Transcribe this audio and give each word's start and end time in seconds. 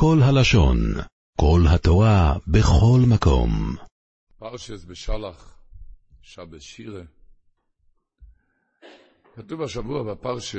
כל 0.00 0.18
הלשון, 0.22 0.78
כל 1.40 1.60
התורה, 1.74 2.34
בכל 2.46 3.00
מקום. 3.08 3.50
פרשס 4.38 4.84
בשלח, 4.84 5.58
שבס 6.22 6.62
שירה. 6.62 7.02
כתוב 9.34 9.62
השבוע 9.62 10.02
בפרשה, 10.02 10.58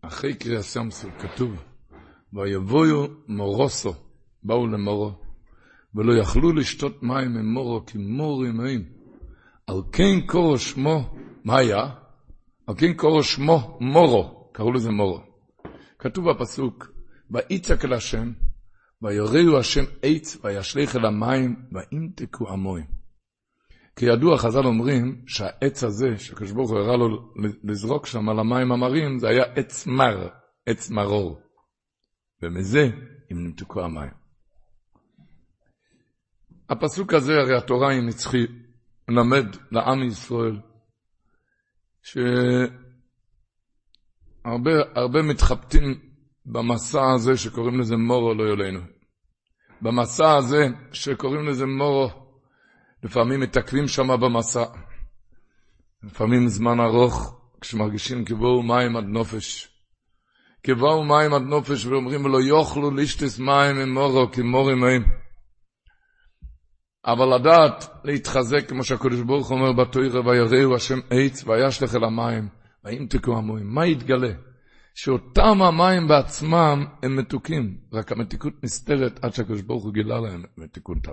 אחרי 0.00 0.34
קריאה 0.34 0.62
סמסו, 0.62 1.08
כתוב, 1.18 1.64
ויבואו 2.32 3.06
מורוסו, 3.28 3.94
באו 4.42 4.66
למורו, 4.66 5.12
ולא 5.94 6.20
יכלו 6.22 6.52
לשתות 6.52 7.02
מים 7.02 7.32
ממורו, 7.34 7.86
כי 7.86 7.98
מור 7.98 8.46
ימאים. 8.46 8.84
על 9.66 9.76
כן 9.92 10.26
קורו 10.26 10.58
שמו, 10.58 11.16
מה 11.44 11.58
היה? 11.58 11.84
על 12.66 12.74
כן 12.78 12.92
קורו 12.92 13.22
שמו 13.22 13.78
מורו, 13.80 14.50
קראו 14.52 14.72
לזה 14.72 14.90
מורו. 14.90 15.20
כתוב 15.98 16.30
בפסוק, 16.30 16.95
ויצעק 17.30 17.84
אל 17.84 17.92
השם, 17.92 18.32
ויורהו 19.02 19.58
השם 19.58 19.84
עץ, 20.02 20.36
וישליך 20.44 20.96
אל 20.96 21.06
המים, 21.06 21.56
וימתקו 21.72 22.48
עמוים. 22.48 22.86
כידוע, 23.96 24.38
חז"ל 24.38 24.66
אומרים 24.66 25.24
שהעץ 25.26 25.84
הזה, 25.84 26.18
שקדוש 26.18 26.52
ברוך 26.52 26.70
הוא 26.70 26.78
הראה 26.78 26.96
לו 26.96 27.32
לזרוק 27.64 28.06
שם 28.06 28.28
על 28.28 28.38
המים 28.38 28.72
המרים, 28.72 29.18
זה 29.18 29.28
היה 29.28 29.42
עץ 29.42 29.86
מר, 29.86 30.28
עץ 30.66 30.90
מרור. 30.90 31.40
ומזה 32.42 32.84
הם 33.30 33.46
נמתקו 33.46 33.84
המים. 33.84 34.10
הפסוק 36.68 37.14
הזה, 37.14 37.32
הרי 37.32 37.56
התורה 37.56 37.92
היא 37.92 38.02
נצחי, 38.02 38.46
מלמד 39.08 39.46
לעם 39.70 40.02
ישראל, 40.02 40.60
שהרבה 44.42 45.22
מתחבטים 45.22 46.05
במסע 46.46 47.12
הזה 47.14 47.36
שקוראים 47.36 47.80
לזה 47.80 47.96
מורו 47.96 48.34
לא 48.34 48.42
יולנו. 48.42 48.80
במסע 49.82 50.36
הזה 50.36 50.66
שקוראים 50.92 51.46
לזה 51.46 51.66
מורו, 51.66 52.08
לפעמים 53.02 53.40
מתעכבים 53.40 53.88
שם 53.88 54.08
במסע. 54.20 54.64
לפעמים 56.02 56.48
זמן 56.48 56.80
ארוך, 56.80 57.40
כשמרגישים 57.60 58.24
כבואו 58.24 58.62
מים 58.62 58.96
עד 58.96 59.04
נופש. 59.04 59.68
כבואו 60.62 61.04
מים 61.04 61.34
עד 61.34 61.42
נופש 61.42 61.86
ואומרים 61.86 62.26
לו 62.26 62.40
יאכלו 62.40 62.90
לישטס 62.90 63.38
מים 63.38 63.78
עם 63.78 63.94
מורו 63.94 64.32
כמורים 64.32 64.80
מים. 64.80 65.02
אבל 67.06 67.34
לדעת 67.34 67.84
להתחזק, 68.04 68.68
כמו 68.68 68.84
שהקדוש 68.84 69.20
ברוך 69.20 69.50
אומר 69.50 69.72
בתוירה, 69.72 70.20
ויראו 70.26 70.76
השם 70.76 70.98
עץ 71.10 71.44
וישלך 71.46 71.94
אל 71.94 72.04
המים, 72.04 72.48
וימתקו 72.84 73.36
המוים. 73.36 73.74
מה 73.74 73.86
יתגלה? 73.86 74.45
שאותם 74.96 75.62
המים 75.62 76.08
בעצמם 76.08 76.86
הם 77.02 77.16
מתוקים, 77.16 77.78
רק 77.92 78.12
המתיקות 78.12 78.52
נסתרת 78.64 79.24
עד 79.24 79.34
שהקדוש 79.34 79.62
ברוך 79.62 79.84
הוא 79.84 79.92
גילה 79.92 80.20
להם 80.20 80.44
את 80.44 80.58
מתיקותם. 80.58 81.12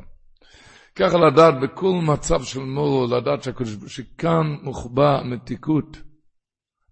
ככה 0.95 1.17
לדעת 1.17 1.53
בכל 1.61 1.99
מצב 2.03 2.43
של 2.43 2.59
מורו, 2.59 3.15
לדעת 3.17 3.43
שהקדוש, 3.43 3.77
שכאן 3.87 4.57
מוחבא 4.61 5.21
מתיקות, 5.25 5.97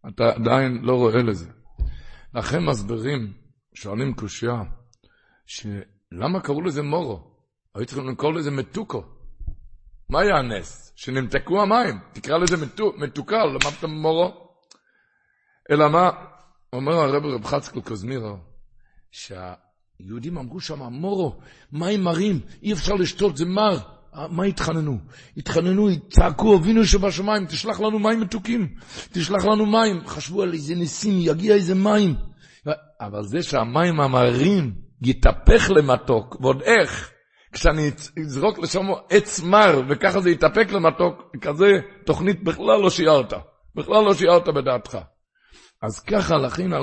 אתה 0.08 0.30
עדיין 0.30 0.82
לא 0.82 0.96
רואה 0.96 1.24
לזה. 1.24 1.50
לכן 2.34 2.66
מסבירים, 2.66 3.34
שואלים 3.74 4.14
קושייה, 4.14 4.64
שלמה 5.46 6.40
קראו 6.44 6.62
לזה 6.62 6.82
מורו? 6.82 7.32
היו 7.76 7.86
צריכים 7.86 8.10
לקרוא 8.10 8.34
לזה 8.34 8.52
מתוקו. 8.52 9.04
מה 10.10 10.20
היה 10.20 10.38
הנס? 10.38 10.94
שנמתקו 10.96 11.62
המים, 11.62 12.00
תקרא 12.14 12.38
לזה 12.38 12.56
מתוקה, 12.98 13.46
למדת 13.46 13.84
מורו? 13.84 14.56
אלא 15.72 15.90
מה? 15.90 16.31
אומר 16.76 16.94
הרב 16.94 17.26
רב 17.26 17.46
חצקל 17.46 17.82
קוזמירו, 17.82 18.38
שהיהודים 19.12 20.38
אמרו 20.38 20.60
שם, 20.60 20.80
מורו, 20.80 21.40
מים 21.72 22.04
מרים, 22.04 22.40
אי 22.64 22.74
אפשר 22.74 22.94
לשתות, 22.94 23.38
זה 23.38 23.46
מר. 23.46 23.78
מה 24.30 24.44
התחננו? 24.44 24.98
התחננו, 25.38 25.90
צעקו, 26.10 26.58
אבינו 26.58 26.86
שבשמיים, 26.86 27.46
תשלח 27.46 27.80
לנו 27.80 28.00
מים 28.00 28.20
מתוקים, 28.20 28.76
תשלח 29.12 29.46
לנו 29.46 29.66
מים. 29.66 30.08
חשבו 30.08 30.42
על 30.42 30.54
איזה 30.54 30.76
ניסים, 30.76 31.14
יגיע 31.20 31.56
איזה 31.56 31.76
מים. 31.76 32.16
אבל 33.02 33.24
זה 33.24 33.44
שהמים 33.44 34.00
המרים 34.02 34.74
יתהפך 35.02 35.72
למתוק, 35.76 36.38
ועוד 36.42 36.62
איך? 36.62 37.12
כשאני 37.52 37.92
אזרוק 38.20 38.60
לשם 38.60 38.86
עץ 39.10 39.40
מר, 39.40 39.82
וככה 39.90 40.22
זה 40.22 40.30
יתהפק 40.30 40.72
למתוק, 40.72 41.36
כזה 41.42 41.80
תוכנית 42.06 42.44
בכלל 42.44 42.80
לא 42.82 42.90
שיערת. 42.90 43.34
בכלל 43.76 44.04
לא 44.04 44.14
שיערת 44.14 44.48
בדעתך. 44.48 44.98
אז 45.82 46.00
ככה 46.00 46.36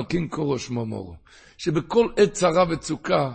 כן 0.09 0.27
קורו 0.27 0.59
שמו 0.59 0.85
מורו, 0.85 1.15
שבכל 1.57 2.07
עת 2.17 2.31
צרה 2.31 2.63
וצוקה, 2.69 3.31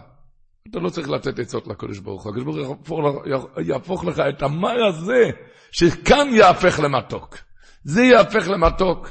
אתה 0.71 0.79
לא 0.79 0.91
צריך 0.91 1.09
לתת 1.09 1.39
עצות 1.39 1.67
לקדוש 1.67 1.99
ברוך 1.99 2.25
הוא, 2.25 2.33
הקדוש 2.33 2.45
ברוך 2.45 2.89
הוא 2.89 3.63
יהפוך 3.63 4.05
לך 4.05 4.23
את 4.29 4.43
המר 4.43 4.85
הזה, 4.89 5.31
שכאן 5.73 6.29
יהפך 6.33 6.81
למתוק. 6.83 7.37
זה 7.85 8.03
יהפך 8.03 8.49
למתוק. 8.49 9.09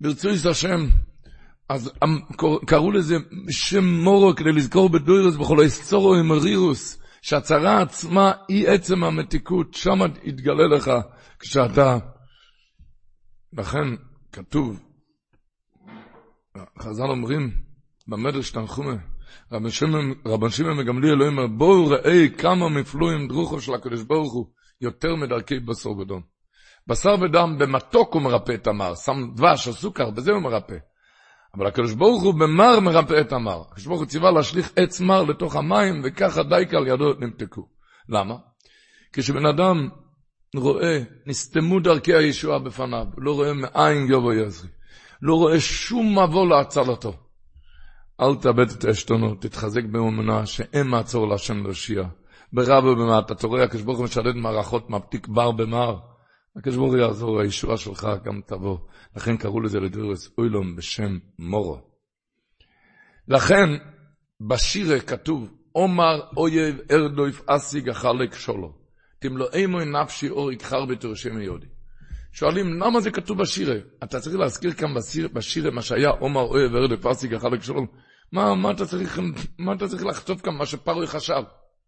ברצוי 0.00 0.32
השם, 0.50 0.86
אז 1.68 1.92
קראו 2.66 2.92
לזה 2.92 3.16
שם 3.50 3.84
מורו 3.84 4.34
כדי 4.36 4.52
לזכור 4.52 4.88
בדוירוס 4.88 5.36
בכל 5.36 5.60
ההיסטורו 5.60 6.14
עם 6.14 6.32
רירוס, 6.32 7.02
שהצרה 7.22 7.82
עצמה 7.82 8.32
היא 8.48 8.68
עצם 8.68 9.04
המתיקות, 9.04 9.74
שם 9.74 9.98
יתגלה 10.24 10.66
לך 10.76 10.90
כשאתה... 11.38 11.98
לכן 13.52 13.88
כתוב, 14.32 14.80
חז"ל 16.78 17.10
אומרים, 17.10 17.50
במדרש 18.08 18.50
תנחומה, 18.50 18.96
רבן 20.26 20.50
שמעון 20.50 20.76
מגמלי 20.76 21.10
אלוהים 21.10 21.38
אומר, 21.38 21.46
בואו 21.46 21.86
ראי 21.86 22.30
כמה 22.38 22.68
מפלואים 22.68 23.28
דרוכו 23.28 23.60
של 23.60 23.74
הקדוש 23.74 24.02
ברוך 24.02 24.32
הוא, 24.32 24.46
יותר 24.80 25.16
מדרכי 25.16 25.60
בשר 25.60 25.90
ודם. 25.90 26.20
בשר 26.86 27.14
ודם 27.20 27.56
במתוק 27.58 28.14
הוא 28.14 28.22
מרפא 28.22 28.52
את 28.52 28.66
המר, 28.66 28.94
שם 28.94 29.30
דבש 29.34 29.68
או 29.68 29.72
סוכר, 29.72 30.10
בזה 30.10 30.32
הוא 30.32 30.42
מרפא. 30.42 30.76
אבל 31.54 31.66
הקדוש 31.66 31.94
ברוך 31.94 32.22
הוא 32.22 32.34
במר 32.34 32.80
מרפא 32.80 33.20
את 33.20 33.32
המר. 33.32 33.62
הקדוש 33.70 33.86
ברוך 33.86 34.00
הוא 34.00 34.06
ציווה 34.06 34.30
להשליך 34.30 34.72
עץ 34.76 35.00
מר 35.00 35.22
לתוך 35.22 35.56
המים, 35.56 36.00
וככה 36.04 36.42
דייקה 36.42 36.76
על 36.76 36.86
ידו 36.86 37.12
נמתקו. 37.18 37.68
למה? 38.08 38.34
כשבן 39.12 39.46
אדם 39.46 39.88
רואה, 40.56 40.98
נסתמו 41.26 41.80
דרכי 41.80 42.14
הישועה 42.14 42.58
בפניו, 42.58 43.06
לא 43.18 43.34
רואה 43.34 43.52
מאין 43.52 44.06
יבוא 44.12 44.32
יזרי. 44.32 44.68
לא 45.22 45.34
רואה 45.34 45.60
שום 45.60 46.18
מבוא 46.18 46.46
להצלתו. 46.46 47.12
אל 48.20 48.34
תאבד 48.34 48.70
את 48.70 48.84
העשתונות, 48.84 49.42
תתחזק 49.42 49.84
באמונה 49.84 50.46
שאין 50.46 50.86
מעצור 50.86 51.28
להשם 51.28 51.62
להושיע. 51.62 52.02
ברב 52.52 52.84
ובמעט, 52.84 53.32
אתה 53.32 53.46
רואה, 53.46 53.64
הקדוש 53.64 53.82
ברוך 53.82 53.98
הוא 53.98 54.04
משדד 54.04 54.34
מערכות, 54.34 54.90
מבטיק 54.90 55.28
בר 55.28 55.52
במר. 55.52 55.96
הקדוש 56.56 56.76
ברוך 56.76 56.92
הוא 56.92 56.98
יעזור, 56.98 57.40
הישועה 57.40 57.76
שלך 57.76 58.08
גם 58.24 58.40
תבוא. 58.46 58.78
לכן 59.16 59.36
קראו 59.36 59.60
לזה 59.60 59.80
לדורס 59.80 60.30
אוילום 60.38 60.76
בשם 60.76 61.18
מורו. 61.38 61.80
לכן, 63.28 63.68
בשירה 64.48 65.00
כתוב, 65.00 65.50
עומר 65.72 66.20
אויב 66.36 66.78
ארדויף 66.90 67.42
אסיג 67.46 67.88
החלק 67.88 68.34
שולו. 68.34 68.72
תמלואי 69.20 69.66
מוי 69.66 69.84
נפשי 69.84 70.28
אור 70.28 70.52
יכחר 70.52 70.84
בתורשם 70.84 71.36
היהודי. 71.36 71.66
שואלים, 72.32 72.82
למה 72.82 73.00
זה 73.00 73.10
כתוב 73.10 73.38
בשירה? 73.38 73.74
אתה 74.04 74.20
צריך 74.20 74.36
להזכיר 74.36 74.72
כאן 74.72 74.94
בשיר, 74.94 75.28
בשירה 75.28 75.70
מה 75.70 75.82
שהיה 75.82 76.08
עומר 76.08 76.40
אוהב 76.40 76.74
ארד 76.74 77.00
פרסיק 77.02 77.32
החלק 77.32 77.62
שלום. 77.62 77.86
מה, 78.32 78.54
מה, 78.54 78.70
אתה 78.70 78.86
צריך, 78.86 79.20
מה 79.58 79.72
אתה 79.72 79.88
צריך 79.88 80.04
לכתוב 80.04 80.40
כאן 80.40 80.54
מה 80.54 80.66
שפרוי 80.66 81.06
חשב? 81.06 81.42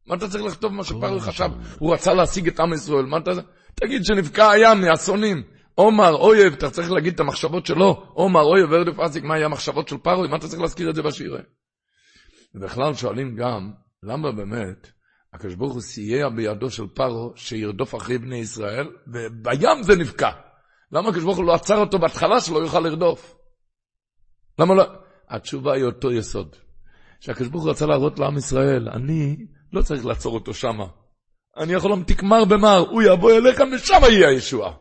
מה 0.06 0.14
אתה 0.14 0.28
צריך 0.28 0.44
לכתוב 0.44 0.72
מה 0.72 0.84
שפרוי 0.84 1.20
חשב? 1.20 1.48
הוא 1.78 1.94
רצה 1.94 2.14
להשיג 2.14 2.48
את 2.48 2.60
עם 2.60 2.72
ישראל, 2.72 3.06
מה 3.06 3.16
אתה... 3.16 3.30
תגיד 3.74 4.04
שנבקע 4.04 4.50
הים 4.50 4.80
מאסונים. 4.80 5.42
עומר 5.74 6.14
אויב, 6.14 6.52
אתה 6.52 6.70
צריך 6.70 6.90
להגיד 6.90 7.14
את 7.14 7.20
המחשבות 7.20 7.66
שלו. 7.66 8.06
עומר 8.14 8.42
אויב 8.42 8.72
ארד 8.72 8.96
פרסיק, 8.96 9.24
מה 9.24 9.34
היה 9.34 9.46
המחשבות 9.46 9.88
של 9.88 9.96
פרוי? 9.98 10.28
מה 10.28 10.36
אתה 10.36 10.48
צריך 10.48 10.62
להזכיר 10.62 10.90
את 10.90 10.94
זה 10.94 11.02
בשירה? 11.02 11.40
ובכלל 12.54 12.94
שואלים 12.94 13.36
גם, 13.36 13.70
למה 14.02 14.32
באמת 14.32 14.90
הקדוש 15.32 15.54
ברוך 15.54 15.72
הוא 15.72 15.80
סייע 15.80 16.28
בידו 16.28 16.70
של 16.70 16.86
פרו 16.86 17.32
שירדוף 17.36 17.94
אחרי 17.94 18.18
בני 18.18 18.36
ישראל, 18.36 18.86
ובים 19.06 19.82
זה 19.82 19.96
נבקע. 19.96 20.30
למה 20.92 21.08
הקדוש 21.08 21.24
ברוך 21.24 21.36
הוא 21.36 21.44
לא 21.44 21.54
עצר 21.54 21.76
אותו 21.76 21.98
בהתחלה 21.98 22.40
שלא 22.40 22.58
יוכל 22.58 22.80
לרדוף? 22.80 23.34
למה 24.58 24.74
לא? 24.74 24.84
התשובה 25.28 25.74
היא 25.74 25.84
אותו 25.84 26.12
יסוד. 26.12 26.56
שהקדוש 27.20 27.48
ברוך 27.48 27.64
הוא 27.64 27.70
רצה 27.70 27.86
להראות 27.86 28.18
לעם 28.18 28.36
ישראל, 28.36 28.88
אני 28.88 29.36
לא 29.72 29.82
צריך 29.82 30.06
לעצור 30.06 30.34
אותו 30.34 30.54
שמה. 30.54 30.86
אני 31.56 31.72
יכול 31.72 31.90
להמתיק 31.90 32.22
מר 32.22 32.44
במר, 32.44 32.78
הוא 32.78 33.02
יבוא 33.02 33.32
אליך 33.32 33.62
ושם 33.74 34.00
יהיה 34.02 34.28
הישועה. 34.28 34.72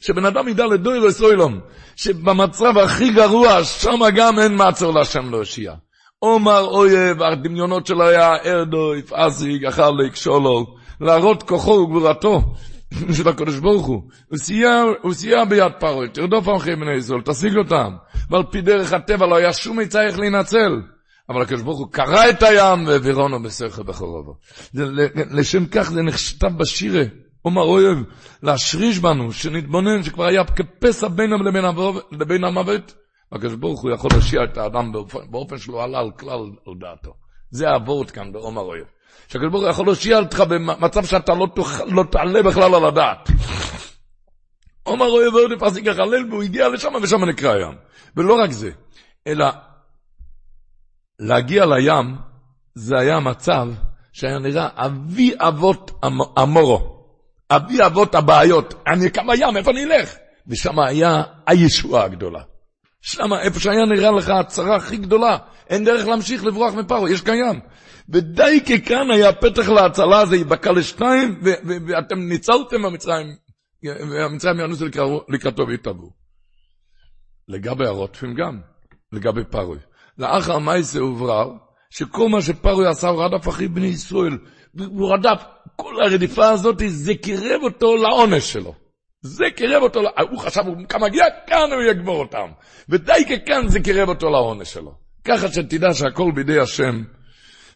שבן 0.00 0.24
אדם 0.24 0.48
ידע 0.48 0.66
לדויר 0.66 1.00
לסוילום, 1.06 1.60
שבמצב 1.96 2.78
הכי 2.78 3.12
גרוע, 3.12 3.64
שם 3.64 4.00
גם 4.16 4.38
אין 4.38 4.56
מעצור 4.56 4.94
להשם 4.94 5.30
להושיע. 5.30 5.74
עומר 6.18 6.64
אויב, 6.64 7.22
הדמיונות 7.22 7.86
שלו 7.86 8.08
היה 8.08 8.36
ארדו, 8.44 8.94
יפעסיק, 8.94 9.64
אכל 9.64 9.90
לקשולו, 10.04 10.66
להראות 11.00 11.42
כוחו 11.42 11.70
וגבורתו 11.70 12.40
של 13.16 13.28
הקדוש 13.28 13.58
ברוך 13.58 13.86
הוא. 13.86 14.02
הוא 15.02 15.12
סייע 15.14 15.44
ביד 15.44 15.72
פרעה, 15.80 16.08
תרדוף 16.08 16.48
אחרי 16.56 16.76
בני 16.76 16.96
ישראל, 16.96 17.20
תשיג 17.24 17.56
אותם. 17.56 17.92
ועל 18.30 18.42
פי 18.50 18.60
דרך 18.60 18.92
הטבע 18.92 19.26
לא 19.26 19.36
היה 19.36 19.52
שום 19.52 19.80
עצה 19.80 20.02
איך 20.02 20.18
להינצל. 20.18 20.80
אבל 21.28 21.42
הקדוש 21.42 21.62
ברוך 21.62 21.78
הוא 21.78 21.92
קרא 21.92 22.28
את 22.30 22.42
הים 22.42 22.86
והעבירונו 22.86 23.42
בשכל 23.42 23.82
בחורבו. 23.82 24.34
לשם 25.30 25.66
כך 25.66 25.90
זה 25.90 26.02
נכתב 26.02 26.50
בשירה, 26.56 27.02
עומר 27.42 27.62
אויב, 27.62 27.98
להשריש 28.42 28.98
בנו, 28.98 29.32
שנתבונן, 29.32 30.02
שכבר 30.02 30.24
היה 30.24 30.44
כפסע 30.44 31.08
בינם 31.08 31.46
לבין 32.12 32.44
המוות, 32.44 32.94
הקדוש 33.32 33.54
ברוך 33.54 33.82
הוא 33.82 33.90
יכול 33.90 34.10
להשיע 34.14 34.44
את 34.44 34.56
האדם 34.56 34.92
באופן, 34.92 35.18
באופן 35.30 35.58
שלא 35.58 35.84
עלה 35.84 35.98
על 35.98 36.10
כלל 36.10 36.40
על 36.66 36.74
דעתו. 36.80 37.14
זה 37.50 37.68
העבורת 37.68 38.10
כאן 38.10 38.32
בעומר 38.32 38.62
אויב. 38.62 38.84
שהקדוש 39.28 39.50
ברוך 39.50 39.62
הוא 39.62 39.70
יכול 39.70 39.86
להשיע 39.86 40.18
אותך 40.18 40.40
במצב 40.40 41.04
שאתה 41.04 41.34
לא, 41.34 41.46
תוכל, 41.54 41.84
לא 41.84 42.04
תעלה 42.10 42.42
בכלל 42.42 42.74
על 42.74 42.84
הדעת. 42.84 43.28
עומר 44.82 45.06
אויב 45.06 45.34
ועוד 45.34 45.50
פסיק 45.60 45.86
החלל, 45.86 46.30
והוא 46.30 46.42
הגיע 46.42 46.68
לשם 46.68 46.92
ושם 47.02 47.24
נקרא 47.24 47.52
הים. 47.52 47.74
ולא 48.16 48.34
רק 48.34 48.50
זה, 48.50 48.70
אלא 49.26 49.46
להגיע 51.20 51.66
לים, 51.66 52.16
זה 52.74 52.98
היה 52.98 53.20
מצב 53.20 53.68
שהיה 54.12 54.38
נראה 54.38 54.68
אבי 54.76 55.32
אבות 55.38 55.90
המורו, 56.36 57.04
אבי 57.50 57.86
אבות 57.86 58.14
הבעיות. 58.14 58.74
אני 58.86 59.10
כמה 59.10 59.34
ים, 59.36 59.56
איפה 59.56 59.70
אני 59.70 59.84
אלך? 59.84 60.14
ושם 60.46 60.78
היה 60.78 61.22
הישועה 61.46 62.04
הגדולה. 62.04 62.42
שם, 63.08 63.32
איפה 63.32 63.60
שהיה 63.60 63.84
נראה 63.84 64.10
לך 64.10 64.28
הצרה 64.28 64.76
הכי 64.76 64.96
גדולה, 64.96 65.36
אין 65.68 65.84
דרך 65.84 66.06
להמשיך 66.06 66.44
לברוח 66.44 66.74
מפרו, 66.74 67.08
יש 67.08 67.20
קיים. 67.20 67.60
ודי 68.08 68.60
ככאן 68.60 69.10
היה 69.10 69.32
פתח 69.32 69.68
להצלה 69.68 70.20
הזה, 70.20 70.36
ייבקע 70.36 70.72
לשתיים, 70.72 71.40
ואתם 71.88 72.18
ניצלתם 72.18 72.82
במצרים, 72.82 73.26
והמצרים 73.84 74.58
יענוסו 74.60 74.84
לקראתו 75.28 75.68
והתאבו. 75.68 76.10
לגבי 77.48 77.86
הרוטפים 77.86 78.34
גם, 78.34 78.60
לגבי 79.12 79.44
פרוי. 79.44 79.78
לאחר 80.18 80.58
מייסה 80.58 80.98
הוברר, 80.98 81.52
שכל 81.90 82.28
מה 82.28 82.42
שפרוי 82.42 82.86
עשה 82.86 83.08
הוא 83.08 83.24
רדף 83.24 83.48
אחי 83.48 83.68
בני 83.68 83.86
ישראל. 83.86 84.38
הוא 84.78 85.12
רדף, 85.14 85.42
כל 85.76 85.94
הרדיפה 86.02 86.48
הזאת, 86.48 86.82
זה 86.86 87.14
קירב 87.14 87.60
אותו 87.62 87.96
לעונש 87.96 88.52
שלו. 88.52 88.87
זה 89.20 89.44
קירב 89.56 89.82
אותו, 89.82 90.00
הוא 90.30 90.38
חשב, 90.38 90.60
הוא 90.66 90.76
מגיע 91.00 91.24
כאן 91.46 91.72
הוא 91.72 91.82
יגמור 91.82 92.20
אותם. 92.20 92.50
ודי 92.88 93.24
ככאן 93.28 93.68
זה 93.68 93.80
קירב 93.80 94.08
אותו 94.08 94.30
לעונש 94.30 94.72
שלו. 94.72 94.94
ככה 95.24 95.48
שתדע 95.48 95.94
שהכל 95.94 96.32
בידי 96.34 96.60
השם. 96.60 97.02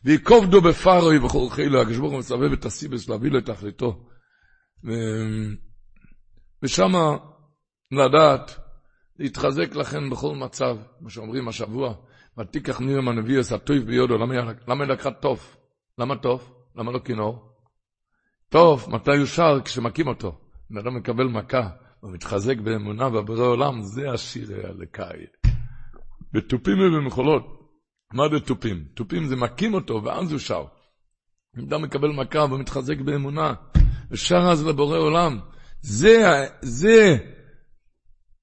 ויקובדו 0.04 0.60
בפרוי 0.60 1.18
וכל 1.18 1.50
חילו, 1.50 1.80
הקדוש 1.80 1.96
ברוך 1.96 2.12
הוא 2.12 2.18
מסבב 2.18 2.52
את 2.52 2.64
הסיבס 2.64 3.08
להביא 3.08 3.30
לו 3.30 3.38
את 3.38 3.46
תכליתו. 3.46 4.04
ו... 4.84 4.90
ושמה 6.62 7.16
לדעת, 7.92 8.56
להתחזק 9.18 9.74
לכן 9.74 10.10
בכל 10.10 10.34
מצב, 10.36 10.76
מה 11.00 11.10
שאומרים 11.10 11.48
השבוע, 11.48 11.94
ותיקח 12.38 12.80
נירם 12.80 13.08
הנביא 13.08 13.40
עשה 13.40 13.58
טוב 13.58 13.76
ביודו, 13.76 14.18
למה 14.18 14.84
היא 14.84 14.90
לקחה 14.90 15.10
טוב? 15.10 15.56
למה 15.98 16.16
טוב? 16.16 16.54
למה 16.76 16.92
לא 16.92 16.98
כינור? 17.04 17.52
טוב, 18.48 18.86
מתי 18.90 19.16
הוא 19.16 19.26
שר? 19.26 19.60
כשמכים 19.64 20.06
אותו. 20.06 20.41
אם 20.72 20.78
אדם 20.78 20.96
מקבל 20.96 21.24
מכה, 21.24 21.69
הוא 22.00 22.12
מתחזק 22.12 22.58
באמונה 22.58 23.10
בבורא 23.10 23.46
עולם, 23.46 23.82
זה 23.82 24.10
השיר 24.10 24.66
הלקאי. 24.66 25.26
בתופים 26.32 26.78
ובמחולות. 26.78 27.42
מה 28.12 28.28
זה 28.28 28.40
תופים? 28.40 28.84
תופים 28.94 29.24
זה 29.26 29.36
מכים 29.36 29.74
אותו, 29.74 30.02
ואז 30.04 30.30
הוא 30.30 30.38
שר. 30.38 30.64
אם 31.58 31.64
אדם 31.64 31.82
מקבל 31.82 32.08
מכה 32.08 32.38
ומתחזק 32.38 33.00
באמונה, 33.00 33.54
ושר 34.10 34.50
אז 34.52 34.66
לבורא 34.66 34.98
עולם, 34.98 35.38
זה, 35.80 36.22
זה, 36.62 37.16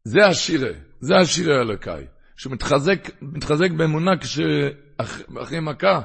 זה 0.03 0.25
השירה, 0.25 0.71
זה 0.99 1.15
השירה 1.15 1.57
האלוקאי, 1.57 2.05
שמתחזק 2.37 3.09
מתחזק 3.21 3.71
באמונה 3.71 4.11
כשאחרי 4.17 5.59
מכה, 5.59 6.01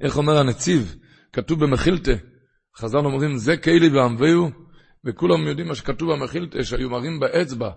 איך 0.00 0.16
אומר 0.16 0.38
הנציב, 0.38 0.96
כתוב 1.32 1.64
במחילתה, 1.64 2.12
חז"ל 2.76 2.98
אומרים, 2.98 3.36
זה 3.36 3.56
קהילי 3.56 3.88
ועמביהו, 3.88 4.63
וכולם 5.04 5.46
יודעים 5.46 5.68
מה 5.68 5.74
שכתוב 5.74 6.12
במחילתה, 6.12 6.64
שהיו 6.64 6.90
מראים 6.90 7.20
באצבע, 7.20 7.70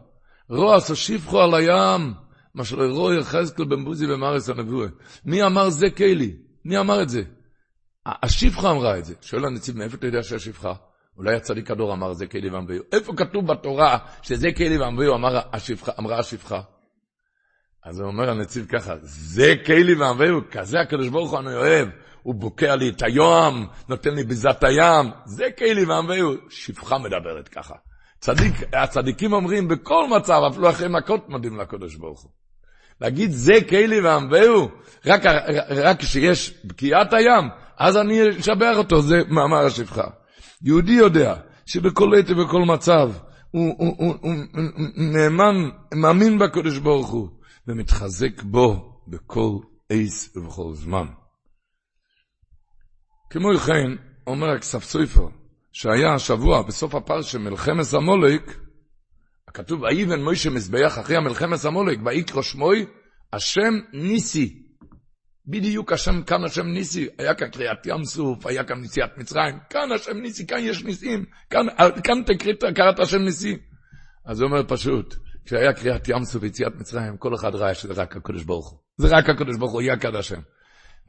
רוע 0.50 0.80
שפכו 0.80 1.42
על 1.42 1.54
הים, 1.54 2.14
מה 2.56 2.66
שלרוע 2.66 3.16
יחזקאל 3.16 3.66
בן 3.66 3.86
בוזי 3.86 4.08
במארס 4.08 4.50
הנבואה. 4.50 4.88
מי 5.26 5.44
אמר 5.44 5.70
זה 5.70 5.90
קהילי? 5.90 6.36
מי 6.66 6.78
אמר 6.78 7.02
את 7.02 7.10
זה? 7.10 7.22
השפחה 8.06 8.72
אמרה 8.72 8.98
את 8.98 9.06
זה. 9.06 9.14
שואל 9.22 9.46
הנציב, 9.46 9.78
מאיפה 9.78 9.98
אתה 9.98 10.08
יודע 10.08 10.24
שהשפחה? 10.24 10.74
אולי 11.18 11.36
הצדיק 11.36 11.72
הדור 11.72 11.94
אמר 11.94 12.14
זה 12.14 12.28
כלי 12.28 12.50
ואמביהו. 12.50 12.84
איפה 12.92 13.14
כתוב 13.18 13.48
בתורה 13.48 13.98
שזה 14.22 14.48
כלי 14.58 14.78
ואמביהו 14.78 15.16
אמרה 15.16 16.20
השפחה? 16.20 16.62
אז 17.84 18.00
הוא 18.00 18.08
אומר 18.08 18.30
הנציב 18.30 18.66
ככה, 18.66 18.96
זה 19.02 19.54
כלי 19.66 19.96
ואמביהו, 19.96 20.42
כזה 20.52 20.80
הקדוש 20.80 21.08
ברוך 21.08 21.32
הוא 21.32 21.40
אני 21.40 21.56
אוהב, 21.56 21.90
הוא 22.28 22.36
בוקע 22.36 22.76
לי 22.76 22.90
את 22.90 23.02
היום, 23.02 23.68
נותן 23.90 24.16
לי 24.16 24.24
ביזת 24.24 24.64
הים, 24.64 25.12
זה 25.26 25.46
כלי 25.58 25.86
ואמביהו, 25.86 26.34
שפחה 26.50 26.98
מדברת 26.98 27.48
ככה. 27.48 27.74
צדיק, 28.20 28.54
הצדיקים 28.74 29.34
אומרים 29.34 29.68
בכל 29.68 30.08
מצב, 30.18 30.42
אפילו 30.52 30.70
אחרי 30.70 30.88
מכות 30.88 31.30
מודים 31.30 31.60
לקדוש 31.60 31.96
ברוך 31.96 32.22
הוא. 32.22 32.32
להגיד 33.02 33.32
זה 33.32 33.54
כלי 33.70 34.02
ואמביהו, 34.02 34.70
רק, 35.06 35.22
רק 35.70 36.00
כשיש 36.00 36.66
בקיעת 36.66 37.14
הים, 37.14 37.50
אז 37.78 37.98
אני 37.98 38.30
אשבח 38.30 38.78
אותו, 38.78 39.02
זה 39.02 39.22
מאמר 39.30 39.66
השפחה. 39.66 40.08
יהודי 40.62 40.94
יודע 40.94 41.36
שבכל 41.66 42.12
עת 42.20 42.30
ובכל 42.30 42.62
מצב 42.62 43.12
הוא, 43.52 43.76
הוא, 43.78 43.96
הוא, 43.98 44.16
הוא, 44.22 44.34
הוא 44.52 44.88
נאמן, 44.96 45.56
מאמין 45.94 46.40
בקדוש 46.40 46.78
ברוך 46.78 47.10
הוא, 47.10 47.28
ומתחזק 47.68 48.44
בו 48.44 48.94
בכל 49.08 49.58
עץ 49.90 50.30
ובכל 50.36 50.74
זמן. 50.74 51.06
כמו 53.30 53.58
כן, 53.58 53.92
אומר 54.28 54.50
הכסף 54.50 54.84
סופר, 54.84 55.28
שהיה 55.72 56.14
השבוע 56.14 56.62
בסוף 56.62 56.96
הפרשה 56.96 57.38
מלחמת 57.38 57.94
המולק, 57.94 58.58
כתוב, 59.54 59.82
ויבן 59.82 60.24
מוישה 60.24 60.50
מזבח 60.50 61.00
אחרי 61.00 61.18
המלחמת 61.18 61.66
המולק, 61.66 62.00
ויקרא 62.06 62.42
שמוי, 62.42 62.86
השם 63.34 63.74
ניסי. 63.94 64.64
בדיוק 65.46 65.94
השם, 65.94 66.24
כאן 66.24 66.44
השם 66.44 66.68
ניסי, 66.68 67.08
היה 67.18 67.34
כאן 67.36 67.50
קריאת 67.50 67.86
ים 67.86 68.04
סוף, 68.06 68.46
היה 68.46 68.64
כאן 68.64 68.82
נסיעת 68.82 69.18
מצרים, 69.18 69.58
כאן 69.70 69.92
השם 69.96 70.18
ניסי, 70.18 70.48
כאן 70.48 70.58
יש 70.62 70.84
ניסים, 70.84 71.26
כאן, 71.50 71.66
כאן 72.04 72.24
תקראת, 72.26 72.64
קראת 72.76 73.00
השם 73.00 73.22
ניסי. 73.22 73.58
אז 74.26 74.42
הוא 74.42 74.50
אומר 74.50 74.64
פשוט, 74.68 75.16
כשהיה 75.46 75.74
קריאת 75.74 76.08
ים 76.08 76.26
סוף 76.26 76.44
ויציאת 76.44 76.76
מצרים, 76.76 77.18
כל 77.18 77.36
אחד 77.36 77.56
ראה 77.56 77.74
שזה 77.74 77.94
רק 77.94 78.18
הקדוש 78.18 78.44
ברוך 78.44 78.70
הוא. 78.72 78.80
זה 78.98 79.08
רק 79.08 79.30
הקדוש 79.30 79.58
ברוך 79.58 79.72
הוא, 79.72 79.82
יקד 79.82 80.16
השם. 80.16 80.40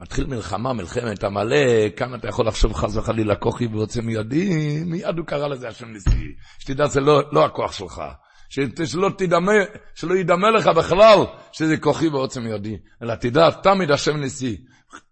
מתחיל 0.01 0.27
מלחמה, 0.27 0.73
מלחמת 0.73 1.23
עמלק, 1.23 1.97
כאן 1.97 2.15
אתה 2.15 2.27
יכול 2.27 2.47
לחשוב 2.47 2.73
חס 2.73 2.95
וחלילה 2.95 3.35
כוחי 3.35 3.67
ורוצה 3.71 4.01
מידי, 4.01 4.83
מיד 4.85 5.17
הוא 5.17 5.25
קרא 5.25 5.47
לזה 5.47 5.67
השם 5.67 5.87
ניסי. 5.87 6.33
שתדע, 6.59 6.87
זה 6.87 6.99
לא, 6.99 7.21
לא 7.31 7.45
הכוח 7.45 7.71
שלך. 7.71 8.01
שלא 8.49 9.09
תדמה, 9.17 9.51
שלא 9.95 10.15
ידמה 10.15 10.49
לך 10.49 10.67
בכלל 10.67 11.19
שזה 11.51 11.77
כוחי 11.77 12.07
ועוצם 12.07 12.47
ידי, 12.47 12.77
אלא 13.03 13.15
תדע 13.15 13.49
תמיד 13.51 13.91
השם 13.91 14.17
ניסי. 14.17 14.57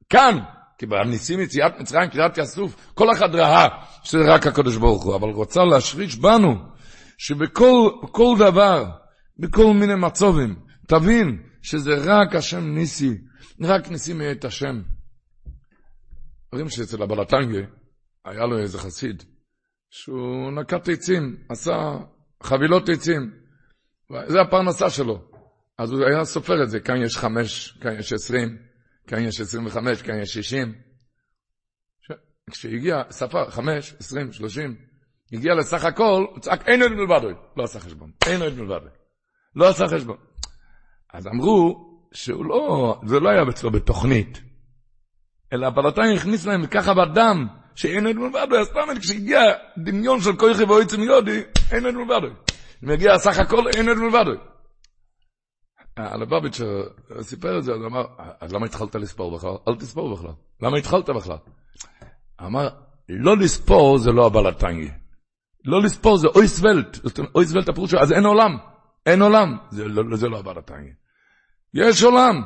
כאן, 0.10 0.39
כי 0.77 0.86
בניסים 0.86 1.39
יציאת 1.39 1.79
מצרים, 1.79 2.10
קריאת 2.10 2.38
יסוף, 2.38 2.75
כל 2.94 3.12
אחד 3.12 3.36
ראה 3.36 3.67
שזה 4.03 4.20
רק 4.27 4.48
הקדוש 4.48 4.77
ברוך 4.77 5.03
הוא, 5.03 5.15
אבל 5.15 5.29
רוצה 5.29 5.63
להשריש 5.63 6.15
בנו, 6.15 6.56
שבכל 7.17 8.36
דבר, 8.39 8.86
בכל 9.39 9.74
מיני 9.74 9.96
מצובים, 9.96 10.56
תבין 10.88 11.38
שזה 11.61 11.91
רק 12.03 12.35
השם 12.35 12.73
ניסי, 12.73 13.17
רק 13.61 13.89
ניסי 13.89 14.13
מאת 14.13 14.45
השם. 14.45 14.81
אומרים 16.53 16.69
שאצל 16.69 17.03
הבלטנגה, 17.03 17.67
היה 18.25 18.45
לו 18.45 18.57
איזה 18.57 18.77
חסיד, 18.77 19.23
שהוא 19.89 20.51
נקט 20.51 20.89
עצים, 20.89 21.37
עשה 21.49 21.97
חבילות 22.43 22.89
עצים. 22.89 23.31
זה 24.27 24.41
הפרנסה 24.41 24.89
שלו. 24.89 25.31
אז 25.77 25.91
הוא 25.91 26.05
היה 26.05 26.25
סופר 26.25 26.63
את 26.63 26.69
זה, 26.69 26.79
כאן 26.79 27.01
יש 27.01 27.17
חמש, 27.17 27.77
כאן 27.81 27.99
יש 27.99 28.13
עשרים, 28.13 28.57
כאן 29.07 29.23
יש 29.23 29.41
עשרים 29.41 29.65
וחמש, 29.65 30.01
כאן 30.01 30.19
יש 30.21 30.33
שישים. 30.33 30.75
כשהגיע, 32.51 33.03
ספר, 33.09 33.49
חמש, 33.49 33.93
עשרים, 33.99 34.31
שלושים, 34.31 34.75
הגיע 35.33 35.55
לסך 35.55 35.83
הכל, 35.85 36.25
הוא 36.33 36.39
צעק, 36.39 36.67
אין 36.67 36.81
עוד 36.81 36.91
מלבדו. 36.91 37.29
לא 37.57 37.63
עשה 37.63 37.79
חשבון, 37.79 38.11
אין 38.25 38.41
עוד 38.41 38.53
מלבדו. 38.53 38.87
לא 39.55 39.69
עשה 39.69 39.87
חשבון. 39.87 40.17
אז 41.17 41.27
אמרו 41.27 41.88
שהוא 42.13 42.45
לא, 42.45 43.00
זה 43.05 43.19
לא 43.19 43.29
היה 43.29 43.43
אצלו 43.50 43.71
בתוכנית, 43.71 44.41
אלא 45.53 45.67
הפלטיים 45.67 46.15
הכניס 46.15 46.45
להם 46.45 46.67
ככה 46.67 46.93
בדם, 46.93 47.47
שאין 47.75 48.07
עוד 48.07 48.15
מלבדו, 48.15 48.55
אז 48.59 48.69
פעם 48.74 49.00
כשהגיע 49.00 49.39
דמיון 49.77 50.21
של 50.21 50.36
כוי 50.36 50.53
חיבו 50.53 50.79
עצם 50.79 51.01
יודי, 51.01 51.41
אין 51.71 51.86
עוד 51.86 51.95
מלבדו. 51.95 52.27
אם 52.83 52.91
יגיע 52.91 53.17
סך 53.17 53.39
הכל, 53.39 53.67
אין 53.67 53.89
עוד 53.89 53.97
מלבדו. 53.97 54.31
הלבביץ' 55.97 56.62
סיפר 57.21 57.57
את 57.57 57.63
זה, 57.63 57.71
אז 57.71 57.81
אמר, 57.86 58.05
אז 58.39 58.53
למה 58.53 58.65
התחלת 58.65 58.95
לספור 58.95 59.38
בכלל? 59.38 59.55
אל 59.67 59.75
תספור 59.75 60.15
בכלל. 60.15 60.33
למה 60.62 60.77
התחלת 60.77 61.09
בכלל? 61.09 61.38
אמר, 62.41 62.69
לא 63.09 63.38
לספור 63.38 63.97
זה 63.97 64.12
לא 64.12 64.25
הבלטנגי. 64.25 64.89
לא 65.65 65.81
לספור 65.81 66.17
זה 66.17 66.27
אוי 66.27 66.47
סוולט. 66.47 66.97
אוי 67.36 67.45
סוולט 67.45 67.69
הפירוש 67.69 67.93
אז 67.93 68.12
אין 68.12 68.25
עולם. 68.25 68.57
אין 69.05 69.21
עולם. 69.21 69.57
זה 69.71 69.86
לא, 69.86 70.17
זה 70.17 70.27
לא 70.27 70.39
הבלטנגי. 70.39 70.91
יש 71.74 72.03
עולם. 72.03 72.43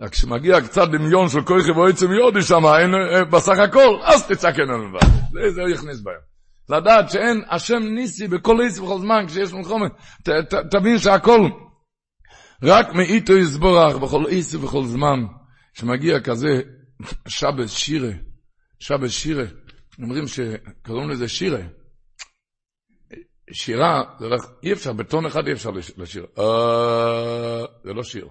רק 0.00 0.12
כשמגיע 0.12 0.60
קצת 0.60 0.88
דמיון 0.88 1.28
של 1.28 1.42
כוי 1.42 1.64
חברו 1.64 1.86
עצם 1.86 2.12
יודי 2.12 2.42
שם, 2.42 2.66
אין 2.80 2.94
אה, 2.94 3.24
בסך 3.24 3.58
הכל, 3.58 3.98
אז 4.02 4.26
תצעקן 4.26 4.62
לנו 4.62 4.92
בעד. 4.92 5.10
זה, 5.32 5.50
זה 5.50 5.62
יכניס 5.74 6.00
בהם. 6.00 6.20
לדעת 6.68 7.10
שאין 7.10 7.42
השם 7.50 7.82
ניסי 7.82 8.28
בכל 8.28 8.60
איסי 8.60 8.80
בכל 8.80 8.98
זמן, 8.98 9.24
כשיש 9.26 9.52
מלחומת, 9.52 9.92
תבין 10.70 10.98
שהכל 10.98 11.48
רק 12.62 12.94
מאיתו 12.94 13.32
יסבורך 13.32 13.96
בכל 13.96 14.26
איסי 14.26 14.56
ובכל 14.56 14.84
זמן. 14.84 15.24
כשמגיע 15.74 16.20
כזה 16.20 16.60
שבס 17.28 17.70
שירה, 17.70 18.12
שבס 18.78 19.10
שירה, 19.10 19.44
אומרים 20.02 20.24
שקוראים 20.26 21.10
לזה 21.10 21.28
שירה. 21.28 21.60
שירה, 23.52 24.02
זה 24.18 24.26
הולך, 24.26 24.46
אי 24.62 24.72
אפשר, 24.72 24.92
בטון 24.92 25.26
אחד 25.26 25.46
אי 25.46 25.52
אפשר 25.52 25.70
לשיר. 25.96 26.26
אה, 26.38 27.64
זה 27.84 27.92
לא 27.92 28.02
שיר. 28.02 28.28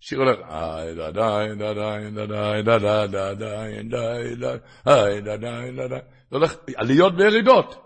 שיר 0.00 0.18
הולך, 0.18 0.38
היי 0.48 0.94
דא 0.94 1.10
דא 1.10 1.54
דא 1.54 1.72
דא 1.74 1.96
דא 2.14 2.26
דא 2.26 2.78
דא 2.78 3.06
דא 3.06 3.06
דא 3.06 3.34
דא 3.34 4.14
דא 4.34 4.56
דא 4.84 5.20
דא 5.20 5.20
דא 5.20 5.36
דא 5.36 5.70
דא 5.76 5.86
דה. 5.88 5.96
זה 6.30 6.36
הולך 6.36 6.56
עליות 6.76 7.12
וירידות. 7.16 7.76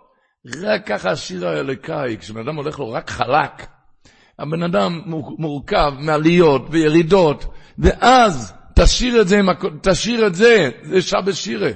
רק 0.62 0.86
ככה 0.86 1.10
השיר 1.10 1.48
האלוקאי, 1.48 2.16
כשבן 2.20 2.40
אדם 2.40 2.56
הולך 2.56 2.78
לו 2.78 2.90
רק 2.90 3.10
חלק, 3.10 3.66
הבן 4.38 4.62
אדם 4.62 5.00
מורכב 5.38 5.92
מעליות 5.98 6.62
וירידות, 6.70 7.44
ואז 7.78 8.54
תשאיר 8.74 9.20
את 9.20 9.28
זה, 9.28 9.40
תשאיר 9.82 10.26
את 10.26 10.34
זה, 10.34 10.70
זה 10.82 11.02
שבת 11.02 11.34
שירה. 11.34 11.70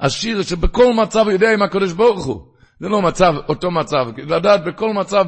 השיר 0.00 0.42
שבכל 0.42 0.92
מצב 0.92 1.24
הוא 1.24 1.32
יודע 1.32 1.52
עם 1.52 1.62
הקדוש 1.62 1.92
ברוך 1.92 2.24
הוא. 2.24 2.42
זה 2.80 2.88
לא 2.88 3.02
מצב, 3.02 3.34
אותו 3.48 3.70
מצב, 3.70 4.06
לדעת 4.16 4.64
בכל 4.64 4.92
מצב 4.92 5.24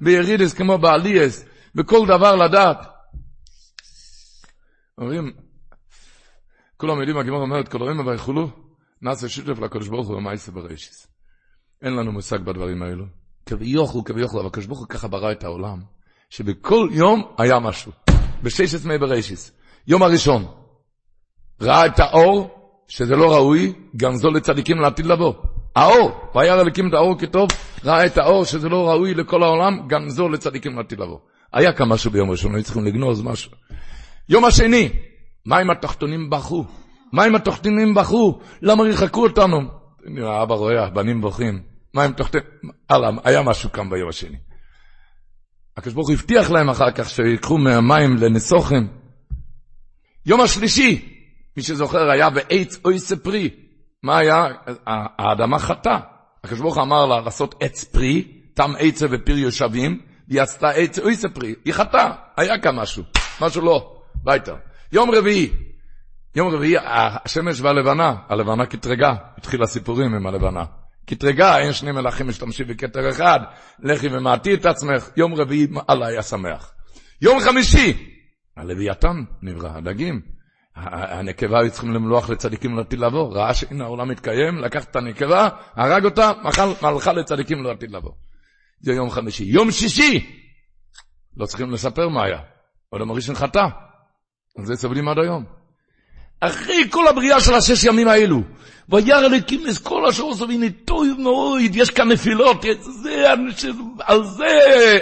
בירידס 0.00 0.54
כמו 0.54 0.78
בעליאס, 0.78 1.46
בכל 1.74 2.06
דבר 2.06 2.36
לדעת. 2.36 2.89
אומרים, 5.00 5.32
כולם 6.76 6.98
יודעים, 6.98 7.18
הגמר 7.18 7.36
אומרת, 7.36 7.68
כל 7.68 7.82
רמא 7.82 8.02
ויכולו, 8.02 8.50
נעשה 9.02 9.28
שיתף 9.28 9.58
לקדוש 9.58 9.88
ברוך 9.88 10.08
הוא 10.08 10.16
ומעשה 10.16 10.52
בראשיס. 10.52 11.06
אין 11.82 11.92
לנו 11.92 12.12
מושג 12.12 12.38
בדברים 12.38 12.82
האלו. 12.82 13.04
כביכול, 13.46 14.02
כביכול, 14.04 14.38
אבל 14.40 14.48
הקדוש 14.48 14.66
ברוך 14.66 14.78
הוא 14.80 14.88
ככה 14.88 15.08
ברא 15.08 15.32
את 15.32 15.44
העולם, 15.44 15.82
שבכל 16.30 16.88
יום 16.92 17.34
היה 17.38 17.58
משהו. 17.58 17.92
בשש 18.42 18.74
עצמי 18.74 18.98
בראשיס. 18.98 19.52
יום 19.86 20.02
הראשון, 20.02 20.44
ראה 21.60 21.86
את 21.86 21.98
האור, 22.00 22.50
שזה 22.88 23.16
לא 23.16 23.32
ראוי, 23.32 23.72
גם 23.96 24.16
זו 24.16 24.30
לצדיקים 24.30 24.80
לעתיד 24.80 25.06
לבוא. 25.06 25.34
האור, 25.76 26.30
וירא 26.34 26.60
אלוקים 26.60 26.88
את 26.88 26.94
האור 26.94 27.18
כטוב, 27.18 27.48
ראה 27.84 28.06
את 28.06 28.18
האור 28.18 28.44
שזה 28.44 28.68
לא 28.68 28.88
ראוי 28.88 29.14
לכל 29.14 29.42
העולם, 29.42 29.88
גם 29.88 30.08
זו 30.08 30.28
לצדיקים 30.28 30.76
לעתיד 30.76 31.00
לבוא. 31.00 31.18
היה 31.52 31.72
כאן 31.72 31.88
משהו 31.88 32.10
ביום 32.10 32.30
ראשון, 32.30 32.54
היו 32.54 32.64
צריכים 32.64 32.84
לגנוז 32.84 33.22
משהו. 33.22 33.52
יום 34.28 34.44
השני, 34.44 34.88
מים 35.46 35.70
התחתונים 35.70 36.30
בכו? 36.30 36.64
מים 37.12 37.34
התחתונים 37.34 37.94
בכו? 37.94 38.40
למה 38.62 38.82
ריחקו 38.82 39.22
אותנו? 39.22 39.60
האבא 40.22 40.54
רואה, 40.54 40.84
הבנים 40.84 41.20
בוכים. 41.20 41.62
מים 41.94 42.12
תחתונים, 42.12 42.46
הלאה, 42.90 43.10
היה 43.24 43.42
משהו 43.42 43.72
כאן 43.72 43.90
ביום 43.90 44.08
השני. 44.08 44.36
הקדוש 45.76 45.94
ברוך 45.94 46.08
הוא 46.08 46.14
הבטיח 46.14 46.50
להם 46.50 46.70
אחר 46.70 46.90
כך 46.90 47.10
שיקחו 47.10 47.58
מהמים 47.58 48.16
לנסוכם. 48.16 48.86
יום 50.26 50.40
השלישי, 50.40 51.08
מי 51.56 51.62
שזוכר, 51.62 52.10
היה 52.10 52.30
בעץ 52.30 52.78
אויסה 52.84 53.16
פרי. 53.16 53.50
מה 54.02 54.18
היה? 54.18 54.46
האדמה 55.18 55.58
חטאה. 55.58 55.98
הקדוש 56.44 56.60
ברוך 56.60 56.74
הוא 56.74 56.82
אמר 56.82 57.06
לה 57.06 57.20
לעשות 57.20 57.54
עץ 57.60 57.84
פרי, 57.84 58.28
תם 58.54 58.70
עצה 58.78 59.06
ופיר 59.10 59.38
יושבים, 59.38 60.00
והיא 60.28 60.42
עשתה 60.42 60.70
עץ 60.70 60.98
אויסה 60.98 61.28
פרי. 61.28 61.54
היא 61.64 61.74
חטאה, 61.74 62.12
היה 62.36 62.58
כאן 62.58 62.76
משהו, 62.76 63.02
משהו 63.40 63.62
לא. 63.62 63.99
ביתה. 64.14 64.54
יום 64.92 65.10
רביעי, 65.10 65.50
יום 66.34 66.48
רביעי, 66.48 66.74
השמש 66.84 67.60
והלבנה, 67.60 68.14
הלבנה 68.28 68.66
קטרגה, 68.66 69.14
התחיל 69.36 69.62
הסיפורים 69.62 70.14
עם 70.14 70.26
הלבנה. 70.26 70.64
קטרגה, 71.06 71.58
אין 71.58 71.72
שני 71.72 71.92
מלכים 71.92 72.28
משתמשים 72.28 72.66
בכתר 72.66 73.10
אחד, 73.10 73.40
לכי 73.78 74.08
ומעטי 74.08 74.54
את 74.54 74.66
עצמך, 74.66 75.10
יום 75.16 75.34
רביעי, 75.34 75.66
אללה 75.90 76.06
היה 76.06 76.22
שמח. 76.22 76.72
יום 77.22 77.40
חמישי, 77.40 78.16
הלוויתן 78.56 79.16
נברא, 79.42 79.70
הדגים. 79.76 80.20
הנקבה 80.76 81.60
היו 81.60 81.70
צריכים 81.70 81.94
למלוח 81.94 82.30
לצדיקים 82.30 82.76
לעתיד 82.76 82.98
לבוא, 82.98 83.34
ראה 83.34 83.54
שהנה 83.54 83.84
העולם 83.84 84.08
מתקיים, 84.08 84.58
לקח 84.58 84.84
את 84.84 84.96
הנקבה, 84.96 85.48
הרג 85.74 86.04
אותה, 86.04 86.32
מלכה 86.82 87.12
לצדיקים 87.12 87.62
לעתיד 87.62 87.90
לבוא. 87.90 88.12
זה 88.80 88.92
יום 88.92 89.10
חמישי. 89.10 89.44
יום 89.44 89.70
שישי, 89.70 90.40
לא 91.36 91.46
צריכים 91.46 91.70
לספר 91.70 92.08
מה 92.08 92.24
היה, 92.24 92.38
עוד 92.88 93.02
המראשון 93.02 93.34
חטא. 93.34 93.66
על 94.58 94.64
זה 94.64 94.76
סובלים 94.76 95.08
עד 95.08 95.18
היום. 95.18 95.44
אחרי 96.40 96.84
כל 96.90 97.08
הבריאה 97.08 97.40
של 97.40 97.54
השש 97.54 97.84
ימים 97.84 98.08
האלו, 98.08 98.42
וירא 98.88 99.26
אלוקים 99.26 99.66
את 99.70 99.78
כל 99.78 100.06
אשר 100.06 100.22
עושה 100.22 100.44
והנה 100.44 100.66
טוב 100.84 101.06
מאוד, 101.18 101.60
יש 101.74 101.90
כאן 101.90 102.08
נפילות, 102.08 102.64
זה, 102.80 103.32
על 103.98 104.24
זה 104.24 104.46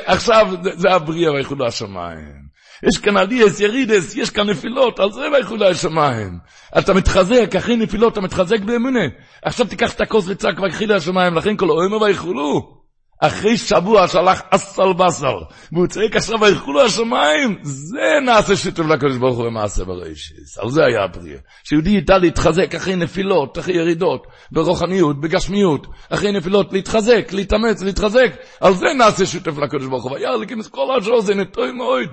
עכשיו, 0.07 0.47
זה, 0.63 0.71
זה 0.77 0.89
הבריאה 0.91 1.33
ויחודו 1.33 1.67
השמיים. 1.67 2.49
יש 2.83 2.99
כאן 2.99 3.17
עליאס, 3.17 3.61
ירידס, 3.61 4.17
יש 4.17 4.31
כאן 4.31 4.51
נפילות, 4.51 5.01
על 5.01 5.13
זה 5.13 5.21
ויחודו 5.33 5.65
השמיים. 5.65 6.39
אתה 6.79 6.95
מתחזק, 6.95 7.57
אחרי 7.57 7.77
נפילות 7.77 8.13
אתה 8.13 8.21
מתחזק 8.21 8.61
באמונה. 8.61 9.05
עכשיו 9.43 9.67
תיקח 9.67 9.95
את 9.95 10.01
הכוס 10.01 10.25
וצעק 10.29 10.61
ויחיד 10.61 10.91
השמיים, 10.91 11.35
לכן 11.35 11.57
כל 11.57 11.71
אוהמה 11.71 11.97
ויחולו. 11.97 12.78
אחרי 13.21 13.57
שבוע 13.57 14.09
שהלך 14.09 14.43
אסל 14.51 14.93
בסל, 14.93 15.27
והוא 15.73 15.87
צועק 15.87 16.17
עכשיו 16.17 16.41
וילכו 16.41 16.81
השמיים, 16.81 17.59
זה 17.63 18.19
נעשה 18.25 18.57
שיתוף 18.57 18.87
לקדוש 18.87 19.17
ברוך 19.17 19.39
הוא 19.39 19.47
במעשה 19.47 19.85
בראשיס. 19.85 20.59
על 20.59 20.71
זה 20.71 20.85
היה 20.85 21.05
הפריאה. 21.05 21.39
שיהודי 21.65 21.91
ידע 21.91 22.19
להתחזק 22.19 22.75
אחרי 22.75 22.97
נפילות, 22.97 23.59
אחרי 23.59 23.75
ירידות, 23.75 24.27
ברוחניות, 24.53 25.21
בגשמיות, 25.21 25.87
אחרי 26.11 26.33
נפילות, 26.33 26.73
להתחזק, 26.73 27.33
להתאמץ, 27.33 27.83
להתחזק. 27.83 28.33
על 28.61 28.75
זה 28.75 28.87
נעשה 28.99 29.27
שיתוף 29.27 29.59
לקדוש 29.59 29.87
ברוך 29.87 30.05
הוא. 30.05 30.13
וירא 30.13 30.37
לקים 30.37 30.61
את 30.61 30.67
כל 30.67 30.99
השור, 30.99 31.21
זה 31.21 31.35
נטוי 31.35 31.73
מאוד. 31.73 32.09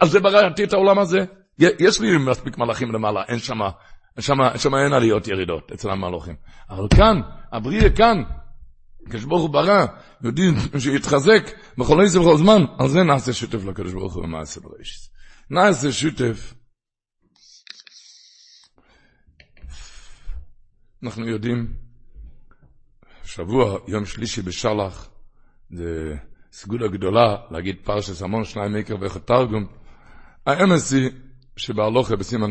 על 0.00 0.08
זה 0.08 0.20
בראתי 0.20 0.64
את 0.64 0.72
העולם 0.72 0.98
הזה. 0.98 1.18
יש 1.58 2.00
לי 2.00 2.18
מספיק 2.18 2.58
מלאכים 2.58 2.92
למעלה, 2.92 3.22
אין 3.28 3.38
שמה. 3.38 3.70
שם 4.56 4.74
אין 4.84 4.92
עליות 4.92 5.28
ירידות 5.28 5.72
אצל 5.72 5.90
המלאכים. 5.90 6.34
אבל 6.70 6.86
כאן, 6.96 7.20
הבריאה 7.52 7.90
כאן, 7.90 8.22
הקדוש 9.10 9.24
ברוך 9.24 9.42
הוא 9.42 9.50
ברא, 9.50 9.86
יודעים 10.22 10.54
שיתחזק 10.78 11.50
בכל 11.78 12.04
עשר 12.04 12.22
וכל 12.22 12.36
זמן, 12.36 12.64
על 12.78 12.88
זה 12.88 13.02
נעשה 13.02 13.32
שותף 13.32 13.64
לקדוש 13.64 13.92
ברוך 13.92 14.14
הוא 14.14 14.22
במעשה 14.22 14.60
בראשית. 14.60 15.10
נעשה 15.50 15.92
שותף. 15.92 16.54
אנחנו 21.02 21.28
יודעים, 21.28 21.74
שבוע, 23.24 23.78
יום 23.88 24.06
שלישי 24.06 24.42
בשלח, 24.42 25.10
זה 25.70 26.16
סגולה 26.52 26.88
גדולה 26.88 27.36
להגיד 27.50 27.76
פרשס 27.84 28.22
המון 28.22 28.44
שניים 28.44 28.72
מקר 28.72 28.96
ואיך 29.00 29.16
תרגום. 29.16 29.66
האמס 30.46 30.92
היא 30.92 31.10
שבהלוכה 31.56 32.16
בסימן 32.16 32.50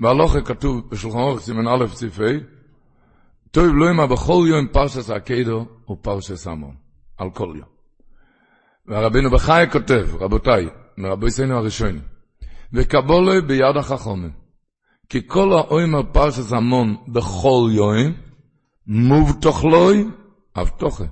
בהלוכה 0.00 0.40
כתוב 0.40 0.90
בשולחן 0.90 1.18
אורך 1.18 1.40
סימן 1.40 1.66
א' 1.66 1.86
ציפי, 1.94 2.40
טוב 3.50 3.66
לא 3.74 3.90
ימה 3.90 4.06
בכל 4.06 4.46
יום 4.48 4.66
פרשס 4.72 5.10
הקדו 5.10 5.66
ופרשס 5.90 6.46
המון, 6.46 6.74
על 7.16 7.30
כל 7.30 7.54
יום. 7.56 7.68
והרבינו 8.86 9.30
בחי 9.30 9.64
כותב, 9.72 10.06
רבותיי, 10.20 10.68
מרבי 10.98 11.30
סיינו 11.30 11.56
הראשון, 11.56 12.00
וקבולו 12.72 13.46
ביד 13.46 13.76
החכומים, 13.76 14.32
כי 15.08 15.20
כל 15.26 15.52
האוימר 15.52 16.02
פרשס 16.12 16.52
המון 16.52 16.96
בכל 17.08 17.68
יום, 17.72 18.12
מובטח 18.86 19.64
לוי, 19.64 20.04
אבטוחה. 20.56 21.04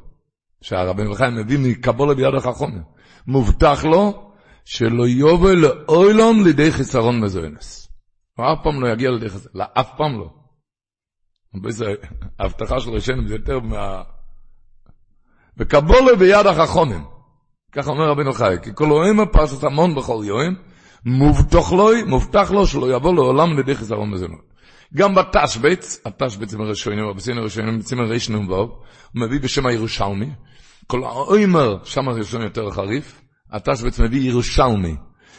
שהרבינו 0.62 1.10
בחי 1.10 1.24
מביא 1.32 1.58
מקבולו 1.58 2.16
ביד 2.16 2.34
החכומים, 2.34 2.82
מובטח 3.26 3.84
לו, 3.84 4.32
שלא 4.64 5.08
יובל 5.08 5.54
לאוילום 5.54 6.44
לידי 6.44 6.72
חיסרון 6.72 7.20
מזוינס. 7.20 7.91
הוא 8.36 8.46
אף 8.52 8.58
פעם 8.62 8.80
לא 8.80 8.88
יגיע 8.88 9.10
לדרך 9.10 9.34
הזה, 9.34 9.48
לא, 9.54 9.64
אף 9.74 9.90
פעם 9.96 10.18
לא. 10.18 10.30
ההבטחה 12.38 12.80
של 12.80 12.90
ראשונים 12.90 13.26
זה 13.26 13.34
יותר 13.34 13.60
מה... 13.60 14.02
וקבולה 15.56 16.16
ביד 16.18 16.46
החכונים. 16.46 17.04
ככה 17.72 17.90
אומר 17.90 18.08
רבינו 18.08 18.32
חי, 18.32 18.56
כי 18.62 18.70
כל 18.74 18.90
אוהמה 18.90 19.26
פרשת 19.26 19.64
המון 19.64 19.94
בכל 19.94 20.22
יום, 20.24 20.54
מובטח 21.04 21.72
לו, 21.72 21.90
מובטח 22.06 22.50
לו 22.50 22.66
שלא 22.66 22.96
יבוא 22.96 23.14
לעולם 23.14 23.56
לידי 23.56 23.74
חיסרון 23.74 24.10
מזונות. 24.10 24.52
גם 24.94 25.14
בתשבץ, 25.14 26.00
התשבץ 26.06 26.54
עם 26.54 26.60
הראשונים, 26.60 27.16
בציין 27.16 27.38
הראשונים, 27.38 27.78
בציין 27.78 28.00
הראשונים 28.00 28.48
וו, 28.48 28.56
הוא 28.56 28.70
מביא 29.14 29.40
בשם 29.40 29.66
הירושלמי, 29.66 30.30
כל 30.86 31.04
האוימר, 31.04 31.84
שם 31.84 32.08
הראשון 32.08 32.42
יותר 32.42 32.70
חריף, 32.70 33.22
התשבץ 33.50 34.00
מביא 34.00 34.30
ירושלמי, 34.30 34.96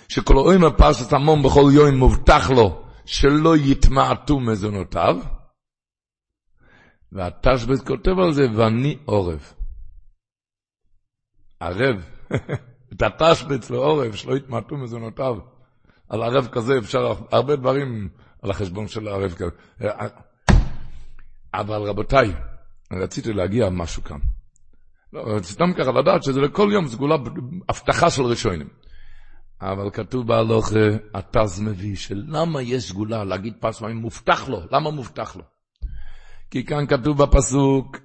שכל 0.10 0.38
האוימר 0.38 0.70
פרשת 0.78 1.14
המון 1.14 1.44
בכל 1.44 1.72
יום 1.74 1.96
מובטח 1.96 2.50
לו 2.50 2.84
שלא 3.06 3.58
יתמעטו 3.58 4.40
מזונותיו, 4.40 5.18
והתשבץ 7.12 7.82
כותב 7.82 8.20
על 8.20 8.34
זה, 8.34 8.44
ואני 8.56 8.98
עורב. 9.06 9.54
ערב, 11.60 12.06
את 12.94 13.02
התשבץ 13.02 13.70
לעורב, 13.70 14.16
שלא 14.16 14.36
יתמעטו 14.36 14.78
מזונותיו. 14.78 15.38
על 16.10 16.24
ערב 16.24 16.48
כזה 16.52 16.74
אפשר 16.78 17.14
הרבה 17.32 17.56
דברים 17.56 18.10
על 18.42 18.52
החשבון 18.52 18.88
של 18.88 19.08
הערב 19.08 19.34
כזה. 19.34 19.52
אבל 21.54 21.82
רבותיי, 21.82 22.34
רציתי 22.94 23.34
להגיע 23.34 23.70
משהו 23.70 24.04
כאן. 24.04 24.18
לא, 25.14 25.40
סתם 25.42 25.74
ככה 25.74 25.92
לדעת 25.92 26.24
שזה 26.24 26.42
לכל 26.42 26.70
יום 26.74 26.88
סגולה, 26.88 27.16
הבטחה 27.70 28.10
של 28.10 28.22
ראשונים. 28.22 28.68
אבל 29.62 29.90
כתוב 29.90 30.28
בהלוך, 30.28 30.70
התז 31.14 31.62
מביא, 31.62 31.96
שלמה 31.96 32.62
יש 32.62 32.90
סגולה 32.90 33.24
להגיד 33.24 33.54
פעמים 33.60 33.98
מובטח 33.98 34.50
לו, 34.50 34.62
למה 34.72 34.90
מובטח 34.90 35.36
לו? 35.36 35.44
כי 36.52 36.66
כאן 36.66 36.88
כתוב 36.88 37.24
בפסוק, 37.24 37.98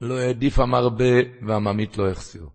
לא 0.00 0.18
העדיף 0.18 0.58
המרבה 0.58 1.14
והממית 1.46 1.98
לא 1.98 2.10
החסיר. 2.10 2.46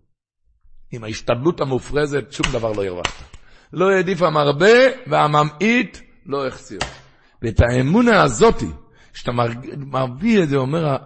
עם 0.92 1.04
ההשתדלות 1.04 1.60
המופרזת, 1.60 2.32
שום 2.32 2.46
דבר 2.52 2.72
לא 2.72 2.84
ירווחת. 2.84 3.24
לא 3.72 3.90
העדיף 3.90 4.22
המרבה 4.22 4.76
והממעיט 5.06 5.98
לא 6.26 6.46
החסיר. 6.46 6.78
ואת 7.42 7.60
האמונה 7.60 8.22
הזאתי, 8.22 8.70
שאתה 9.14 9.32
מביא 9.76 10.42
את 10.42 10.48
זה, 10.48 10.56
אומר, 10.56 10.96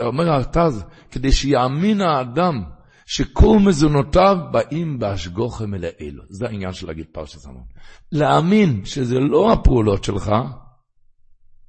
אומר 0.00 0.30
הרטז, 0.30 0.84
כדי 1.10 1.32
שיאמין 1.32 2.00
האדם 2.00 2.62
שכל 3.06 3.58
מזונותיו 3.64 4.36
באים 4.52 4.98
בהשגוחם 4.98 5.74
אל 5.74 5.84
האלו. 5.84 6.22
זה 6.28 6.46
העניין 6.46 6.72
של 6.72 6.86
להגיד 6.86 7.06
פרשת 7.12 7.46
המון. 7.46 7.64
להאמין 8.12 8.84
שזה 8.84 9.18
לא 9.18 9.52
הפעולות 9.52 10.04
שלך, 10.04 10.32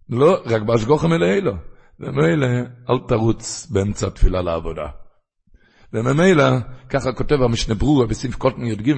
לא, 0.10 0.42
רק 0.46 0.62
בהשגוחם 0.62 1.14
אל 1.14 1.24
האלו. 1.24 1.52
וממילא 2.00 2.48
אל 2.90 2.96
תרוץ 3.08 3.68
באמצע 3.72 4.08
התפילה 4.08 4.42
לעבודה. 4.42 4.88
וממילא, 5.94 6.44
ככה 6.90 7.12
כותב 7.12 7.42
המשנה 7.42 7.76
ברורה 7.76 8.06
בסעיף 8.06 8.36
קוטן 8.36 8.66
י"ג, 8.66 8.94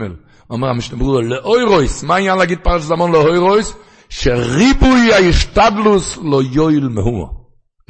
אומר 0.50 0.67
המשנה 0.67 0.98
ברורה, 1.00 1.22
לאוירויס, 1.22 2.03
מה 2.03 2.15
העניין 2.15 2.38
להגיד 2.38 2.60
פרשת 2.63 2.88
זמון 2.88 3.12
לאוירויס? 3.12 3.75
שריבוי 4.10 5.13
ההשתדלוס 5.13 6.17
לא 6.24 6.41
יועיל 6.51 6.88
מהו. 6.88 7.39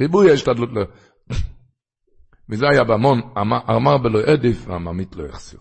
ריבוי 0.00 0.30
ההשתדלות 0.30 0.68
לא... 0.72 0.82
וזה 2.50 2.68
היה 2.68 2.84
בהמון, 2.84 3.20
אמר 3.70 3.98
בלא 3.98 4.20
עדיף 4.32 4.68
והממית 4.68 5.16
לא 5.16 5.24
יחסיר. 5.28 5.60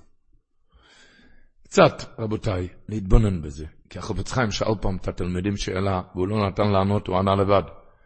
קצת, 1.63 2.19
רבותיי, 2.19 2.67
להתבונן 2.89 3.41
בזה. 3.41 3.65
כי 3.89 3.99
החופץ 3.99 4.31
חיים 4.31 4.51
שאל 4.51 4.75
פעם 4.81 4.97
את 4.97 5.07
התלמידים 5.07 5.57
שאלה, 5.57 6.01
והוא 6.15 6.27
לא 6.27 6.47
נתן 6.47 6.67
לענות, 6.71 7.07
הוא 7.07 7.17
ענה 7.17 7.35
לבד. 7.35 7.63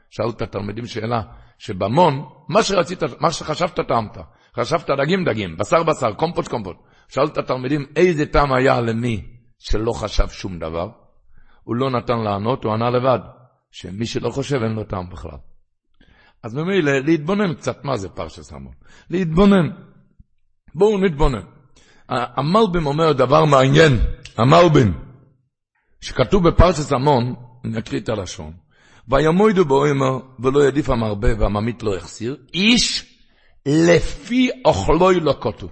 שאל 0.09 0.29
את 0.29 0.41
התלמידים 0.41 0.85
שאלה, 0.85 1.21
שבמון, 1.57 2.25
מה 2.49 2.63
שרצית, 2.63 3.03
מה 3.19 3.31
שחשבת 3.31 3.79
טעמת. 3.87 4.17
חשבת 4.55 4.89
דגים 4.89 5.25
דגים, 5.25 5.57
בשר 5.57 5.83
בשר, 5.83 6.13
קומפוט 6.13 6.47
קומפוט. 6.47 6.77
שאל 7.07 7.25
את 7.25 7.37
התלמידים 7.37 7.85
איזה 7.95 8.25
טעם 8.25 8.53
היה 8.53 8.81
למי 8.81 9.25
שלא 9.59 9.91
חשב 9.91 10.27
שום 10.27 10.59
דבר. 10.59 10.89
הוא 11.63 11.75
לא 11.75 11.89
נתן 11.89 12.19
לענות, 12.19 12.63
הוא 12.63 12.73
ענה 12.73 12.89
לבד, 12.89 13.19
שמי 13.71 14.05
שלא 14.05 14.29
חושב 14.29 14.63
אין 14.63 14.71
לו 14.71 14.83
טעם 14.83 15.09
בכלל. 15.09 15.37
אז 16.43 16.55
ממילא 16.55 16.91
להתבונן 16.99 17.53
קצת 17.53 17.85
מה 17.85 17.97
זה 17.97 18.09
פרשס 18.09 18.53
המון. 18.53 18.73
להתבונן. 19.09 19.69
בואו 20.75 20.97
נתבונן. 20.97 21.41
המלבים 22.09 22.85
אומר 22.85 23.13
דבר 23.13 23.45
מעניין, 23.45 23.99
המלבים, 24.37 24.93
שכתוב 26.01 26.47
בפרשס 26.47 26.91
המון, 26.91 27.35
אני 27.65 27.79
אקריא 27.79 27.99
את 27.99 28.09
הלשון, 28.09 28.53
וימוידו 29.07 29.65
באוימר 29.65 30.19
ולא 30.39 30.67
ידיף 30.67 30.89
המרבה 30.89 31.27
והממית 31.39 31.83
לא 31.83 31.95
יחסיר, 31.95 32.37
איש 32.53 33.15
לפי 33.65 34.49
אוכלו 34.65 35.11
ילקוטו. 35.11 35.67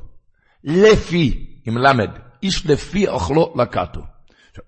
לפי, 0.63 1.45
עם 1.65 1.77
למד, 1.77 2.09
איש 2.43 2.65
לפי 2.65 3.07
אוכלו 3.07 3.53
לקטו. 3.55 4.01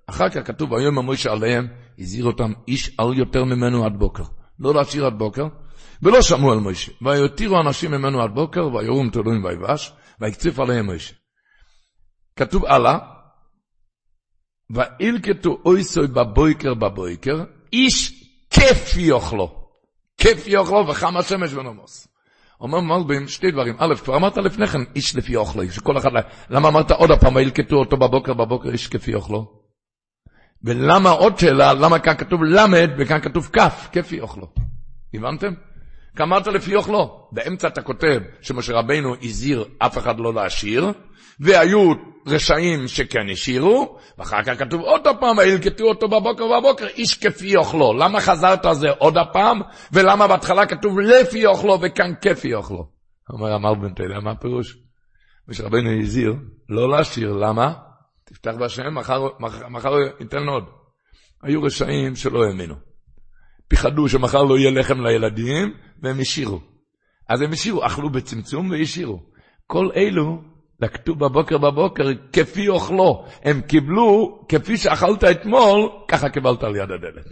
אחר 0.08 0.30
כך 0.30 0.48
כתוב, 0.48 0.72
ויאמר 0.72 1.02
מוישה 1.02 1.32
עליהם, 1.32 1.68
הזהיר 2.00 2.26
אותם, 2.26 2.54
איש 2.68 3.00
אל 3.00 3.14
יותר 3.14 3.44
ממנו 3.44 3.86
עד 3.86 3.94
בוקר. 3.98 4.24
לא 4.60 4.74
להשאיר 4.74 5.06
עד 5.06 5.18
בוקר, 5.18 5.48
ולא 6.04 6.22
שמעו 6.22 6.52
על 6.52 6.60
מוישה. 6.60 6.92
ויותירו 7.02 7.60
אנשים 7.60 7.92
ממנו 7.92 8.24
עד 8.24 8.32
בוקר, 8.34 8.68
ויורום 8.76 9.10
תלויים 9.10 9.44
ויבש, 9.44 9.94
ויקציף 10.22 10.60
עליהם 10.60 10.86
מוישה. 10.86 11.14
כתוב 12.36 12.66
הלאה, 12.66 12.98
ואילקטו 14.70 15.58
אויסוי 15.66 16.08
בבויקר 16.08 16.74
בבויקר, 16.74 17.44
איש 17.74 18.24
כיף 18.50 18.98
יאכלו. 18.98 19.64
כיף 20.18 20.48
יאכלו 20.48 20.88
וחם 20.88 21.18
השמש 21.18 21.54
ונומוס. 21.54 22.08
אומר 22.62 22.80
מלבין 22.80 23.28
שתי 23.28 23.52
דברים. 23.52 23.76
א', 23.80 23.96
כבר 24.04 24.16
אמרת 24.16 24.38
לפני 24.38 24.68
כן, 24.68 24.80
איש 24.96 25.16
לפי 25.16 25.36
אוכלו, 25.36 25.72
שכל 25.72 25.98
אחד, 25.98 26.10
למה 26.50 26.68
אמרת 26.68 26.92
עוד 26.92 27.12
הפעם, 27.12 27.36
וילקטו 27.36 27.76
אותו 27.76 27.98
בבוקר, 27.98 28.34
בבוקר 28.34 28.70
איש 28.70 28.88
כפי 28.88 29.14
אוכלו? 29.14 29.64
ולמה 30.64 31.10
עוד 31.10 31.38
שאלה, 31.38 31.74
למה 31.74 32.00
כאן 32.00 32.14
כתוב 32.18 32.44
למד 32.44 32.90
וכאן 32.98 33.22
כתוב 33.22 33.50
כף, 33.54 33.90
כפי 33.92 34.20
אוכלו? 34.20 34.48
הבנתם? 35.14 35.54
כי 36.18 36.24
אמרת 36.24 36.48
לפי 36.48 36.76
אוכלו. 36.76 37.28
באמצע 37.32 37.68
אתה 37.68 37.82
כותב 37.82 38.20
שמשה 38.42 38.74
רבנו 38.74 39.16
הזהיר 39.22 39.66
אף 39.80 39.98
אחד 39.98 40.20
לא 40.20 40.34
להשאיר, 40.34 40.92
והיו 41.40 41.94
רשעים 42.28 42.88
שכן 42.88 43.30
השאירו, 43.32 43.98
ואחר 44.18 44.44
כך 44.44 44.60
כתוב 44.60 44.82
עוד 44.82 45.08
הפעם, 45.08 45.40
הלקטו 45.40 45.84
אותו 45.84 46.08
בבוקר 46.08 46.44
ובבוקר, 46.44 46.88
איש 46.88 47.18
כפי 47.18 47.56
אוכלו. 47.56 47.94
למה 47.94 48.22
חזרת 48.22 48.66
על 48.66 48.76
זה 48.76 48.90
עוד 48.90 49.18
הפעם, 49.18 49.62
ולמה 49.92 50.28
בהתחלה 50.28 50.66
כתוב 50.66 51.00
לפי 51.00 51.46
אוכלו 51.46 51.80
וכאן 51.82 52.14
כפי 52.22 52.54
אוכלו? 52.54 52.88
אומר 53.30 53.56
אמר 53.56 53.74
בן 53.74 53.94
תלה, 53.94 54.20
מה 54.20 54.32
הפירוש? 54.32 54.78
משה 55.48 55.66
רבנו 55.66 56.02
הזהיר 56.02 56.34
לא 56.70 56.90
להשאיר, 56.90 57.34
למה? 57.34 57.74
תפתח 58.26 58.52
בהשם, 58.60 58.96
מחר, 58.96 59.28
מחר, 59.40 59.68
מחר 59.68 59.90
ייתן 60.20 60.48
עוד. 60.48 60.64
היו 61.44 61.64
רשעים 61.64 62.16
שלא 62.16 62.44
האמינו. 62.44 62.93
פיחדו 63.74 64.10
שמחר 64.10 64.44
לא 64.44 64.58
יהיה 64.58 64.72
לחם 64.72 65.02
לילדים, 65.02 65.74
והם 66.02 66.20
השאירו. 66.20 66.60
אז 67.30 67.42
הם 67.42 67.52
השאירו, 67.52 67.86
אכלו 67.86 68.10
בצמצום 68.10 68.70
והשאירו. 68.72 69.20
כל 69.68 69.88
אלו 69.96 70.42
לקטו 70.82 71.16
בבוקר 71.16 71.58
בבוקר 71.58 72.04
כפי 72.34 72.70
אוכלו. 72.70 73.26
הם 73.44 73.62
קיבלו, 73.62 74.40
כפי 74.50 74.78
שאכלת 74.78 75.24
אתמול, 75.24 75.90
ככה 76.08 76.30
קיבלת 76.30 76.64
על 76.64 76.76
יד 76.76 76.92
הדלת. 76.92 77.26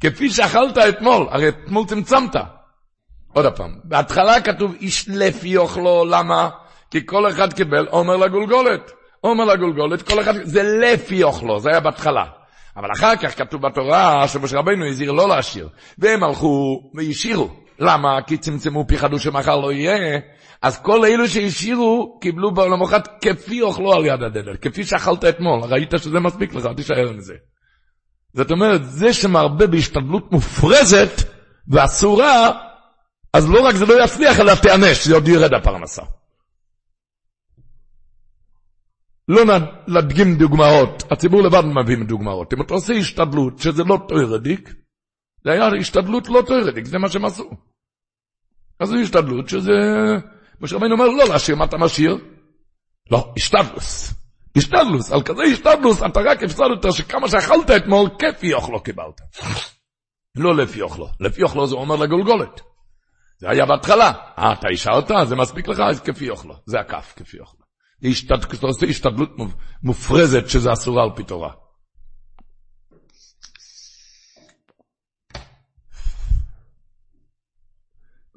כפי 0.00 0.30
שאכלת 0.30 0.78
אתמול, 0.78 1.26
הרי 1.30 1.48
אתמול 1.48 1.86
צמצמת. 1.86 2.36
עוד 3.32 3.46
פעם, 3.56 3.70
בהתחלה 3.84 4.40
כתוב 4.40 4.74
איש 4.80 5.08
לפי 5.08 5.56
אוכלו, 5.56 6.04
למה? 6.04 6.50
כי 6.90 7.06
כל 7.06 7.28
אחד 7.28 7.52
קיבל 7.52 7.86
עומר 7.86 8.16
לגולגולת. 8.16 8.92
עומר 9.20 9.44
לגולגולת, 9.44 10.02
כל 10.02 10.20
אחד, 10.20 10.34
זה 10.42 10.62
לפי 10.62 11.22
אוכלו, 11.22 11.58
זה 11.58 11.70
היה 11.70 11.80
בהתחלה. 11.80 12.24
אבל 12.76 12.88
אחר 12.92 13.16
כך 13.16 13.38
כתוב 13.38 13.62
בתורה 13.62 14.28
שמשה 14.28 14.58
רבנו 14.58 14.86
הזהיר 14.86 15.12
לא 15.12 15.28
להשאיר. 15.28 15.68
והם 15.98 16.24
הלכו 16.24 16.80
והשאירו. 16.94 17.50
למה? 17.78 18.22
כי 18.26 18.36
צמצמו 18.36 18.86
פיחדו 18.86 19.18
שמחר 19.18 19.56
לא 19.56 19.72
יהיה. 19.72 20.20
אז 20.62 20.78
כל 20.82 21.04
אלו 21.04 21.28
שהשאירו 21.28 22.18
קיבלו 22.20 22.50
למחרת 22.70 23.08
כפי 23.20 23.62
אוכלו 23.62 23.92
על 23.92 24.06
יד 24.06 24.22
הדלת, 24.22 24.62
כפי 24.62 24.84
שאכלת 24.84 25.24
אתמול. 25.24 25.60
ראית 25.60 25.90
שזה 25.98 26.20
מספיק 26.20 26.54
לך, 26.54 26.66
תישאר 26.76 27.12
מזה. 27.12 27.34
זאת 28.34 28.50
אומרת, 28.50 28.84
זה 28.84 29.12
שמרבה 29.12 29.66
בהשתדלות 29.66 30.32
מופרזת 30.32 31.22
ואסורה, 31.68 32.50
אז 33.32 33.50
לא 33.50 33.60
רק 33.60 33.74
זה 33.74 33.86
לא 33.86 34.04
יצליח, 34.04 34.40
אלא 34.40 34.54
תיענש, 34.54 35.06
זה 35.06 35.14
עוד 35.14 35.28
ירד 35.28 35.54
הפרנסה. 35.54 36.02
לא 39.28 39.42
נדגים 39.88 40.34
דוגמאות, 40.38 41.02
הציבור 41.12 41.42
לבד 41.42 41.62
מביא 41.64 41.96
דוגמאות. 42.06 42.52
אם 42.52 42.62
אתה 42.62 42.74
עושה 42.74 42.92
השתדלות 42.92 43.58
שזה 43.58 43.82
לא 43.84 43.98
תוירדיק, 44.08 44.74
זה 45.44 45.50
היה 45.50 45.68
השתדלות 45.80 46.28
לא 46.28 46.42
תוירדיק, 46.46 46.84
זה 46.84 46.98
מה 46.98 47.08
שהם 47.08 47.24
עשו. 47.24 47.50
אז 48.80 48.88
זו 48.88 48.96
השתדלות 48.96 49.48
שזה... 49.48 49.72
משה 50.60 50.76
רבינו 50.76 50.94
אומר, 50.94 51.06
לא 51.06 51.24
להשאיר, 51.28 51.56
מה 51.56 51.64
אתה 51.64 51.76
משאיר? 51.76 52.18
לא, 53.10 53.32
השתדלוס. 53.36 54.14
השתדלוס, 54.56 55.12
על 55.12 55.22
כזה 55.22 55.42
השתדלוס, 55.42 56.02
אתה 56.02 56.20
רק 56.20 56.42
הפסדת 56.42 56.92
שכמה 56.92 57.28
שאכלת 57.28 57.70
אתמול, 57.70 58.08
כפי 58.18 58.54
אוכלו 58.54 58.82
קיבלת. 58.82 59.20
לא 60.36 60.56
לפי 60.56 60.82
אוכלו, 60.82 61.08
לפי 61.20 61.42
אוכלו 61.42 61.66
זה 61.66 61.74
אומר 61.74 61.96
לגולגולת. 61.96 62.60
זה 63.38 63.50
היה 63.50 63.66
בהתחלה. 63.66 64.12
אה, 64.38 64.52
אתה 64.52 64.68
השארת? 64.72 65.28
זה 65.28 65.36
מספיק 65.36 65.68
לך? 65.68 65.80
אז 65.80 66.00
כפי 66.00 66.30
אוכלו. 66.30 66.54
זה 66.66 66.80
הכף, 66.80 67.12
כפי 67.16 67.40
אוכלו. 67.40 67.61
אתה 68.54 68.66
עושה 68.66 68.86
השתדלות 68.86 69.30
מופרזת 69.82 70.48
שזה 70.48 70.72
אסורה 70.72 71.04
על 71.04 71.10
פי 71.16 71.22
תורה. 71.22 71.52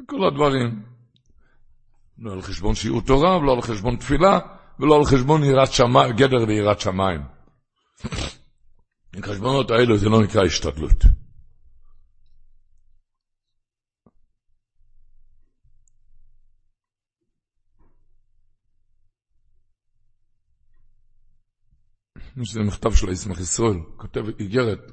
כל 0.06 0.28
הדברים. 0.28 0.84
לא 2.18 2.34
על 2.34 2.42
חשבון 2.42 2.76
שיעור 2.76 3.02
תורה, 3.02 3.38
ולא 3.38 3.54
על 3.54 3.62
חשבון 3.62 3.96
תפילה, 3.96 4.40
ולא 4.80 4.96
על 4.96 5.06
חשבון 5.06 5.44
יראת 5.44 5.74
שמיים, 5.74 6.16
גדר 6.20 6.48
ויראת 6.48 6.80
שמיים. 6.80 7.22
החשבונות 9.14 9.72
האלו 9.72 9.98
זה 9.98 10.10
לא 10.10 10.24
נקרא 10.24 10.46
השתדלות. 10.46 11.04
יש 22.42 22.50
לזה 22.52 22.60
מכתב 22.60 22.94
של 22.94 23.12
ישמח 23.12 23.40
ישראל, 23.40 23.78
כותב 23.98 24.22
איגרת, 24.40 24.92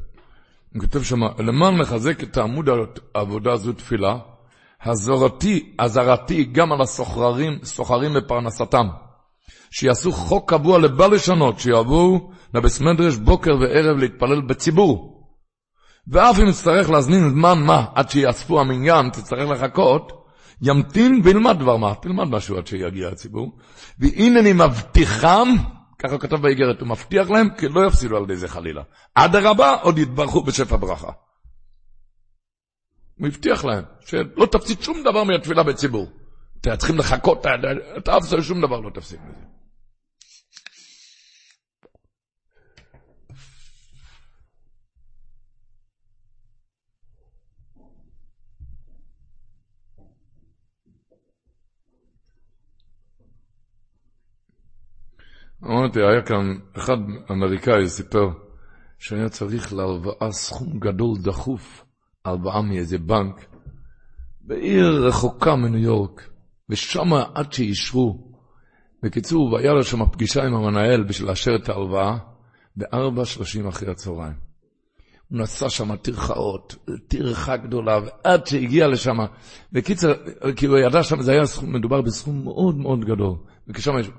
הוא 0.74 0.80
כותב 0.80 1.02
שם, 1.02 1.20
למען 1.38 1.78
לחזק 1.78 2.22
את 2.22 2.36
העמוד 2.36 2.68
העבודה 3.14 3.52
הזו 3.52 3.72
תפילה, 3.72 4.18
הזורתי, 4.82 5.74
הזרתי 5.78 6.44
גם 6.44 6.72
על 6.72 6.80
הסוחרים, 6.80 7.58
סוחרים 7.64 8.14
בפרנסתם, 8.14 8.86
שיעשו 9.70 10.12
חוק 10.12 10.50
קבוע 10.50 10.78
לבל 10.78 11.14
לשנות, 11.14 11.58
שיבואו 11.58 12.30
לבית 12.54 12.80
מדרש 12.80 13.16
בוקר 13.16 13.50
וערב 13.60 13.96
להתפלל 13.96 14.40
בציבור. 14.40 15.12
ואף 16.08 16.38
אם 16.38 16.48
יצטרך 16.48 16.90
להזמין 16.90 17.30
זמן 17.30 17.62
מה 17.66 17.84
עד 17.94 18.10
שיאספו 18.10 18.60
המניין, 18.60 19.10
תצטרך 19.10 19.50
לחכות, 19.50 20.12
ימתין 20.62 21.20
וילמד 21.24 21.58
דבר 21.58 21.76
מה, 21.76 21.94
תלמד 21.94 22.24
משהו 22.24 22.56
עד 22.56 22.66
שיגיע 22.66 23.08
הציבור. 23.08 23.58
והנה 23.98 24.40
אני 24.40 24.52
מבטיחם, 24.52 25.48
ככה 26.02 26.18
כתב 26.18 26.36
באיגרת, 26.36 26.80
הוא 26.80 26.88
מבטיח 26.88 27.30
להם 27.30 27.48
כי 27.58 27.68
לא 27.68 27.86
יפסידו 27.86 28.16
על 28.16 28.22
ידי 28.22 28.36
זה 28.36 28.48
חלילה. 28.48 28.82
אדרבה, 29.14 29.74
עוד 29.74 29.98
יתברכו 29.98 30.42
בשפע 30.42 30.76
ברכה. 30.76 31.12
הוא 33.18 33.28
הבטיח 33.28 33.64
להם 33.64 33.84
שלא 34.00 34.46
תפסיד 34.46 34.82
שום 34.82 35.02
דבר 35.02 35.24
מהתפילה 35.24 35.62
בציבור. 35.62 36.06
אתם 36.60 36.76
צריכים 36.76 36.98
לחכות, 36.98 37.46
אתה 37.98 38.16
אף 38.16 38.40
שום 38.42 38.60
דבר 38.60 38.80
לא 38.80 38.90
תפסיד 38.90 39.18
מזה. 39.28 39.51
אמרתי, 55.64 56.00
היה 56.00 56.22
כאן 56.22 56.54
אחד 56.76 56.96
אמריקאי 57.30 57.88
סיפר 57.88 58.28
שהיה 58.98 59.28
צריך 59.28 59.72
להלוואה 59.72 60.32
סכום 60.32 60.78
גדול 60.78 61.18
דחוף, 61.22 61.84
הלוואה 62.24 62.62
מאיזה 62.62 62.98
בנק, 62.98 63.46
בעיר 64.40 65.06
רחוקה 65.06 65.56
מניו 65.56 65.80
יורק, 65.80 66.28
ושם 66.70 67.14
עד 67.34 67.52
שאישרו. 67.52 68.32
בקיצור, 69.02 69.52
והיה 69.52 69.72
לו 69.72 69.84
שם 69.84 70.06
פגישה 70.06 70.44
עם 70.44 70.54
המנהל 70.54 71.02
בשביל 71.02 71.28
לאשר 71.28 71.56
את 71.62 71.68
ההלוואה, 71.68 72.16
בארבע 72.76 73.24
שלושים 73.24 73.66
אחרי 73.66 73.90
הצהריים. 73.90 74.34
הוא 75.28 75.38
נסע 75.38 75.70
שם 75.70 75.96
טרחאות, 75.96 76.76
טרחה 77.08 77.56
גדולה, 77.56 77.98
ועד 77.98 78.46
שהגיע 78.46 78.88
לשם, 78.88 79.16
בקיצר, 79.72 80.12
הוא 80.68 80.78
ידע 80.78 81.02
שם, 81.02 81.22
זה 81.22 81.32
היה 81.32 81.46
סכום, 81.46 81.72
מדובר 81.72 82.02
בסכום 82.02 82.44
מאוד 82.44 82.76
מאוד 82.76 83.04
גדול. 83.04 83.36
וכשם 83.68 83.98
יש... 83.98 84.10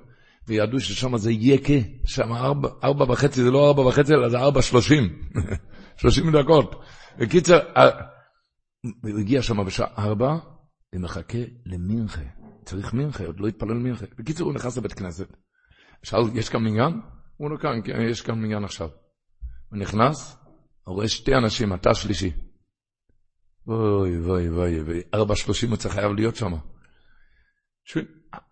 וידעו 0.47 0.79
ששם 0.79 1.17
זה 1.17 1.31
יקה, 1.31 1.73
שם 2.05 2.33
ארבע, 2.33 2.69
ארבע 2.83 3.11
וחצי, 3.11 3.43
זה 3.43 3.51
לא 3.51 3.67
ארבע 3.67 3.81
וחצי, 3.81 4.13
אלא 4.13 4.29
זה 4.29 4.37
ארבע 4.37 4.61
שלושים, 4.61 5.21
שלושים 5.99 6.31
דקות. 6.31 6.83
בקיצר, 7.19 7.59
הוא 8.83 9.19
הגיע 9.19 9.41
שם 9.41 9.65
בשעה 9.65 9.87
ארבע, 9.97 10.35
ומחכה 10.95 11.37
למינכה. 11.65 12.21
צריך 12.65 12.93
מינכה, 12.93 13.25
עוד 13.25 13.39
לא 13.39 13.47
התפלל 13.47 13.73
מינכה. 13.73 14.05
בקיצור, 14.17 14.47
הוא 14.47 14.55
נכנס 14.55 14.77
לבית 14.77 14.93
כנסת. 14.93 15.27
שאל, 16.03 16.19
יש 16.33 16.49
כאן 16.49 16.63
מניין? 16.63 17.01
הוא 17.37 17.51
לא 17.51 17.57
כאן, 17.57 17.81
כן, 17.83 18.01
יש 18.01 18.21
כאן 18.21 18.41
מניין 18.41 18.63
עכשיו. 18.63 18.89
הוא 19.69 19.79
נכנס, 19.79 20.37
הוא 20.83 20.95
רואה 20.95 21.07
שתי 21.07 21.35
אנשים, 21.35 21.73
אתה 21.73 21.93
שלישי. 21.93 22.31
אוי, 23.67 24.17
אוי, 24.17 24.49
אוי, 24.49 24.81
אוי, 24.81 25.01
ארבע 25.13 25.35
שלושים 25.35 25.69
הוא 25.69 25.77
צריך 25.77 25.93
חייב 25.93 26.11
להיות 26.11 26.35
שם. 26.35 26.53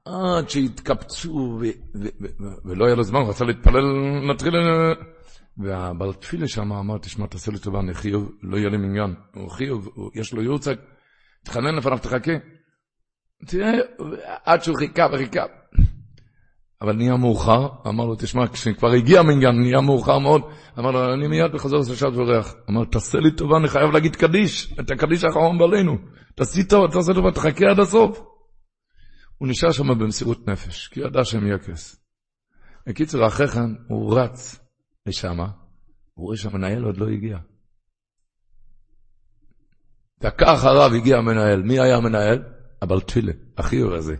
עד 0.05 0.49
שהתקבצו, 0.49 1.59
ולא 2.65 2.85
היה 2.85 2.95
לו 2.95 3.03
זמן, 3.03 3.19
רצה 3.21 3.45
להתפלל, 3.45 3.83
נטריל, 4.31 4.53
והבעל 5.57 6.13
תפילה 6.13 6.47
שם 6.47 6.71
אמר, 6.71 6.97
תשמע, 6.97 7.27
תעשה 7.27 7.51
לי 7.51 7.59
טובה, 7.59 7.79
אני 7.79 7.93
חיוב, 7.93 8.31
לא 8.43 8.57
יהיה 8.57 8.69
לי 8.69 8.77
מניין. 8.77 9.13
הוא 9.35 9.49
חיוב, 9.49 9.89
יש 10.15 10.33
לו 10.33 10.41
יורצק, 10.41 10.79
תחנן 11.43 11.75
לפניו, 11.75 11.97
תחכה. 11.97 12.31
תראה, 13.47 13.71
עד 14.45 14.63
שהוא 14.63 14.77
חיכה 14.77 15.07
וחיכה. 15.13 15.43
אבל 16.81 16.95
נהיה 16.95 17.17
מאוחר, 17.17 17.67
אמר 17.87 18.05
לו, 18.05 18.15
תשמע, 18.15 18.47
כשכבר 18.47 18.91
הגיע 18.91 19.19
המניין, 19.19 19.61
נהיה 19.61 19.81
מאוחר 19.81 20.19
מאוד, 20.19 20.41
אמר 20.79 20.91
לו, 20.91 21.13
אני 21.13 21.27
מיד 21.27 21.51
בחזור 21.51 21.79
לשעת 21.79 22.13
וריח. 22.15 22.55
אמר, 22.69 22.85
תעשה 22.85 23.19
לי 23.19 23.31
טובה, 23.31 23.57
אני 23.57 23.67
חייב 23.67 23.91
להגיד 23.91 24.15
קדיש, 24.15 24.73
את 24.79 24.91
הקדיש 24.91 25.23
האחרון 25.23 25.57
בעלינו. 25.57 25.97
תעשי 26.35 26.63
טוב, 26.67 26.91
תעשה 26.91 27.13
טובה, 27.13 27.31
תחכה 27.31 27.65
עד 27.69 27.79
הסוף. 27.79 28.30
הוא 29.41 29.47
נשאר 29.47 29.71
שם 29.71 29.99
במסירות 29.99 30.47
נפש, 30.47 30.87
כי 30.87 30.99
ידע 30.99 31.23
שהם 31.23 31.47
יקס. 31.47 32.03
בקיצור, 32.87 33.27
אחרי 33.27 33.47
כן 33.47 33.75
הוא 33.87 34.19
רץ 34.19 34.59
לשם, 35.05 35.39
הוא 35.39 36.25
רואה 36.25 36.37
שהמנהל 36.37 36.83
עוד 36.83 36.97
לא 36.97 37.07
הגיע. 37.07 37.37
דקה 40.19 40.53
אחריו 40.53 40.93
הגיע 40.95 41.17
המנהל. 41.17 41.61
מי 41.61 41.79
היה 41.79 41.97
המנהל? 41.97 42.43
אבל 42.81 42.99
תפילה, 42.99 43.31
החיור 43.57 43.93
הזה. 43.93 44.15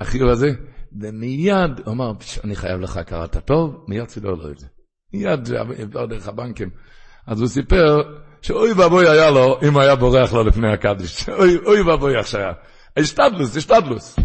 החיור 0.00 0.30
הזה, 0.30 0.48
ומיד 1.00 1.80
הוא 1.84 1.94
אמר, 1.94 2.12
אני 2.44 2.56
חייב 2.56 2.80
לך 2.80 2.96
הכרת 2.96 3.36
הטוב, 3.36 3.84
מיד 3.88 4.08
סידר 4.08 4.30
לו 4.30 4.50
את 4.50 4.58
זה. 4.58 4.66
מיד 5.12 5.44
זה 5.44 5.60
עבר 5.60 6.06
דרך 6.06 6.28
הבנקים. 6.28 6.70
אז 7.26 7.40
הוא 7.40 7.48
סיפר 7.48 8.02
שאוי 8.42 8.72
ואבוי 8.72 9.08
היה 9.08 9.30
לו 9.30 9.58
אם 9.68 9.78
היה 9.78 9.96
בורח 9.96 10.32
לו 10.32 10.44
לפני 10.44 10.72
הקדיש. 10.72 11.28
אוי 11.66 11.82
ואבוי 11.82 12.18
איך 12.18 12.26
שהיה. 12.26 12.52
השתדלוס, 12.96 13.56
השתדלוס. 13.56 14.16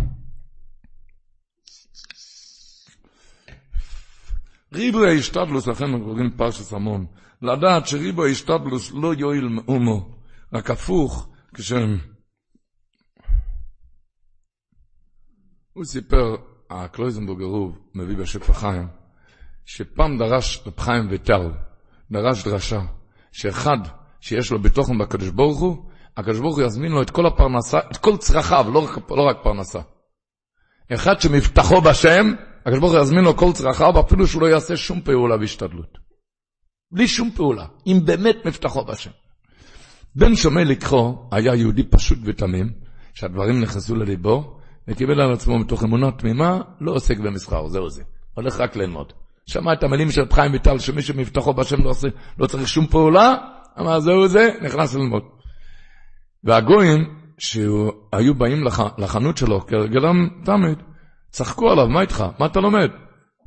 ריבו 4.74 5.04
ההשתדלוס, 5.04 5.68
לכן 5.68 6.04
קוראים 6.04 6.32
פרשס 6.38 6.74
המון, 6.74 7.06
לדעת 7.42 7.88
שריבו 7.88 8.26
ההשתדלוס 8.26 8.92
לא 8.92 9.14
יועיל 9.14 9.48
מאומו, 9.48 10.16
רק 10.54 10.70
הפוך, 10.70 11.30
כשהם... 11.54 11.98
הוא 15.74 15.86
סיפר, 15.86 16.36
הקלויזנבורג 16.70 17.42
הרוב, 17.42 17.80
מביא 17.96 18.18
בשפע 18.18 18.54
חיים, 18.54 18.88
שפעם 19.66 20.18
דרש 20.18 20.64
רב 20.66 20.80
חיים 20.80 21.10
ויטל, 21.10 21.52
דרש 22.12 22.48
דרשה, 22.48 22.82
שאחד 23.32 23.78
שיש 24.20 24.52
לו 24.52 24.62
בתוכן 24.62 24.98
בקדוש 24.98 25.30
ברוך 25.30 25.60
הוא, 25.60 25.90
הקדוש 26.17 26.39
ברוך 26.39 26.58
הוא 26.58 26.65
יזמין 26.65 26.91
לו 26.91 27.02
את 27.02 27.10
כל 27.10 27.26
הפרנסה, 27.26 27.80
את 27.91 27.97
כל 27.97 28.17
צרכיו, 28.17 28.65
לא 28.74 28.80
רק, 28.80 29.12
לא 29.12 29.21
רק 29.21 29.38
פרנסה. 29.43 29.80
אחד 30.93 31.21
שמבטחו 31.21 31.82
בשם, 31.82 32.34
הקדוש 32.62 32.80
ברוך 32.80 32.93
הוא 32.93 33.02
יזמין 33.02 33.24
לו 33.24 33.38
כל 33.38 33.52
צרכיו, 33.54 34.00
אפילו 34.00 34.28
שהוא 34.28 34.41
לא 34.41 34.47
יעשה 34.47 34.78
שום 34.78 35.02
פעולה 35.02 35.38
בהשתדלות. 35.38 35.97
בלי 36.91 37.08
שום 37.08 37.32
פעולה, 37.32 37.65
אם 37.88 38.00
באמת 38.06 38.38
מבטחו 38.45 38.86
בשם. 38.86 39.12
בן 40.15 40.36
שומע 40.36 40.63
לקחו 40.63 41.30
היה 41.32 41.56
יהודי 41.56 41.84
פשוט 41.84 42.19
ותמים, 42.24 42.74
שהדברים 43.13 43.62
נכנסו 43.62 43.95
לליבו, 43.95 44.58
וקיבל 44.88 45.21
על 45.21 45.34
עצמו 45.34 45.60
מתוך 45.60 45.84
אמונה 45.84 46.12
תמימה, 46.12 46.62
לא 46.82 46.91
עוסק 46.91 47.17
במסחר, 47.17 47.67
זהו 47.67 47.89
זה. 47.89 48.04
הולך 48.34 48.60
רק 48.60 48.76
ללמוד. 48.76 49.13
שמע 49.45 49.74
את 49.74 49.84
המילים 49.84 50.12
של 50.12 50.21
חיים 50.32 50.52
ויטל, 50.52 50.80
שמי 50.80 51.02
שמבטחו 51.02 51.54
בשם 51.54 51.84
לא, 51.84 51.89
עושה, 51.89 52.08
לא 52.38 52.47
צריך 52.47 52.67
שום 52.67 52.88
פעולה, 52.88 53.36
אמר 53.80 54.00
זהו 54.00 54.28
זה, 54.28 54.50
נכנס 54.62 54.95
ללמוד. 54.95 55.24
והגויים 56.43 57.21
שהיו 57.38 58.36
באים 58.38 58.63
לח, 58.63 58.80
לחנות 58.97 59.38
שלו 59.38 59.67
כרגלם 59.67 60.30
תמיד, 60.43 60.77
צחקו 61.30 61.71
עליו, 61.71 61.88
מה 61.88 62.01
איתך? 62.01 62.25
מה 62.39 62.45
אתה 62.45 62.60
לומד? 62.60 62.89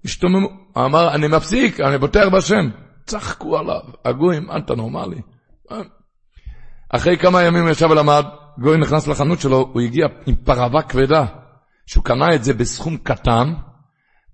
השתוממו, 0.05 0.49
אמר, 0.79 1.15
אני 1.15 1.29
מפסיק, 1.29 1.81
אני 1.81 1.99
בוטח 1.99 2.27
בשם. 2.33 2.71
צחקו 3.07 3.59
עליו, 3.59 3.81
הגויים, 4.05 4.49
אתה 4.57 4.75
נורמלי. 4.75 5.21
אחרי 6.89 7.17
כמה 7.17 7.43
ימים 7.43 7.69
ישב 7.69 7.91
ולמד, 7.91 8.25
גוי 8.59 8.79
נכנס 8.79 9.09
לחנות 9.09 9.41
שלו, 9.41 9.71
הוא 9.73 9.83
הגיע 9.83 10.07
עם 10.27 10.35
פרווה 10.35 10.83
כבדה, 10.83 11.27
שהוא 11.87 12.05
קנה 12.05 12.35
את 12.35 12.45
זה 12.45 12.55
בסכום 12.55 12.97
קטן, 12.97 13.53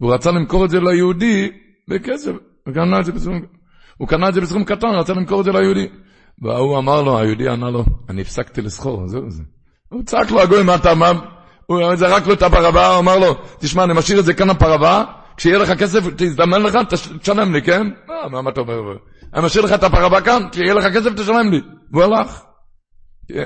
והוא 0.00 0.14
רצה 0.14 0.30
למכור 0.30 0.64
את 0.64 0.70
זה 0.70 0.80
ליהודי 0.80 1.50
בכסף. 1.88 2.32
הוא 2.66 2.74
קנה 2.74 3.00
את 3.00 3.04
זה 3.04 3.12
בסכום, 3.12 3.40
הוא 3.96 4.08
קנה 4.08 4.28
את 4.28 4.34
זה 4.34 4.40
בסכום 4.40 4.64
קטן, 4.64 4.88
רצה 4.88 5.12
למכור 5.12 5.40
את 5.40 5.44
זה 5.44 5.52
ליהודי. 5.52 5.88
והוא 6.42 6.78
אמר 6.78 7.02
לו, 7.02 7.18
היהודי 7.18 7.48
ענה 7.48 7.70
לו, 7.70 7.84
אני 8.08 8.22
הפסקתי 8.22 8.62
לסחור, 8.62 9.08
זהו 9.08 9.30
זה. 9.30 9.42
הוא 9.88 10.02
צעק 10.02 10.30
לו, 10.30 10.40
הגוי, 10.40 10.62
מה 10.62 10.74
אתה, 10.74 10.94
מה? 10.94 11.12
הוא 11.66 11.96
זרק 11.96 12.26
לו 12.26 12.32
את 12.32 12.42
הפרווה, 12.42 12.86
הוא 12.86 12.98
אמר 12.98 13.18
לו, 13.18 13.34
תשמע, 13.58 13.84
אני 13.84 13.92
משאיר 13.94 14.20
את 14.20 14.24
זה 14.24 14.34
כאן 14.34 14.50
הפרווה, 14.50 15.04
כשיהיה 15.36 15.58
לך 15.58 15.70
כסף, 15.78 16.00
תזדמן 16.16 16.62
לך, 16.62 16.78
תשלם 17.20 17.52
לי, 17.52 17.62
כן? 17.62 17.86
מה, 18.30 18.42
מה 18.42 18.50
אתה 18.50 18.60
אומר? 18.60 18.74
אני 19.34 19.44
משאיר 19.44 19.64
לך 19.64 19.72
את 19.72 19.82
הפרווה 19.82 20.20
כאן, 20.20 20.42
כשיהיה 20.52 20.74
לך 20.74 20.84
כסף, 20.96 21.10
תשלם 21.16 21.50
לי. 21.50 21.60
והוא 21.92 22.04
הלך. 22.04 22.42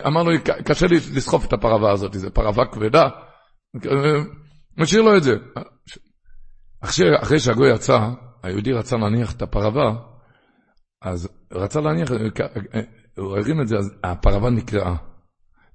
אמר 0.06 0.22
לו, 0.22 0.30
קשה 0.64 0.86
לי 0.86 0.96
לסחוף 0.96 1.46
את 1.46 1.52
הפרווה 1.52 1.92
הזאת, 1.92 2.14
זו 2.14 2.30
פרווה 2.34 2.64
כבדה. 2.66 3.08
משאיר 4.78 5.02
לו 5.02 5.16
את 5.16 5.22
זה. 5.22 5.32
אחרי 7.22 7.38
שהגוי 7.38 7.74
יצא, 7.74 7.98
היהודי 8.42 8.72
רצה 8.72 8.96
להניח 8.96 9.32
את 9.32 9.42
הפרווה, 9.42 9.92
אז 11.04 11.28
רצה 11.52 11.80
להניח, 11.80 12.10
הוא 13.16 13.36
הרים 13.36 13.60
את 13.60 13.68
זה, 13.68 13.76
אז 13.76 13.94
הפרווה 14.04 14.50
נקרעה. 14.50 14.96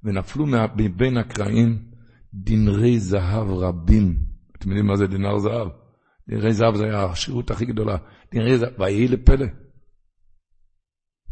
ונפלו 0.04 0.46
מבין 0.76 1.18
הקרעים 1.18 1.78
דנרי 2.34 3.00
זהב 3.00 3.50
רבים. 3.50 4.18
אתם 4.58 4.70
יודעים 4.70 4.86
מה 4.86 4.96
זה 4.96 5.08
דינר 5.08 5.38
זהב? 5.38 5.68
דנרי 6.30 6.54
זהב 6.54 6.76
זה 6.76 6.84
היה 6.86 7.06
השירות 7.06 7.52
הכי 7.52 7.65
גדולה. 7.65 7.98
דנרי 8.34 8.58
זהב, 8.58 8.80
ויהי 8.80 9.08
לפלא. 9.08 9.46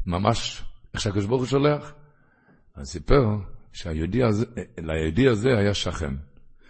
ממש, 0.06 0.64
איך 0.94 1.02
שהקדוש 1.02 1.26
ברוך 1.26 1.42
הוא 1.42 1.48
שולח. 1.48 1.94
אז 2.76 2.88
סיפר 2.88 3.38
שהיהודי 3.74 4.24
הזה, 4.24 4.46
ליהודי 4.78 5.28
הזה 5.28 5.58
היה 5.58 5.74
שכן. 5.74 6.14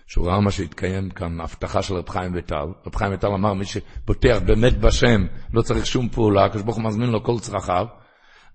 שהוא 0.08 0.28
ראה 0.28 0.40
מה 0.40 0.52
שהתקיים 0.52 1.10
כאן, 1.10 1.42
הבטחה 1.42 1.82
של 1.82 1.96
רב 1.96 2.10
חיים 2.10 2.34
ויטל. 2.34 2.66
רב 2.86 2.96
חיים 2.96 3.12
ויטל 3.12 3.28
אמר, 3.28 3.54
מי 3.54 3.66
שפותח 3.66 4.38
באמת 4.46 4.78
בשם, 4.78 5.26
לא 5.54 5.62
צריך 5.62 5.86
שום 5.86 6.10
פעולה, 6.10 6.46
הקדוש 6.46 6.62
ברוך 6.62 6.78
הוא 6.78 6.86
מזמין 6.86 7.10
לו 7.10 7.24
כל 7.24 7.40
צרכיו. 7.40 7.86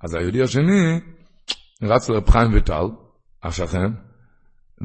אז 0.01 0.15
היהודי 0.15 0.43
השני 0.43 1.01
רץ 1.83 2.11
לרב 2.11 2.31
חיים 2.31 2.53
ויטל, 2.53 2.85
השכן, 3.43 3.93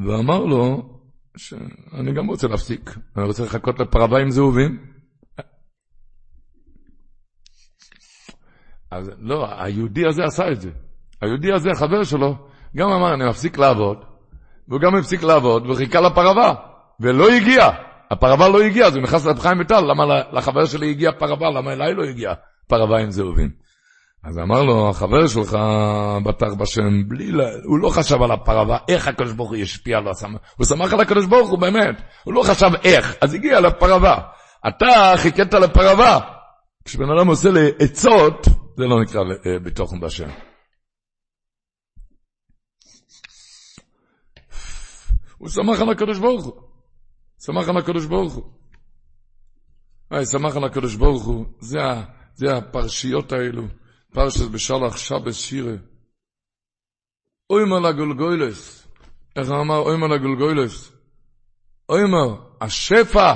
ואמר 0.06 0.38
לו, 0.38 0.94
שאני 1.36 2.14
גם 2.14 2.26
רוצה 2.26 2.48
להפסיק, 2.48 2.90
אני 3.16 3.24
רוצה 3.24 3.44
לחכות 3.44 3.80
לפרווה 3.80 4.20
זהובים. 4.28 4.88
אז 8.90 9.10
לא, 9.18 9.62
היהודי 9.62 10.06
הזה 10.08 10.24
עשה 10.24 10.52
את 10.52 10.60
זה. 10.60 10.70
היהודי 11.22 11.52
הזה, 11.52 11.70
החבר 11.70 12.04
שלו, 12.04 12.48
גם 12.76 12.88
אמר, 12.90 13.14
אני 13.14 13.28
מפסיק 13.28 13.58
לעבוד, 13.58 13.98
והוא 14.68 14.80
גם 14.80 14.96
הפסיק 14.96 15.22
לעבוד, 15.22 15.70
וחיכה 15.70 16.00
לפרווה, 16.00 16.54
ולא 17.00 17.28
הגיע. 17.28 17.68
הפרווה 18.10 18.48
לא 18.48 18.62
הגיעה, 18.62 18.88
אז 18.88 18.96
הוא 18.96 19.02
נכנס 19.02 19.26
לרב 19.26 19.38
חיים 19.38 19.58
ויטל, 19.58 19.80
למה 19.80 20.04
לחבר 20.32 20.66
שלי 20.66 20.90
הגיע 20.90 21.10
פרווה, 21.18 21.50
למה 21.50 21.72
אליי 21.72 21.94
לא 21.94 22.04
הגיע 22.04 22.32
פרווה 22.68 23.00
עם 23.00 23.10
זהובים? 23.10 23.50
אז 24.24 24.38
אמר 24.38 24.62
לו, 24.62 24.88
החבר 24.88 25.26
שלך 25.26 25.58
בטח 26.24 26.54
בשם, 26.58 27.08
בלי, 27.08 27.32
ל... 27.32 27.40
הוא 27.64 27.78
לא 27.78 27.88
חשב 27.88 28.22
על 28.22 28.30
הפרווה, 28.30 28.78
איך 28.88 29.08
הקדוש 29.08 29.32
ברוך 29.32 29.50
הוא 29.50 29.56
ישפיע 29.56 30.00
לו, 30.00 30.10
הוא 30.56 30.66
שמח 30.66 30.92
על 30.92 31.00
הקדוש 31.00 31.26
ברוך 31.26 31.50
הוא 31.50 31.58
באמת, 31.58 32.02
הוא 32.24 32.34
לא 32.34 32.42
חשב 32.42 32.70
איך, 32.84 33.16
אז 33.20 33.34
הגיע 33.34 33.60
לפרווה. 33.60 34.18
אתה 34.68 35.12
חיכית 35.16 35.54
לפרווה. 35.54 36.20
כשבן 36.84 37.10
אדם 37.18 37.28
עושה 37.28 37.50
לי 37.50 37.70
עצות, 37.78 38.46
זה 38.76 38.84
לא 38.84 39.02
נקרא 39.02 39.20
אה, 39.20 39.58
בתוכן 39.58 40.00
בשם. 40.00 40.28
הוא 45.38 45.48
שמח 45.48 45.80
על 45.80 45.90
הקדוש 45.90 46.18
ברוך 46.18 46.44
הוא. 46.44 46.62
שמח 47.44 47.68
על 47.68 47.76
הקדוש 47.76 48.06
ברוך 48.06 48.34
הוא. 48.34 48.44
היי, 50.10 50.26
שמח 50.26 50.56
על 50.56 50.64
הקדוש 50.64 50.96
ברוך 50.96 51.24
הוא, 51.24 51.46
זה, 51.60 51.78
זה 52.34 52.56
הפרשיות 52.56 53.32
האלו, 53.32 53.62
פרשת 54.12 54.50
בשלח 54.50 54.96
שבס 54.96 55.40
שירה. 55.40 55.74
אוימר 57.50 57.78
לגולגוילס, 57.78 58.88
איך 59.36 59.48
הוא 59.48 59.60
אמר 59.60 59.78
אוימר 59.78 60.06
לגולגוילס? 60.06 60.92
אוימר, 61.88 62.36
השפע 62.60 63.34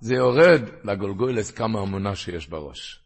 זה 0.00 0.14
יורד 0.14 0.62
לגולגוילס 0.84 1.50
כמה 1.50 1.82
אמונה 1.82 2.16
שיש 2.16 2.48
בראש. 2.48 3.02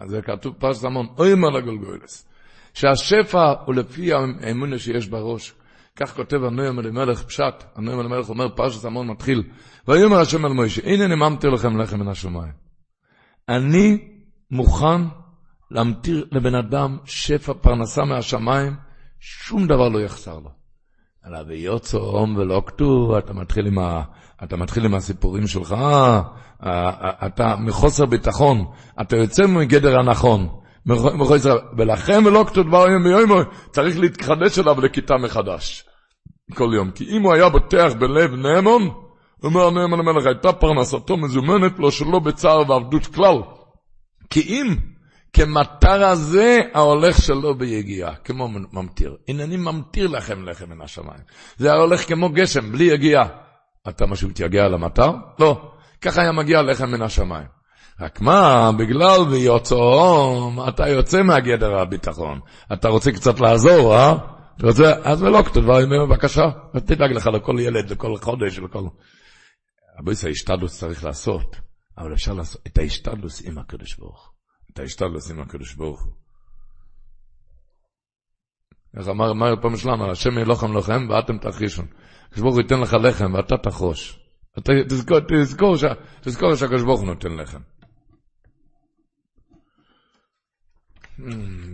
אז 0.00 0.10
זה 0.10 0.22
כתוב 0.22 0.54
פרשת 0.58 0.84
המון, 0.84 1.06
אוימר 1.18 1.48
לגולגוילס. 1.48 2.28
שהשפע 2.74 3.52
הוא 3.66 3.74
לפי 3.74 4.12
האמונה 4.12 4.78
שיש 4.78 5.08
בראש. 5.08 5.54
כך 5.96 6.16
כותב 6.16 6.44
הנועם 6.44 6.78
אלימלך 6.78 7.22
פשט, 7.22 7.64
הנועם 7.76 8.00
אלימלך 8.00 8.28
אומר 8.28 8.48
פרשת 8.48 8.84
המון 8.84 9.06
מתחיל, 9.06 9.42
ויאמר 9.88 10.20
השם 10.20 10.46
אל 10.46 10.52
מוישה, 10.52 10.82
הנה 10.84 11.06
נממתי 11.06 11.46
לכם 11.46 11.80
לחם 11.80 12.00
מן 12.00 12.08
השמיים. 12.08 12.52
אני 13.48 14.08
מוכן 14.50 15.00
להמטיר 15.70 16.26
לבן 16.32 16.54
אדם 16.54 16.98
שפע 17.04 17.52
פרנסה 17.60 18.04
מהשמיים, 18.04 18.76
שום 19.20 19.66
דבר 19.66 19.88
לא 19.88 19.98
יחסר 19.98 20.38
לו. 20.38 20.50
אלא 21.26 21.38
ויוצא 21.48 21.98
הום 21.98 22.36
ולא 22.36 22.62
כתוב, 22.66 23.12
אתה 23.12 23.32
מתחיל 23.32 23.66
עם, 23.66 23.78
ה, 23.78 24.02
אתה 24.44 24.56
מתחיל 24.56 24.84
עם 24.84 24.94
הסיפורים 24.94 25.46
שלך, 25.46 25.72
אה, 25.72 27.26
אתה 27.26 27.56
מחוסר 27.56 28.06
ביטחון, 28.06 28.64
אתה 29.00 29.16
יוצא 29.16 29.46
מגדר 29.46 29.98
הנכון. 29.98 30.61
ולכן 31.76 32.26
ולא 32.26 32.44
כתוב 32.48 32.68
דבר 32.68 32.90
יום 32.90 33.02
ביום, 33.04 33.30
צריך 33.70 33.98
להתחדש 33.98 34.58
אליו 34.58 34.80
לכיתה 34.80 35.14
מחדש. 35.16 35.84
כל 36.54 36.70
יום. 36.74 36.90
כי 36.90 37.04
אם 37.16 37.22
הוא 37.22 37.34
היה 37.34 37.48
בוטח 37.48 37.92
בלב 37.98 38.34
נאמון, 38.34 38.90
אומר 39.42 39.66
הנאמון 39.66 40.00
המלך, 40.00 40.26
הייתה 40.26 40.52
פרנסתו 40.52 41.16
מזומנת 41.16 41.78
לו 41.78 41.90
שלא 41.92 42.18
בצער 42.18 42.70
ועבדות 42.70 43.06
כלל. 43.06 43.36
כי 44.30 44.40
אם 44.40 44.76
כמטר 45.32 46.04
הזה 46.04 46.58
ההולך 46.74 47.22
שלו 47.22 47.54
ביגיעה, 47.54 48.14
כמו 48.14 48.48
ממטיר. 48.48 49.16
הנני 49.28 49.56
ממטיר 49.56 50.06
לכם 50.06 50.48
לחם 50.48 50.70
מן 50.70 50.80
השמיים. 50.80 51.20
זה 51.56 51.72
היה 51.72 51.80
הולך 51.80 52.08
כמו 52.08 52.28
גשם, 52.28 52.72
בלי 52.72 52.84
יגיעה. 52.84 53.28
אתה 53.88 54.06
משהו 54.06 54.28
מתייגע 54.28 54.64
על 54.64 54.74
המטר? 54.74 55.10
לא. 55.38 55.70
ככה 56.00 56.22
היה 56.22 56.32
מגיע 56.32 56.62
לחם 56.62 56.90
מן 56.90 57.02
השמיים. 57.02 57.61
רק 58.00 58.20
מה, 58.20 58.70
בגלל 58.78 59.20
ויוצאום, 59.30 60.68
אתה 60.68 60.88
יוצא 60.88 61.22
מהגדר 61.22 61.78
הביטחון. 61.78 62.40
אתה 62.72 62.88
רוצה 62.88 63.12
קצת 63.12 63.40
לעזור, 63.40 63.94
אה? 63.94 64.14
אתה 64.56 64.66
רוצה, 64.66 64.94
אז 65.04 65.22
ולא 65.22 65.42
כתוב 65.42 65.64
דברים, 65.64 65.88
בבקשה, 66.08 66.42
תדאג 66.86 67.12
לך 67.12 67.26
לכל 67.26 67.56
ילד, 67.60 67.90
לכל 67.90 68.16
חודש, 68.16 68.58
לכל... 68.58 68.82
הבויס 69.98 70.24
ההשתדלוס 70.24 70.78
צריך 70.78 71.04
לעשות, 71.04 71.56
אבל 71.98 72.12
אפשר 72.12 72.32
לעשות 72.32 72.66
את 72.66 72.78
ההשתדלוס 72.78 73.42
עם 73.46 73.58
הקדוש 73.58 73.96
ברוך 73.96 74.32
את 74.72 74.78
ההשתדלוס 74.78 75.30
עם 75.30 75.40
הקדוש 75.40 75.74
ברוך 75.74 76.02
הוא. 76.02 76.12
איך 78.98 79.08
אמר 79.08 79.32
מאיר 79.32 79.56
פעם 79.62 79.76
שלנו, 79.76 80.10
השם 80.10 80.38
ילוחם 80.38 80.76
לכם 80.76 81.08
ואתם 81.10 81.38
תחישון. 81.38 81.86
הקדוש 82.26 82.40
ברוך 82.40 82.54
הוא 82.54 82.62
ייתן 82.62 82.80
לך 82.80 82.94
לחם 82.94 83.34
ואתה 83.34 83.56
תחרוש. 83.56 84.18
תזכור, 84.88 85.18
תזכור, 85.28 85.74
תזכור 86.20 86.54
שהקדוש 86.54 86.82
ברוך 86.82 87.00
הוא 87.00 87.08
נותן 87.08 87.36
לחם. 87.36 87.60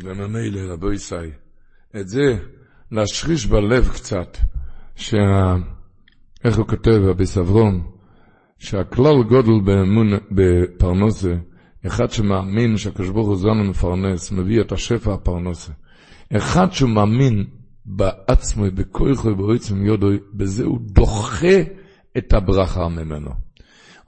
וממילא 0.05 0.73
רבו 0.73 0.93
ישי, 0.93 1.15
את 2.01 2.09
זה 2.09 2.39
להשריש 2.91 3.47
בלב 3.47 3.89
קצת, 3.89 4.39
שה... 4.97 5.57
איך 6.45 6.59
הוא 6.59 6.67
כותב, 6.67 7.01
רבי 7.05 7.27
סברון, 7.27 7.83
שהכלל 8.59 9.23
גודל 9.23 9.61
באמון, 9.65 10.09
בפרנסה, 10.31 11.35
אחד 11.87 12.11
שמאמין 12.11 12.77
שהקדוש 12.77 13.09
ברוך 13.09 13.29
הוא 13.29 13.37
זמן 13.37 13.67
מפרנס, 13.67 14.33
מביא 14.33 14.61
את 14.61 14.73
השפע 14.73 15.15
הפרנסה. 15.15 15.73
אחד 16.37 16.73
שמאמין 16.73 17.45
בעצמו, 17.87 18.65
בכויכו 18.75 19.29
ובעצם 19.29 19.87
יודו, 19.87 20.09
בזה 20.35 20.65
הוא 20.65 20.79
דוחה 20.81 21.57
את 22.19 22.33
הברכה 22.33 22.89
ממנו. 22.89 23.31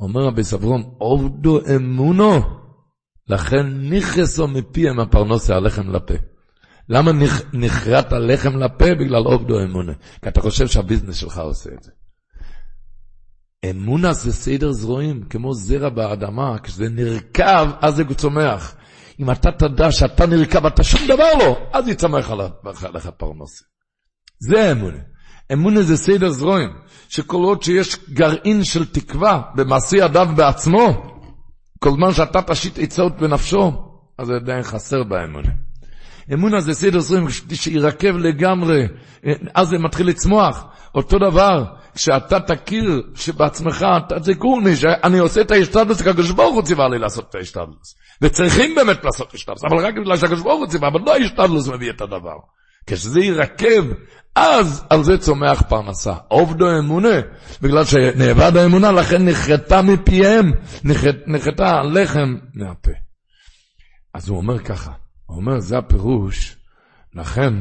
אומר 0.00 0.20
רבי 0.20 0.44
סברון, 0.44 0.82
עובדו 0.98 1.60
אמונו, 1.76 2.59
לכן 3.30 3.66
נכנסו 3.66 4.48
מפיהם 4.48 5.00
הפרנסה 5.00 5.56
הלחם 5.56 5.90
לפה. 5.90 6.14
למה 6.88 7.10
נחרט 7.52 8.12
הלחם 8.12 8.56
לפה? 8.56 8.94
בגלל 8.94 9.22
עובדו 9.22 9.60
אמונה. 9.62 9.92
כי 10.22 10.28
אתה 10.28 10.40
חושב 10.40 10.66
שהביזנס 10.66 11.16
שלך 11.16 11.38
עושה 11.38 11.70
את 11.78 11.82
זה. 11.82 11.90
אמונה 13.70 14.12
זה 14.12 14.32
סדר 14.32 14.72
זרועים, 14.72 15.22
כמו 15.30 15.54
זרע 15.54 15.88
באדמה, 15.88 16.58
כשזה 16.62 16.88
נרקב, 16.88 17.70
אז 17.80 17.96
זה 17.96 18.04
צומח. 18.16 18.74
אם 19.20 19.30
אתה 19.30 19.50
תדע 19.58 19.92
שאתה 19.92 20.26
נרקב, 20.26 20.66
אתה 20.66 20.82
שום 20.84 21.00
דבר 21.08 21.32
לא, 21.38 21.58
אז 21.72 21.88
יצמח 21.88 22.30
עליך 22.82 23.06
פרנסה. 23.16 23.64
זה 24.38 24.72
אמונה. 24.72 24.98
אמונה 25.52 25.82
זה 25.82 25.96
סדר 25.96 26.30
זרועים, 26.30 26.70
שכל 27.08 27.36
עוד 27.36 27.62
שיש 27.62 27.96
גרעין 28.10 28.64
של 28.64 28.86
תקווה 28.86 29.42
במעשי 29.54 30.04
אדם 30.04 30.36
בעצמו, 30.36 31.10
כל 31.84 31.90
זמן 31.90 32.12
שאתה 32.12 32.42
תשית 32.42 32.78
עצות 32.78 33.16
בנפשו, 33.16 33.72
אז 34.18 34.26
זה 34.26 34.34
עדיין 34.34 34.62
חסר 34.62 35.02
באמונה. 35.02 35.50
אמונה 36.32 36.60
זה 36.60 36.74
סדר 36.74 36.98
זרועים 37.00 37.26
שירקב 37.54 38.16
לגמרי, 38.16 38.86
אז 39.54 39.68
זה 39.68 39.78
מתחיל 39.78 40.08
לצמוח. 40.08 40.64
אותו 40.94 41.18
דבר, 41.18 41.64
כשאתה 41.94 42.40
תכיר 42.40 43.02
שבעצמך, 43.14 43.86
אתה 44.06 44.18
זה 44.18 44.32
גורני, 44.32 44.76
שאני 44.76 45.18
עושה 45.18 45.40
את 45.40 45.50
ההשתדלוס, 45.50 46.02
כי 46.02 46.10
הקדוש 46.10 46.30
ברוך 46.30 46.54
הוא 46.54 46.62
ציווה 46.62 46.88
לי 46.88 46.98
לעשות 46.98 47.26
את 47.30 47.34
ההשתדלוס. 47.34 47.94
וצריכים 48.22 48.74
באמת 48.74 49.04
לעשות 49.04 49.28
את 49.28 49.32
ההשתדלוס, 49.32 49.64
אבל 49.64 49.86
רק 49.86 49.94
בגלל 49.94 50.16
שהקדוש 50.16 50.40
ברוך 50.40 50.60
הוא 50.60 50.66
ציווה, 50.66 50.88
אבל 50.88 51.00
לא 51.06 51.14
ההשתדלוס 51.14 51.68
מביא 51.68 51.90
את 51.90 52.00
הדבר. 52.00 52.36
כשזה 52.90 53.20
יירקב, 53.20 53.92
אז 54.34 54.84
על 54.90 55.04
זה 55.04 55.18
צומח 55.18 55.62
פרנסה. 55.68 56.14
עובדו 56.28 56.78
אמונה, 56.78 57.20
בגלל 57.62 57.84
שנאבד 57.84 58.56
האמונה, 58.56 58.92
לכן 58.92 59.28
נחרטה 59.28 59.82
מפיהם, 59.82 60.52
נחרטה 61.26 61.70
הלחם 61.70 62.36
מהפה. 62.54 62.90
אז 64.14 64.28
הוא 64.28 64.36
אומר 64.36 64.58
ככה, 64.58 64.92
הוא 65.26 65.36
אומר, 65.36 65.60
זה 65.60 65.78
הפירוש, 65.78 66.56
לכן 67.14 67.54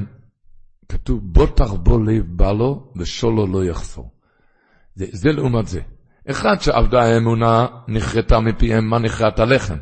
כתוב, 0.89 1.19
בוא 1.23 1.47
תרבו 1.55 2.03
לב 2.03 2.25
בא 2.27 2.51
לו 2.51 2.91
ושולו 2.95 3.47
לא 3.47 3.65
יחסור. 3.65 4.11
זה, 4.95 5.05
זה 5.11 5.29
לעומת 5.31 5.67
זה. 5.67 5.81
אחד 6.29 6.61
שעבדה 6.61 7.01
האמונה, 7.01 7.67
נכרתה 7.87 8.39
מפיהם, 8.39 8.89
מה 8.89 8.99
נכרת 8.99 9.39
הלחם? 9.39 9.77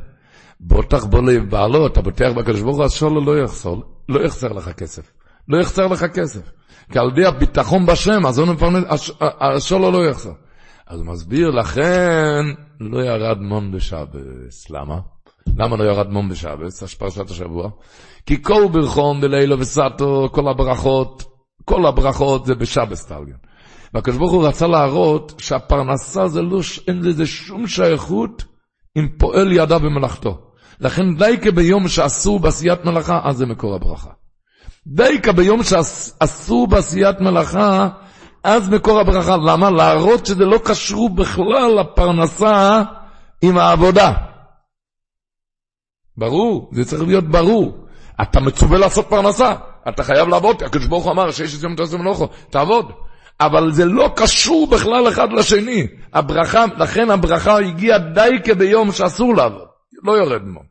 בוטח 0.60 1.06
בו 1.06 1.22
לב 1.22 1.50
בעלו, 1.50 1.88
אתה 1.88 2.02
בוטח 2.02 2.32
בקדוש 2.38 2.62
ברוך 2.62 2.78
הוא, 2.78 2.86
אז 2.86 2.94
שולו 2.94 3.26
לא 3.26 3.44
יחסור, 3.44 3.84
לא 4.10 4.26
יחסר 4.26 4.48
לך 4.48 4.70
כסף. 4.70 5.17
לא 5.50 5.62
יחסר 5.62 5.88
לך 5.88 6.06
כסף. 6.06 6.52
כי 6.92 7.00
על 7.00 7.10
ידי 7.12 7.26
הביטחון 7.26 7.86
בשם, 7.86 8.26
אז 8.26 8.42
השולו 9.40 9.92
לא 9.92 10.10
יחסר. 10.10 10.32
אז 10.88 11.02
מסביר, 11.02 11.50
לכן 11.50 12.46
לא 12.80 13.02
ירד 13.04 13.38
מון 13.42 13.72
בשבס. 13.72 14.70
למה? 14.70 15.00
למה 15.58 15.78
לא 15.78 15.84
ירד 15.84 16.10
מון 16.10 16.30
בשבס? 16.30 16.94
פרשת 16.94 17.30
השבוע. 17.30 17.70
כי 18.26 18.44
כל 18.44 18.68
ברכון 18.72 19.22
בלילה 19.22 19.56
וסתו, 19.60 20.30
כל 20.32 20.48
הברכות, 20.48 21.24
כל 21.66 21.86
הברכות 21.86 22.46
זה 22.46 22.56
בשבס 22.56 23.06
טליון. 23.06 23.38
והקדוש 23.94 24.18
ברוך 24.18 24.32
הוא 24.32 24.48
רצה 24.48 24.68
להראות 24.68 25.34
שהפרנסה 25.38 26.28
זה 26.28 26.42
לא, 26.42 26.60
אין 26.88 27.04
לזה 27.04 27.26
שום 27.26 27.68
שייכות 27.68 28.44
עם 28.96 29.08
פועל 29.18 29.52
ידה 29.52 29.80
במלאכתו. 29.80 30.38
לכן 30.80 31.16
דייקה 31.18 31.52
ביום 31.52 31.88
שאסור 31.88 32.40
בעשיית 32.40 32.86
מלאכה, 32.86 33.20
אז 33.24 33.38
זה 33.38 33.46
מקור 33.46 33.76
הברכה. 33.76 34.10
דייקה 34.90 35.32
ביום 35.32 35.64
שאסור 35.64 36.68
בעשיית 36.68 37.22
מלאכה, 37.22 37.88
אז 38.44 38.70
מקור 38.70 39.00
הברכה. 39.00 39.38
למה? 39.38 39.70
להראות 39.70 40.26
שזה 40.26 40.46
לא 40.46 40.60
קשור 40.64 41.10
בכלל 41.10 41.80
לפרנסה 41.80 42.82
עם 43.42 43.58
העבודה. 43.58 44.14
ברור, 46.18 46.70
זה 46.74 46.86
צריך 46.86 47.04
להיות 47.04 47.28
ברור. 47.32 47.88
אתה 48.22 48.40
מצווה 48.40 48.78
לעשות 48.78 49.06
פרנסה, 49.10 49.56
אתה 49.90 50.04
חייב 50.04 50.28
לעבוד, 50.28 50.64
הקדוש 50.64 50.88
ברוך 50.88 51.04
הוא 51.04 51.12
אמר 51.12 51.32
שיש 51.32 51.56
את 51.56 51.64
יום 51.64 51.76
תעשה 51.76 51.98
מלאכו, 51.98 52.28
תעבוד. 52.50 52.92
אבל 53.40 53.72
זה 53.72 53.86
לא 53.86 54.10
קשור 54.16 54.68
בכלל 54.68 55.08
אחד 55.10 55.34
לשני. 55.34 55.88
הברכה, 56.14 56.66
לכן 56.78 57.12
הברכה 57.12 57.60
הגיעה 57.60 57.98
די 57.98 58.38
כביום 58.44 58.92
שאסור 58.92 59.36
לעבוד, 59.36 59.68
לא 60.04 60.12
יורד 60.12 60.42
מו. 60.44 60.67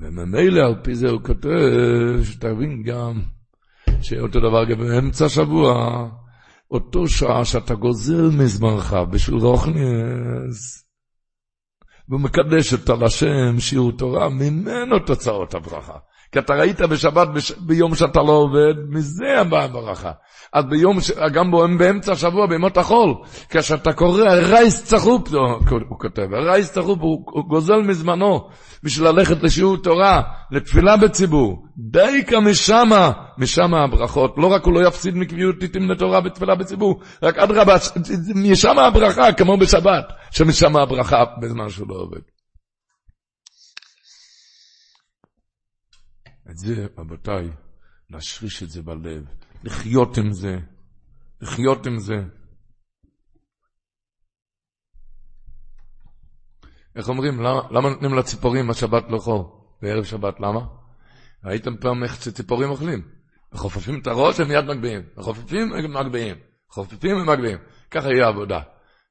וממילא 0.00 0.60
על 0.60 0.74
פי 0.82 0.94
זה 0.94 1.08
הוא 1.10 1.20
כותב, 1.22 2.20
שתבין 2.24 2.82
גם, 2.82 3.22
שאותו 4.02 4.40
דבר 4.40 4.64
גם 4.64 4.78
באמצע 4.78 5.24
השבוע, 5.24 6.08
אותו 6.70 7.08
שעה 7.08 7.44
שאתה 7.44 7.74
גוזל 7.74 8.30
מזמנך 8.38 8.96
בשביל 9.10 9.36
רוכניאס, 9.36 10.88
ומקדש 12.08 12.72
אותה 12.72 13.04
לשם, 13.04 13.60
שיעור 13.60 13.92
תורה, 13.92 14.28
ממנו 14.28 14.98
תוצאות 14.98 15.54
הברכה. 15.54 15.98
כי 16.32 16.38
אתה 16.38 16.54
ראית 16.54 16.80
בשבת, 16.80 17.28
בש... 17.28 17.52
ביום 17.52 17.94
שאתה 17.94 18.22
לא 18.22 18.32
עובד, 18.32 18.74
מזה 18.88 19.40
הבאה 19.40 19.64
הברכה. 19.64 20.12
אז 20.52 20.64
ביום, 20.64 21.00
ש... 21.00 21.10
גם 21.10 21.50
באמצע 21.78 22.12
השבוע, 22.12 22.46
בימות 22.46 22.76
החול, 22.76 23.14
כשאתה 23.50 23.92
קורא 23.92 24.22
רייס 24.22 24.84
צחופ, 24.84 25.28
הוא 25.88 25.98
כותב, 25.98 26.28
רייס 26.32 26.72
צחופ, 26.72 26.98
הוא 27.00 27.48
גוזל 27.48 27.82
מזמנו 27.82 28.48
בשביל 28.82 29.08
ללכת 29.08 29.42
לשיעור 29.42 29.76
תורה, 29.76 30.22
לתפילה 30.50 30.96
בציבור. 30.96 31.66
דייקה 31.76 32.40
משמה, 32.40 33.12
משמה 33.38 33.84
הברכות. 33.84 34.34
לא 34.36 34.46
רק 34.46 34.64
הוא 34.64 34.74
לא 34.74 34.88
יפסיד 34.88 35.16
מקביעות 35.16 35.62
עיתים 35.62 35.90
לתורה 35.90 36.20
בתפילה 36.20 36.54
בציבור, 36.54 37.00
רק 37.22 37.38
אדרבה, 37.38 37.76
משמה 38.34 38.86
הברכה, 38.86 39.32
כמו 39.32 39.56
בשבת, 39.56 40.12
שמשמה 40.30 40.82
הברכה 40.82 41.24
בזמן 41.42 41.68
שהוא 41.68 41.88
לא 41.88 41.94
עובד. 41.94 42.37
את 46.50 46.56
זה, 46.56 46.86
רבותיי, 46.98 47.50
להשריש 48.10 48.62
את 48.62 48.70
זה 48.70 48.82
בלב, 48.82 49.24
לחיות 49.64 50.18
עם 50.18 50.32
זה, 50.32 50.58
לחיות 51.40 51.86
עם 51.86 51.98
זה. 51.98 52.16
איך 56.96 57.08
אומרים, 57.08 57.40
למה, 57.40 57.60
למה 57.70 57.88
נותנים 57.88 58.14
לציפורים 58.14 58.70
השבת 58.70 59.04
לאכול, 59.10 59.42
בערב 59.82 60.04
שבת, 60.04 60.40
למה? 60.40 60.60
ראיתם 61.44 61.76
פעם 61.76 62.04
איך 62.04 62.22
שציפורים 62.22 62.70
אוכלים? 62.70 63.08
מחופפים 63.52 64.00
את 64.00 64.06
הראש, 64.06 64.40
הם 64.40 64.48
מיד 64.48 64.64
מגביהים. 64.64 65.02
מחופפים, 65.16 65.72
הם 65.72 65.92
מגביהים. 65.92 66.36
מחופפים. 66.70 67.16
ככה 67.90 68.08
יהיה 68.08 68.26
העבודה. 68.26 68.60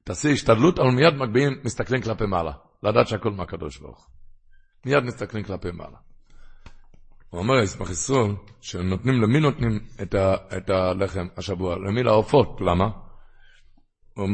תעשי 0.04 0.32
השתדלות, 0.32 0.78
אבל 0.78 0.90
מיד 0.90 1.14
מגביהים, 1.14 1.60
מסתכלים 1.64 2.02
כלפי 2.02 2.26
מעלה. 2.26 2.52
לדעת 2.82 3.08
שהכל 3.08 3.30
מהקדוש 3.30 3.78
ברוך 3.78 4.10
מיד 4.86 5.04
מסתכלים 5.04 5.44
כלפי 5.44 5.70
מעלה. 5.70 5.98
הוא 7.30 7.40
אומר, 7.40 7.62
ישמח 7.62 7.90
ישראל, 7.90 8.32
שנותנים, 8.60 9.22
למי 9.22 9.40
נותנים 9.40 9.80
את, 10.02 10.14
ה, 10.14 10.34
את 10.56 10.70
הלחם 10.70 11.26
השבוע? 11.36 11.76
למי 11.76 12.02
לעופות, 12.02 12.60
למה? 12.60 12.90
הוא 14.14 14.28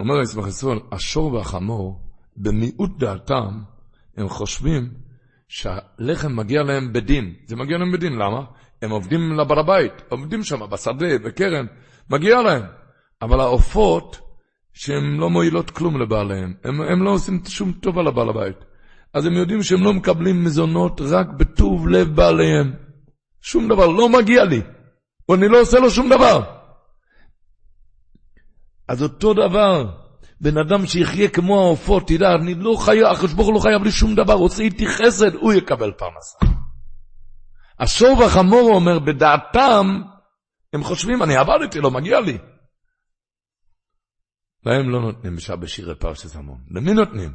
אומר, 0.00 0.22
ישמח 0.22 0.46
ישראל, 0.46 0.78
השור 0.92 1.32
והחמור, 1.32 2.00
במיעוט 2.36 2.98
דעתם, 2.98 3.62
הם 4.16 4.28
חושבים 4.28 4.90
שהלחם 5.48 6.36
מגיע 6.36 6.62
להם 6.62 6.92
בדין. 6.92 7.34
זה 7.46 7.56
מגיע 7.56 7.78
להם 7.78 7.92
בדין, 7.92 8.12
למה? 8.12 8.44
הם 8.82 8.90
עובדים 8.90 9.32
לבעל 9.32 9.58
הבית, 9.58 9.92
עובדים 10.08 10.42
שם 10.42 10.70
בשדה, 10.70 11.18
בקרן, 11.18 11.66
מגיע 12.10 12.42
להם. 12.42 12.62
אבל 13.22 13.40
העופות, 13.40 14.20
שהן 14.72 15.16
לא 15.16 15.30
מועילות 15.30 15.70
כלום 15.70 16.00
לבעליהם, 16.00 16.54
הם, 16.64 16.80
הם 16.80 17.02
לא 17.02 17.10
עושים 17.10 17.40
שום 17.48 17.72
טובה 17.72 18.02
לבעל 18.02 18.28
הבית. 18.28 18.56
אז 19.14 19.26
הם 19.26 19.32
יודעים 19.32 19.62
שהם 19.62 19.84
לא 19.84 19.92
מקבלים 19.92 20.44
מזונות 20.44 21.00
רק 21.00 21.26
בטוב 21.38 21.88
לב 21.88 22.16
בעליהם. 22.16 22.74
שום 23.40 23.68
דבר, 23.68 23.86
לא 23.86 24.08
מגיע 24.08 24.44
לי. 24.44 24.62
ואני 25.28 25.48
לא 25.48 25.60
עושה 25.60 25.78
לו 25.78 25.90
שום 25.90 26.08
דבר. 26.08 26.42
אז 28.88 29.02
אותו 29.02 29.34
דבר, 29.34 29.96
בן 30.40 30.58
אדם 30.58 30.86
שיחיה 30.86 31.28
כמו 31.28 31.60
העופות, 31.60 32.08
תדע, 32.08 32.34
אני 32.34 32.54
לא 32.54 32.76
חייב, 32.84 33.06
הקדוש 33.06 33.32
ברוך 33.32 33.46
הוא 33.46 33.54
לא 33.54 33.60
חייב 33.60 33.82
לי 33.82 33.90
שום 33.90 34.14
דבר, 34.14 34.34
עושה 34.34 34.62
איתי 34.62 34.86
חסד, 34.86 35.34
הוא 35.34 35.52
יקבל 35.52 35.92
פרנסה. 35.92 36.38
השור 37.78 38.18
והחמור 38.18 38.70
אומר, 38.74 38.98
בדעתם, 38.98 40.02
הם 40.72 40.84
חושבים, 40.84 41.22
אני 41.22 41.36
עבדתי, 41.36 41.80
לא 41.80 41.90
מגיע 41.90 42.20
לי. 42.20 42.38
להם 44.66 44.90
לא 44.90 45.00
נותנים 45.00 45.36
בשעה 45.36 45.56
בשירי 45.56 45.94
פרשת 45.94 46.36
המון. 46.36 46.58
למי 46.70 46.94
נותנים? 46.94 47.32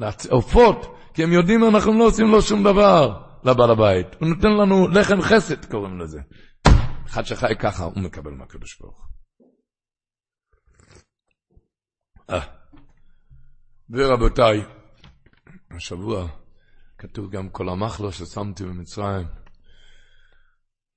לעופות, 0.00 0.96
כי 1.14 1.22
הם 1.22 1.32
יודעים 1.32 1.64
אנחנו 1.64 1.98
לא 1.98 2.04
עושים 2.04 2.26
לו 2.26 2.42
שום 2.42 2.62
דבר 2.62 3.22
לבעל 3.44 3.70
הבית. 3.70 4.06
הוא 4.20 4.28
נותן 4.28 4.48
לנו 4.48 4.88
לחם 4.88 5.20
חסד, 5.22 5.64
קוראים 5.64 6.00
לזה. 6.00 6.20
אחד 7.06 7.22
שחי 7.22 7.54
ככה, 7.58 7.84
הוא 7.84 8.02
מקבל 8.02 8.30
מהקדוש 8.30 8.78
ברוך 8.80 9.08
אה. 12.30 12.40
ורבותיי, 13.90 14.64
השבוע 15.70 16.28
כתוב 16.98 17.30
גם 17.30 17.48
כל 17.48 17.68
המחלו 17.68 18.12
ששמתי 18.12 18.64
במצרים. 18.64 19.26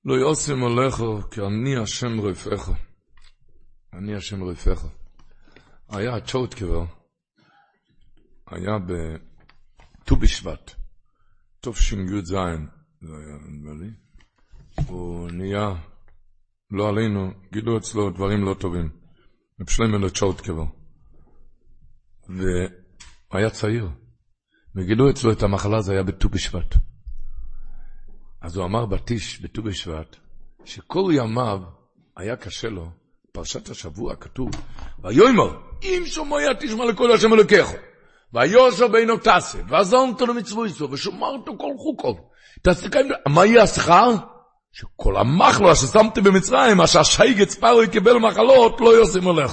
לא 0.04 0.14
יוסם 0.14 0.64
עליכו, 0.64 1.20
כי 1.30 1.40
אני 1.40 1.76
השם 1.76 2.20
רפאך. 2.20 2.70
אני 3.92 4.14
השם 4.16 4.44
רפאך. 4.44 4.86
היה 5.88 6.20
צ'וט 6.20 6.54
כבר, 6.54 6.84
היה 8.54 8.78
בט"ו 8.78 10.16
בשבט, 10.16 10.70
תשי"ז, 11.60 12.28
זה 12.28 12.38
היה 12.38 13.36
נדמה 13.48 13.72
לי, 13.80 13.90
הוא 14.86 15.30
נהיה, 15.30 15.74
לא 16.70 16.88
עלינו, 16.88 17.30
גילו 17.52 17.78
אצלו 17.78 18.10
דברים 18.10 18.44
לא 18.44 18.54
טובים. 18.54 18.90
רב 19.60 19.68
שלמה 19.68 19.98
לצ'ורטקבר. 19.98 20.64
והוא 22.28 22.68
היה 23.32 23.50
צעיר, 23.50 23.88
וגילו 24.76 25.10
אצלו 25.10 25.32
את 25.32 25.42
המחלה, 25.42 25.80
זה 25.82 25.92
היה 25.92 26.02
בט"ו 26.02 26.28
בשבט. 26.28 26.74
אז 28.40 28.56
הוא 28.56 28.64
אמר 28.66 28.86
בתיש, 28.86 29.40
בט"ו 29.40 29.62
בשבט, 29.62 30.16
שכל 30.64 31.10
ימיו 31.14 31.62
היה 32.16 32.36
קשה 32.36 32.68
לו, 32.68 32.90
פרשת 33.32 33.68
השבוע 33.68 34.16
כתוב, 34.16 34.50
ויאמר, 35.02 35.60
אם 35.82 36.02
שומע 36.06 36.52
תשמע 36.60 36.84
לכל 36.84 37.12
השם 37.12 37.32
אלוקיך. 37.32 37.68
ויוסר 38.34 38.88
בינו 38.88 39.16
תעשה, 39.16 39.58
ועזרתו 39.68 40.26
למצוותו, 40.26 40.90
ושומרתו 40.90 41.58
כל 41.58 41.72
חוקו. 41.78 42.16
תעסקיים, 42.62 43.08
מה 43.28 43.46
יהיה 43.46 43.62
השכר? 43.62 44.10
שכל 44.72 45.16
המחלו 45.16 45.76
ששמתי 45.76 46.20
במצרים, 46.20 46.76
מה 46.76 46.86
שהשייגץ 46.86 47.54
פרוי 47.54 47.88
קיבל 47.88 48.18
מחלות, 48.18 48.80
לא 48.80 48.96
יוסים 48.96 49.28
עליך. 49.28 49.52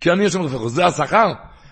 כי 0.00 0.10
אני 0.10 0.26
אשם 0.26 0.42
לפחות, 0.42 0.72
זה 0.72 0.86
השכר? 0.86 1.26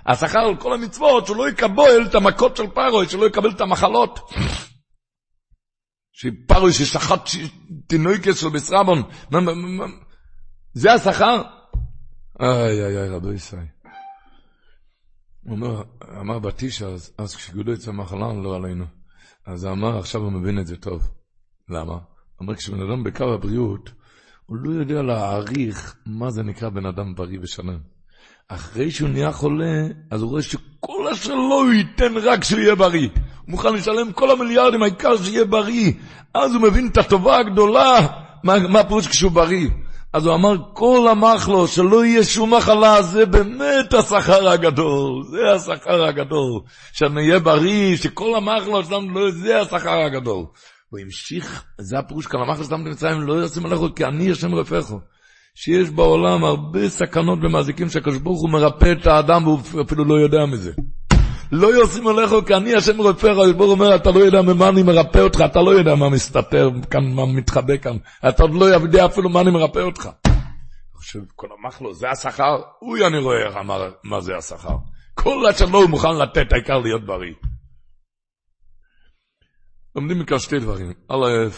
השכר 0.06 0.38
על 0.38 0.56
כל 0.56 0.74
המצוות, 0.74 1.26
שהוא 1.26 1.36
לא 1.36 1.48
יקבל 1.48 2.06
את 2.06 2.14
המכות 2.14 2.56
של 2.56 2.66
פרוי, 2.66 3.08
שלא 3.08 3.26
יקבל 3.26 3.50
את 3.50 3.60
המחלות. 3.60 4.30
שפרוי 6.12 6.72
ששחט 6.72 7.30
תינוקס 7.86 8.40
של 8.40 8.48
בסרבון, 8.48 9.02
זה 10.72 10.92
השכר? 10.92 11.42
איי 12.40 12.84
איי 12.84 12.96
איי 12.96 13.08
רבי 13.08 13.34
ישראל. 13.34 13.75
הוא 15.46 15.52
אומר, 15.52 15.82
אמר 16.20 16.38
בתיש 16.38 16.82
אז, 16.82 17.12
אז 17.18 17.36
כשגודו 17.36 17.72
את 17.72 17.88
המחלה 17.88 18.32
לא 18.32 18.56
עלינו. 18.56 18.84
אז 19.46 19.64
הוא 19.64 19.72
אמר, 19.72 19.98
עכשיו 19.98 20.20
הוא 20.20 20.32
מבין 20.32 20.58
את 20.58 20.66
זה 20.66 20.76
טוב. 20.76 21.08
למה? 21.68 21.92
הוא 21.92 22.00
אומר, 22.40 22.54
כשבן 22.54 22.80
אדם 22.80 23.04
בקו 23.04 23.24
הבריאות, 23.34 23.90
הוא 24.46 24.56
לא 24.56 24.70
יודע 24.80 25.02
להעריך 25.02 25.96
מה 26.06 26.30
זה 26.30 26.42
נקרא 26.42 26.68
בן 26.68 26.86
אדם 26.86 27.14
בריא 27.14 27.38
ושלם. 27.42 27.78
אחרי 28.48 28.90
שהוא 28.90 29.08
נהיה 29.08 29.32
חולה, 29.32 29.86
אז 30.10 30.22
הוא 30.22 30.30
רואה 30.30 30.42
שכל 30.42 31.08
אשר 31.12 31.34
לא 31.34 31.64
ייתן 31.74 32.16
רק 32.22 32.44
שהוא 32.44 32.60
יהיה 32.60 32.74
בריא. 32.74 33.08
הוא 33.14 33.50
מוכן 33.50 33.74
לשלם 33.74 34.12
כל 34.12 34.30
המיליארדים, 34.30 34.82
העיקר 34.82 35.16
שיהיה 35.16 35.44
בריא. 35.44 35.92
אז 36.34 36.54
הוא 36.54 36.62
מבין 36.62 36.88
את 36.88 36.96
הטובה 36.96 37.38
הגדולה, 37.38 38.06
מה, 38.44 38.68
מה 38.68 38.80
הפירוש 38.80 39.08
כשהוא 39.08 39.32
בריא. 39.32 39.68
אז 40.16 40.26
הוא 40.26 40.34
אמר, 40.34 40.54
כל 40.72 41.08
המחלו, 41.10 41.68
שלא 41.68 42.04
יהיה 42.04 42.24
שום 42.24 42.54
מחלה, 42.54 43.02
זה 43.02 43.26
באמת 43.26 43.94
השכר 43.94 44.48
הגדול, 44.48 45.24
זה 45.24 45.38
השכר 45.54 46.04
הגדול. 46.04 46.60
שאני 46.92 47.20
אהיה 47.20 47.38
בריא, 47.38 47.96
שכל 47.96 48.36
המחלו 48.36 48.84
שלנו, 48.84 49.10
לא, 49.10 49.30
זה 49.30 49.60
השכר 49.60 50.00
הגדול. 50.06 50.44
הוא 50.88 51.00
המשיך, 51.00 51.64
זה 51.78 51.98
הפירוש, 51.98 52.26
כל 52.26 52.38
המחלו 52.38 52.64
שלנו 52.64 52.84
במצרים, 52.84 53.20
לא 53.20 53.44
ישים 53.44 53.66
עליך, 53.66 53.80
כי 53.96 54.04
אני 54.04 54.30
השם 54.30 54.54
רפאך. 54.54 54.92
שיש 55.54 55.90
בעולם 55.90 56.44
הרבה 56.44 56.88
סכנות 56.88 57.38
ומזיקים 57.42 57.88
שהקדוש 57.88 58.18
ברוך 58.18 58.40
הוא 58.40 58.50
מרפא 58.50 58.92
את 59.00 59.06
האדם 59.06 59.46
והוא 59.46 59.60
אפילו 59.86 60.04
לא 60.04 60.14
יודע 60.14 60.46
מזה. 60.46 60.72
לא 61.52 61.66
יוסים 61.66 62.06
עליך 62.06 62.30
כי 62.46 62.54
אני 62.54 62.74
השם 62.74 62.98
רופא, 62.98 63.26
הקדוש 63.26 63.52
ברוך 63.52 63.70
אומר, 63.70 63.96
אתה 63.96 64.10
לא 64.10 64.18
יודע 64.18 64.42
ממה 64.42 64.68
אני 64.68 64.82
מרפא 64.82 65.18
אותך, 65.18 65.40
אתה 65.44 65.62
לא 65.62 65.70
יודע 65.70 65.94
מה 65.94 66.08
מסתתר 66.08 66.70
כאן, 66.90 67.14
מה 67.14 67.26
מתחבא 67.26 67.76
כאן, 67.76 67.96
אתה 68.28 68.42
עוד 68.42 68.54
לא 68.54 68.64
יודע 68.64 69.06
אפילו 69.06 69.28
מה 69.28 69.40
אני 69.40 69.50
מרפא 69.50 69.78
אותך. 69.78 70.08
חושב, 70.94 71.18
כל 71.34 71.48
המחלו, 71.58 71.94
זה 71.94 72.10
השכר? 72.10 72.62
אוי, 72.82 73.06
אני 73.06 73.18
רואה 73.18 73.46
איך 73.46 73.56
אמר, 73.56 73.90
מה 74.04 74.20
זה 74.20 74.36
השכר. 74.36 74.76
כל 75.14 75.46
אשר 75.50 75.64
לא 75.64 75.78
הוא 75.78 75.90
מוכן 75.90 76.16
לתת, 76.22 76.52
העיקר 76.52 76.78
להיות 76.78 77.06
בריא. 77.06 77.34
לומדים 79.96 80.18
מכאן 80.18 80.38
שתי 80.38 80.58
דברים. 80.58 80.92
א', 81.08 81.48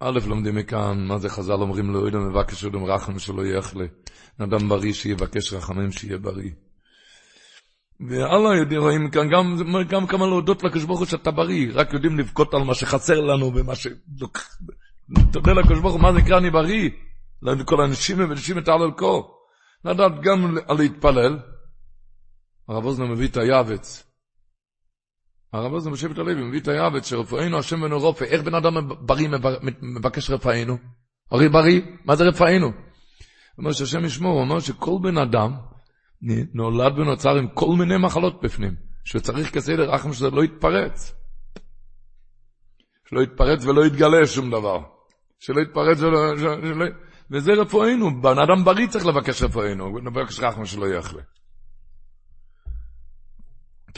א', 0.00 0.18
לומדים 0.26 0.54
מכאן, 0.54 1.06
מה 1.06 1.18
זה 1.18 1.28
חז"ל 1.28 1.52
אומרים 1.52 1.90
לו, 1.90 2.06
אידם 2.06 2.28
מבקש 2.28 2.64
אדם 2.64 2.84
רחם 2.84 3.18
שלא 3.18 3.46
יחלה. 3.46 3.84
אדם 4.38 4.68
בריא 4.68 4.92
שיבקש 4.92 5.52
רחמים 5.52 5.92
שיהיה 5.92 6.18
בריא. 6.18 6.50
והלאה 8.08 8.56
יודעים, 8.56 8.80
רואים 8.80 9.10
כאן 9.10 9.30
גם, 9.30 9.56
גם 9.88 10.06
כמה 10.06 10.26
להודות 10.26 10.62
לקדוש 10.62 10.84
ברוך 10.84 10.98
הוא 10.98 11.06
שאתה 11.06 11.30
בריא, 11.30 11.70
רק 11.74 11.92
יודעים 11.92 12.18
לבכות 12.18 12.54
על 12.54 12.62
מה 12.62 12.74
שחסר 12.74 13.20
לנו 13.20 13.54
ומה 13.54 13.74
ש... 13.74 13.86
תודה 15.32 15.52
לקדוש 15.52 15.80
ברוך 15.80 15.92
הוא, 15.92 16.02
מה 16.02 16.12
נקרא 16.12 16.38
אני 16.38 16.50
בריא? 16.50 16.90
לכל 17.42 17.80
האנשים 17.80 18.20
ונשים 18.20 18.58
את 18.58 18.68
העל 18.68 18.90
כה. 18.96 19.06
לדעת 19.84 20.12
גם 20.22 20.56
על 20.68 20.76
להתפלל. 20.76 21.38
הרב 22.68 22.84
אוזנר 22.84 23.06
מביא 23.06 23.28
את 23.28 23.36
היעבץ. 23.36 24.06
הרב 25.52 25.72
אוזנר 25.72 25.92
משבט 25.92 26.18
הלוי 26.18 26.34
מביא 26.34 26.60
את 26.60 26.68
היעבץ 26.68 27.08
שרפואינו 27.08 27.58
השם 27.58 27.80
בנו 27.80 27.98
רופא. 27.98 28.24
איך 28.24 28.42
בן 28.42 28.54
אדם 28.54 28.88
בריא 29.00 29.28
מבקש 29.82 30.30
רפאינו? 30.30 30.76
הרי 31.30 31.48
בריא, 31.48 31.80
מה 32.04 32.16
זה 32.16 32.24
רפאינו? 32.24 32.66
הוא 32.66 32.74
אומר 33.58 33.72
שהשם 33.72 34.04
ישמור, 34.04 34.32
הוא 34.32 34.40
אומר 34.40 34.60
שכל 34.60 34.98
בן 35.02 35.18
אדם 35.18 35.56
נולד 36.54 36.98
ונוצר 36.98 37.36
עם 37.36 37.48
כל 37.54 37.76
מיני 37.78 37.96
מחלות 37.96 38.42
בפנים, 38.42 38.74
שצריך 39.04 39.54
כסדר 39.54 39.90
רחם 39.90 40.12
שזה 40.12 40.30
לא 40.30 40.44
יתפרץ. 40.44 41.14
שלא 43.08 43.20
יתפרץ 43.20 43.64
ולא 43.64 43.86
יתגלה 43.86 44.26
שום 44.26 44.50
דבר. 44.50 44.78
שלא 45.38 45.60
יתפרץ 45.60 46.00
ולא... 46.00 46.36
שלא... 46.36 46.84
וזה 47.30 47.52
רפואינו, 47.52 48.22
בן 48.22 48.38
אדם 48.38 48.64
בריא 48.64 48.86
צריך 48.86 49.06
לבקש 49.06 49.42
רפואינו, 49.42 49.98
לבקש 49.98 50.40
רחם 50.40 50.66
שלא 50.66 50.86
יחלה. 50.86 51.22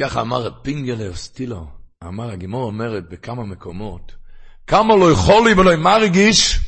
ככה 0.01 0.21
אמר 0.21 0.63
פינגלה 0.63 1.09
אוסטילו, 1.09 1.67
אמר 2.05 2.31
הגימור 2.31 2.65
אומרת 2.65 3.09
בכמה 3.09 3.45
מקומות, 3.45 4.15
כמה 4.67 4.97
לא 4.97 5.13
יכול 5.13 5.49
לי 5.49 5.55
ולא 5.55 5.77
מרגיש 5.77 6.61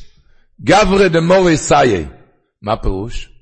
גברי 0.61 1.09
דמורי 1.09 1.57
סאיי. 1.57 2.05
מה 2.61 2.73
הפירוש? 2.73 3.34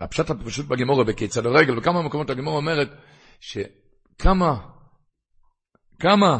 הפשט 0.00 0.30
הפשוט 0.30 0.66
בגימורה 0.66 1.04
בכיצד 1.04 1.46
הרגל, 1.46 1.76
בכמה 1.76 2.02
מקומות 2.02 2.30
הגימורה 2.30 2.56
אומרת 2.56 2.88
שכמה, 3.40 4.56
כמה 5.98 6.38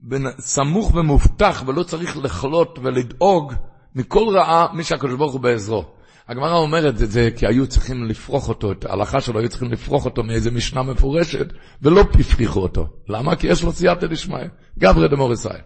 בין, 0.00 0.26
סמוך 0.38 0.94
ומובטח 0.94 1.62
ולא 1.66 1.82
צריך 1.82 2.16
לחלות 2.16 2.78
ולדאוג 2.82 3.54
מכל 3.94 4.24
רעה 4.36 4.66
מי 4.72 4.84
שהקדוש 4.84 5.14
ברוך 5.14 5.32
הוא 5.32 5.40
בעזרו. 5.40 5.84
הגמרא 6.28 6.58
אומרת 6.58 7.02
את 7.02 7.10
זה 7.10 7.28
כי 7.36 7.46
היו 7.46 7.66
צריכים 7.66 8.04
לפרוח 8.04 8.48
אותו, 8.48 8.72
את 8.72 8.84
ההלכה 8.84 9.20
שלו 9.20 9.40
היו 9.40 9.48
צריכים 9.48 9.72
לפרוח 9.72 10.04
אותו 10.04 10.22
מאיזה 10.22 10.50
משנה 10.50 10.82
מפורשת 10.82 11.46
ולא 11.82 12.00
הפריחו 12.00 12.60
אותו. 12.60 12.88
למה? 13.08 13.36
כי 13.36 13.46
יש 13.46 13.62
לו 13.62 13.72
סייעתא 13.72 14.06
דשמיא, 14.06 14.38
גברי 14.78 15.08
דמוריסאי. 15.08 15.58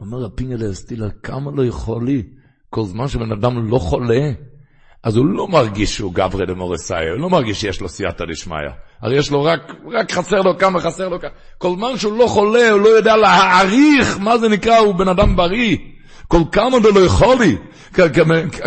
אומר 0.00 0.26
הפינגלה 0.26 0.70
אסטילה, 0.70 1.10
כמה 1.22 1.50
לא 1.54 1.64
יכול 1.64 2.06
לי? 2.06 2.22
כל 2.70 2.84
זמן 2.84 3.08
שבן 3.08 3.32
אדם 3.32 3.68
לא 3.70 3.78
חולה, 3.78 4.32
אז 5.02 5.16
הוא 5.16 5.26
לא 5.26 5.48
מרגיש 5.48 5.96
שהוא 5.96 6.14
גברי 6.14 6.46
דמורסאי, 6.46 7.08
הוא 7.08 7.20
לא 7.20 7.30
מרגיש 7.30 7.60
שיש 7.60 7.80
לו 7.80 7.88
סייעתא 7.88 8.24
דשמיא. 8.24 8.56
הרי 9.02 9.18
יש 9.18 9.30
לו 9.30 9.44
רק, 9.44 9.60
רק 9.92 10.12
חסר 10.12 10.40
לו 10.40 10.58
כמה, 10.58 10.80
חסר 10.80 11.08
לו 11.08 11.20
כמה. 11.20 11.30
כל 11.58 11.74
זמן 11.76 11.96
שהוא 11.96 12.18
לא 12.18 12.26
חולה, 12.26 12.70
הוא 12.70 12.80
לא 12.80 12.88
יודע 12.88 13.16
להעריך 13.16 14.18
מה 14.20 14.38
זה 14.38 14.48
נקרא, 14.48 14.76
הוא 14.76 14.94
בן 14.94 15.08
אדם 15.08 15.36
בריא. 15.36 15.76
כל 16.28 16.40
כמה 16.52 16.80
זה 16.80 16.88
לא 16.92 17.00
יכול 17.00 17.36
לי, 17.38 17.56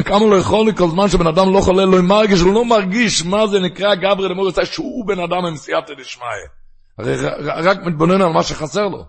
כמה 0.05 0.25
לא 0.25 0.35
יכול 0.35 0.65
לי, 0.65 0.75
כל 0.75 0.89
זמן 0.89 1.07
שבן 1.07 1.27
אדם 1.27 1.53
לא 1.53 1.61
חולה, 1.61 1.85
לא 1.85 2.01
מרגיש, 2.01 2.39
הוא 2.39 2.53
לא 2.53 2.65
מרגיש 2.65 3.25
מה 3.25 3.47
זה 3.47 3.59
נקרא 3.59 3.95
גברי 3.95 4.29
דמורסאי, 4.29 4.65
שהוא 4.65 5.07
בן 5.07 5.19
אדם 5.19 5.45
עם 5.45 5.55
סייעתא 5.55 5.93
דשמיא. 5.93 6.25
הרי 6.97 7.15
רק 7.45 7.77
מתבונן 7.85 8.21
על 8.21 8.33
מה 8.33 8.43
שחסר 8.43 8.87
לו. 8.87 9.05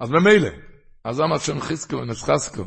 אז 0.00 0.10
ממילא, 0.10 0.48
אז 1.04 1.20
למה 1.20 1.38
שם 1.38 1.60
חזקו 1.60 1.96
ונסחסקו? 1.96 2.62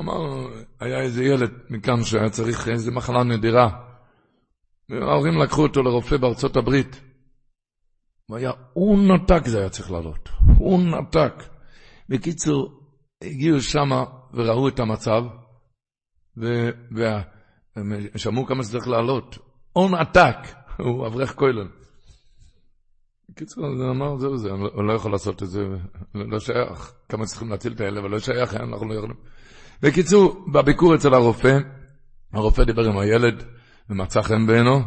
אמר, 0.00 0.48
היה 0.80 1.00
איזה 1.00 1.24
ילד 1.24 1.50
מכאן 1.70 2.04
שהיה 2.04 2.30
צריך 2.30 2.68
איזה 2.68 2.90
מחלה 2.90 3.24
נדירה. 3.24 3.84
וההורים 4.88 5.38
לקחו 5.38 5.62
אותו 5.62 5.82
לרופא 5.82 6.16
בארצות 6.16 6.56
הברית. 6.56 7.00
הוא 8.26 8.36
היה 8.36 8.50
און 8.76 9.10
עתק 9.10 9.46
זה 9.46 9.58
היה 9.58 9.68
צריך 9.68 9.90
לעלות. 9.90 10.28
און 10.60 10.94
עתק. 10.94 11.32
בקיצור, 12.08 12.80
הגיעו 13.22 13.60
שמה 13.60 14.04
וראו 14.34 14.68
את 14.68 14.80
המצב, 14.80 15.22
ושמעו 18.14 18.46
כמה 18.46 18.64
שצריך 18.64 18.88
לעלות. 18.88 19.38
און 19.76 19.94
עתק, 19.94 20.36
הוא 20.78 21.06
אברך 21.06 21.34
כולל. 21.34 21.68
בקיצור, 23.28 23.66
הוא 23.66 23.90
אמר, 23.90 24.16
זהו 24.16 24.36
זה, 24.36 24.50
הוא 24.50 24.84
לא 24.84 24.92
יכול 24.92 25.12
לעשות 25.12 25.42
את 25.42 25.48
זה, 25.48 25.60
לא 26.14 26.40
שייך. 26.40 26.92
כמה 27.08 27.26
צריכים 27.26 27.50
להציל 27.50 27.72
את 27.72 27.80
האלה, 27.80 28.00
אבל 28.00 28.10
לא 28.10 28.18
שייך, 28.18 28.54
אנחנו 28.54 28.88
לא 28.88 28.94
יכולים. 28.94 29.16
בקיצור, 29.82 30.44
בביקור 30.52 30.94
אצל 30.94 31.14
הרופא, 31.14 31.58
הרופא 32.32 32.64
דיבר 32.64 32.84
עם 32.84 32.98
הילד 32.98 33.44
ומצא 33.90 34.22
חן 34.22 34.46
בעינו, 34.46 34.80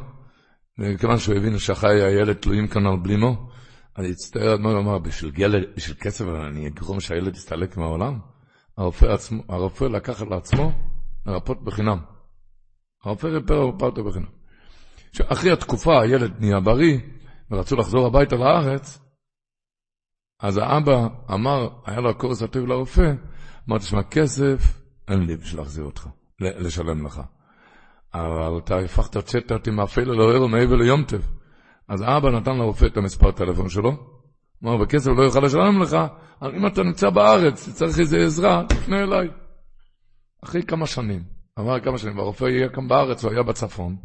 וכיוון 0.79 1.17
שהוא 1.17 1.35
הבין 1.35 1.59
שחיי 1.59 2.01
הילד 2.01 2.33
תלויים 2.33 2.67
כאן 2.67 2.85
על 2.87 2.97
בלימו, 2.97 3.49
אני 3.97 4.11
אצטער, 4.11 4.53
אדמור 4.53 4.77
אמר, 4.77 4.99
בשביל, 4.99 5.31
ילד, 5.37 5.63
בשביל 5.75 5.97
כסף 5.99 6.25
אני 6.49 6.67
אגרום 6.67 6.99
שהילד 6.99 7.35
יסתלק 7.35 7.77
מהעולם? 7.77 8.19
הרופא, 8.77 9.05
עצמו, 9.05 9.43
הרופא 9.49 9.85
לקח 9.85 10.21
על 10.21 10.33
עצמו 10.33 10.71
לרפות 11.25 11.63
בחינם. 11.63 11.97
הרופא 13.03 13.27
ריפר 13.27 13.55
הרופא 13.55 13.85
אותו 13.85 14.03
בחינם. 14.03 14.25
אחרי 15.27 15.51
התקופה 15.51 16.01
הילד 16.01 16.31
נהיה 16.39 16.59
בריא, 16.59 16.99
ורצו 17.51 17.75
לחזור 17.75 18.07
הביתה 18.07 18.35
לארץ, 18.35 18.99
אז 20.39 20.57
האבא 20.57 21.07
אמר, 21.33 21.69
היה 21.85 21.99
לו 21.99 22.09
הקורס 22.09 22.41
הטוב 22.41 22.67
לרופא, 22.67 23.13
אמרתי, 23.69 23.85
שמע, 23.85 24.03
כסף, 24.03 24.80
אין 25.11 25.25
לי 25.25 25.37
בשביל 25.37 25.61
להחזיר 25.61 25.83
אותך, 25.83 26.07
לשלם 26.39 27.05
לך. 27.05 27.21
אבל 28.13 28.57
אתה 28.57 28.77
הפכת 28.77 29.17
צ'טה 29.17 29.53
אותי 29.53 29.71
מאפל 29.71 30.11
אל 30.11 30.21
הערב 30.21 30.47
מעבר 30.47 30.75
ליום 30.75 31.03
טב. 31.03 31.21
אז 31.87 32.03
אבא 32.03 32.29
נתן 32.29 32.57
לרופא 32.57 32.85
את 32.85 32.97
המספר 32.97 33.27
הטלפון 33.27 33.69
שלו, 33.69 33.91
אמר, 34.63 34.77
בכסף 34.77 35.11
לא 35.17 35.23
יוכל 35.23 35.39
לשלם 35.39 35.81
לך, 35.81 35.97
אם 36.43 36.67
אתה 36.67 36.83
נמצא 36.83 37.09
בארץ, 37.09 37.69
צריך 37.69 37.99
איזה 37.99 38.17
עזרה, 38.17 38.63
תפנה 38.69 39.03
אליי. 39.03 39.27
אחרי 40.43 40.63
כמה 40.63 40.87
שנים, 40.87 41.23
אמר 41.59 41.79
כמה 41.79 41.97
שנים, 41.97 42.17
והרופא 42.17 42.45
יהיה 42.45 42.69
כאן 42.69 42.87
בארץ, 42.87 43.23
הוא 43.23 43.31
היה 43.31 43.43
בצפון, 43.43 43.95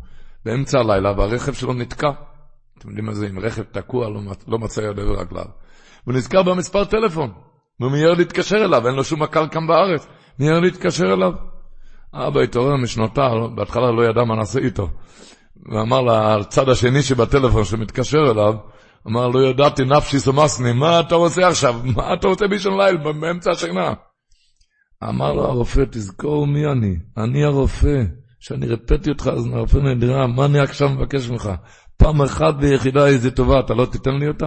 באמצע 0.45 0.79
הלילה, 0.79 1.13
והרכב 1.13 1.53
שלו 1.53 1.73
נתקע. 1.73 2.11
אתם 2.79 2.89
יודעים 2.89 3.07
מה 3.07 3.15
זה, 3.15 3.29
אם 3.29 3.39
רכב 3.39 3.63
תקוע, 3.63 4.09
לא, 4.11 4.21
לא 4.49 4.59
מצא 4.59 4.81
ידו 4.81 5.03
ורגליו. 5.03 5.47
הוא 6.05 6.15
נזכר 6.15 6.43
במספר 6.43 6.85
טלפון. 6.85 7.33
והוא 7.81 7.93
מיהר 7.93 8.15
להתקשר 8.15 8.57
אליו, 8.57 8.87
אין 8.87 8.95
לו 8.95 9.05
שום 9.05 9.23
מקל 9.23 9.49
כאן 9.49 9.67
בארץ. 9.67 10.07
מיהר 10.39 10.61
להתקשר 10.61 11.13
אליו. 11.13 11.33
אבא 12.15 12.41
התעורר 12.41 12.77
משנותיו, 12.77 13.51
בהתחלה 13.55 13.91
לא 13.91 14.03
ידע 14.03 14.25
מה 14.25 14.37
נעשה 14.37 14.61
איתו. 14.61 14.89
ואמר 15.73 16.03
לצד 16.03 16.69
השני 16.69 17.03
שבטלפון 17.03 17.65
שמתקשר 17.65 18.31
אליו, 18.31 18.55
אמר, 19.07 19.29
לא 19.29 19.49
ידעתי 19.49 19.85
נפשי 19.85 20.19
סומסני, 20.19 20.73
מה 20.73 21.01
אתה 21.01 21.15
רוצה 21.15 21.49
עכשיו? 21.49 21.81
מה 21.97 22.15
אתה 22.15 22.29
רוצה 22.29 22.47
באישון 22.47 22.81
ליל, 22.81 22.97
באמצע 22.97 23.51
השינה? 23.51 23.93
אמר 25.05 25.33
לו 25.33 25.45
הרופא, 25.45 25.85
תזכור 25.91 26.47
מי 26.47 26.67
אני, 26.67 26.97
אני 27.17 27.45
הרופא, 27.45 28.03
שאני 28.41 28.67
רפאתי 28.67 29.11
אותך, 29.11 29.31
אז 29.33 29.47
הרופא 29.47 29.77
נדירה, 29.77 30.27
מה 30.27 30.45
אני 30.45 30.59
עכשיו 30.61 30.89
מבקש 30.89 31.31
ממך? 31.31 31.51
פעם 31.97 32.23
אחת 32.23 32.55
ויחידה 32.61 33.07
איזה 33.07 33.31
טובה, 33.31 33.61
אתה 33.61 33.75
לא 33.75 33.87
תיתן 33.87 34.15
לי 34.15 34.29
אותה? 34.29 34.47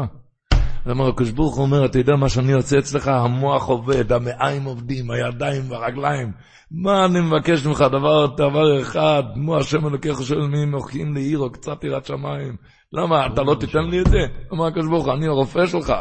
אמר 0.90 1.08
הקדוש 1.08 1.32
ברוך 1.32 1.56
הוא 1.56 1.66
אומר, 1.66 1.86
אתה 1.86 2.00
יודע 2.00 2.16
מה 2.16 2.30
שאני 2.30 2.54
עושה 2.54 2.80
אצלך? 2.80 3.08
המוח 3.08 3.68
עובד, 3.68 4.12
המעיים 4.12 4.64
עובדים, 4.64 5.12
הידיים 5.12 5.72
והרגליים. 5.72 6.32
מה 6.72 7.06
אני 7.06 7.20
מבקש 7.20 7.66
ממך? 7.66 7.82
דבר, 7.82 8.26
דבר 8.26 8.82
אחד, 8.82 9.24
מו 9.36 9.58
השם 9.58 9.88
אלוקיך 9.88 10.22
שואל 10.22 10.48
מי 10.48 10.66
מוחקים 10.66 11.14
לעיר 11.14 11.40
או 11.40 11.52
קצת 11.52 11.84
יראת 11.84 12.06
שמיים. 12.06 12.56
למה, 12.94 13.28
אתה 13.28 13.42
לא 13.44 13.56
תיתן 13.60 13.84
לי 13.90 14.02
את 14.02 14.08
זה? 14.08 14.18
אמר 14.54 14.68
הקדוש 14.68 14.88
ברוך 14.88 15.06
הוא, 15.06 15.14
אני 15.14 15.28
הרופא 15.28 15.66
שלך. 15.66 15.94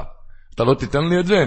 אתה 0.55 0.65
לא 0.65 0.75
תיתן 0.75 1.05
לי 1.05 1.21
את 1.21 1.27
זה? 1.27 1.47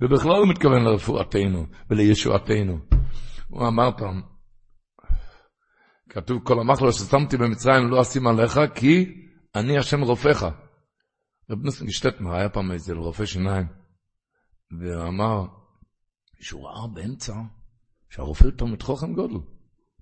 ובכלל 0.00 0.36
הוא 0.36 0.48
מתכוון 0.48 0.84
לרפואתנו 0.84 1.66
ולישועתנו. 1.90 2.78
הוא 3.48 3.68
אמר 3.68 3.90
פעם, 3.98 4.33
כתוב 6.14 6.42
כל 6.44 6.60
המחלו 6.60 6.92
ששמתי 6.92 7.36
במצרים 7.36 7.88
לא 7.88 8.02
אשים 8.02 8.26
עליך 8.26 8.60
כי 8.74 9.22
אני 9.54 9.78
השם 9.78 10.00
רופאך. 10.00 10.42
רב 11.50 11.58
נוסן 11.62 11.90
שטטמר 11.90 12.34
היה 12.34 12.48
פעם 12.48 12.72
איזה 12.72 12.94
רופא 12.94 13.24
שיניים, 13.24 13.66
והוא 14.80 15.08
אמר 15.08 15.44
שהוא 16.40 16.68
ראה 16.68 16.86
באמצע 16.94 17.34
שהרופא 18.10 18.44
הוא 18.44 18.52
תלמיד 18.56 18.82
חוכם 18.82 19.14
גודל, 19.14 19.34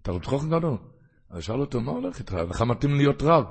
תלמיד 0.02 0.24
חוכם 0.24 0.50
גדול. 0.50 0.78
אז 1.30 1.42
שאל 1.42 1.60
אותו, 1.60 1.80
מה 1.80 1.92
הולך 1.92 2.18
איתך? 2.18 2.32
לך 2.34 2.62
מתאים 2.62 2.94
להיות 2.94 3.22
רב. 3.22 3.44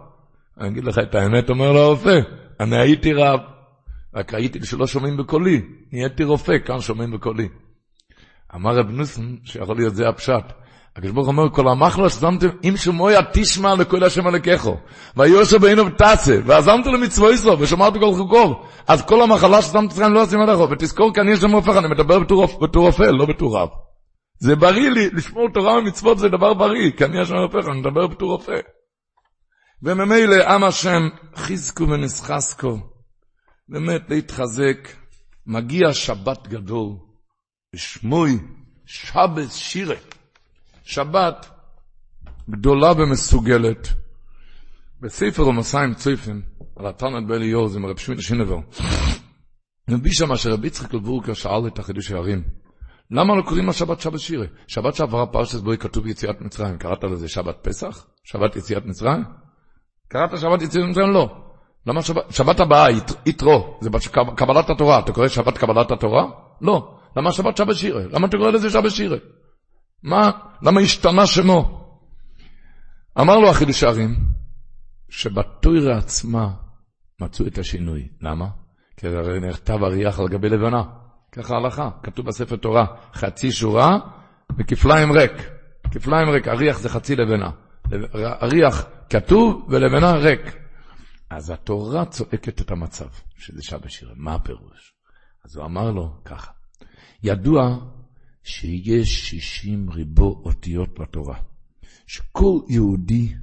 אני 0.58 0.68
אגיד 0.68 0.84
לך 0.84 1.00
את 1.10 1.16
האמת, 1.16 1.50
אומר 1.50 1.72
לו 1.72 1.80
הרופא, 1.80 2.20
אני 2.60 2.78
הייתי 2.78 3.14
רב, 3.14 3.40
רק 4.14 4.34
ראיתי 4.34 4.66
שלא 4.66 4.88
שומעים 4.88 5.18
בקולי, 5.18 5.62
נהייתי 5.92 6.24
רופא, 6.24 6.54
כאן 6.66 6.80
שומעים 6.80 7.12
בקולי. 7.12 7.50
אמר 8.56 8.76
רב 8.76 8.90
נוסן, 8.90 9.36
שיכול 9.44 9.76
להיות 9.76 9.96
זה 9.96 10.10
הפשט, 10.10 10.61
הקדוש 10.96 11.12
ברוך 11.12 11.28
אומר, 11.28 11.50
כל 11.50 11.68
המחלו 11.68 12.10
ששמתם, 12.10 12.48
אם 12.64 12.78
שמויה 12.78 13.20
תשמע 13.34 13.76
לכל 13.76 14.04
השם 14.04 14.28
הלקחו, 14.28 14.78
ויושב 15.18 15.58
בעינו 15.58 15.86
ותעשה, 15.86 16.40
ועזמת 16.46 16.86
למצוו 16.86 17.32
יסרו, 17.32 17.60
ושמרת 17.60 17.94
כל 17.94 18.14
חוקוב, 18.14 18.66
אז 18.88 19.02
כל 19.02 19.22
המחלה 19.22 19.62
ששמת 19.62 19.92
אצלכם 19.92 20.14
לא 20.14 20.24
עושים 20.24 20.40
עליך, 20.40 20.60
ותזכור 20.72 21.14
כי 21.14 21.22
אני 21.22 21.34
השם 21.34 21.52
רופאך, 21.52 21.78
אני 21.78 21.88
מדבר 21.88 22.20
בתור 22.62 22.86
רופא, 22.86 23.04
לא 23.04 23.26
בתור 23.26 23.58
רב. 23.58 23.70
זה 24.40 24.56
בריא 24.56 24.90
לי, 24.90 25.10
לשמור 25.14 25.50
תורה 25.54 25.78
ומצוות 25.78 26.20
זה 26.20 26.30
דבר 26.30 26.54
בריא, 26.54 26.92
כי 26.98 27.06
אני 27.06 27.22
השם 27.22 27.36
רופאך, 27.36 27.66
אני 27.68 27.80
מדבר 27.80 28.08
בתור 28.08 28.32
רופא. 28.32 28.60
וממילא 29.84 30.36
עם 30.48 30.64
השם 30.64 31.10
חזקו 31.36 31.84
ונסחסקו, 31.84 32.78
באמת 33.70 34.02
להתחזק, 34.10 34.90
מגיע 35.46 35.94
שבת 35.94 36.48
גדול, 36.48 36.90
ושמוי 37.76 38.40
שבס 38.86 39.56
שירה. 39.56 39.96
שבת 40.92 41.50
גדולה 42.50 42.92
ומסוגלת. 42.92 43.88
בספר 45.02 45.48
ומסיים 45.48 45.94
צויפים, 45.94 46.42
על 46.76 46.88
התנת 46.88 47.28
באליהו, 47.28 47.68
זה 47.68 47.80
מרב 47.80 47.98
שמית 47.98 48.20
שינבר. 48.22 48.58
מביא 49.90 50.12
שם 50.12 50.36
שרבי 50.36 50.68
יצחק 50.68 50.94
לבורקר 50.94 51.34
שאל 51.34 51.68
את 51.68 51.80
החידוש 51.80 52.12
הערים, 52.12 52.44
למה 53.12 53.36
לא 53.36 53.42
קוראים 53.42 53.70
לשבת 53.70 54.02
שבת 54.02 54.20
שירה? 54.20 54.46
שבת 54.68 54.96
שעברה 54.96 55.26
פרשת 55.26 55.60
בואי 55.60 55.78
כתוב 55.78 56.08
יציאת 56.08 56.42
מצרים, 56.42 56.78
קראת 56.78 57.04
לזה 57.04 57.28
שבת 57.28 57.58
פסח? 57.62 58.08
שבת 58.24 58.56
יציאת 58.56 58.86
מצרים? 58.86 59.24
קראת 60.08 60.40
שבת 60.40 60.62
יציאת 60.62 60.90
מצרים? 60.90 61.12
לא. 61.12 61.30
למה 61.86 62.02
שבת, 62.02 62.32
שבת 62.32 62.60
הבאה, 62.60 62.88
יתרו, 63.26 63.80
זה 63.82 63.90
קבלת 64.36 64.70
התורה, 64.70 65.00
אתה 65.00 65.12
קורא 65.12 65.28
שבת 65.28 65.58
קבלת 65.58 65.92
התורה? 65.92 66.26
לא. 66.62 66.98
למה 67.18 67.32
שבת 67.32 67.58
שבת 67.58 67.76
שירה? 67.76 68.02
למה 68.12 68.28
אתה 68.28 68.38
קורא 68.38 68.52
לזה 68.52 68.70
שבת 68.70 68.92
שירה? 68.92 69.18
מה, 70.04 70.32
למה 70.62 70.82
השתנה 70.82 71.28
שמו? 71.28 71.82
אמר 73.20 73.38
לו 73.38 73.50
החידוש 73.50 73.84
הערים, 73.84 74.16
שבתוירה 75.10 75.98
עצמה 75.98 76.54
מצאו 77.22 77.48
את 77.48 77.58
השינוי. 77.58 78.08
למה? 78.22 78.48
כי 78.98 79.08
הרי 79.08 79.40
נכתב 79.40 79.84
אריח 79.84 80.20
על 80.20 80.28
גבי 80.28 80.50
לבנה. 80.50 80.84
ככה 81.32 81.56
הלכה, 81.56 81.90
כתוב 82.04 82.26
בספר 82.26 82.56
תורה, 82.56 82.86
חצי 83.14 83.52
שורה 83.52 83.98
וכפליים 84.58 85.12
ריק. 85.12 85.32
כפליים 85.92 86.30
ריק, 86.30 86.48
אריח 86.48 86.80
זה 86.80 86.90
חצי 86.90 87.16
לבנה. 87.16 87.50
אריח 88.44 88.86
כתוב 89.10 89.68
ולבנה 89.70 90.12
ריק. 90.12 90.58
אז 91.30 91.50
התורה 91.50 92.06
צועקת 92.06 92.62
את 92.62 92.72
המצב, 92.72 93.08
שזה 93.38 93.64
שעה 93.64 93.80
בשירה. 93.80 94.12
מה 94.16 94.36
הפירוש? 94.36 94.94
אז 95.46 95.56
הוא 95.56 95.66
אמר 95.66 95.92
לו 95.92 96.14
ככה, 96.26 96.52
ידוע 97.24 97.78
שיש 98.44 99.30
שישים 99.30 99.90
ריבו 99.90 100.42
אותיות 100.46 101.00
בתורה. 101.00 101.40
שכל 102.08 102.60
יהודי, 102.70 103.34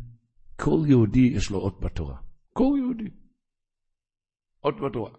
כל 0.57 0.79
יהודי 0.87 1.33
יש 1.35 1.51
לו 1.51 1.59
אות 1.59 1.81
בתורה. 1.81 2.17
כל 2.53 2.75
יהודי. 2.79 3.11
אות 4.65 4.75
בתורה. 4.81 5.11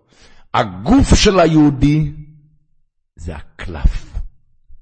הגוף 0.54 1.16
של 1.16 1.40
היהודי 1.40 2.12
זה 3.16 3.36
הקלף. 3.36 4.22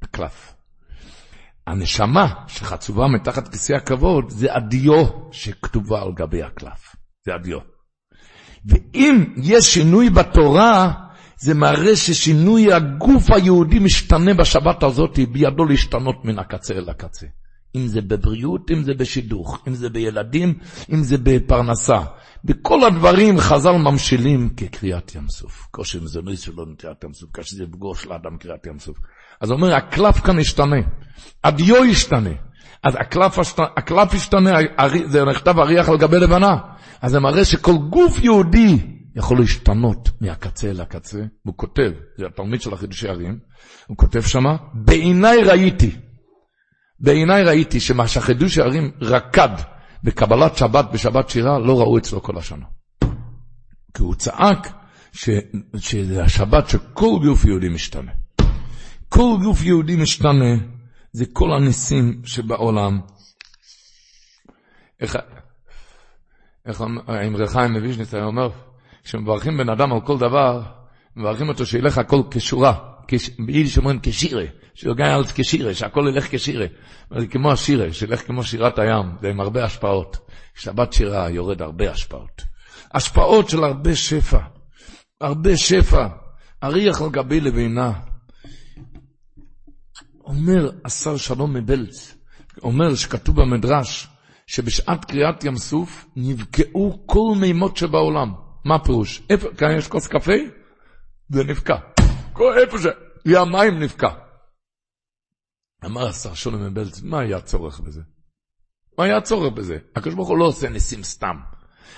הקלף. 0.01 0.53
הנשמה 1.67 2.43
שחצובה 2.47 3.07
מתחת 3.07 3.47
כיסא 3.47 3.73
הכבוד 3.73 4.29
זה 4.29 4.55
הדיו 4.55 5.05
שכתובה 5.31 6.01
על 6.01 6.13
גבי 6.13 6.43
הקלף. 6.43 6.95
זה 7.25 7.35
הדיו. 7.35 7.59
ואם 8.65 9.33
יש 9.37 9.73
שינוי 9.73 10.09
בתורה, 10.09 11.06
זה 11.39 11.53
מראה 11.53 11.95
ששינוי 11.95 12.73
הגוף 12.73 13.31
היהודי 13.31 13.79
משתנה 13.79 14.33
בשבת 14.33 14.83
הזאת, 14.83 15.19
בידו 15.31 15.65
להשתנות 15.65 16.25
מן 16.25 16.39
הקצה 16.39 16.73
אל 16.73 16.89
הקצה. 16.89 17.27
אם 17.75 17.87
זה 17.87 18.01
בבריאות, 18.01 18.71
אם 18.71 18.83
זה 18.83 18.93
בשידוך, 18.93 19.63
אם 19.67 19.73
זה 19.73 19.89
בילדים, 19.89 20.57
אם 20.93 21.03
זה 21.03 21.17
בפרנסה. 21.17 21.99
בכל 22.43 22.83
הדברים 22.83 23.39
חז"ל 23.39 23.71
ממשילים 23.71 24.49
כקריאת 24.57 25.15
ים 25.15 25.29
סוף. 25.29 25.67
קושי 25.71 25.99
לא 25.99 26.35
שלא 26.35 26.65
קריאת 26.77 27.03
ים 27.03 27.13
סוף, 27.13 27.29
קשה 27.31 27.55
זה 27.55 27.63
פגוש 27.71 28.05
לאדם 28.05 28.37
קריאת 28.37 28.65
ים 28.65 28.79
סוף. 28.79 28.97
אז 29.41 29.51
אומר, 29.51 29.75
הקלף 29.75 30.19
כאן 30.19 30.39
ישתנה, 30.39 30.75
הדיו 31.43 31.85
ישתנה. 31.85 32.29
אז 32.83 32.95
הקלף, 32.99 33.39
הקלף 33.77 34.13
ישתנה, 34.13 34.51
זה 35.05 35.25
נכתב 35.25 35.59
אריח 35.59 35.89
על 35.89 35.97
גבי 35.97 36.19
לבנה. 36.19 36.55
אז 37.01 37.11
זה 37.11 37.19
מראה 37.19 37.45
שכל 37.45 37.75
גוף 37.89 38.23
יהודי 38.23 38.96
יכול 39.17 39.39
להשתנות 39.39 40.09
מהקצה 40.21 40.69
אל 40.69 40.81
הקצה, 40.81 41.21
והוא 41.45 41.57
כותב, 41.57 41.91
זה 42.17 42.25
התלמיד 42.25 42.61
של 42.61 42.73
החידושי 42.73 43.07
ערים, 43.07 43.39
הוא 43.87 43.97
כותב 43.97 44.21
שמה, 44.21 44.57
בעיניי 44.73 45.43
ראיתי, 45.43 45.95
בעיניי 46.99 47.43
ראיתי 47.43 47.79
שמה 47.79 48.07
שהחידושי 48.07 48.61
ערים 48.61 48.91
רקד 49.01 49.49
בקבלת 50.03 50.57
שבת 50.57 50.85
בשבת 50.93 51.29
שירה, 51.29 51.59
לא 51.59 51.79
ראו 51.79 51.97
אצלו 51.97 52.23
כל 52.23 52.37
השנה. 52.37 52.65
כי 53.93 54.03
הוא 54.03 54.15
צעק 54.15 54.67
ש, 55.13 55.29
שזה 55.77 56.23
השבת 56.23 56.69
שכל 56.69 57.19
גוף 57.25 57.45
יהודי 57.45 57.69
משתנה. 57.69 58.11
כל 59.09 59.37
גוף 59.43 59.63
יהודי 59.63 59.95
משתנה, 59.95 60.55
זה 61.11 61.25
כל 61.33 61.53
הניסים 61.53 62.21
שבעולם. 62.25 62.99
איך, 64.99 65.17
איך 66.65 66.81
אמר, 66.81 67.47
חיים 67.47 67.71
מוויז'ניץ 67.73 68.13
היה 68.13 68.23
אומר, 68.23 68.49
כשמברכים 69.07 69.57
בן 69.57 69.69
אדם 69.69 69.93
על 69.93 70.01
כל 70.01 70.17
דבר, 70.17 70.61
מברכים 71.15 71.49
אותו 71.49 71.65
שילך 71.65 71.97
הכל 71.97 72.21
כשורה, 72.31 72.73
ביידיש 73.39 73.77
אומרים 73.77 73.99
כשירה, 74.03 74.43
שיוגע 74.73 75.15
על 75.15 75.23
כשירה, 75.35 75.73
שהכל 75.73 76.05
ילך 76.09 76.27
כשירה. 76.31 76.65
זה 77.19 77.27
כמו 77.27 77.51
השירה, 77.51 77.93
שילך 77.93 78.27
כמו 78.27 78.43
שירת 78.43 78.79
הים, 78.79 79.05
זה 79.21 79.29
עם 79.29 79.39
הרבה 79.39 79.63
השפעות. 79.63 80.17
שבת 80.55 80.93
שירה 80.93 81.29
יורד 81.29 81.61
הרבה 81.61 81.91
השפעות. 81.91 82.41
השפעות 82.93 83.49
של 83.49 83.63
הרבה 83.63 83.95
שפע, 83.95 84.39
הרבה 85.21 85.57
שפע. 85.57 86.07
אריח 86.63 87.01
על 87.01 87.09
גבי 87.09 87.39
לבינה. 87.39 87.91
אומר 90.25 90.69
השר 90.85 91.17
שלום 91.17 91.53
מבלץ, 91.53 92.15
אומר 92.63 92.95
שכתוב 92.95 93.41
במדרש, 93.41 94.07
שבשעת 94.47 95.05
קריאת 95.05 95.43
ים 95.43 95.57
סוף 95.57 96.05
נבקעו 96.15 97.03
כל 97.05 97.39
מימות 97.39 97.77
שבעולם. 97.77 98.46
מה 98.65 98.75
הפירוש? 98.75 99.21
איפה, 99.29 99.47
כאן 99.57 99.77
יש 99.77 99.87
כוס 99.87 100.07
קפה? 100.07 100.33
זה 101.29 101.43
נבקע. 101.43 101.75
איפה? 102.57 102.77
יהיה 103.25 103.41
המים 103.41 103.79
נבקע. 103.79 104.09
אמר 105.85 106.07
השר 106.07 106.33
שולם 106.33 106.65
מבלץ, 106.65 107.01
מה 107.01 107.19
היה 107.19 107.37
הצורך 107.37 107.79
בזה? 107.79 108.01
מה 108.97 109.03
היה 109.03 109.17
הצורך 109.17 109.53
בזה? 109.53 109.77
הקדוש 109.95 110.13
ברוך 110.13 110.29
הוא 110.29 110.37
לא 110.37 110.45
עושה 110.45 110.69
ניסים 110.69 111.03
סתם. 111.03 111.35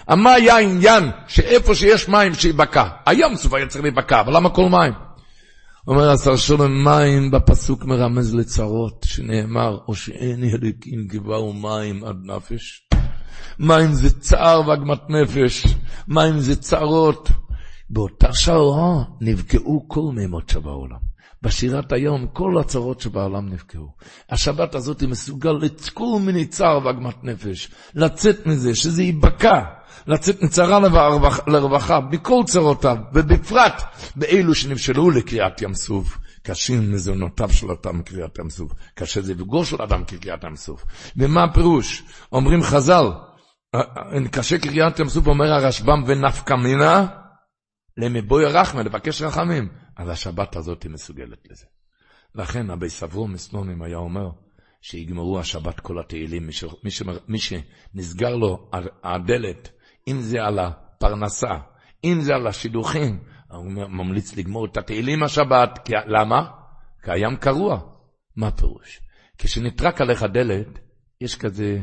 מה 0.10 0.34
היה 0.34 0.56
העניין 0.56 1.04
שאיפה 1.28 1.76
שיש 1.76 2.10
מים 2.10 2.34
שיבקע? 2.34 2.90
הים 3.06 3.36
סוף 3.36 3.54
היה 3.54 3.68
צריך 3.68 3.84
להיבקע, 3.84 4.22
אבל 4.22 4.36
למה 4.36 4.50
כל 4.50 4.70
מים? 4.70 4.94
אומר 5.88 6.10
השר 6.10 6.36
שולם, 6.36 6.84
מים 6.84 7.32
בפסוק 7.32 7.86
מרמז 7.86 8.36
לצרות, 8.36 9.06
שנאמר, 9.06 9.78
או 9.88 9.96
שאין 9.96 10.44
הליקים 10.44 11.08
גבעו 11.08 11.54
מים 11.54 12.04
עד 12.04 12.18
נפש. 12.24 12.89
מים 13.60 13.94
זה 13.94 14.20
צער 14.20 14.68
ועגמת 14.68 15.10
נפש, 15.10 15.68
מים 16.08 16.40
זה 16.40 16.56
צרות. 16.56 17.30
באותה 17.90 18.34
שעה 18.34 19.04
נבקעו 19.22 19.86
כל 19.88 20.12
מימות 20.14 20.50
שבעולם. 20.50 21.10
בשירת 21.42 21.92
היום 21.92 22.28
כל 22.34 22.58
הצרות 22.60 23.02
שבעולם 23.02 23.50
נבקעו. 23.50 23.92
השבת 24.30 24.76
הזאת 24.76 25.02
היא 25.02 25.10
מסוגל 25.10 25.52
לכל 25.52 26.20
מיני 26.22 26.46
צער 26.46 26.86
ועגמת 26.86 27.24
נפש, 27.24 27.72
לצאת 27.96 28.46
מזה, 28.46 28.76
שזה 28.76 29.04
ייבקע, 29.04 29.60
לצאת 30.08 30.42
מצרה 30.42 30.80
לרווחה, 31.48 32.00
מכל 32.12 32.44
צרותיו, 32.46 32.98
ובפרט 33.14 33.84
באלו 34.16 34.56
שנבשלו 34.56 35.12
לקריאת 35.12 35.62
ים 35.62 35.74
סוף. 35.74 36.18
קשים 36.44 36.92
מזונותיו 36.92 37.50
של 37.50 37.68
אדם 37.72 38.02
קריאת 38.02 38.40
ים 38.40 38.50
סוף, 38.50 38.72
קשה 38.96 39.22
זה 39.22 39.36
בגור 39.36 39.66
של 39.66 39.82
אדם 39.82 40.04
כקריאת 40.04 40.44
ים 40.44 40.56
סוף. 40.56 40.84
ומה 41.18 41.44
הפירוש? 41.44 42.04
אומרים 42.32 42.64
חז"ל, 42.64 43.06
קשה 44.32 44.58
קריאת 44.58 45.00
ים 45.00 45.10
סוף, 45.10 45.28
אומר 45.28 45.54
הרשב"ם 45.54 46.04
ונפקא 46.08 46.54
מינה, 46.54 47.08
למבוי 47.98 48.46
רחמה, 48.46 48.84
לבקש 48.84 49.22
רחמים. 49.22 49.70
אז 49.98 50.10
השבת 50.10 50.56
הזאת 50.56 50.84
היא 50.84 50.92
מסוגלת 50.92 51.48
לזה. 51.50 51.66
לכן 52.36 52.70
אבי 52.70 52.90
סברו 52.90 53.28
מסנונים 53.28 53.82
היה 53.82 53.98
אומר 53.98 54.30
שיגמרו 54.82 55.40
השבת 55.40 55.80
כל 55.80 56.00
התהילים, 56.00 56.48
מי. 56.48 56.54
מי, 56.84 56.92
ש... 56.92 57.02
מי 57.28 57.38
שנסגר 57.40 58.36
לו 58.36 58.70
הדלת, 59.04 59.70
אם 60.08 60.22
זה 60.22 60.44
על 60.44 60.60
הפרנסה, 60.60 61.58
אם 62.04 62.22
זה 62.22 62.36
על 62.36 62.48
השידוכים, 62.48 63.24
הוא 63.52 63.72
ממליץ 63.72 64.38
לגמור 64.38 64.66
את 64.66 64.78
התהילים 64.78 65.24
השבת, 65.24 65.80
כי... 65.86 65.94
למה? 66.08 66.52
כי 67.04 67.12
הים 67.12 67.36
קרוע. 67.36 67.80
מה 68.36 68.48
הפירוש? 68.48 69.00
כשנטרק 69.38 70.02
עליך 70.02 70.24
דלת, 70.24 70.80
יש 71.22 71.36
כזה 71.36 71.80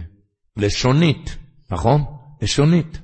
לשונית, 0.56 1.36
נכון? 1.70 2.04
לשונית. 2.42 3.00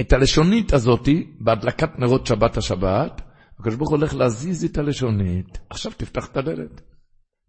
את 0.00 0.12
הלשונית 0.12 0.72
הזאתי, 0.72 1.32
בהדלקת 1.40 1.98
נרות 1.98 2.26
שבת 2.26 2.56
השבת, 2.56 3.22
הקדוש 3.58 3.74
ברוך 3.74 3.90
הוא 3.90 3.98
הולך 3.98 4.14
להזיז 4.14 4.64
את 4.64 4.78
הלשונית, 4.78 5.58
עכשיו 5.70 5.92
תפתח 5.96 6.26
את 6.26 6.36
הדלת. 6.36 6.80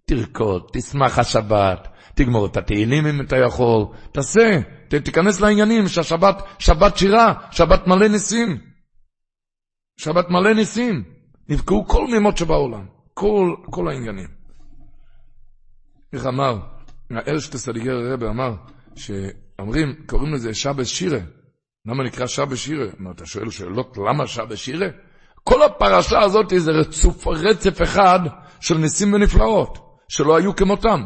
תרקוד, 0.05 0.63
תשמח 0.73 1.19
השבת, 1.19 1.87
תגמור 2.15 2.45
את 2.45 2.57
התהילים 2.57 3.07
אם 3.07 3.21
אתה 3.21 3.37
יכול, 3.37 3.85
תעשה, 4.11 4.61
ת, 4.87 4.95
תיכנס 4.95 5.41
לעניינים 5.41 5.87
שהשבת, 5.87 6.43
שבת 6.59 6.97
שירה, 6.97 7.33
שבת 7.51 7.87
מלא 7.87 8.07
ניסים. 8.07 8.57
שבת 9.97 10.29
מלא 10.29 10.53
ניסים. 10.53 11.03
נבקעו 11.49 11.87
כל 11.87 12.07
מימות 12.07 12.37
שבעולם, 12.37 12.85
כל, 13.13 13.55
כל 13.69 13.87
העניינים. 13.87 14.27
איך 16.13 16.25
אמר, 16.25 16.59
הארשטס 17.09 17.69
הליגר 17.69 17.95
הרבה 18.11 18.29
אמר, 18.29 18.55
שאומרים, 19.59 19.95
קוראים 20.05 20.33
לזה 20.33 20.53
שבס 20.53 20.87
שירה. 20.87 21.19
למה 21.85 22.03
נקרא 22.03 22.27
שבס 22.27 22.57
שירה? 22.57 22.85
אתה 23.15 23.25
שואל 23.25 23.49
שאלות, 23.49 23.97
למה 24.09 24.27
שבס 24.27 24.57
שירה? 24.57 24.87
כל 25.43 25.63
הפרשה 25.63 26.19
הזאת 26.19 26.53
זה 26.57 26.71
רצוף, 26.71 27.27
רצף 27.27 27.81
אחד 27.81 28.19
של 28.59 28.77
ניסים 28.77 29.13
ונפלאות, 29.13 29.97
שלא 30.07 30.37
היו 30.37 30.55
כמותם. 30.55 31.05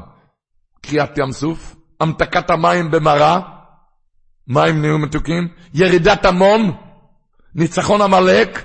קריאת 0.82 1.18
ים 1.18 1.32
סוף, 1.32 1.76
המתקת 2.00 2.50
המים 2.50 2.92
במרה, 2.92 3.40
מים 4.48 4.82
נהיו 4.82 4.98
מתוקים, 4.98 5.48
ירידת 5.74 6.26
המון, 6.26 6.72
ניצחון 7.56 8.02
עמלק, 8.02 8.64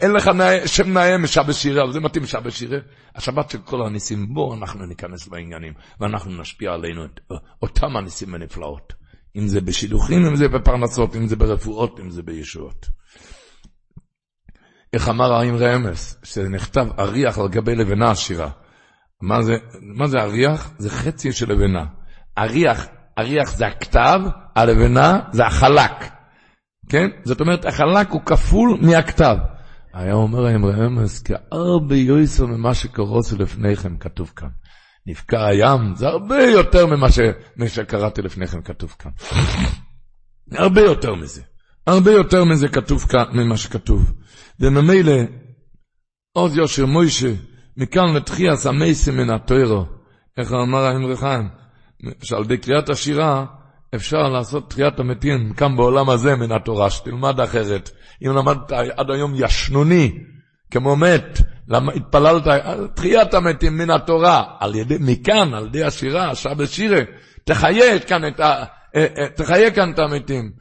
אין 0.00 0.12
לך 0.12 0.30
שם 0.66 0.92
נאה 0.92 1.18
משבש 1.18 1.62
שירה, 1.62 1.92
זה 1.92 2.00
מתאים 2.00 2.24
משבש 2.24 2.58
שירה. 2.58 2.78
השבת 3.14 3.50
של 3.50 3.58
כל 3.58 3.86
הניסים, 3.86 4.34
בואו 4.34 4.54
אנחנו 4.54 4.86
ניכנס 4.86 5.28
בעניינים, 5.28 5.72
ואנחנו 6.00 6.40
נשפיע 6.40 6.72
עלינו 6.72 7.04
את 7.04 7.20
אותם 7.62 7.96
הניסים 7.96 8.34
ונפלאות. 8.34 8.92
אם 9.36 9.46
זה 9.46 9.60
בשידוכים, 9.60 10.26
אם 10.26 10.36
זה 10.36 10.48
בפרנסות, 10.48 11.16
אם 11.16 11.26
זה 11.26 11.36
ברפואות, 11.36 12.00
אם 12.00 12.10
זה 12.10 12.22
בישועות. 12.22 12.86
איך 14.92 15.08
אמר 15.08 15.32
האם 15.32 15.56
רמס, 15.56 16.18
שנכתב 16.22 16.86
אריח 16.98 17.38
על 17.38 17.48
גבי 17.48 17.74
לבנה 17.74 18.10
עשירה. 18.10 18.50
מה 19.80 20.06
זה 20.06 20.18
אריח? 20.18 20.70
זה 20.78 20.90
חצי 20.90 21.32
של 21.32 21.52
לבנה. 21.52 21.84
אריח, 22.38 22.86
אריח 23.18 23.56
זה 23.56 23.66
הכתב, 23.66 24.20
הלבנה 24.56 25.20
זה 25.32 25.46
החלק. 25.46 26.21
כן? 26.92 27.08
זאת 27.24 27.40
אומרת, 27.40 27.64
החלק 27.64 28.10
הוא 28.10 28.20
כפול 28.26 28.78
מהכתב. 28.80 29.36
היה 29.92 30.14
אומר 30.14 30.46
האם 30.46 30.64
רמס, 30.64 31.22
כי 31.22 31.32
הרבה 31.52 31.96
יויסו 31.96 32.46
ממה 32.46 32.74
שקרוסו 32.74 33.36
לפניכם, 33.38 33.96
כתוב 33.96 34.32
כאן. 34.36 34.48
נבקע 35.06 35.46
הים, 35.46 35.94
זה 35.94 36.06
הרבה 36.08 36.42
יותר 36.42 36.86
ממה 36.86 37.10
ש... 37.10 37.18
שקראתי 37.66 38.22
לפניכם, 38.22 38.62
כתוב 38.62 38.96
כאן. 38.98 39.10
הרבה 40.52 40.80
יותר 40.80 41.14
מזה. 41.14 41.42
הרבה 41.86 42.10
יותר 42.10 42.44
מזה 42.44 42.68
כתוב 42.68 43.02
כאן, 43.02 43.24
ממה 43.32 43.56
שכתוב. 43.56 44.12
וממילא, 44.60 45.12
עוז 46.32 46.56
יושר 46.56 46.86
מוישה, 46.86 47.32
מכאן 47.76 48.16
לתחייה 48.16 48.52
המייסי 48.68 49.10
מן 49.10 49.30
התוירו, 49.30 49.84
איך 50.38 50.52
אמר 50.52 50.84
האמרי 50.84 51.16
חיים, 51.16 51.48
שעל 52.22 52.44
ידי 52.44 52.58
קריאת 52.58 52.88
השירה, 52.88 53.46
אפשר 53.94 54.28
לעשות 54.28 54.70
תחיית 54.70 55.00
המתים 55.00 55.52
כאן 55.52 55.76
בעולם 55.76 56.10
הזה 56.10 56.36
מן 56.36 56.52
התורה, 56.52 56.90
שתלמד 56.90 57.40
אחרת. 57.40 57.90
אם 58.26 58.30
למדת 58.30 58.72
עד 58.72 59.10
היום 59.10 59.32
ישנוני, 59.36 60.18
כמו 60.70 60.96
מת, 60.96 61.40
למה 61.68 61.92
התפללת, 61.92 62.42
תחיית 62.94 63.34
המתים 63.34 63.78
מן 63.78 63.90
התורה, 63.90 64.44
על 64.60 64.74
ידי, 64.74 64.96
מכאן, 65.00 65.54
על 65.54 65.66
ידי 65.66 65.84
השירה, 65.84 66.34
שעה 66.34 66.66
שירה, 66.66 67.00
תחיה 67.44 67.98
כאן 67.98 68.28
את 68.28 68.40
ה... 68.40 68.64
אה, 68.96 69.06
אה, 69.18 69.28
תחיה 69.36 69.70
כאן 69.70 69.92
את 69.92 69.98
המתים. 69.98 70.52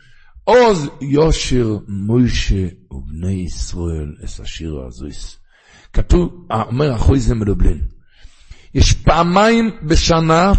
עוז 0.44 0.90
יושר 1.02 1.78
מוישה 1.88 2.66
ובני 2.92 3.32
ישראל 3.32 4.16
אס 4.26 4.40
השיר 4.40 4.82
הזויס. 4.88 5.38
כתוב, 5.94 6.48
אומר 6.52 6.96
אחוי 6.96 7.20
זה 7.20 7.36
מדובלין. 7.36 7.82
יש 8.74 8.94
פעמיים 8.94 9.70
בשנה 9.84 10.52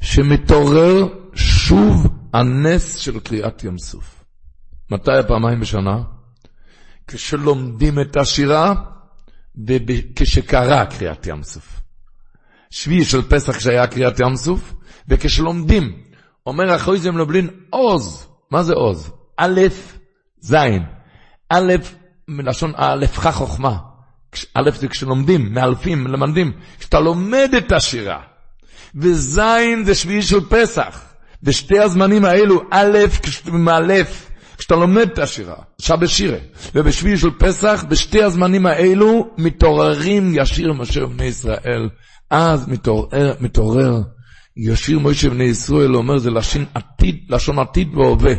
שמתעורר 0.00 1.21
שוב 1.34 2.06
הנס 2.32 2.96
של 2.96 3.20
קריאת 3.20 3.64
ים 3.64 3.78
סוף. 3.78 4.24
מתי 4.90 5.12
הפעמיים 5.12 5.60
בשנה? 5.60 6.02
כשלומדים 7.06 8.00
את 8.00 8.16
השירה 8.16 8.74
וכשקרה 9.66 10.86
קריאת 10.86 11.26
ים 11.26 11.42
סוף. 11.42 11.80
שביעי 12.70 13.04
של 13.04 13.22
פסח 13.22 13.56
כשהיה 13.56 13.86
קריאת 13.86 14.20
ים 14.20 14.36
סוף, 14.36 14.74
וכשלומדים, 15.08 16.02
אומר 16.46 16.76
אחרי 16.76 16.98
זה 16.98 17.10
מלובלין 17.10 17.48
עוז, 17.70 18.26
מה 18.50 18.62
זה 18.62 18.72
עוז? 18.72 19.10
א', 19.36 19.60
ז', 20.40 20.54
א', 21.48 21.72
מלשון 22.28 22.72
א', 22.76 23.06
ח' 23.14 23.30
חוכמה. 23.30 23.78
א' 24.54 24.70
זה 24.70 24.88
כשלומדים, 24.88 25.54
מאלפים, 25.54 26.04
מלמדים. 26.04 26.52
כשאתה 26.78 27.00
לומד 27.00 27.50
את 27.58 27.72
השירה, 27.72 28.22
וז' 28.94 29.40
זה 29.84 29.94
שביעי 29.94 30.22
של 30.22 30.40
פסח. 30.48 31.11
בשתי 31.42 31.78
הזמנים 31.78 32.24
האלו, 32.24 32.60
א', 32.70 32.98
מאלף, 33.52 34.30
כשאתה 34.58 34.74
לומד 34.74 35.10
את 35.12 35.18
השירה, 35.18 35.56
שבת 35.78 36.08
שירה, 36.08 36.38
ובשביעי 36.74 37.18
של 37.18 37.30
פסח, 37.38 37.84
בשתי 37.88 38.22
הזמנים 38.22 38.66
האלו, 38.66 39.34
מתעוררים 39.38 40.32
ישיר 40.34 40.72
משה 40.72 41.04
ובני 41.04 41.24
ישראל. 41.24 41.88
אז 42.30 42.68
מתעורר, 42.68 43.34
מתעורר 43.40 44.02
ישיר 44.56 44.98
מוישה 44.98 45.30
בני 45.30 45.44
ישראל, 45.44 45.94
אומר 45.94 46.18
זה 46.18 46.30
לשון 46.30 46.64
עתיד, 46.74 47.16
לשון 47.28 47.58
עתיד 47.58 47.94
והווה. 47.94 48.34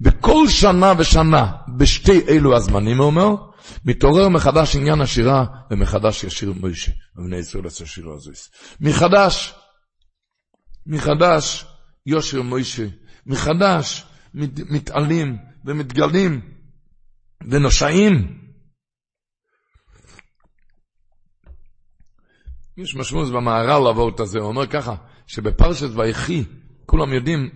בכל 0.00 0.48
שנה 0.48 0.92
ושנה, 0.98 1.52
בשתי 1.78 2.20
אלו 2.28 2.56
הזמנים, 2.56 2.98
הוא 2.98 3.06
אומר, 3.06 3.34
מתעורר 3.84 4.28
מחדש 4.28 4.76
עניין 4.76 5.00
השירה, 5.00 5.44
ומחדש 5.70 6.24
ישיר 6.24 6.52
מוישה, 6.60 6.92
ובני 7.16 7.36
ישראל 7.36 7.66
עשה 7.66 7.86
שירו 7.86 8.14
הזויס. 8.14 8.50
מחדש, 8.80 9.54
מחדש, 10.86 11.66
יושר 12.08 12.42
מוישה, 12.42 12.86
מחדש, 13.26 14.06
מת, 14.34 14.60
מתעלים 14.70 15.36
ומתגלים 15.64 16.40
ונושעים. 17.50 18.38
יש 22.76 22.96
משמעות 22.96 23.32
במהר"ל 23.32 23.84
לעבור 23.84 24.10
הזה, 24.18 24.38
הוא 24.38 24.48
אומר 24.48 24.66
ככה, 24.66 24.94
שבפרשת 25.26 25.88
ויחי, 25.94 26.44
כולם 26.86 27.12
יודעים, 27.12 27.50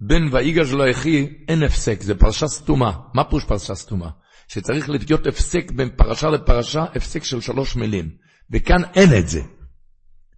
בין 0.00 0.28
ויגש 0.32 0.72
ליחי 0.72 1.28
אין 1.48 1.62
הפסק, 1.62 2.02
זה 2.02 2.14
פרשה 2.14 2.46
סתומה. 2.46 2.92
מה 3.14 3.24
פירוש 3.24 3.44
פרשה 3.44 3.74
סתומה? 3.74 4.10
שצריך 4.48 4.88
להיות 4.88 5.26
הפסק 5.26 5.72
בין 5.72 5.90
פרשה 5.96 6.28
לפרשה, 6.30 6.84
הפסק 6.94 7.24
של 7.24 7.40
שלוש 7.40 7.76
מילים. 7.76 8.10
וכאן 8.50 8.84
אין 8.94 9.18
את 9.18 9.28
זה. 9.28 9.42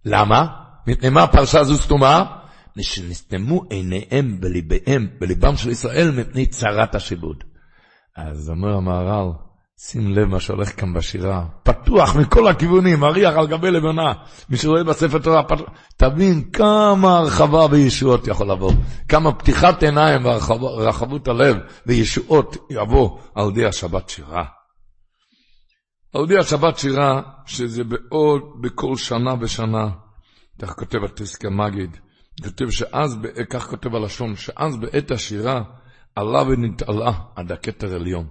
למה? 0.05 0.47
מפני 0.87 1.09
מה 1.09 1.23
הפרשה 1.23 1.59
הזו 1.59 1.77
סתומה? 1.77 2.37
שנסתמו 2.83 3.63
עיניהם 3.69 4.41
בליבם, 4.41 5.07
בליבם 5.19 5.57
של 5.57 5.69
ישראל 5.69 6.11
מפני 6.11 6.45
צרת 6.45 6.95
השיבוד. 6.95 7.43
אז 8.17 8.49
אומר 8.49 8.77
המהר"ל, 8.77 9.31
שים 9.79 10.15
לב 10.15 10.25
מה 10.25 10.39
שהולך 10.39 10.79
כאן 10.79 10.93
בשירה. 10.93 11.45
פתוח 11.63 12.15
מכל 12.15 12.47
הכיוונים, 12.47 13.03
אריח 13.03 13.33
על 13.35 13.47
גבי 13.47 13.71
לבנה. 13.71 14.13
מי 14.49 14.57
שרואה 14.57 14.83
בספר 14.83 15.19
תורה, 15.19 15.43
פת... 15.43 15.57
תבין 15.97 16.43
כמה 16.53 17.17
הרחבה 17.17 17.65
וישועות 17.71 18.27
יכול 18.27 18.51
לבוא. 18.51 18.71
כמה 19.09 19.33
פתיחת 19.33 19.83
עיניים 19.83 20.25
ורחבות 20.25 21.27
הלב 21.27 21.57
וישועות 21.85 22.57
יבוא 22.69 23.19
על 23.35 23.49
ידי 23.49 23.65
השבת 23.65 24.09
שירה. 24.09 24.45
על 26.13 26.23
ידי 26.23 26.37
השבת 26.37 26.77
שירה, 26.77 27.21
שזה 27.45 27.83
בעוד, 27.83 28.41
בכל 28.61 28.95
שנה 28.95 29.33
ושנה. 29.41 29.89
כך 30.61 30.69
כותב 30.69 31.03
התסקר 31.03 31.49
מגיד. 31.49 31.97
כותב 32.43 32.69
שאז, 32.69 33.17
כך 33.49 33.69
כותב 33.69 33.95
הלשון, 33.95 34.35
שאז 34.35 34.77
בעת 34.77 35.11
השירה 35.11 35.63
עלה 36.15 36.41
ונתעלה 36.41 37.11
עד 37.35 37.51
הכתר 37.51 37.95
עליון. 37.95 38.27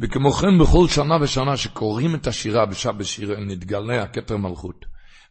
וכמו 0.00 0.32
כן 0.32 0.58
בכל 0.58 0.88
שנה 0.88 1.16
ושנה 1.20 1.56
שקוראים 1.56 2.14
את 2.14 2.26
השירה 2.26 2.66
בשעה 2.66 2.92
בשיר 2.92 3.40
נתגלה 3.40 4.02
הכתר 4.02 4.36
מלכות. 4.36 4.84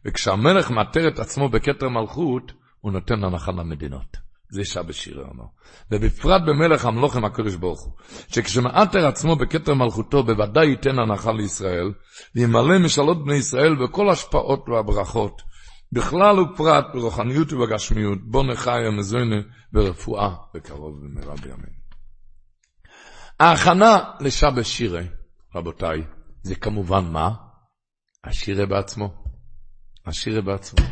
וכשהמלך 0.06 0.70
מאתר 0.70 1.08
את 1.08 1.18
עצמו 1.18 1.48
בכתר 1.48 1.88
מלכות, 1.88 2.52
הוא 2.80 2.92
נותן 2.92 3.24
הנחה 3.24 3.52
למדינות. 3.52 4.16
זה 4.50 4.64
שעה 4.64 4.82
בשיר 4.82 5.20
אמר. 5.20 5.44
ובפרט 5.90 6.42
במלך 6.46 6.84
המלוכים 6.84 7.24
הקדוש 7.24 7.54
ברוך 7.54 7.84
הוא, 7.84 7.92
שכשמאתר 8.28 9.06
עצמו 9.06 9.36
בכתר 9.36 9.74
מלכותו, 9.74 10.22
בוודאי 10.22 10.66
ייתן 10.66 10.98
הנחה 10.98 11.32
לישראל, 11.32 11.92
וימלא 12.34 12.78
משאלות 12.78 13.24
בני 13.24 13.34
ישראל 13.34 13.74
בכל 13.84 14.10
השפעות 14.10 14.68
והברכות, 14.68 15.42
בכלל 15.92 16.40
ופרט 16.40 16.84
ברוחניות 16.92 17.52
ובגשמיות, 17.52 18.18
בו 18.22 18.42
נחי 18.42 18.86
המזוינה 18.86 19.36
ברפואה 19.72 20.34
בקרוב 20.54 21.00
במהרה 21.00 21.34
בימינו. 21.36 21.84
ההכנה 23.40 23.98
לשבש 24.20 24.68
שירה, 24.68 25.02
רבותיי, 25.54 26.04
זה 26.42 26.54
כמובן 26.54 27.04
מה? 27.04 27.30
השירה 28.24 28.66
בעצמו. 28.66 29.14
השירה 30.06 30.40
בעצמו. 30.40 30.86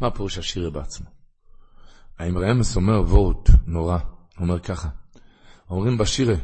מה 0.00 0.10
פירוש 0.10 0.38
השירה 0.38 0.70
בעצמו? 0.70 1.06
האם 2.18 2.38
רמס 2.38 2.76
אומר 2.76 3.00
וורט 3.00 3.50
נורא, 3.66 3.98
אומר 4.40 4.58
ככה, 4.58 4.88
אומרים 5.70 5.98
בשירה, 5.98 6.34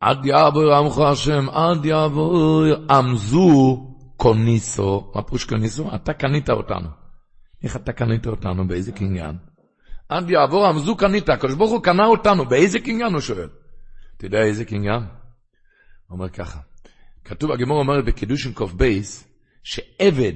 עד 0.00 0.26
יעבור 0.26 0.74
עמך 0.74 0.98
השם, 0.98 1.48
עד 1.48 1.84
יעבור 1.84 2.64
עמזו 2.90 3.91
קוניסו. 4.22 5.12
מה 5.14 5.22
פירוש 5.22 5.44
קוניסו? 5.44 5.94
אתה 5.94 6.12
קנית 6.12 6.50
אותנו. 6.50 6.88
איך 7.62 7.76
אתה 7.76 7.92
קנית 7.92 8.26
אותנו? 8.26 8.68
באיזה 8.68 8.92
קניין? 8.92 9.36
עד 10.08 10.30
יעבור 10.30 10.66
עמזו 10.66 10.96
קנית, 10.96 11.28
הקדוש 11.28 11.54
ברוך 11.54 11.70
הוא 11.70 11.82
קנה 11.82 12.06
אותנו, 12.06 12.46
באיזה 12.46 12.78
קניין 12.78 13.12
הוא 13.12 13.20
שואל? 13.20 13.48
אתה 14.16 14.26
יודע 14.26 14.42
איזה 14.42 14.64
קניין? 14.64 15.00
הוא 15.00 16.18
אומר 16.18 16.28
ככה, 16.28 16.58
כתוב, 17.24 17.52
הגמור 17.52 17.78
אומר 17.78 18.02
בקידושין 18.02 18.52
בייס, 18.76 19.28
שעבד, 19.62 20.32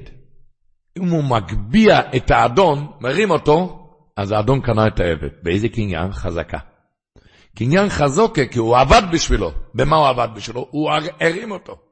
אם 0.97 1.09
הוא 1.09 1.23
מגביה 1.23 1.99
את 2.15 2.31
האדון, 2.31 2.91
מרים 3.01 3.31
אותו, 3.31 3.89
אז 4.17 4.31
האדון 4.31 4.61
קנה 4.61 4.87
את 4.87 4.99
העבד. 4.99 5.29
באיזה 5.43 5.69
קניין? 5.69 6.11
חזקה. 6.11 6.59
קניין 7.55 7.89
חזוקה, 7.89 8.45
כי 8.45 8.59
הוא 8.59 8.77
עבד 8.77 9.01
בשבילו. 9.11 9.51
במה 9.75 9.95
הוא 9.95 10.07
עבד 10.07 10.27
בשבילו? 10.35 10.67
הוא 10.71 10.91
הרים 11.19 11.51
אותו. 11.51 11.86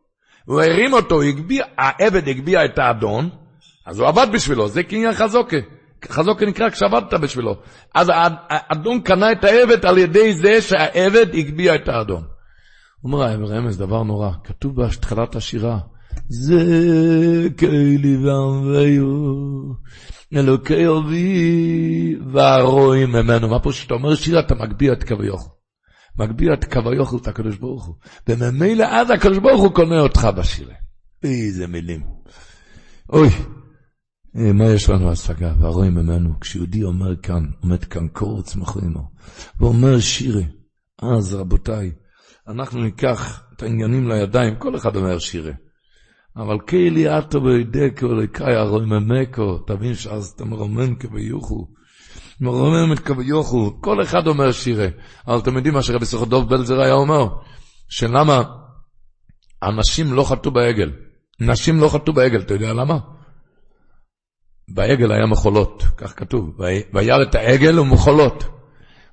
הוא 0.46 0.62
הרים 0.62 0.94
אותו, 0.94 1.22
הגביע, 1.22 1.66
העבד 1.78 2.28
הגביה 2.28 2.66
את 2.66 2.80
האדון, 2.80 3.30
אז 3.86 4.00
הוא 4.00 4.08
עבד 4.08 4.28
בשבילו, 4.34 4.68
זה 4.68 4.84
קניין 4.84 5.14
חזוקה. 5.14 5.58
חזוקה 6.10 6.46
נקרא 6.46 6.70
כשעבדת 6.70 7.14
בשבילו. 7.14 7.56
אז 7.96 8.12
האדון 8.50 9.02
קנה 9.02 9.32
את 9.32 9.44
העבד 9.44 9.86
על 9.86 9.98
ידי 9.98 10.34
זה 10.34 10.62
שהעבד 10.62 11.36
הגביה 11.36 11.76
את 11.76 11.88
האדון. 11.88 12.24
אומר 13.04 13.26
רמז, 13.26 13.78
דבר 13.78 14.04
נורא, 14.04 14.30
כתוב 14.44 14.76
בהתחלת 14.76 15.36
השירה, 15.36 15.80
זה 16.30 17.50
כאלי 17.58 18.18
ועמביו, 18.18 19.06
אלוקי 20.36 20.88
אבי 20.88 22.16
והרואים 22.34 23.10
ממנו. 23.10 23.48
מה 23.48 23.60
פה 23.60 23.72
שאתה 23.72 23.94
אומר 23.94 24.16
שירה, 24.16 24.40
אתה 24.40 24.56
מגביה 24.56 24.94
את 24.94 25.04
קו 25.04 25.16
מגביה 26.20 26.54
את 26.54 26.74
קו 26.74 26.90
היוכל 26.90 27.18
את 27.18 27.28
הקדוש 27.28 27.58
ברוך 27.58 27.86
הוא. 27.86 27.96
וממילא 28.30 28.84
אז 28.84 29.10
הקדוש 29.10 29.38
ברוך 29.38 29.62
הוא 29.62 29.74
קונה 29.74 30.00
אותך 30.00 30.28
בשירה. 30.38 30.74
איזה 31.24 31.68
מילים. 31.68 32.04
אוי, 33.10 33.30
אה, 34.38 34.54
מה 34.54 34.66
יש 34.66 34.90
לנו 34.90 35.12
השגה? 35.12 35.54
והרואים 35.60 35.94
ממנו, 35.94 36.40
כשיהודי 36.40 36.84
אומר 36.84 37.16
כאן, 37.16 37.46
עומד 37.62 37.84
כאן 37.84 38.08
קורץ 38.08 38.56
מחרימו, 38.56 39.12
ואומר 39.60 40.00
שירה, 40.00 40.44
אז 41.02 41.34
רבותיי, 41.34 41.92
אנחנו 42.48 42.84
ניקח 42.84 43.44
את 43.56 43.64
העניינים 43.64 44.08
לידיים, 44.08 44.56
כל 44.56 44.76
אחד 44.76 44.96
אומר 44.96 45.20
שירה. 45.20 45.52
אבל 46.38 46.58
כאילו 46.68 47.18
אטו 47.20 47.42
בידקו 47.42 48.08
לקאי 48.08 48.56
הרואים 48.56 48.90
ממקו, 48.90 49.58
תבין 49.58 49.94
שאז 49.94 50.34
אתה 50.36 50.46
מרומם 50.46 50.96
כביוכו. 50.96 51.68
מרומם 52.42 52.94
את 52.94 53.00
כביוכו, 53.00 53.78
כל 53.82 54.04
אחד 54.04 54.28
אומר 54.28 54.52
שירה. 54.52 54.88
אבל 55.28 55.38
אתם 55.38 55.56
יודעים 55.56 55.74
מה 55.74 55.82
שרבי 55.82 56.06
סוכר 56.06 56.26
דוב 56.26 56.50
בלזר 56.50 56.82
היה 56.82 56.94
אומר? 56.94 57.28
שלמה 57.90 58.44
אנשים 59.64 60.14
לא 60.14 60.24
חטאו 60.24 60.52
בעגל. 60.52 60.92
נשים 61.40 61.80
לא 61.80 61.90
חטאו 61.90 62.14
בעגל, 62.14 62.42
אתה 62.42 62.54
יודע 62.54 62.74
למה? 62.74 62.98
בעגל 64.70 65.12
היה 65.12 65.26
מחולות, 65.26 65.84
כך 65.98 66.20
כתוב, 66.20 66.58
וירא 66.94 67.24
את 67.30 67.36
העגל 67.36 67.80
ומחולות. 67.80 68.44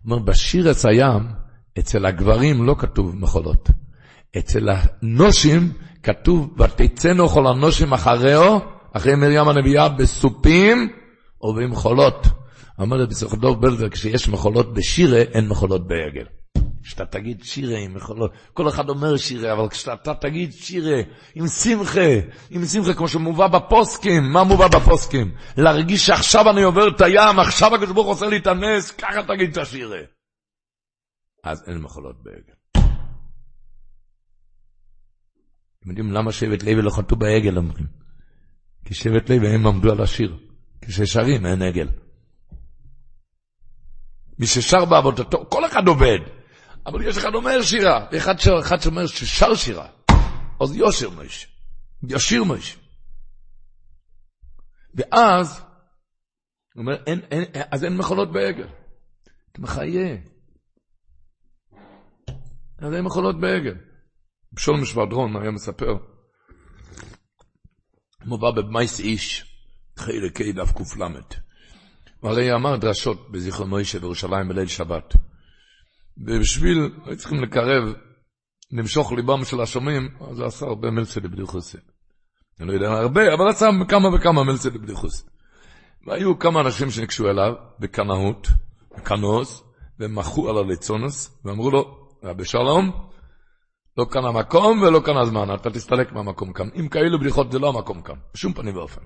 אומר, 0.05 0.19
בשירס 0.19 0.87
הים, 0.87 1.29
אצל 1.79 2.07
הגברים 2.07 2.67
לא 2.67 2.75
כתוב 2.79 3.17
מחולות. 3.17 3.71
אצל 4.39 4.69
הנושים 4.69 5.73
כתוב, 6.03 6.61
ותצאנו 6.61 7.29
כל 7.29 7.47
הנושים 7.47 7.93
אחריהו, 7.93 8.61
אחרי 8.93 9.15
מרים 9.15 9.49
הנביאה, 9.49 9.89
בסופים 9.89 10.89
ובמחולות. 11.43 12.27
אמר 12.81 12.97
לי 12.97 13.07
בסופו 13.07 13.37
דוב 13.37 13.61
בלזר, 13.61 13.89
כשיש 13.89 14.29
מחולות 14.29 14.75
בשירה, 14.75 15.19
אין 15.19 15.49
מחולות 15.49 15.87
בעגל. 15.87 16.25
כשאתה 16.83 17.07
תגיד 17.07 17.45
שירה 17.45 17.79
עם 17.79 17.97
יכולות, 17.97 18.33
כל 18.53 18.69
אחד 18.69 18.89
אומר 18.89 19.17
שירה, 19.17 19.53
אבל 19.53 19.69
כשאתה 19.69 20.15
תגיד 20.15 20.53
שירה 20.53 21.01
עם 21.35 21.49
שמחה, 21.49 22.11
עם 22.51 22.65
שמחה 22.65 22.95
כמו 22.95 23.09
שמובא 23.09 23.47
בפוסקים, 23.49 24.23
מה 24.33 24.45
מובא 24.45 24.69
בפוסקים? 24.69 25.35
להרגיש 25.57 26.07
שעכשיו 26.07 26.51
אני 26.51 26.63
עובר 26.63 26.89
את 26.89 27.01
הים, 27.01 27.39
עכשיו 27.39 27.75
הקדוש 27.75 27.91
ברוך 27.91 28.07
עושה 28.07 28.27
לי 28.27 28.37
את 28.37 28.47
הנס, 28.47 28.91
ככה 28.91 29.23
תגיד 29.23 29.51
את 29.51 29.57
השירה. 29.57 30.01
אז 31.45 31.65
אין 31.67 31.79
מחולות 31.79 32.23
בעגל. 32.23 32.53
אתם 35.81 35.91
יודעים 35.91 36.13
למה 36.13 36.33
שבט 36.33 36.63
לוי 36.63 36.83
לא 36.83 36.91
חטאו 36.91 37.17
בעגל 37.17 37.57
אומרים? 37.57 37.87
כי 38.85 38.95
שבט 38.95 39.31
לוי 39.31 39.49
הם 39.49 39.67
עמדו 39.67 39.93
על 39.93 40.03
השיר. 40.03 40.39
כששרים 40.81 41.47
אין 41.47 41.63
עגל. 41.63 41.89
מי 44.43 44.47
ששר 44.47 44.85
בעבודתו, 44.85 45.47
כל 45.51 45.67
אחד 45.67 45.89
עובד. 45.89 46.19
אבל 46.87 47.09
יש 47.09 47.19
אחד 47.19 47.35
אומר 47.35 47.63
שירה, 47.63 48.07
ואחד 48.13 48.35
אחד 48.61 48.81
שאומר 48.81 49.07
ששר 49.07 49.55
שירה. 49.55 49.89
אז 50.61 50.77
יושר 50.77 51.11
מויש, 51.11 51.47
ישיר 52.09 52.45
מויש. 52.45 52.79
ואז, 54.95 55.61
הוא 56.75 56.81
אומר, 56.81 56.93
אין, 57.07 57.21
אין, 57.31 57.45
אז 57.71 57.85
אין 57.85 57.97
מכולות 57.97 58.33
בעגל. 58.33 58.69
אתה 59.53 59.61
מחיה. 59.61 60.17
אז 62.79 62.95
אין 62.95 63.05
מכולות 63.05 63.41
בעגל. 63.41 63.75
בשול 64.53 64.81
משבדרון 64.81 65.43
היה 65.43 65.51
מספר, 65.51 65.97
מובא 68.25 68.51
בבמייס 68.51 69.01
איש, 69.01 69.55
חלקי 69.97 70.53
דף 70.53 70.73
ק"ל. 70.73 71.03
והרי 72.23 72.55
אמר 72.55 72.77
דרשות 72.77 73.31
בזיכרון 73.31 73.69
מוישה 73.69 73.99
בירושלים 73.99 74.49
בליל 74.49 74.67
שבת. 74.67 75.15
ובשביל, 76.19 76.91
היו 77.05 77.17
צריכים 77.17 77.43
לקרב, 77.43 77.95
למשוך 78.73 79.13
ליבם 79.13 79.45
של 79.45 79.61
השומעים, 79.61 80.09
אז 80.31 80.39
הוא 80.39 80.47
עשה 80.47 80.67
הרבה 80.67 80.91
מלצה 80.91 81.21
לבדיחוסי. 81.21 81.79
אני 82.61 82.69
לא 82.69 82.73
יודע 82.73 82.89
הרבה, 82.91 83.35
אבל 83.35 83.49
עשה 83.49 83.67
כמה 83.89 84.09
וכמה 84.15 84.45
מלצה 84.45 84.69
לבדיחוסי. 84.69 85.23
והיו 86.07 86.39
כמה 86.39 86.61
אנשים 86.61 86.91
שניגשו 86.91 87.31
אליו 87.31 87.53
בקנאות, 87.79 88.49
בקנוס, 88.97 89.63
ומחו 90.01 90.51
על 90.51 90.59
הליצונוס, 90.59 91.41
ואמרו 91.45 91.71
לו, 91.71 92.09
רבי 92.25 92.45
שלום, 92.45 92.91
לא 93.97 94.07
כאן 94.11 94.25
המקום 94.25 94.83
ולא 94.83 95.01
כאן 95.05 95.17
הזמן, 95.17 95.55
אתה 95.55 95.71
תסתלק 95.71 96.13
מהמקום 96.13 96.53
כאן. 96.53 96.69
אם 96.81 96.89
כאלו 96.89 97.21
בדיחות 97.21 97.53
זה 97.53 97.59
לא 97.59 97.69
המקום 97.69 98.03
כאן, 98.03 98.17
בשום 98.35 98.53
פנים 98.53 98.77
ואופן. 98.77 99.01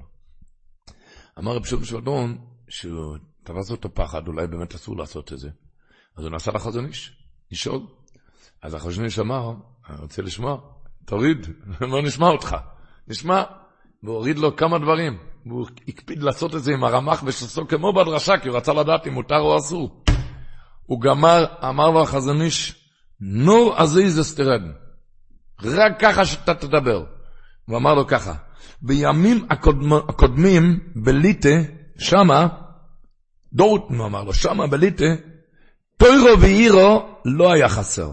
אמר 1.39 1.57
רבי 1.57 1.69
שלום 1.69 1.85
שבדון, 1.85 2.39
שהוא 2.69 3.17
תפס 3.45 3.71
אותו 3.71 3.95
פחד, 3.95 4.29
אולי 4.29 4.47
באמת 4.47 4.75
אסור 4.75 4.97
לעשות 4.97 5.33
את 5.33 5.39
זה. 5.39 5.49
אז 6.17 6.25
הוא 6.25 6.33
נסע 6.33 6.53
לחזון 6.53 6.87
איש, 6.87 7.13
לשאול. 7.53 7.81
אז 8.63 8.75
החזון 8.75 9.05
איש 9.05 9.19
אמר, 9.19 9.55
אני 9.91 10.01
רוצה 10.01 10.23
לשמוע, 10.23 10.61
תוריד, 11.05 11.47
לא 11.81 12.03
נשמע 12.03 12.27
אותך. 12.27 12.57
נשמע, 13.09 13.43
והוא 14.03 14.17
הוריד 14.17 14.39
לו 14.39 14.57
כמה 14.57 14.79
דברים. 14.79 15.19
והוא 15.47 15.67
הקפיד 15.89 16.23
לעשות 16.23 16.55
את 16.55 16.63
זה 16.63 16.73
עם 16.73 16.85
הרמ"ח 16.85 17.23
ושסו 17.27 17.69
כמו 17.69 17.93
בדרשה, 17.93 18.39
כי 18.39 18.49
הוא 18.49 18.57
רצה 18.57 18.73
לדעת 18.73 19.07
אם 19.07 19.13
מותר 19.13 19.39
או 19.41 19.57
אסור. 19.59 20.05
הוא 20.87 21.01
גמר, 21.01 21.45
אמר 21.69 21.91
לו 21.91 22.03
החזון 22.03 22.43
איש, 22.43 22.87
נור 23.21 23.75
עזיז 23.77 24.21
אסתרדן. 24.21 24.73
רק 25.63 26.01
ככה 26.01 26.25
שאתה 26.25 26.55
תדבר. 26.55 27.05
הוא 27.67 27.77
אמר 27.77 27.95
לו 27.95 28.07
ככה, 28.07 28.35
בימים 28.83 29.47
הקודמ, 29.51 29.93
הקודמים 29.93 30.81
בליטה, 30.97 31.49
שמה, 31.99 32.49
דורטן 33.53 33.95
הוא 33.95 34.07
אמר 34.07 34.25
לו, 34.25 34.35
שמה 34.35 34.67
בליטה, 34.67 35.05
טוירו 35.97 36.41
ואירו 36.41 37.09
לא 37.25 37.53
היה 37.53 37.69
חסר. 37.69 38.11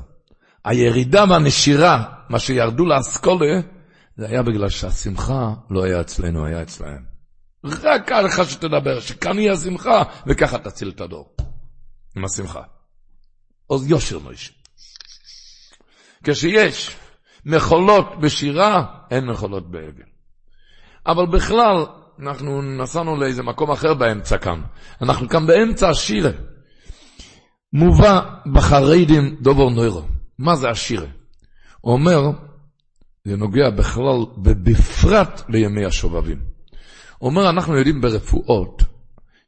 הירידה 0.66 1.24
והנשירה, 1.30 2.04
מה 2.30 2.40
שירדו 2.40 2.86
לאסכולה, 2.86 3.62
זה 4.18 4.28
היה 4.28 4.44
בגלל 4.44 4.70
שהשמחה 4.70 5.54
לא 5.70 5.84
היה 5.84 6.02
אצלנו, 6.02 6.46
היה 6.46 6.62
אצלהם. 6.62 7.04
רק 7.64 8.12
עליך 8.12 8.50
שתדבר, 8.50 9.00
שכאן 9.00 9.40
יהיה 9.40 9.54
השמחה, 9.54 10.04
וככה 10.28 10.58
תציל 10.58 10.90
את 10.90 11.02
הדור. 11.02 11.36
עם 12.18 12.26
השמחה. 12.26 12.62
עוז 13.68 13.90
יושר 13.90 14.20
מוישה. 14.20 14.54
כשיש 16.24 16.96
מחולות 17.46 18.20
בשירה, 18.22 18.86
אין 19.12 19.26
מחולות 19.26 19.72
באבל. 19.72 20.04
אבל 21.08 21.26
בכלל, 21.26 21.86
אנחנו 22.20 22.62
נסענו 22.62 23.16
לאיזה 23.16 23.44
מקום 23.44 23.72
אחר 23.72 23.94
באמצע 23.94 24.38
כאן. 24.38 24.62
אנחנו 25.02 25.30
כאן 25.30 25.48
באמצע 25.48 25.90
השירה. 25.90 26.32
מובא 27.74 28.22
בחרדים 28.54 29.36
דובר 29.42 29.70
נוירו. 29.70 30.02
מה 30.40 30.56
זה 30.56 30.70
השירה? 30.70 31.08
הוא 31.82 31.94
אומר, 31.94 32.32
זה 33.26 33.36
נוגע 33.36 33.70
בכלל 33.70 34.20
ובפרט 34.44 35.42
לימי 35.50 35.86
השובבים. 35.86 36.40
הוא 37.18 37.30
אומר, 37.30 37.50
אנחנו 37.50 37.78
יודעים 37.78 38.02
ברפואות, 38.02 38.84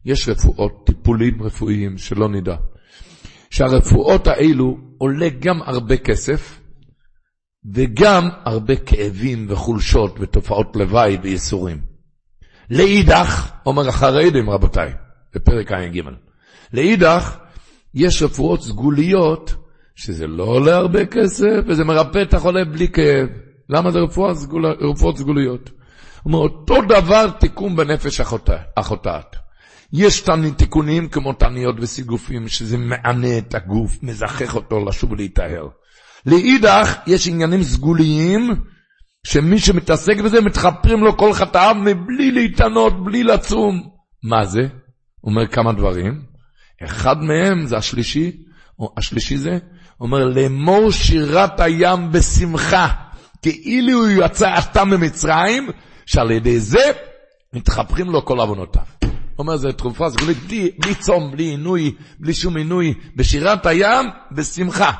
יש 0.05 0.29
רפואות, 0.29 0.85
טיפולים 0.85 1.43
רפואיים, 1.43 1.97
שלא 1.97 2.29
נדע, 2.29 2.55
שהרפואות 3.49 4.27
האלו 4.27 4.77
עולה 4.97 5.29
גם 5.39 5.61
הרבה 5.61 5.97
כסף, 5.97 6.61
וגם 7.73 8.29
הרבה 8.45 8.75
כאבים 8.75 9.45
וחולשות 9.49 10.15
ותופעות 10.19 10.75
לוואי 10.75 11.17
וייסורים. 11.21 11.94
לאידך, 12.69 13.51
אומר 13.65 13.89
החרדים 13.89 14.49
רבותיי, 14.49 14.93
בפרק 15.35 15.71
ע"ג, 15.71 16.01
לאידך, 16.73 17.37
יש 17.93 18.23
רפואות 18.23 18.61
סגוליות, 18.61 19.55
שזה 19.95 20.27
לא 20.27 20.43
עולה 20.43 20.75
הרבה 20.75 21.05
כסף, 21.05 21.59
וזה 21.67 21.83
מרפא 21.83 22.21
את 22.21 22.33
החולה 22.33 22.65
בלי 22.65 22.87
כאב. 22.87 23.27
למה 23.69 23.91
זה 23.91 23.99
רפואה 23.99 24.35
סגול... 24.35 24.65
רפואות 24.65 25.17
סגוליות? 25.17 25.69
אומר, 26.25 26.37
אותו 26.39 26.75
דבר 26.81 27.29
תיקון 27.29 27.75
בנפש 27.75 28.21
החוטאת. 28.77 29.35
יש 29.93 30.23
תיקונים 30.57 31.07
כמו 31.07 31.33
תניות 31.33 31.75
וסיגופים, 31.79 32.47
שזה 32.47 32.77
מענה 32.77 33.37
את 33.37 33.55
הגוף, 33.55 33.97
מזכך 34.03 34.55
אותו 34.55 34.85
לשוב 34.85 35.11
ולהיטהר. 35.11 35.67
לאידך, 36.25 36.95
יש 37.07 37.27
עניינים 37.27 37.63
סגוליים, 37.63 38.55
שמי 39.25 39.59
שמתעסק 39.59 40.17
בזה, 40.19 40.41
מתחפרים 40.41 41.03
לו 41.03 41.17
כל 41.17 41.33
חטאיו 41.33 41.75
מבלי 41.75 42.31
להתענות, 42.31 43.03
בלי 43.05 43.23
לצום. 43.23 43.89
מה 44.23 44.45
זה? 44.45 44.61
אומר 45.23 45.47
כמה 45.47 45.73
דברים. 45.73 46.21
אחד 46.83 47.15
מהם 47.17 47.65
זה 47.65 47.77
השלישי, 47.77 48.31
או 48.79 48.93
השלישי 48.97 49.37
זה, 49.37 49.57
אומר, 49.99 50.25
לאמור 50.25 50.91
שירת 50.91 51.59
הים 51.59 52.11
בשמחה, 52.11 52.87
כאילו 53.41 53.99
הוא 53.99 54.25
יצא 54.25 54.53
עתה 54.53 54.85
ממצרים, 54.85 55.69
שעל 56.05 56.31
ידי 56.31 56.59
זה 56.59 56.91
מתחפרים 57.53 58.09
לו 58.09 58.25
כל 58.25 58.39
עוונותיו. 58.39 58.83
הוא 59.01 59.09
אומר, 59.37 59.57
זו 59.57 59.71
תרופה 59.71 60.09
סגולית, 60.09 60.37
בלי, 60.37 60.71
בלי 60.79 60.95
צום, 60.95 61.31
בלי 61.31 61.43
עינוי, 61.43 61.95
בלי 62.19 62.33
שום 62.33 62.57
עינוי, 62.57 62.93
בשירת 63.15 63.65
הים, 63.65 64.05
בשמחה. 64.31 64.91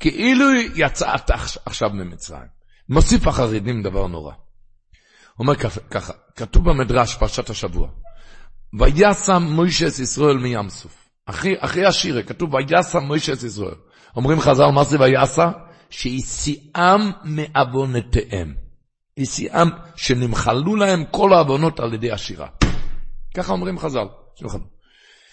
כאילו 0.00 0.44
יצא 0.74 1.10
עתה 1.10 1.34
עכשיו 1.66 1.90
ממצרים. 1.90 2.53
מוסיף 2.88 3.26
החרדים 3.26 3.82
דבר 3.82 4.06
נורא. 4.06 4.32
הוא 4.32 5.46
אומר 5.46 5.56
ככה, 5.90 6.12
כתוב 6.36 6.70
במדרש, 6.70 7.14
פרשת 7.14 7.50
השבוע, 7.50 7.88
ויסם 8.80 9.42
מוישה 9.42 9.86
את 9.86 9.98
ישראל 9.98 10.36
מים 10.36 10.68
סוף. 10.68 11.08
אחרי, 11.26 11.54
אחרי 11.58 11.86
השירה 11.86 12.22
כתוב 12.22 12.54
ויסם 12.54 13.02
מוישה 13.02 13.32
את 13.32 13.42
ישראל. 13.42 13.74
אומרים 14.16 14.40
חז"ל, 14.40 14.70
מה 14.74 14.84
זה 14.84 15.00
ויסה? 15.00 15.50
שהסיעם 15.90 17.10
מעוונותיהם. 17.24 18.54
הסיעם, 19.18 19.70
שנמחלו 19.96 20.76
להם 20.76 21.04
כל 21.10 21.32
העוונות 21.32 21.80
על 21.80 21.94
ידי 21.94 22.12
השירה. 22.12 22.46
ככה 23.36 23.52
אומרים 23.52 23.78
חז"ל. 23.78 24.06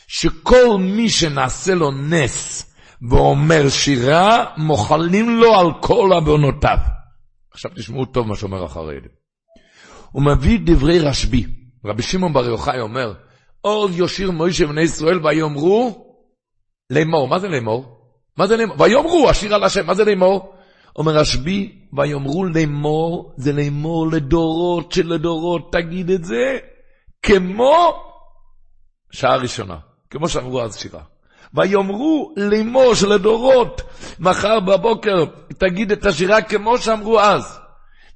שכל 0.07 0.77
מי 0.79 1.09
שנעשה 1.09 1.75
לו 1.75 1.91
נס 1.91 2.65
ואומר 3.09 3.69
שירה, 3.69 4.45
מוחלים 4.57 5.39
לו 5.39 5.59
על 5.59 5.67
כל 5.81 6.09
עוונותיו. 6.13 6.77
עכשיו 7.51 7.71
תשמעו 7.75 8.05
טוב 8.05 8.27
מה 8.27 8.35
שאומר 8.35 8.63
החרדים. 8.63 9.11
הוא 10.11 10.23
מביא 10.23 10.59
דברי 10.65 10.99
רשב"י. 10.99 11.45
רבי 11.85 12.03
שמעון 12.03 12.33
בר 12.33 12.45
יוחאי 12.45 12.79
אומר, 12.79 13.13
עוד 13.61 13.91
יושיר 13.93 14.31
מוישה 14.31 14.67
בני 14.67 14.81
ישראל 14.81 15.25
ויאמרו 15.25 16.05
לאמור. 16.89 17.27
מה 17.27 17.39
זה 17.39 17.47
לאמור? 17.47 17.97
מה 18.37 18.47
זה 18.47 18.57
לאמור? 18.57 18.81
ויאמרו, 18.81 19.29
השיר 19.29 19.55
על 19.55 19.63
השם, 19.63 19.85
מה 19.85 19.93
זה 19.93 20.05
לאמור? 20.05 20.53
אומר 20.95 21.11
רשב"י, 21.11 21.87
ויאמרו 21.97 22.45
לאמור, 22.45 23.33
זה 23.37 23.53
לאמור 23.53 24.11
לדורות 24.11 24.91
שלדורות, 24.91 25.71
תגיד 25.71 26.09
את 26.09 26.25
זה, 26.25 26.57
כמו 27.23 28.03
שעה 29.11 29.35
ראשונה, 29.35 29.77
כמו 30.09 30.29
שאמרו 30.29 30.61
אז 30.61 30.77
שירה. 30.77 31.03
ויאמרו 31.53 32.33
לאמור 32.37 32.95
שלדורות, 32.95 33.81
מחר 34.19 34.59
בבוקר 34.59 35.25
תגיד 35.57 35.91
את 35.91 36.05
השירה 36.05 36.41
כמו 36.41 36.77
שאמרו 36.77 37.19
אז. 37.19 37.59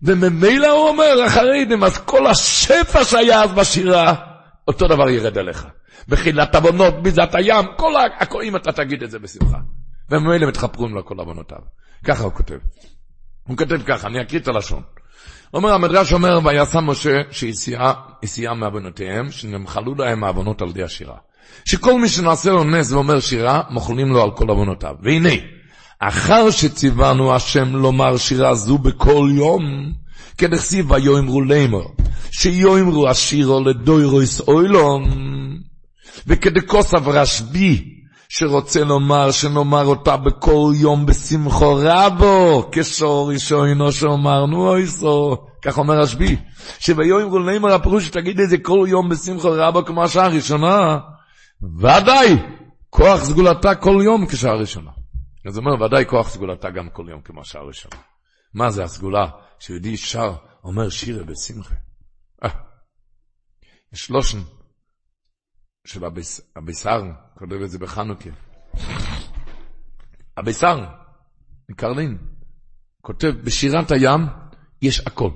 וממילא 0.03 0.67
הוא 0.67 0.89
אומר, 0.89 1.21
החרדים, 1.25 1.83
אז 1.83 1.97
כל 1.97 2.27
השפע 2.27 3.03
שהיה 3.03 3.43
אז 3.43 3.51
בשירה, 3.51 4.13
אותו 4.67 4.87
דבר 4.87 5.09
ירד 5.09 5.37
אליך. 5.37 5.67
בחילת 6.07 6.55
עוונות, 6.55 7.03
ביזת 7.03 7.29
הים, 7.33 7.65
כל 7.77 7.93
הכל, 8.19 8.41
אם 8.41 8.55
אתה 8.55 8.71
תגיד 8.71 9.03
את 9.03 9.11
זה 9.11 9.19
בשמחה. 9.19 9.57
וממילא 10.09 10.47
מתחפרים 10.47 10.95
לו 10.95 11.05
כל 11.05 11.19
עוונותיו. 11.19 11.57
ככה 12.03 12.23
הוא 12.23 12.31
כותב. 12.31 12.57
הוא 13.47 13.57
כותב 13.57 13.81
ככה, 13.85 14.07
אני 14.07 14.21
אקריא 14.21 14.41
את 14.41 14.47
הלשון. 14.47 14.81
אומר 15.53 15.73
המדרש 15.73 16.13
אומר, 16.13 16.39
ויעשה 16.43 16.81
משה 16.81 17.21
שהסיעה 17.31 18.53
מעוונותיהם, 18.55 19.31
שנמחלו 19.31 19.95
להם 19.95 20.23
העוונות 20.23 20.61
על 20.61 20.69
ידי 20.69 20.83
השירה. 20.83 21.17
שכל 21.65 21.99
מי 22.01 22.09
שנעשה 22.09 22.51
לו 22.51 22.63
נס 22.63 22.91
ואומר 22.91 23.19
שירה, 23.19 23.61
מוחלים 23.69 24.07
לו 24.07 24.23
על 24.23 24.31
כל 24.31 24.49
עוונותיו. 24.49 24.95
והנה, 25.01 25.29
אחר 25.99 26.51
שציוונו 26.51 27.35
השם 27.35 27.75
לומר 27.75 28.17
שירה 28.17 28.55
זו 28.55 28.77
בכל 28.77 29.29
יום, 29.35 29.61
כדכסיב 30.37 30.91
ויאמרו 30.91 31.41
לאמר, 31.41 31.85
שיאמרו 32.31 33.09
השירו 33.09 33.63
לדוירויס 33.63 34.41
אוילון, 34.41 35.03
וכדכוסף 36.27 37.07
רשב"י, 37.07 37.95
שרוצה 38.29 38.83
לומר 38.83 39.31
שנאמר 39.31 39.85
אותה 39.85 40.17
בכל 40.17 40.71
יום 40.75 41.05
בשמחו 41.05 41.77
רבו, 41.79 42.69
כשור 42.71 43.31
ראשונו 43.31 43.91
שאומרנו 43.91 44.69
אויסו, 44.69 45.37
כך 45.61 45.77
אומר 45.77 45.99
רשב"י, 45.99 46.35
שביום 46.79 47.49
נאמר 47.49 47.73
הפירוש 47.73 48.05
שתגיד 48.05 48.39
את 48.39 48.49
זה 48.49 48.57
כל 48.57 48.85
יום 48.89 49.09
בשמחו 49.09 49.49
רבו 49.51 49.85
כמו 49.85 50.03
השעה 50.03 50.25
הראשונה, 50.25 50.97
ודאי, 51.77 52.29
כוח 52.89 53.23
סגולתה 53.23 53.75
כל 53.75 54.01
יום 54.03 54.27
כשעה 54.27 54.53
ראשונה. 54.53 54.91
אז 55.47 55.57
אומר, 55.57 55.81
ודאי 55.81 56.05
כוח 56.09 56.29
סגולתה 56.29 56.69
גם 56.69 56.89
כל 56.89 57.05
יום 57.09 57.21
כמו 57.21 57.41
השעה 57.41 57.61
הראשונה. 57.61 57.95
מה 58.53 58.71
זה 58.71 58.83
הסגולה 58.83 59.27
שיהודי 59.59 59.97
שר, 59.97 60.35
אומר 60.63 60.89
שירה 60.89 61.23
בשמחה? 61.23 61.75
אה, 62.43 62.49
יש 63.93 64.09
לושן 64.09 64.39
של 65.87 66.05
הביסר, 66.55 67.01
כותב 67.39 67.61
את 67.63 67.69
זה 67.69 67.79
בחנוכה. 67.79 68.29
הביסר, 70.37 70.85
מקרלין, 71.69 72.17
כותב, 73.01 73.33
בשירת 73.43 73.91
הים 73.91 74.21
יש 74.81 74.99
הכל, 74.99 75.31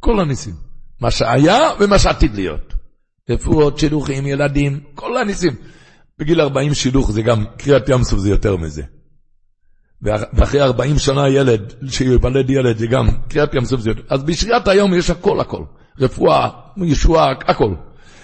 כל 0.00 0.20
הניסים. 0.20 0.54
מה 1.00 1.10
שהיה 1.10 1.58
ומה 1.80 1.98
שעתיד 1.98 2.34
להיות. 2.34 2.75
רפואות, 3.30 3.78
שילוחים, 3.78 4.26
ילדים, 4.26 4.80
כל 4.94 5.16
הניסים. 5.16 5.52
בגיל 6.18 6.40
40 6.40 6.74
שילוח 6.74 7.10
זה 7.10 7.22
גם, 7.22 7.44
קריאת 7.56 7.88
ים 7.88 8.02
סוף 8.04 8.18
זה 8.18 8.30
יותר 8.30 8.56
מזה. 8.56 8.82
ואחרי 10.02 10.60
40 10.62 10.98
שנה 10.98 11.28
ילד, 11.28 11.74
שיוולד 11.88 12.50
ילד 12.50 12.78
זה 12.78 12.86
גם, 12.86 13.08
קריאת 13.28 13.54
ים 13.54 13.64
סוף 13.64 13.80
זה 13.80 13.90
יותר. 13.90 14.02
אז 14.10 14.24
בשירת 14.24 14.68
היום 14.68 14.94
יש 14.94 15.10
הכל 15.10 15.40
הכל. 15.40 15.62
רפואה, 16.00 16.48
ישועה, 16.76 17.30
הכל. 17.30 17.74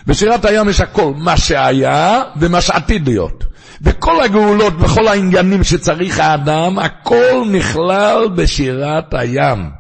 בשירת 0.07 0.45
הים 0.45 0.69
יש 0.69 0.81
הכל, 0.81 1.13
מה 1.17 1.37
שהיה 1.37 2.23
ומה 2.41 2.61
שעתיד 2.61 3.09
להיות. 3.09 3.45
וכל 3.83 4.25
הגאולות 4.25 4.75
וכל 4.81 5.09
העניינים 5.09 5.65
שצריך 5.65 6.21
האדם, 6.21 6.79
הכל 6.79 7.45
נכלל 7.53 8.29
בשירת 8.37 9.15
הים. 9.15 9.71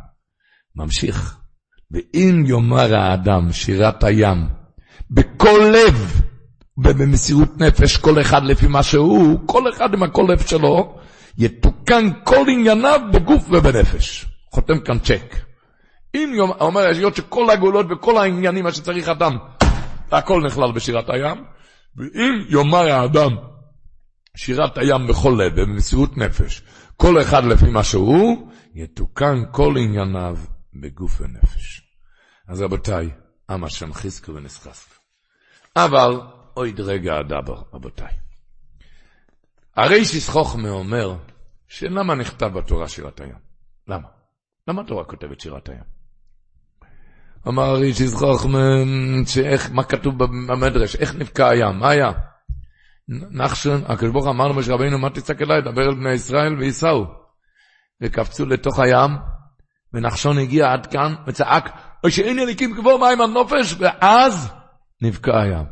ממשיך. 0.76 1.36
ואם 1.90 2.44
יאמר 2.46 2.96
האדם 2.96 3.52
שירת 3.52 4.04
הים, 4.04 4.48
בכל 5.14 5.60
לב 5.72 6.22
ובמסירות 6.78 7.60
נפש, 7.60 7.96
כל 7.96 8.20
אחד 8.20 8.44
לפי 8.44 8.66
מה 8.66 8.82
שהוא, 8.82 9.38
כל 9.46 9.70
אחד 9.70 9.94
עם 9.94 10.02
הכל 10.02 10.26
לב 10.28 10.46
שלו, 10.46 10.98
יתוקן 11.38 12.08
כל 12.24 12.46
ענייניו 12.48 13.00
בגוף 13.12 13.44
ובנפש. 13.50 14.26
חותם 14.50 14.80
כאן 14.80 14.98
צ'ק. 14.98 15.36
אם 16.14 16.32
יום, 16.34 16.50
אומר 16.50 16.80
היות 16.80 17.16
שכל 17.16 17.50
הגאולות 17.50 17.86
וכל 17.90 18.18
העניינים, 18.18 18.64
מה 18.64 18.72
שצריך 18.72 19.08
אדם, 19.08 19.36
הכל 20.10 20.42
נכלל 20.46 20.72
בשירת 20.72 21.10
הים, 21.10 21.44
ואם 21.96 22.44
יאמר 22.48 22.92
האדם 22.92 23.36
שירת 24.36 24.78
הים 24.78 25.06
בכל 25.06 25.38
לב 25.38 25.52
ובמסירות 25.56 26.16
נפש, 26.16 26.62
כל 26.96 27.22
אחד 27.22 27.44
לפי 27.44 27.70
מה 27.70 27.84
שהוא, 27.84 28.50
יתוקן 28.74 29.42
כל 29.50 29.74
ענייניו 29.78 30.38
בגוף 30.74 31.20
ונפש. 31.20 31.82
אז 32.48 32.60
רבותיי, 32.60 33.10
עם 33.50 33.64
השם 33.64 33.92
חזקו 33.92 34.34
ונסחסקו. 34.34 34.91
אבל 35.76 36.20
אוי 36.56 36.72
דרגע 36.72 37.18
הדבר, 37.18 37.62
רבותיי. 37.74 38.14
הרי 39.76 40.04
שסחוכמה 40.04 40.68
אומר, 40.68 41.16
שלמה 41.68 42.14
נכתב 42.14 42.46
בתורה 42.46 42.88
שירת 42.88 43.20
הים? 43.20 43.38
למה? 43.88 44.08
למה 44.68 44.82
התורה 44.82 45.04
כותבת 45.04 45.40
שירת 45.40 45.68
הים? 45.68 45.84
אמר 47.48 47.62
הרי 47.62 47.94
שסחוכמה, 47.94 48.58
שאיך, 49.26 49.70
מה 49.70 49.84
כתוב 49.84 50.18
במדרש, 50.24 50.96
איך 50.96 51.14
נבקע 51.14 51.48
הים, 51.48 51.78
מה 51.78 51.90
היה? 51.90 52.10
נחשון, 53.08 53.82
הקדוש 53.86 54.12
ברוך 54.12 54.26
אמר 54.26 54.48
למשה 54.48 54.72
רבינו, 54.72 54.98
מה 54.98 55.10
תצעק 55.10 55.42
אליי, 55.42 55.62
דבר 55.62 55.82
אל 55.82 55.94
בני 55.94 56.12
ישראל 56.12 56.58
וייסעו. 56.58 57.04
וקפצו 58.00 58.46
לתוך 58.46 58.78
הים, 58.78 59.10
ונחשון 59.94 60.38
הגיע 60.38 60.72
עד 60.72 60.86
כאן, 60.86 61.14
וצעק, 61.26 61.70
או 62.04 62.10
שאין 62.10 62.38
אליקים 62.38 62.74
כבור 62.74 62.98
מים 62.98 63.20
על 63.20 63.30
נופש, 63.30 63.74
ואז 63.78 64.52
נבקע 65.02 65.40
הים. 65.40 65.66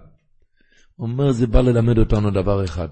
אומר, 0.98 1.32
זה 1.32 1.46
בא 1.46 1.60
ללמד 1.60 1.98
אותנו 1.98 2.30
דבר 2.30 2.64
אחד. 2.64 2.88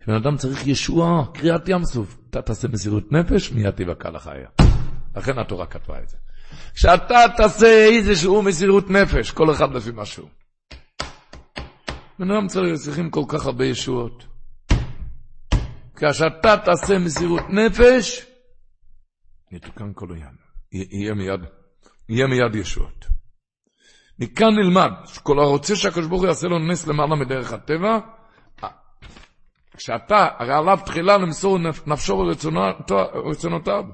כשבן 0.00 0.14
אדם 0.14 0.36
צריך 0.36 0.66
ישועה, 0.66 1.26
קריאת 1.34 1.68
ים 1.68 1.84
סוף. 1.84 2.18
אתה 2.30 2.42
תעשה 2.42 2.68
מסירות 2.68 3.12
נפש, 3.12 3.52
מיד 3.52 3.70
תבקע 3.70 4.10
לך 4.10 4.26
הים. 4.26 4.70
לכן 5.16 5.38
התורה 5.38 5.66
כתבה 5.66 6.02
את 6.02 6.08
זה. 6.08 6.16
כשאתה 6.74 7.18
תעשה 7.36 7.86
איזשהו 7.86 8.42
מסירות 8.42 8.90
נפש, 8.90 9.30
כל 9.30 9.52
אחד 9.52 9.74
לפי 9.74 9.90
משהו. 9.94 10.28
בן 12.18 12.30
אדם 12.30 12.46
צריכים 12.74 13.10
כל 13.10 13.24
כך 13.28 13.46
הרבה 13.46 13.64
ישועות. 13.64 14.26
כשאתה 15.96 16.56
תעשה 16.64 16.98
מסירות 16.98 17.42
נפש, 17.50 18.26
יתוקן 19.52 19.92
כל 19.94 20.12
הים. 20.14 20.36
יהיה 20.72 21.14
מיד, 21.14 21.40
יהיה 22.08 22.26
מיד 22.26 22.54
ישועות. 22.54 23.17
מכאן 24.18 24.54
נלמד, 24.54 24.90
שכל 25.06 25.38
הרוצה 25.38 25.76
שהקדוש 25.76 26.06
ברוך 26.06 26.20
הוא 26.20 26.28
יעשה 26.28 26.48
לו 26.48 26.58
נס 26.58 26.86
למעלה 26.86 27.16
מדרך 27.16 27.52
הטבע, 27.52 27.98
כשאתה, 29.76 30.28
הרי 30.38 30.54
עליו 30.54 30.78
תחילה 30.86 31.18
למסור 31.18 31.58
נפשו 31.86 32.24
ורצונותיו. 33.14 33.84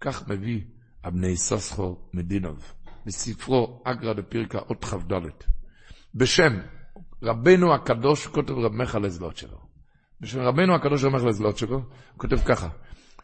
כך 0.00 0.28
מביא 0.28 0.60
אבני 1.04 1.36
ססחו 1.36 1.96
מדינוב, 2.14 2.72
בספרו 3.06 3.82
אגרא 3.84 4.12
דפירקה 4.12 4.58
אות 4.58 4.84
כ"ד, 4.84 5.12
בשם 6.14 6.58
רבנו 7.22 7.74
הקדוש, 7.74 8.26
כותב 8.26 8.52
רב 8.52 8.72
מיכה 8.72 8.98
לזלות 8.98 9.36
שלו. 9.36 9.58
בשם 10.20 10.40
רבנו 10.40 10.74
הקדוש 10.74 11.04
רב 11.04 11.12
מיכה 11.12 11.26
לזלות 11.26 11.58
שלו, 11.58 11.76
הוא 11.76 11.84
כותב 12.16 12.36
ככה, 12.36 12.68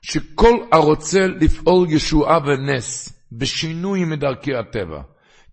שכל 0.03 0.57
הרוצה 0.73 1.27
לפעול 1.27 1.87
ישועה 1.91 2.39
ונס 2.39 3.14
בשינוי 3.39 4.05
מדרכי 4.05 4.55
הטבע, 4.55 5.03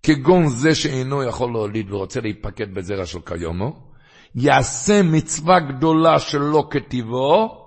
כגון 0.04 0.48
זה 0.48 0.76
שאינו 0.76 1.24
יכול 1.24 1.52
להוליד 1.52 1.92
ורוצה 1.92 2.22
להיפקד 2.22 2.74
בזרע 2.74 3.06
של 3.06 3.20
קיומו, 3.20 3.92
יעשה 4.36 5.02
מצווה 5.04 5.60
גדולה 5.60 6.20
שלא 6.20 6.68
כטיבו, 6.72 7.62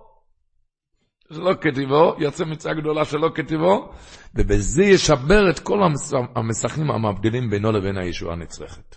שלא 1.33 1.55
כטיבו, 1.61 2.15
יעשה 2.19 2.45
מצווה 2.45 2.75
גדולה 2.75 3.05
שלא 3.05 3.29
כטיבו, 3.35 3.93
ובזה 4.35 4.85
ישבר 4.85 5.51
את 5.51 5.59
כל 5.59 5.79
המסכים 6.35 6.91
המבדילים 6.91 7.51
בינו 7.51 7.73
לבין 7.73 7.99
הישועה 7.99 8.33
הנצרכת. 8.33 8.97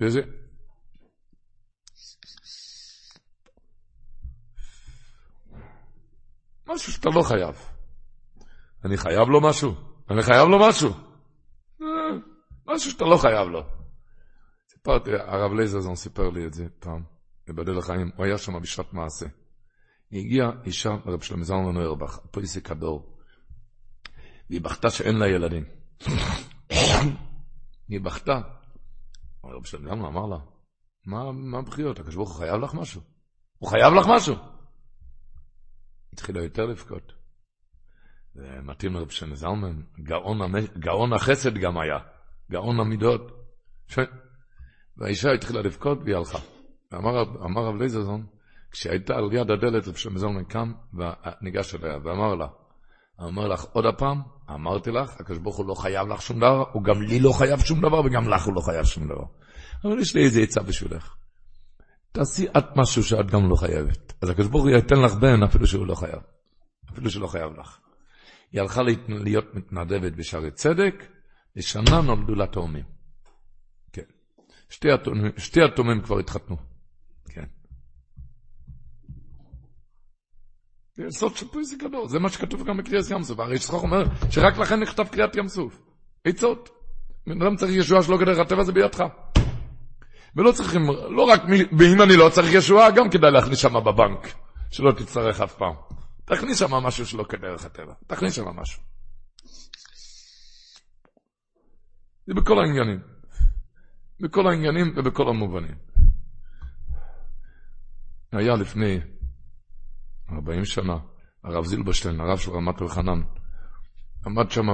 וזה... 0.00 0.20
משהו 6.68 6.92
שאתה 6.92 7.08
לא 7.14 7.22
חייב. 7.22 7.56
אני 8.84 8.96
חייב 8.96 9.28
לו 9.28 9.40
משהו? 9.40 9.74
אני 10.10 10.22
חייב 10.22 10.48
לו 10.48 10.68
משהו? 10.68 10.90
אה, 11.82 11.86
משהו 12.66 12.90
שאתה 12.90 13.04
לא 13.04 13.16
חייב 13.16 13.48
לו. 13.48 13.62
סיפרתי, 14.68 15.10
הרב 15.14 15.52
לייזרזון 15.52 15.94
סיפר 15.94 16.30
לי 16.30 16.46
את 16.46 16.54
זה 16.54 16.66
פעם, 16.78 17.02
בבדל 17.48 17.78
החיים, 17.78 18.10
הוא 18.16 18.24
היה 18.24 18.38
שם 18.38 18.60
בשעת 18.62 18.92
מעשה. 18.92 19.26
הגיעה 20.12 20.50
אישה, 20.64 20.90
הרב 21.04 21.22
שלמה 21.22 21.44
זלמן 21.44 21.76
אוירבך, 21.76 22.18
פויסי 22.30 22.60
הדור, 22.70 23.18
והיא 24.50 24.60
בכתה 24.60 24.90
שאין 24.90 25.16
לה 25.16 25.28
ילדים. 25.28 25.64
היא 27.88 28.00
בכתה. 28.00 28.40
הרב 29.44 29.64
שלמה 29.64 29.88
זלמן 29.88 30.04
אמר 30.04 30.26
לה, 30.26 30.38
מה 31.06 31.58
הבחירות? 31.58 31.98
הקדוש 31.98 32.14
ברוך 32.14 32.30
הוא 32.30 32.38
חייב 32.38 32.56
לך 32.56 32.74
משהו? 32.74 33.00
הוא 33.58 33.70
חייב 33.70 33.94
לך 33.94 34.06
משהו? 34.08 34.34
התחילה 36.18 36.42
יותר 36.42 36.66
לבכות. 36.66 37.12
זה 38.34 38.60
מתאים 38.62 38.94
לרב 38.94 39.10
שני 39.10 39.36
זלמן, 39.36 39.82
גאון, 40.02 40.38
גאון 40.78 41.12
החסד 41.12 41.54
גם 41.54 41.78
היה, 41.78 41.98
גאון 42.50 42.80
המידות. 42.80 43.32
ש... 43.86 43.98
והאישה 44.96 45.32
התחילה 45.32 45.60
לבכות 45.60 45.98
והיא 46.04 46.16
הלכה. 46.16 46.38
ואמר 46.92 47.62
רב 47.64 47.76
לייזרזון, 47.76 48.26
כשהייתה 48.70 49.14
על 49.14 49.32
יד 49.32 49.50
הדלת, 49.50 49.88
רב 49.88 49.94
שני 49.94 50.18
זלמן 50.18 50.44
קם 50.44 50.72
וניגש 50.94 51.74
אליה 51.74 51.98
ואמר 52.04 52.34
לה, 52.34 52.46
אמר 53.22 53.48
לך 53.48 53.64
עוד 53.72 53.86
הפעם, 53.86 54.22
אמרתי 54.50 54.90
לך, 54.90 55.20
הקדוש 55.20 55.38
ברוך 55.38 55.56
הוא 55.56 55.66
לא 55.66 55.74
חייב 55.74 56.08
לך 56.08 56.22
שום 56.22 56.36
דבר, 56.36 56.64
הוא 56.72 56.84
גם 56.84 57.02
לי 57.02 57.20
לא 57.20 57.32
חייב 57.32 57.60
שום 57.60 57.80
דבר 57.80 58.00
וגם 58.00 58.28
לך 58.28 58.46
הוא 58.46 58.54
לא 58.54 58.60
חייב 58.60 58.84
שום 58.84 59.04
דבר. 59.04 59.24
אבל 59.84 59.98
יש 59.98 60.14
לי 60.14 60.24
איזה 60.24 60.40
עצה 60.40 60.62
בשבילך. 60.62 61.14
תעשי 62.12 62.46
את 62.58 62.64
משהו 62.76 63.02
שאת 63.02 63.30
גם 63.30 63.50
לא 63.50 63.56
חייבת. 63.56 64.12
אז 64.22 64.30
הקדוש 64.30 64.46
ברוך 64.46 64.64
הוא 64.64 64.70
ייתן 64.70 65.00
לך 65.00 65.14
בן 65.14 65.42
אפילו 65.42 65.66
שהוא 65.66 65.86
לא 65.86 65.94
חייב. 65.94 66.20
אפילו 66.92 67.10
שלא 67.10 67.26
חייב 67.26 67.52
לך. 67.60 67.78
היא 68.52 68.60
הלכה 68.60 68.82
להיות 69.08 69.54
מתנדבת 69.54 70.12
בשערי 70.12 70.50
צדק, 70.50 70.94
לשנה 71.56 72.00
נולדו 72.00 72.34
לה 72.34 72.46
תאומים. 72.46 72.84
כן. 73.92 74.02
שתי 74.70 74.92
התאומים, 74.92 75.32
שתי 75.36 75.62
התאומים 75.62 76.02
כבר 76.02 76.18
התחתנו. 76.18 76.56
כן. 77.28 77.44
זה 80.94 81.04
סוד 81.10 81.36
של 81.36 81.48
פויסי 81.48 81.76
גדול, 81.76 82.08
זה 82.08 82.18
מה 82.18 82.28
שכתוב 82.28 82.64
גם 82.64 82.76
בקריאת 82.76 83.10
ים 83.10 83.22
סוף. 83.22 83.38
הרי 83.38 83.58
שכוח 83.58 83.82
אומר 83.82 84.04
שרק 84.30 84.58
לכן 84.58 84.80
נכתב 84.80 85.04
קריאת 85.08 85.36
ים 85.36 85.48
סוף. 85.48 85.80
עצות. 86.24 86.68
בן 87.26 87.42
אדם 87.42 87.56
צריך 87.56 87.72
ישועה 87.76 88.02
שלא 88.02 88.16
כדרך 88.16 88.38
הטבע 88.38 88.64
זה 88.64 88.72
בידך. 88.72 89.04
ולא 90.36 90.52
צריכים, 90.52 90.82
לא 91.10 91.22
רק, 91.22 91.42
ואם 91.78 92.02
אני 92.02 92.16
לא 92.16 92.28
צריך 92.28 92.54
ישועה, 92.54 92.90
גם 92.90 93.10
כדאי 93.10 93.30
להכניס 93.30 93.58
שם 93.58 93.74
בבנק, 93.74 94.34
שלא 94.70 94.92
תצטרך 94.92 95.40
אף 95.40 95.54
פעם. 95.54 95.74
תכניס 96.24 96.58
שם 96.58 96.74
משהו 96.74 97.06
שלא 97.06 97.24
כדרך 97.24 97.64
הטבע, 97.64 97.92
תכניס 98.06 98.34
שם 98.34 98.48
משהו. 98.48 98.82
זה 102.26 102.34
בכל 102.34 102.58
העניינים. 102.58 103.00
בכל 104.20 104.46
העניינים 104.48 104.94
ובכל 104.96 105.28
המובנים. 105.28 105.74
היה 108.32 108.54
לפני 108.54 109.00
40 110.32 110.64
שנה, 110.64 110.98
הרב 111.44 111.64
זילברשטיין, 111.64 112.20
הרב 112.20 112.38
של 112.38 112.50
רמת 112.50 112.82
אלחנן, 112.82 113.22
עמד 114.26 114.50
שם 114.50 114.66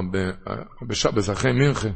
בשבס 0.89 1.31
אחרי 1.31 1.53
מינכה, 1.53 1.89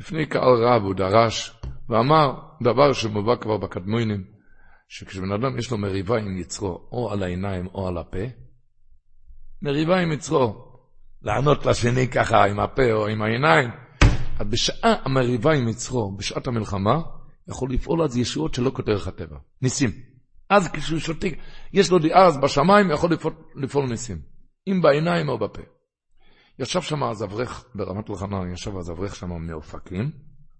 לפני 0.00 0.26
קהל 0.26 0.64
רב 0.64 0.82
הוא 0.82 0.94
דרש 0.94 1.60
ואמר 1.88 2.34
דבר 2.62 2.92
שמובא 2.92 3.36
כבר 3.36 3.56
בקדמונים, 3.56 4.24
שכשבן 4.88 5.32
אדם 5.32 5.58
יש 5.58 5.70
לו 5.70 5.78
מריבה 5.78 6.18
עם 6.18 6.38
יצרו, 6.38 6.88
או 6.92 7.12
על 7.12 7.22
העיניים 7.22 7.66
או 7.66 7.88
על 7.88 7.98
הפה, 7.98 8.24
מריבה 9.62 10.00
עם 10.00 10.12
יצרו, 10.12 10.68
לענות 11.22 11.66
לשני 11.66 12.08
ככה 12.08 12.44
עם 12.44 12.60
הפה 12.60 12.92
או 12.92 13.06
עם 13.06 13.22
העיניים, 13.22 13.70
אז 14.38 14.46
בשעה 14.46 14.94
המריבה 15.04 15.54
עם 15.54 15.68
יצרו, 15.68 16.16
בשעת 16.16 16.46
המלחמה, 16.46 17.00
יכול 17.48 17.72
לפעול 17.72 18.02
אז 18.02 18.16
ישועות 18.16 18.54
שלא 18.54 18.70
כותרך 18.74 19.08
הטבע, 19.08 19.36
ניסים. 19.62 19.90
אז 20.50 20.68
כשהוא 20.72 20.98
שותק, 20.98 21.34
יש 21.72 21.90
לו 21.90 21.98
דעה 21.98 22.26
אז 22.26 22.38
בשמיים, 22.38 22.90
יכול 22.90 23.12
לפעול, 23.12 23.34
לפעול 23.54 23.88
ניסים. 23.88 24.18
אם 24.68 24.82
בעיניים 24.82 25.28
או 25.28 25.38
בפה. 25.38 25.62
ישב 26.58 26.82
שם 26.82 27.04
אז 27.04 27.24
אברך, 27.24 27.64
ברמת 27.74 28.10
אלחנן, 28.10 28.52
ישב 28.52 28.76
אז 28.76 28.90
אברך 28.90 29.16
שם 29.16 29.46
מאופקים, 29.46 30.10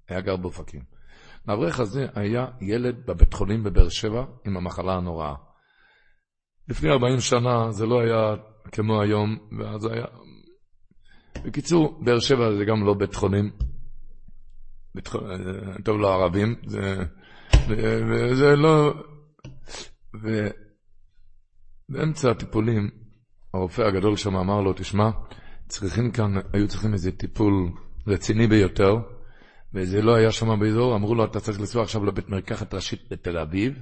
היה 0.09 0.21
גר 0.21 0.37
באופקים. 0.37 0.98
האברך 1.49 1.81
הזה 1.81 2.07
היה 2.15 2.47
ילד 2.61 3.07
בבית 3.07 3.35
חולים 3.35 3.65
בבאר 3.65 3.89
שבע 3.89 4.25
עם 4.47 4.57
המחלה 4.57 4.95
הנוראה. 4.95 5.35
לפני 6.69 6.91
40 6.91 7.21
שנה 7.21 7.71
זה 7.71 7.87
לא 7.87 8.01
היה 8.01 8.35
כמו 8.73 9.01
היום, 9.03 9.37
ואז 9.59 9.87
היה... 9.87 10.05
בקיצור, 11.45 12.01
באר 12.05 12.19
שבע 12.19 12.57
זה 12.57 12.65
גם 12.65 12.87
לא 12.87 12.95
בית 12.95 13.15
חולים. 13.15 13.51
בית 14.95 15.07
חולים 15.07 15.39
טוב 15.85 16.01
לערבים, 16.01 16.55
זה, 16.67 16.97
וזה 17.69 18.57
לא... 18.57 18.95
ו... 20.23 20.49
באמצע 21.89 22.31
הטיפולים, 22.31 22.91
הרופא 23.55 23.83
הגדול 23.83 24.17
שם 24.17 24.37
אמר 24.37 24.61
לו, 24.61 24.73
תשמע, 24.73 25.11
צריכים 25.69 26.11
כאן, 26.11 26.35
היו 26.53 26.69
צריכים 26.69 26.93
איזה 26.93 27.13
טיפול 27.13 27.73
רציני 28.07 28.47
ביותר, 28.47 28.97
וזה 29.75 30.03
לא 30.03 30.15
היה 30.15 30.33
שם 30.33 30.61
באזור, 30.61 30.97
אמרו 30.97 31.15
לו, 31.15 31.25
אתה 31.25 31.41
צריך 31.41 31.61
לנסוע 31.61 31.83
עכשיו 31.83 32.05
לבית 32.05 32.29
מרקחת 32.29 32.75
ראשית 32.75 33.01
בתל 33.11 33.39
אביב, 33.39 33.79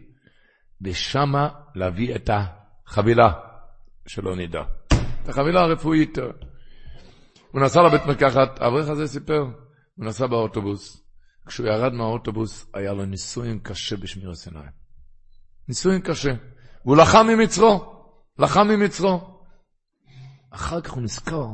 ושמה 0.82 1.48
להביא 1.74 2.14
את 2.14 2.30
החבילה, 2.32 3.32
שלא 4.06 4.36
נדע. 4.36 4.62
את 5.22 5.28
החבילה 5.28 5.60
הרפואית. 5.60 6.18
הוא 7.50 7.60
נסע 7.60 7.82
לבית 7.82 8.06
מרקחת, 8.06 8.60
האברך 8.60 8.88
הזה 8.88 9.06
סיפר, 9.06 9.40
הוא 9.94 10.06
נסע 10.06 10.26
באוטובוס. 10.26 11.02
כשהוא 11.46 11.66
ירד 11.66 11.92
מהאוטובוס, 11.92 12.70
היה 12.74 12.92
לו 12.92 13.04
ניסויים 13.04 13.60
קשה 13.60 13.96
בשמיר 13.96 14.30
הסיני. 14.30 14.58
ניסויים 15.68 16.00
קשה. 16.00 16.32
והוא 16.84 16.96
לחם 16.96 17.26
ממצרו, 17.26 18.04
לחם 18.38 18.68
ממצרו. 18.68 19.36
אחר 20.50 20.80
כך 20.80 20.90
הוא 20.90 21.02
נזכר, 21.02 21.46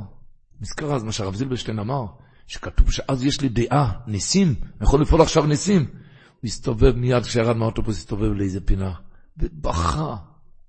נזכר 0.61 0.95
אז 0.95 1.05
מה 1.05 1.13
שהרב 1.13 1.35
זילברשטיין 1.35 1.79
אמר, 1.79 2.05
שכתוב 2.47 2.91
שאז 2.91 3.25
יש 3.25 3.41
לי 3.41 3.49
דעה, 3.49 3.93
ניסים, 4.07 4.49
אני 4.49 4.83
יכול 4.83 5.03
לפעול 5.03 5.23
עכשיו 5.23 5.47
ניסים. 5.47 5.81
הוא 5.83 6.49
הסתובב 6.49 6.97
מיד, 6.97 7.23
כשירד 7.23 7.57
מהאוטובוס, 7.57 7.97
הסתובב 7.97 8.33
לאיזה 8.33 8.61
פינה, 8.61 8.93
ובכה 9.37 10.17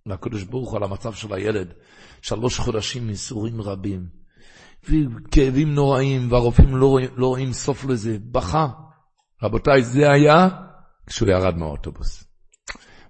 לקדוש 0.05 0.43
ברוך 0.43 0.69
הוא 0.69 0.77
על 0.77 0.83
המצב 0.83 1.13
של 1.13 1.33
הילד. 1.33 1.73
שלוש 2.21 2.59
חודשים 2.59 3.09
ייסורים 3.09 3.61
רבים, 3.61 4.07
וכאבים 4.89 5.73
נוראים, 5.75 6.31
והרופאים 6.31 6.75
לא, 6.75 6.97
לא 7.15 7.27
רואים 7.27 7.53
סוף 7.53 7.85
לזה, 7.85 8.17
בכה. 8.31 8.67
רבותיי, 9.43 9.83
זה 9.83 10.11
היה 10.11 10.49
כשהוא 11.05 11.29
ירד 11.29 11.57
מהאוטובוס. 11.57 12.23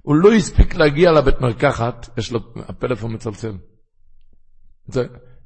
הוא 0.01 0.15
לא 0.15 0.33
הספיק 0.33 0.75
להגיע 0.75 1.11
לבית 1.11 1.41
מרקחת, 1.41 2.09
יש 2.17 2.31
לו, 2.31 2.39
הפלאפון 2.55 3.13
מצלצל. 3.13 3.57
זה, 4.87 5.03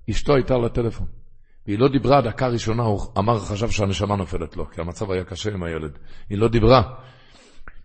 אשתו 0.09 0.35
הייתה 0.35 0.53
על 0.53 0.65
הטלפון. 0.65 1.07
והיא 1.67 1.79
לא 1.79 1.87
דיברה 1.87 2.21
דקה 2.21 2.47
ראשונה, 2.47 2.83
הוא 2.83 3.01
אמר, 3.17 3.39
חשב 3.39 3.69
שהנשמה 3.69 4.15
נופלת 4.15 4.57
לו, 4.57 4.69
כי 4.69 4.81
המצב 4.81 5.11
היה 5.11 5.23
קשה 5.23 5.51
עם 5.53 5.63
הילד. 5.63 5.97
היא 6.29 6.37
לא 6.37 6.47
דיברה. 6.47 6.81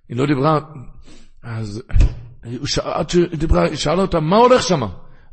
היא 0.08 0.16
לא 0.16 0.26
דיברה, 0.26 0.60
אז 1.42 1.82
עד 2.82 3.06
דיברה, 3.38 3.64
היא 3.64 3.76
שאלה 3.76 4.02
אותה, 4.02 4.20
מה 4.20 4.36
הולך 4.36 4.62
שם? 4.62 4.82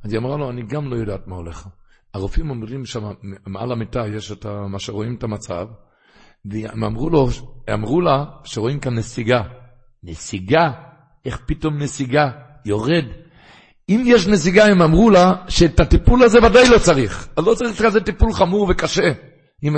אז 0.04 0.12
היא 0.12 0.20
אמרה 0.20 0.38
לו, 0.38 0.50
אני 0.50 0.62
גם 0.62 0.90
לא 0.90 0.96
יודעת 0.96 1.28
מה 1.28 1.36
הולך. 1.36 1.68
הרופאים 2.14 2.50
אומרים 2.50 2.86
שם, 2.86 3.12
מעל 3.48 3.72
המיטה 3.72 4.08
יש 4.08 4.32
את 4.32 4.46
מה 4.46 4.80
שרואים 4.80 5.16
את 5.16 5.24
המצב, 5.24 5.68
והם 6.46 6.84
אמרו, 6.84 7.10
לו, 7.10 7.28
אמרו 7.74 8.02
לה 8.02 8.26
שרואים 8.44 8.80
כאן 8.80 8.94
נסיגה. 8.94 9.42
נסיגה? 10.04 10.72
איך 11.26 11.42
פתאום 11.46 11.78
נסיגה? 11.78 12.32
יורד. 12.66 13.06
אם 13.90 14.04
יש 14.06 14.28
נסיגה, 14.28 14.66
הם 14.66 14.82
אמרו 14.82 15.10
לה 15.10 15.34
שאת 15.48 15.80
הטיפול 15.80 16.24
הזה 16.24 16.38
ודאי 16.38 16.70
לא 16.70 16.80
צריך. 16.80 17.28
אז 17.38 17.46
לא 17.46 17.56
צריך 17.56 17.86
כזה 17.86 18.02
טיפול 18.02 18.34
חמור 18.34 18.68
וקשה. 18.70 19.14
אם, 19.64 19.74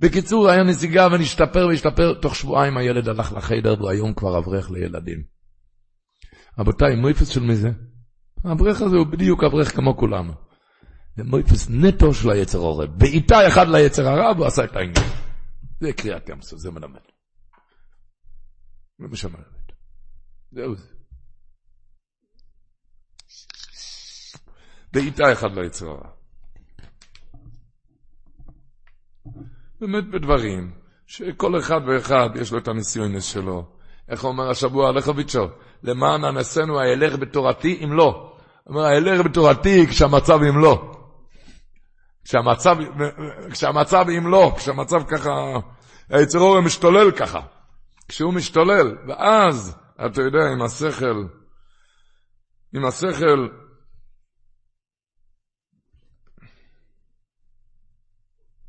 בקיצור, 0.00 0.50
היה 0.50 0.62
נסיגה 0.62 1.08
ונשתפר 1.12 1.66
והשתפר. 1.66 2.14
תוך 2.14 2.36
שבועיים 2.36 2.76
הילד 2.76 3.08
הלך 3.08 3.32
לחדר 3.32 3.74
והוא 3.78 3.90
היום 3.90 4.14
כבר 4.14 4.38
אברך 4.38 4.70
לילדים. 4.70 5.22
רבותיי, 6.58 6.96
מויפס 6.96 7.28
של 7.28 7.40
מי 7.40 7.56
זה? 7.56 7.70
האברך 8.44 8.82
הזה 8.82 8.96
הוא 8.96 9.06
בדיוק 9.06 9.44
אברך 9.44 9.76
כמו 9.76 9.96
כולנו. 9.96 10.32
זה 11.16 11.24
מויפס 11.24 11.68
נטו 11.70 12.14
של 12.14 12.30
היצר 12.30 12.58
עורב. 12.58 12.98
בעיטה 12.98 13.48
אחד 13.48 13.68
ליצר 13.68 14.08
הרע 14.08 14.32
והוא 14.32 14.46
עשה 14.46 14.64
את 14.64 14.76
העניין. 14.76 15.06
זה 15.80 15.92
קריאת 15.92 16.28
ים 16.28 16.38
זה 16.42 16.70
מלמד. 16.70 17.00
זה 18.98 19.06
מה 19.08 19.16
שמלמד. 19.16 19.42
זהו 20.52 20.74
זה. 20.74 20.95
בעיטה 24.96 25.32
אחד 25.32 25.58
ליצר 25.58 25.86
הרע. 25.86 26.08
באמת 29.80 30.10
בדברים 30.10 30.70
שכל 31.06 31.58
אחד 31.58 31.80
ואחד 31.86 32.28
יש 32.34 32.52
לו 32.52 32.58
את 32.58 32.68
הניסיונס 32.68 33.24
שלו. 33.24 33.66
איך 34.08 34.24
אומר 34.24 34.50
השבוע 34.50 34.92
לכוביצ'ו? 34.92 35.48
למען 35.82 36.24
אנסנו 36.24 36.80
האלך 36.80 37.16
בתורתי 37.16 37.80
אם 37.84 37.92
לא. 37.92 38.36
אומר 38.66 38.80
האלך 38.80 39.24
בתורתי 39.24 39.86
כשהמצב 39.86 40.38
אם 40.42 40.58
לא. 40.58 40.92
כשהמצב, 42.24 42.76
כשהמצב 43.50 44.04
אם 44.18 44.26
לא, 44.26 44.54
כשהמצב 44.56 45.02
ככה, 45.08 45.30
היצר 46.08 46.38
אורם 46.38 46.64
משתולל 46.64 47.10
ככה. 47.10 47.40
כשהוא 48.08 48.34
משתולל, 48.34 48.96
ואז, 49.08 49.76
אתה 50.06 50.22
יודע, 50.22 50.46
עם 50.52 50.62
השכל, 50.62 51.24
עם 52.74 52.84
השכל, 52.84 53.48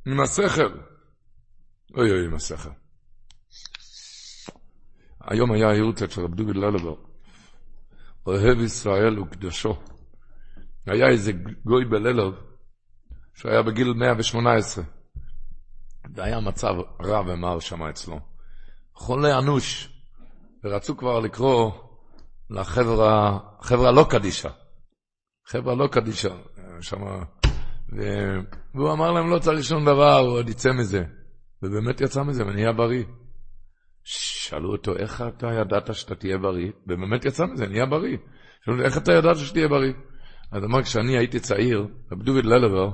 עם 0.08 0.20
השכל, 0.20 0.80
אוי 1.98 2.12
אוי 2.12 2.26
עם 2.26 2.36
השכל. 2.36 2.70
היום 5.22 5.52
היה 5.52 5.70
היורצת 5.70 6.12
של 6.12 6.22
רב 6.22 6.36
דוד 6.36 6.56
ללבר, 6.56 6.96
אוהב 8.26 8.60
ישראל 8.60 9.20
וקדושו. 9.20 9.78
היה 10.86 11.08
איזה 11.08 11.32
גוי 11.66 11.86
בללב, 11.86 12.34
שהיה 13.34 13.62
בגיל 13.62 13.94
118, 13.94 14.84
והיה 16.16 16.40
מצב 16.40 16.74
רע 17.02 17.22
ומר 17.22 17.60
שם 17.60 17.84
אצלו. 17.84 18.20
חולה 18.94 19.40
אנוש, 19.40 19.90
ורצו 20.64 20.98
כבר 20.98 21.20
לקרוא 21.20 21.72
לחברה, 22.50 23.40
חברה 23.62 23.92
לא 23.92 24.08
קדישה. 24.10 24.50
חברה 25.46 25.76
לא 25.76 25.88
קדישה, 25.88 26.36
שם... 26.82 27.02
והוא 28.76 28.94
אמר 28.94 29.12
להם, 29.12 29.30
לא 29.30 29.40
צריך 29.40 29.64
שום 29.64 29.86
דבר, 29.86 30.18
הוא 30.18 30.32
עוד 30.32 30.50
יצא 30.50 30.70
מזה. 30.72 31.04
ובאמת 31.64 32.02
יצא 32.02 32.24
מזה 32.24 32.46
ונהיה 32.46 32.74
בריא. 32.74 33.04
שאלו 34.04 34.72
אותו, 34.72 34.96
איך 34.96 35.24
אתה 35.28 35.48
ידעת 35.48 35.96
שאתה 35.96 36.16
תהיה 36.16 36.38
בריא? 36.38 36.72
ובאמת 36.88 37.26
יצא 37.26 37.46
מזה, 37.46 37.68
נהיה 37.68 37.86
בריא. 37.86 38.18
שאלו, 38.66 38.82
איך 38.86 38.98
אתה 38.98 39.14
ידעת 39.14 39.38
שתהיה 39.38 39.68
בריא? 39.68 39.94
אז 40.52 40.64
אמר, 40.64 40.84
כשאני 40.84 41.18
הייתי 41.18 41.40
צעיר, 41.40 41.88
רב 42.12 42.24
דוד 42.24 42.46
ללבר 42.46 42.90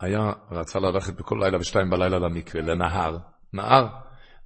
היה, 0.00 0.32
רצה 0.50 0.78
ללכת 0.78 1.14
בכל 1.14 1.38
לילה 1.42 1.58
בשתיים 1.58 1.90
בלילה 1.90 2.18
למקווה, 2.18 2.62
לנהר, 2.62 3.18
נהר. 3.52 3.86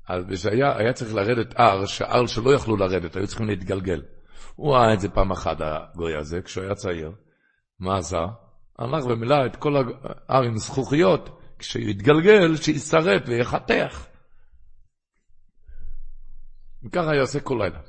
אז 0.09 0.24
כשהיה, 0.30 0.76
היה 0.76 0.92
צריך 0.92 1.14
לרדת 1.14 1.61
הר, 1.61 1.86
שהר 1.86 2.26
שלא 2.26 2.55
יכלו 2.55 2.76
לרדת, 2.76 3.16
היו 3.16 3.26
צריכים 3.26 3.47
להתגלגל. 3.47 4.03
הוא 4.57 4.74
ראה 4.74 4.94
את 4.94 5.01
זה 5.01 5.09
פעם 5.09 5.30
אחת, 5.30 5.57
הגוי 5.61 6.16
הזה, 6.16 6.40
כשהוא 6.42 6.64
היה 6.64 6.74
צעיר. 6.74 7.12
מה 7.80 7.99
עשה? 7.99 8.26
הלך 8.79 9.07
ומילא 9.07 9.47
את 9.47 9.57
כל 9.57 9.77
ההר 10.29 10.43
עם 10.43 10.57
זכוכיות, 10.57 11.41
כשהוא 11.59 11.83
יתגלגל, 11.83 12.57
שישרט 12.57 13.22
ויחתך. 13.29 14.07
וככה 16.85 17.11
היה 17.11 17.20
עושה 17.20 17.41
כל 17.41 17.59
לילה. 17.62 17.81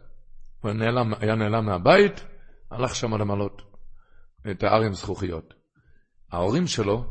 הוא 0.62 0.72
נעלם, 0.72 1.14
היה 1.20 1.36
נעלם 1.36 1.66
מהבית, 1.66 2.26
הלך 2.72 2.96
שם 2.96 3.14
למלות 3.14 3.62
את 4.52 4.64
ההר 4.64 4.82
עם 4.82 4.94
זכוכיות. 4.94 5.54
ההורים 6.32 6.68
שלו 6.68 7.06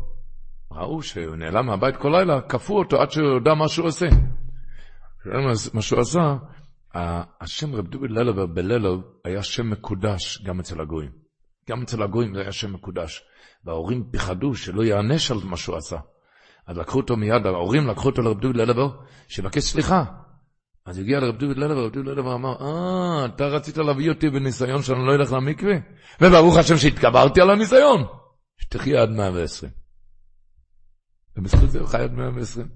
ראו 0.70 1.02
שהוא 1.02 1.36
נעלם 1.36 1.66
מהבית 1.66 1.96
כל 1.96 2.08
לילה, 2.08 2.40
כפו 2.48 2.78
אותו 2.78 3.00
עד 3.00 3.10
שהוא 3.10 3.28
יודע 3.28 3.54
מה 3.54 3.68
שהוא 3.68 3.86
עושה. 3.86 4.06
מה 5.74 5.82
שהוא 5.82 6.00
עשה, 6.00 6.36
השם 7.40 7.74
רב 7.74 7.86
דובי 7.86 8.08
ללבר 8.08 8.46
בללוב 8.46 9.02
היה 9.24 9.42
שם 9.42 9.70
מקודש 9.70 10.42
גם 10.42 10.60
אצל 10.60 10.80
הגויים. 10.80 11.25
גם 11.68 11.82
אצל 11.82 12.02
הגויים 12.02 12.34
זה 12.34 12.40
היה 12.40 12.52
שם 12.52 12.72
מקודש. 12.72 13.22
וההורים 13.64 14.04
פחדו 14.12 14.54
שלא 14.54 14.82
יענש 14.82 15.30
על 15.30 15.38
מה 15.44 15.56
שהוא 15.56 15.76
עשה. 15.76 15.96
אז 16.66 16.78
לקחו 16.78 16.98
אותו 16.98 17.16
מיד, 17.16 17.46
ההורים 17.46 17.86
לקחו 17.86 18.08
אותו 18.08 18.22
לרב 18.22 18.40
דובי 18.40 18.58
ללבר, 18.58 18.88
שיבקש 19.28 19.62
סליחה. 19.62 20.04
אז 20.86 20.98
הגיע 20.98 21.20
לרב 21.20 21.36
דוד 21.36 21.56
ללבר, 21.56 21.84
רב 21.84 21.92
דוד 21.92 22.06
ללבר 22.06 22.34
אמר, 22.34 22.54
אה, 22.60 23.24
אתה 23.24 23.46
רצית 23.46 23.76
להביא 23.76 24.10
אותי 24.10 24.30
בניסיון 24.30 24.82
שאני 24.82 25.06
לא 25.06 25.14
אלך 25.14 25.32
למקווה? 25.32 25.74
וברוך 26.20 26.56
השם 26.56 26.76
שהתגברתי 26.76 27.40
על 27.40 27.50
הניסיון. 27.50 28.04
שתחיה 28.58 29.02
עד 29.02 29.10
120. 29.10 29.72
ובזכות 31.36 31.70
זה 31.70 31.80
הוא 31.80 31.88
חי 31.88 32.02
עד 32.02 32.12
120. 32.12 32.68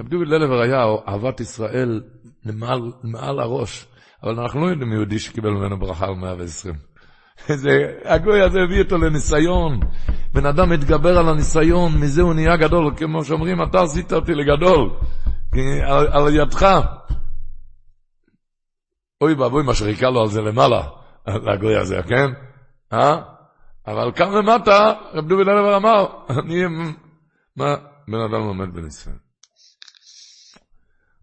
רב 0.00 0.08
דוד 0.08 0.28
ללבר 0.28 0.60
היה 0.60 0.84
אהבת 1.08 1.40
ישראל 1.40 2.02
למעל 2.44 3.40
הראש, 3.40 3.86
אבל 4.22 4.40
אנחנו 4.40 4.66
לא 4.66 4.70
יודעים 4.70 4.92
יהודי 4.92 5.18
שקיבל 5.18 5.50
ממנו 5.50 5.78
ברכה 5.78 6.06
על 6.06 6.14
120. 6.14 6.74
זה, 7.62 7.98
הגוי 8.04 8.42
הזה 8.42 8.58
הביא 8.62 8.82
אותו 8.82 8.98
לניסיון. 8.98 9.80
בן 10.32 10.46
אדם 10.46 10.70
מתגבר 10.70 11.18
על 11.18 11.28
הניסיון, 11.28 11.92
מזה 12.00 12.22
הוא 12.22 12.34
נהיה 12.34 12.56
גדול, 12.56 12.94
כמו 12.96 13.24
שאומרים, 13.24 13.62
אתה 13.62 13.82
עשית 13.82 14.12
אותי 14.12 14.34
לגדול. 14.34 14.90
על, 15.86 16.06
על 16.12 16.34
ידך. 16.34 16.66
אוי 19.20 19.34
ואבוי 19.34 19.62
מה 19.62 19.74
שחיכה 19.74 20.10
לו 20.10 20.20
על 20.20 20.28
זה 20.28 20.40
למעלה, 20.40 20.82
לגוי 21.26 21.76
הזה, 21.76 21.96
כן? 22.08 22.26
אה? 22.92 23.22
אבל 23.86 24.12
כאן 24.12 24.32
למטה, 24.32 24.92
רב 25.14 25.28
דובי 25.28 25.44
ללבר 25.44 25.76
אמר, 25.76 26.06
אני, 26.38 26.62
מה, 27.56 27.74
בן 28.08 28.20
אדם 28.20 28.46
לומד 28.46 28.74
בניסיון. 28.74 29.18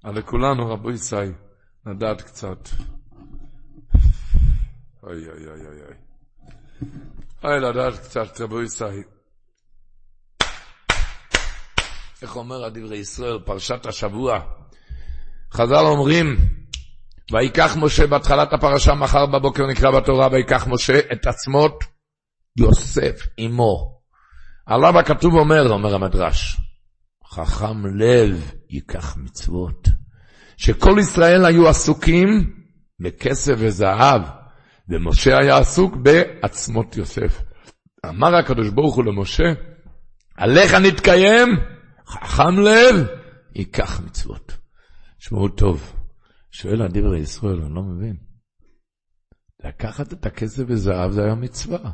אבל 0.06 0.18
לכולנו, 0.18 0.70
רבו 0.70 0.92
ישי, 0.92 1.16
לדעת 1.86 2.22
קצת. 2.22 2.70
אוי 5.04 5.30
אוי 5.30 5.48
אוי 5.48 5.68
אוי 5.68 5.82
אוי. 5.82 5.96
אוי, 7.44 7.60
לדעת 7.60 8.00
קצת, 8.00 8.42
רבו 8.42 8.62
ישראל. 8.62 9.04
איך 12.22 12.36
אומר 12.36 12.66
הדברי 12.66 12.98
ישראל, 12.98 13.40
פרשת 13.46 13.86
השבוע? 13.86 14.40
חז"ל 15.54 15.86
אומרים, 15.86 16.38
ויקח 17.32 17.76
משה 17.80 18.08
בהתחלת 18.08 18.54
הפרשה, 18.54 18.94
מחר 18.94 19.26
בבוקר 19.26 19.64
נקרא 19.68 19.92
בתורה, 19.92 20.28
ויקח 20.32 20.68
משה 20.68 21.00
את 21.12 21.28
עצמות 21.28 21.84
יוסף 22.58 23.28
עמו. 23.38 24.02
עליו 24.66 25.00
הכתוב 25.00 25.34
אומר, 25.34 25.70
אומר 25.70 25.96
המדרש, 25.96 26.58
חכם 27.28 27.86
לב 27.86 28.52
ייקח 28.70 29.18
מצוות. 29.18 29.88
שכל 30.58 30.96
ישראל 31.00 31.46
היו 31.46 31.68
עסוקים 31.70 32.28
בכסף 33.00 33.54
וזהב, 33.58 34.22
ומשה 34.90 35.38
היה 35.38 35.58
עסוק 35.58 35.96
בעצמות 35.96 36.98
יוסף. 36.98 37.44
אמר 38.06 38.36
הקדוש 38.36 38.70
ברוך 38.70 38.96
הוא 38.96 39.06
למשה, 39.06 39.54
עליך 40.38 40.74
נתקיים, 40.74 41.50
חכם 42.08 42.60
לב, 42.60 43.08
ייקח 43.56 44.02
מצוות. 44.06 44.58
שמעו 45.20 45.50
טוב, 45.50 45.94
שואל 46.52 46.82
הדברי 46.82 47.20
ישראל, 47.20 47.62
אני 47.62 47.76
לא 47.76 47.82
מבין. 47.82 48.16
לקחת 49.64 50.14
את 50.14 50.26
הכסף 50.26 50.64
וזהב 50.68 51.12
זה 51.12 51.24
היה 51.24 51.36
מצווה. 51.36 51.92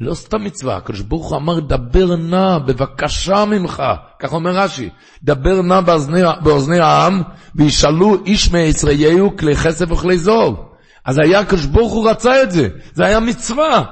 לא 0.00 0.14
סתם 0.14 0.44
מצווה, 0.44 0.76
הקדוש 0.76 1.00
ברוך 1.00 1.30
הוא 1.30 1.36
אמר, 1.36 1.60
דבר 1.60 2.16
נא, 2.16 2.58
בבקשה 2.58 3.44
ממך, 3.44 3.82
כך 4.20 4.32
אומר 4.32 4.50
רש"י, 4.50 4.90
דבר 5.22 5.62
נא 5.62 5.80
באוזני, 5.80 6.20
באוזני 6.42 6.78
העם, 6.78 7.22
וישאלו 7.54 8.24
איש 8.24 8.52
מישראליהו 8.52 9.36
כלי 9.36 9.56
כסף 9.56 9.90
וכלי 9.90 10.18
זוב. 10.18 10.67
אז 11.08 11.18
היה 11.18 11.40
הקדוש 11.40 11.66
הוא 11.72 12.10
רצה 12.10 12.42
את 12.42 12.50
זה, 12.50 12.68
זה 12.92 13.06
היה 13.06 13.20
מצווה. 13.20 13.84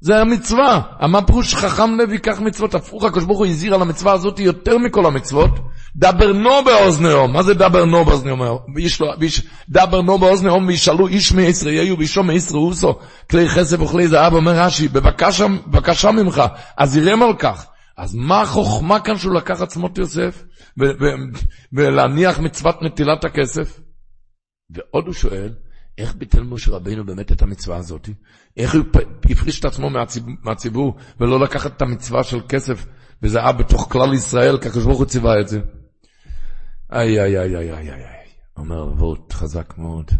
זה 0.00 0.14
היה 0.14 0.24
מצווה. 0.24 0.80
מה 1.08 1.26
פירוש 1.26 1.54
חכם 1.54 1.98
לב 2.00 2.12
ייקח 2.12 2.40
מצוות? 2.40 2.74
הפוך, 2.74 3.04
הקדוש 3.04 3.24
ברוך 3.24 3.38
הוא 3.38 3.46
הזהיר 3.46 3.74
על 3.74 3.82
המצווה 3.82 4.12
הזאת 4.12 4.38
יותר 4.38 4.78
מכל 4.78 5.06
המצוות. 5.06 5.50
דבר 5.96 6.32
נו 6.32 6.50
באוזניו. 6.64 7.28
מה 7.28 7.42
זה 7.42 7.54
דבר 7.54 7.84
נו 7.84 8.04
באוזניו? 8.04 8.36
דבר 9.68 10.02
נו 10.02 10.18
באוזניו 10.18 10.58
וישאלו 10.66 11.08
איש 11.08 11.32
מישראל 11.32 11.94
ואישו 11.98 12.22
מישראל 12.22 12.60
אוסו 12.60 12.98
כלי 13.30 13.48
חסף 13.48 13.80
וכלי 13.80 14.08
זהב, 14.08 14.32
אומר 14.32 14.52
רש"י, 14.52 14.88
בבקשה 14.88 16.10
ממך, 16.12 16.42
אז 16.76 16.96
ירם 16.96 17.22
על 17.22 17.34
כך. 17.38 17.66
אז 17.96 18.14
מה 18.14 18.40
החוכמה 18.40 19.00
כאן 19.00 19.18
שהוא 19.18 19.34
לקח 19.34 19.62
עצמות 19.62 19.98
יוסף 19.98 20.44
ולהניח 21.72 22.38
מצוות 22.38 22.82
נטילת 22.82 23.24
הכסף? 23.24 23.80
ועוד 24.70 25.06
הוא 25.06 25.14
שואל, 25.14 25.52
איך 26.02 26.14
ביטל 26.14 26.42
משה 26.42 26.72
רבינו 26.72 27.06
באמת 27.06 27.32
את 27.32 27.42
המצווה 27.42 27.76
הזאת? 27.76 28.08
איך 28.56 28.74
הוא 28.74 28.82
הפריש 29.30 29.60
את 29.60 29.64
עצמו 29.64 29.90
מהציבור, 29.90 30.34
מהציבור 30.42 30.96
ולא 31.20 31.40
לקחת 31.40 31.76
את 31.76 31.82
המצווה 31.82 32.24
של 32.24 32.40
כסף 32.48 32.86
וזה 33.22 33.38
היה 33.38 33.52
בתוך 33.52 33.92
כלל 33.92 34.14
ישראל, 34.14 34.58
כי 34.58 34.68
הקדוש 34.68 34.84
ברוך 34.84 34.98
הוא 34.98 35.06
ציווה 35.06 35.40
את 35.40 35.48
זה. 35.48 35.60
איי, 36.92 37.20
איי, 37.20 37.38
איי, 37.38 37.56
איי, 37.56 37.72
איי, 37.72 37.90
איי. 37.90 38.04
אומר 38.56 38.82
אבות 38.82 39.32
חזק 39.32 39.78
מאוד. 39.78 40.10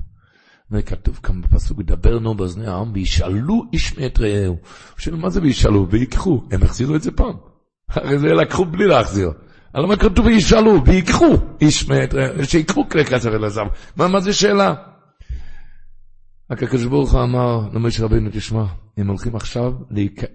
וכתוב 0.71 1.21
כאן 1.23 1.41
בפסוק, 1.43 1.83
דבר 1.83 2.19
נו 2.19 2.35
באוזני 2.35 2.67
העם, 2.67 2.93
וישאלו 2.95 3.63
איש 3.73 3.99
מאת 3.99 4.21
רעהו. 4.21 4.57
שואל, 4.99 5.17
מה 5.17 5.31
זה 5.31 5.41
וישאלו? 5.43 5.87
ויקחו. 5.91 6.43
הם 6.51 6.63
החזירו 6.63 6.97
את 6.97 7.03
זה 7.03 7.11
פעם. 7.11 7.35
הרי 7.89 8.19
זה 8.19 8.27
לקחו 8.27 8.65
בלי 8.65 8.87
להחזיר. 8.87 9.31
על 9.73 9.87
מה 9.87 9.97
כתוב 9.97 10.27
וישאלו, 10.27 10.85
ויקחו 10.87 11.37
איש 11.61 11.89
מאת 11.89 12.15
רעהו, 12.15 12.45
שיקחו 12.45 12.89
כלי 12.89 13.05
כסף 13.05 13.31
אל 13.31 13.45
הזם. 13.45 13.67
מה, 13.97 14.09
מה 14.09 14.21
זה 14.21 14.33
שאלה? 14.33 14.75
הקדוש 16.53 16.85
ברוך 16.85 17.13
הוא 17.13 17.23
אמר 17.23 17.61
למשה 17.73 18.05
רבינו, 18.05 18.31
תשמע, 18.33 18.65
הם 18.97 19.09
הולכים 19.09 19.37
עכשיו, 19.37 19.73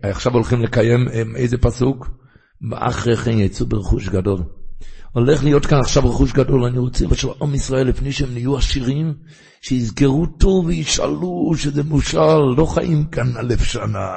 עכשיו 0.02 0.34
הולכים 0.34 0.62
לקיים 0.62 1.08
איזה 1.36 1.58
פסוק? 1.58 2.10
אחרי 2.74 3.18
כן 3.18 3.40
יצאו 3.40 3.66
ברכוש 3.66 4.10
גדול. 4.10 4.40
הולך 5.12 5.44
להיות 5.44 5.66
כאן 5.66 5.80
עכשיו 5.80 6.10
רכוש 6.10 6.34
גדול, 6.34 6.64
אני 6.64 6.78
רוצה 6.78 7.06
עכשיו 7.12 7.32
עם 7.42 7.56
ישראל, 7.56 7.88
לפני 7.88 8.12
שהם 8.12 8.34
נהיו 8.34 8.58
עשירים, 8.58 9.14
שיזכרו 9.62 10.26
טוב 10.26 10.66
וישאלו 10.66 11.52
שזה 11.58 11.84
מושל, 11.84 12.40
לא 12.58 12.66
חיים 12.66 13.06
כאן 13.06 13.38
אלף 13.40 13.64
שנה, 13.64 14.08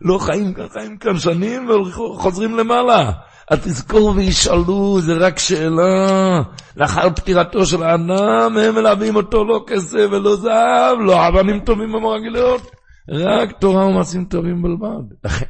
לא 0.00 0.18
חיים 0.18 0.54
כאן, 0.54 0.66
חיים 0.72 0.98
כאן 0.98 1.18
שנים 1.18 1.70
וחוזרים 1.70 2.56
למעלה. 2.56 3.12
אז 3.50 3.58
תזכור 3.58 4.12
וישאלו, 4.16 5.00
זה 5.00 5.14
רק 5.14 5.38
שאלה. 5.38 6.42
לאחר 6.76 7.10
פטירתו 7.10 7.66
של 7.66 7.82
האדם, 7.82 8.56
הם 8.58 8.74
מלווים 8.74 9.16
אותו 9.16 9.44
לא 9.44 9.64
כסף 9.66 10.06
ולא 10.10 10.36
זהב, 10.36 10.98
לא 11.00 11.28
אבנים 11.28 11.60
טובים 11.60 11.94
ומרגליות, 11.94 12.70
רק 13.10 13.52
תורה 13.60 13.86
ומעשים 13.86 14.24
טובים 14.24 14.62
בלבד. 14.62 15.14
לכן, 15.24 15.46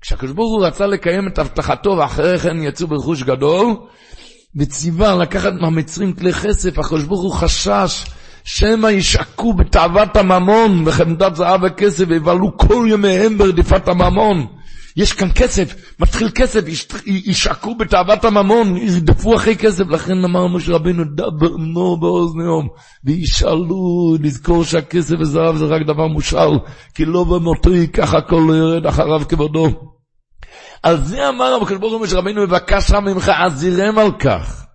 כשהקדוש 0.00 0.32
ברוך 0.32 0.52
הוא 0.52 0.66
רצה 0.66 0.86
לקיים 0.86 1.28
את 1.28 1.38
הבטחתו 1.38 1.90
ואחרי 1.90 2.38
כן 2.38 2.62
יצאו 2.62 2.86
ברכוש 2.86 3.22
גדול, 3.22 3.66
וציווה 4.56 5.14
לקחת 5.16 5.52
מהמצרים 5.60 6.12
כלי 6.12 6.32
כסף, 6.32 6.78
הקדוש 6.78 7.04
ברוך 7.04 7.22
הוא 7.22 7.32
חשש 7.32 8.04
שמא 8.44 8.88
ישעקו 8.88 9.54
בתאוות 9.54 10.16
הממון 10.16 10.82
וחמדת 10.86 11.34
זהב 11.34 11.60
וכסף 11.62 12.04
ויבלו 12.08 12.56
כל 12.56 12.86
ימיהם 12.90 13.38
ברדיפת 13.38 13.88
הממון. 13.88 14.46
יש 14.96 15.12
כאן 15.12 15.28
כסף, 15.34 15.96
מתחיל 16.00 16.28
כסף, 16.34 16.60
ישעקו 17.06 17.74
בתאוות 17.74 18.24
הממון, 18.24 18.76
ירדפו 18.76 19.36
אחרי 19.36 19.56
כסף, 19.56 19.84
לכן 19.90 20.24
אמר 20.24 20.46
משה 20.46 20.72
רבינו, 20.72 21.04
דבר 21.04 21.56
נו 21.56 21.96
באוזניום, 22.00 22.68
וישאלו, 23.04 24.16
לזכור 24.20 24.64
שהכסף 24.64 25.14
וזהב 25.20 25.56
זה 25.56 25.64
רק 25.64 25.82
דבר 25.86 26.06
מושאל, 26.06 26.58
כי 26.94 27.04
לא 27.04 27.24
במותו 27.24 27.74
ייקח 27.74 28.14
הכל 28.14 28.42
לא 28.48 28.54
ירד 28.54 28.86
אחריו 28.86 29.28
כבודו. 29.28 29.92
על 30.82 31.04
זה 31.04 31.28
אמר 31.28 31.58
הקדוש 31.62 31.78
ברוך 31.78 31.92
הוא 31.92 32.02
משה 32.02 32.16
רבינו, 32.18 32.42
מבקש 32.42 32.90
ממך, 32.90 33.28
עזירם 33.28 33.98
על 33.98 34.12
כך. 34.18 34.66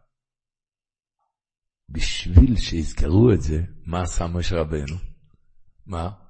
בשביל 1.89 2.57
שיזכרו 2.57 3.31
את 3.34 3.41
זה, 3.41 3.61
מה 3.85 4.02
עשה 4.02 4.27
משה 4.27 4.56
רבינו? 4.56 4.95
מה? 5.88 6.20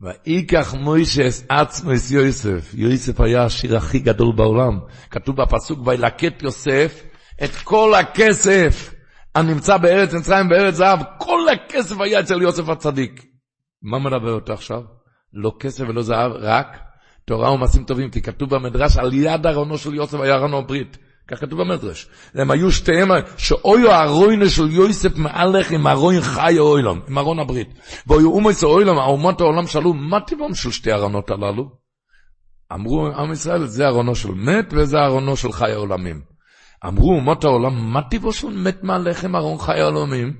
ויקח 0.00 0.74
מוישס 0.74 1.44
עצמוס 1.48 2.10
יוסף. 2.10 2.74
יוסף 2.74 3.20
היה 3.20 3.44
השיר 3.44 3.76
הכי 3.76 3.98
גדול 3.98 4.32
בעולם. 4.36 4.78
כתוב 5.10 5.36
בפסוק, 5.36 5.86
וילקט 5.86 6.42
יוסף 6.42 7.02
את 7.44 7.50
כל 7.64 7.94
הכסף 7.94 8.94
הנמצא 9.34 9.76
בארץ 9.76 10.14
מצרים 10.14 10.48
בארץ 10.48 10.74
זהב, 10.74 10.98
כל 11.18 11.40
הכסף 11.52 12.00
היה 12.00 12.20
אצל 12.20 12.42
יוסף 12.42 12.68
הצדיק. 12.68 13.24
מה 13.82 13.98
מדבר 13.98 14.32
אותו 14.32 14.52
עכשיו? 14.52 14.82
לא 15.32 15.52
כסף 15.60 15.84
ולא 15.88 16.02
זהב, 16.02 16.32
רק 16.32 16.78
תורה 17.24 17.52
ומעשים 17.52 17.84
טובים, 17.84 18.10
כי 18.10 18.22
כתוב 18.22 18.54
במדרש, 18.54 18.96
על 18.96 19.14
יד 19.14 19.46
ארונו 19.46 19.78
של 19.78 19.94
יוסף 19.94 20.20
היה 20.20 20.34
ארונו 20.34 20.66
ברית. 20.66 20.98
כך 21.28 21.40
כתוב 21.40 21.60
במדרש. 21.60 22.08
הם 22.34 22.50
היו 22.50 22.72
שתיהם, 22.72 23.08
שאויו 23.36 23.90
הרוינה 23.90 24.48
של 24.48 24.70
יוסף 24.70 25.16
מהלך 25.16 25.70
עם 25.70 25.86
הרוין 25.86 26.20
חי 26.20 26.58
אוילום, 26.58 27.00
עם 27.08 27.18
ארון 27.18 27.38
הברית. 27.38 27.68
ואויו 28.06 28.32
אומץ 28.32 28.64
אוילום, 28.64 28.98
האומות 28.98 29.40
העולם 29.40 29.66
שאלו, 29.66 29.94
מה 29.94 30.20
טבעם 30.20 30.54
של 30.54 30.70
שתי 30.70 30.92
ארונות 30.92 31.30
הללו? 31.30 31.70
אמרו 32.72 33.06
עם 33.06 33.32
ישראל, 33.32 33.66
זה 33.66 33.86
ארונו 33.86 34.14
של 34.14 34.30
מת 34.30 34.66
וזה 34.72 34.98
ארונו 34.98 35.36
של 35.36 35.52
חי 35.52 35.72
העולמים. 35.72 36.20
אמרו 36.86 37.14
אומות 37.14 37.44
העולם, 37.44 37.92
מה 37.92 38.02
טבעו 38.02 38.32
של 38.32 38.48
מת 38.48 38.84
מהלך 38.84 39.24
עם 39.24 39.36
ארון 39.36 39.58
חי 39.58 39.80
העולמים? 39.80 40.36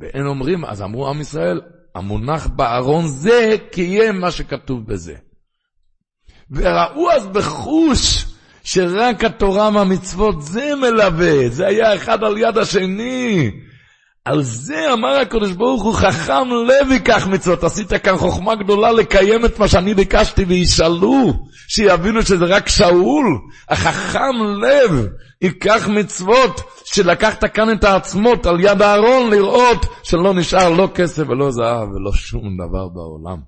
ואין 0.00 0.26
אומרים, 0.26 0.64
אז 0.64 0.82
אמרו 0.82 1.08
עם 1.08 1.20
ישראל, 1.20 1.60
המונח 1.94 2.46
בארון 2.46 3.06
זה, 3.06 3.56
כי 3.72 3.82
יהיה 3.82 4.12
מה 4.12 4.30
שכתוב 4.30 4.86
בזה. 4.86 5.14
וראו 6.50 7.10
אז 7.10 7.26
בחוש, 7.26 8.31
שרק 8.64 9.24
התורה 9.24 9.70
מהמצוות 9.70 10.42
זה 10.42 10.72
מלווה, 10.80 11.48
זה 11.48 11.66
היה 11.66 11.94
אחד 11.94 12.24
על 12.24 12.38
יד 12.38 12.58
השני. 12.58 13.50
על 14.24 14.42
זה 14.42 14.92
אמר 14.92 15.08
הקדוש 15.08 15.52
ברוך 15.52 15.82
הוא, 15.82 15.94
חכם 15.94 16.48
לב 16.68 16.92
ייקח 16.92 17.26
מצוות. 17.26 17.64
עשית 17.64 17.92
כאן 17.92 18.16
חוכמה 18.16 18.54
גדולה 18.54 18.92
לקיים 18.92 19.44
את 19.44 19.58
מה 19.58 19.68
שאני 19.68 19.94
ביקשתי 19.94 20.44
וישאלו, 20.44 21.32
שיבינו 21.68 22.22
שזה 22.22 22.44
רק 22.44 22.68
שאול. 22.68 23.38
החכם 23.68 24.34
לב 24.62 25.06
ייקח 25.42 25.88
מצוות, 25.88 26.60
שלקחת 26.84 27.44
כאן 27.44 27.72
את 27.72 27.84
העצמות 27.84 28.46
על 28.46 28.60
יד 28.60 28.82
הארון 28.82 29.30
לראות 29.30 29.86
שלא 30.02 30.34
נשאר 30.34 30.70
לא 30.70 30.88
כסף 30.94 31.22
ולא 31.28 31.50
זהב 31.50 31.88
ולא 31.88 32.12
שום 32.12 32.56
דבר 32.56 32.88
בעולם. 32.88 33.38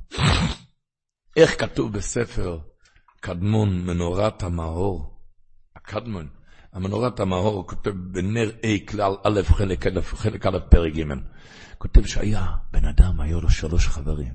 איך 1.36 1.60
כתוב 1.60 1.92
בספר 1.92 2.58
קדמון, 3.24 3.86
מנורת 3.86 4.42
המאור. 4.42 5.20
הקדמון, 5.76 6.28
המנורת 6.72 7.20
המאור 7.20 7.66
כותב 7.66 7.90
בנר 7.90 8.50
A 8.62 8.90
כלל 8.90 9.16
א' 9.24 9.42
חלק 9.44 9.86
א', 9.86 10.00
חלק 10.00 10.46
א' 10.46 10.58
פרק 10.70 10.92
ג', 10.92 11.02
כותב 11.78 12.06
שהיה 12.06 12.46
בן 12.72 12.84
אדם, 12.84 13.20
היו 13.20 13.40
לו 13.40 13.50
שלוש 13.50 13.88
חברים. 13.88 14.32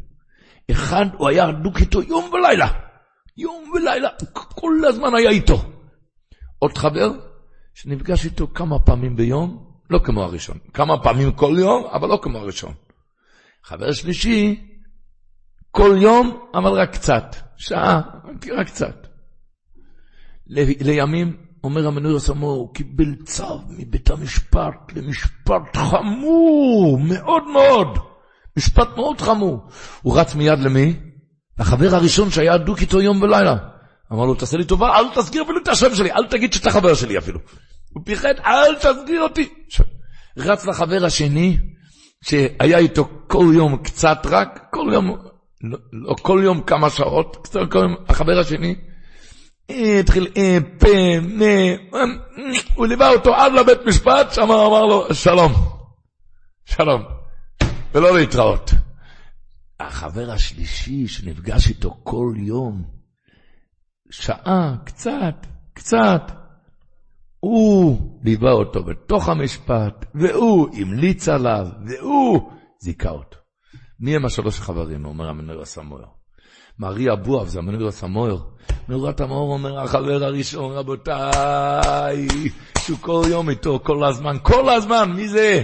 אחד, 0.72 1.06
הוא 1.18 1.30
היה 1.30 1.48
הדוק 1.48 1.80
איתו 1.80 2.02
יום 2.02 2.30
ולילה. 2.34 2.68
יום 3.38 3.72
ולילה, 3.76 4.10
כל 4.34 4.74
הזמן 4.88 5.16
היה 5.16 5.30
איתו. 5.30 5.62
עוד 6.60 6.78
חבר, 6.78 7.12
שנפגש 7.74 8.26
איתו 8.26 8.48
כמה 8.54 8.80
פעמים 8.80 9.16
ביום, 9.16 9.72
לא 9.90 10.00
כמו 10.00 10.24
הראשון. 10.24 10.58
כמה 10.74 11.04
פעמים 11.04 11.32
כל 11.32 11.56
יום, 11.60 11.86
אבל 11.86 12.08
לא 12.08 12.20
כמו 12.22 12.38
הראשון. 12.38 12.74
חבר 13.64 13.92
שלישי, 13.92 14.66
כל 15.72 15.98
יום, 16.02 16.40
אבל 16.54 16.72
רק 16.72 16.94
קצת. 16.94 17.36
שעה, 17.58 18.02
רק 18.58 18.68
קצת. 18.68 19.08
ל- 20.48 20.84
לימים, 20.88 21.38
אומר 21.64 21.88
המנוי 21.88 22.16
הסמור, 22.16 22.52
הוא 22.52 22.74
קיבל 22.74 23.16
צו 23.26 23.62
מבית 23.70 24.10
המשפט 24.10 24.94
למשפט 24.96 25.78
חמור 25.78 27.00
מאוד 27.00 27.44
מאוד. 27.54 27.98
משפט 28.58 28.88
מאוד 28.96 29.22
חמור. 29.22 29.68
הוא 30.02 30.20
רץ 30.20 30.36
מיד 30.36 30.60
למי? 30.60 31.00
לחבר 31.60 31.96
הראשון 31.96 32.32
שהיה 32.32 32.58
דוק 32.58 32.82
איתו 32.82 33.02
יום 33.02 33.22
ולילה. 33.22 33.56
אמר 34.14 34.26
לו, 34.26 34.36
תעשה 34.36 34.58
לי 34.58 34.66
טובה, 34.66 35.00
אל 35.00 35.06
תזכיר 35.16 35.44
אפילו 35.44 35.60
את 35.64 35.68
השם 35.68 35.96
שלי, 35.96 36.12
אל 36.12 36.28
תגיד 36.28 36.54
שאתה 36.54 36.72
חבר 36.72 36.94
שלי 36.94 37.18
אפילו. 37.18 37.40
הוא 37.94 38.04
פיחד, 38.06 38.34
אל 38.46 38.76
תזכיר 38.76 39.22
אותי. 39.22 39.50
רץ 40.38 40.66
לחבר 40.66 41.06
השני, 41.06 41.58
שהיה 42.24 42.78
איתו 42.78 43.10
כל 43.28 43.46
יום 43.54 43.78
קצת 43.84 44.18
רק, 44.26 44.60
כל 44.72 44.90
יום, 44.94 45.18
לא, 45.62 45.78
לא 45.92 46.16
כל 46.22 46.42
יום 46.44 46.62
כמה 46.62 46.90
שעות, 46.90 47.48
כל 47.72 47.80
יום, 47.80 47.96
החבר 48.10 48.40
השני, 48.40 48.76
התחיל 50.00 50.28
אה, 50.38 50.58
פה, 50.80 50.88
נה, 51.22 51.46
הוא 52.76 52.88
ליווה 52.88 53.10
אותו 53.10 53.36
עד 53.36 53.54
לבית 53.54 53.80
משפט, 53.88 54.34
שם 54.34 54.42
אמר 54.42 54.86
לו, 54.86 55.14
שלום, 55.14 55.52
שלום, 56.66 57.02
ולא 57.94 58.18
להתראות. 58.20 58.72
החבר 59.80 60.32
השלישי 60.32 61.08
שנפגש 61.08 61.70
איתו 61.70 62.00
כל 62.04 62.34
יום, 62.38 62.84
שעה, 64.10 64.76
קצת, 64.86 65.46
קצת, 65.74 66.32
הוא 67.40 68.20
ליווה 68.24 68.52
אותו 68.52 68.84
בתוך 68.84 69.30
המשפט, 69.30 70.06
והוא 70.16 70.70
המליץ 70.78 71.30
עליו, 71.30 71.68
והוא 71.86 72.52
זיכה 72.80 73.10
אותו. 73.10 73.39
מי 74.00 74.16
הם 74.16 74.26
השלוש 74.26 74.60
חברים, 74.60 75.06
אומר 75.06 75.30
המנהל 75.30 75.62
הסמואר. 75.62 76.04
מארי 76.80 77.14
אבואב 77.14 77.48
זה 77.48 77.60
המנהל 77.60 77.88
הסמואר. 77.88 78.38
מנורת 78.90 79.22
המאור 79.22 79.54
אומר, 79.54 79.80
החבר 79.80 80.24
הראשון, 80.24 80.72
רבותיי, 80.72 82.28
שהוא 82.78 82.98
כל 83.02 83.22
יום 83.30 83.50
איתו, 83.50 83.80
כל 83.84 84.04
הזמן, 84.04 84.38
כל 84.42 84.70
הזמן, 84.70 85.12
מי 85.16 85.28
זה? 85.28 85.64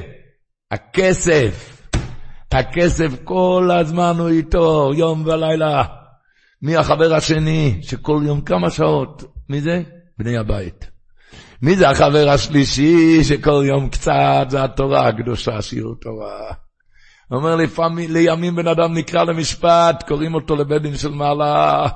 הכסף. 0.71 1.81
הכסף 2.51 3.11
כל 3.23 3.69
הזמן 3.79 4.15
הוא 4.19 4.29
איתו, 4.29 4.91
יום 4.95 5.23
ולילה. 5.25 5.83
מי 6.61 6.75
החבר 6.75 7.13
השני, 7.13 7.79
שכל 7.81 8.21
יום 8.25 8.41
כמה 8.41 8.69
שעות? 8.69 9.23
מי 9.49 9.61
זה? 9.61 9.83
בני 10.17 10.37
הבית. 10.37 10.89
מי 11.61 11.75
זה 11.75 11.89
החבר 11.89 12.29
השלישי 12.29 13.23
שכל 13.23 13.63
יום 13.67 13.89
קצת, 13.89 14.45
זה 14.49 14.63
התורה 14.63 15.07
הקדושה, 15.07 15.61
שיעור 15.61 15.95
תורה. 16.01 16.64
אומר 17.31 17.55
לפעמים, 17.55 18.13
לימים 18.13 18.55
בן 18.55 18.67
אדם 18.67 18.93
נקרא 18.93 19.23
למשפט, 19.23 20.03
קוראים 20.07 20.33
אותו 20.33 20.55
לבית 20.55 20.81
דין 20.81 20.97
של 20.97 21.09
מעלה. 21.09 21.87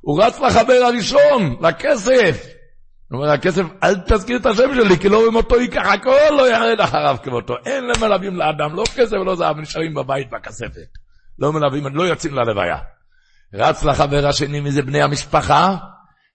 הוא 0.00 0.22
רץ 0.22 0.40
לחבר 0.40 0.80
הראשון, 0.86 1.56
לכסף. 1.60 2.46
הוא 3.10 3.20
אומר, 3.20 3.32
הכסף, 3.32 3.62
אל 3.82 3.94
תזכיר 3.94 4.36
את 4.36 4.46
השם 4.46 4.74
שלי, 4.74 4.98
כי 4.98 5.08
לא 5.08 5.18
רואים 5.18 5.36
אותו 5.36 5.60
ייקח 5.60 5.86
הכל, 5.86 6.30
לא 6.30 6.50
ירד 6.50 6.80
אחריו 6.80 7.16
כמותו. 7.22 7.54
אין 7.66 7.84
למלווים 7.84 8.36
לאדם, 8.36 8.76
לא 8.76 8.84
כסף 8.96 9.12
ולא 9.12 9.34
זהב, 9.34 9.58
נשארים 9.58 9.94
בבית 9.94 10.30
בכספת. 10.30 10.88
לא 11.38 11.52
מלווים, 11.52 11.96
לא 11.96 12.02
יוצאים 12.02 12.34
ללוויה. 12.34 12.76
רץ 13.54 13.84
לחבר 13.84 14.26
השני, 14.26 14.60
מי 14.60 14.70
זה 14.70 14.82
בני 14.82 15.02
המשפחה? 15.02 15.76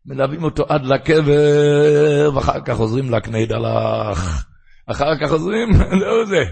מלווים 0.05 0.43
אותו 0.43 0.65
עד 0.69 0.85
לקבר, 0.85 2.31
ואחר 2.35 2.61
כך 2.65 2.75
חוזרים 2.75 3.11
לקני 3.13 3.45
דלך. 3.45 4.43
אחר 4.85 5.17
כך 5.21 5.29
חוזרים, 5.29 5.69
לא 6.01 6.25
זה, 6.25 6.43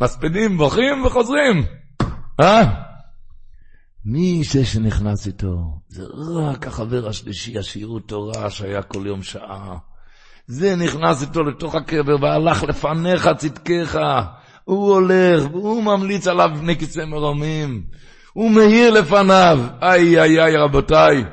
מספידים, 0.00 0.56
בוכים 0.56 1.04
וחוזרים. 1.04 1.64
אה? 2.40 2.62
מי 4.04 4.42
זה 4.44 4.64
שנכנס 4.64 5.26
איתו? 5.26 5.80
זה 5.88 6.04
רק 6.36 6.66
החבר 6.66 7.08
השלישי, 7.08 7.58
השיעור 7.58 8.00
תורה 8.00 8.50
שהיה 8.50 8.82
כל 8.82 9.06
יום 9.06 9.22
שעה. 9.22 9.78
זה 10.46 10.76
נכנס 10.76 11.22
איתו 11.22 11.42
לתוך 11.42 11.74
הקבר 11.74 12.16
והלך 12.22 12.62
לפניך 12.62 13.28
צדקך. 13.38 13.98
הוא 14.64 14.92
הולך 14.92 15.42
והוא 15.50 15.82
ממליץ 15.82 16.26
עליו 16.26 16.50
בני 16.60 16.78
כיסא 16.78 17.04
מרומים. 17.04 17.86
הוא 18.32 18.50
מאיר 18.50 18.90
לפניו. 18.90 19.58
איי 19.82 20.20
איי 20.22 20.42
איי 20.42 20.56
רבותיי. 20.56 21.24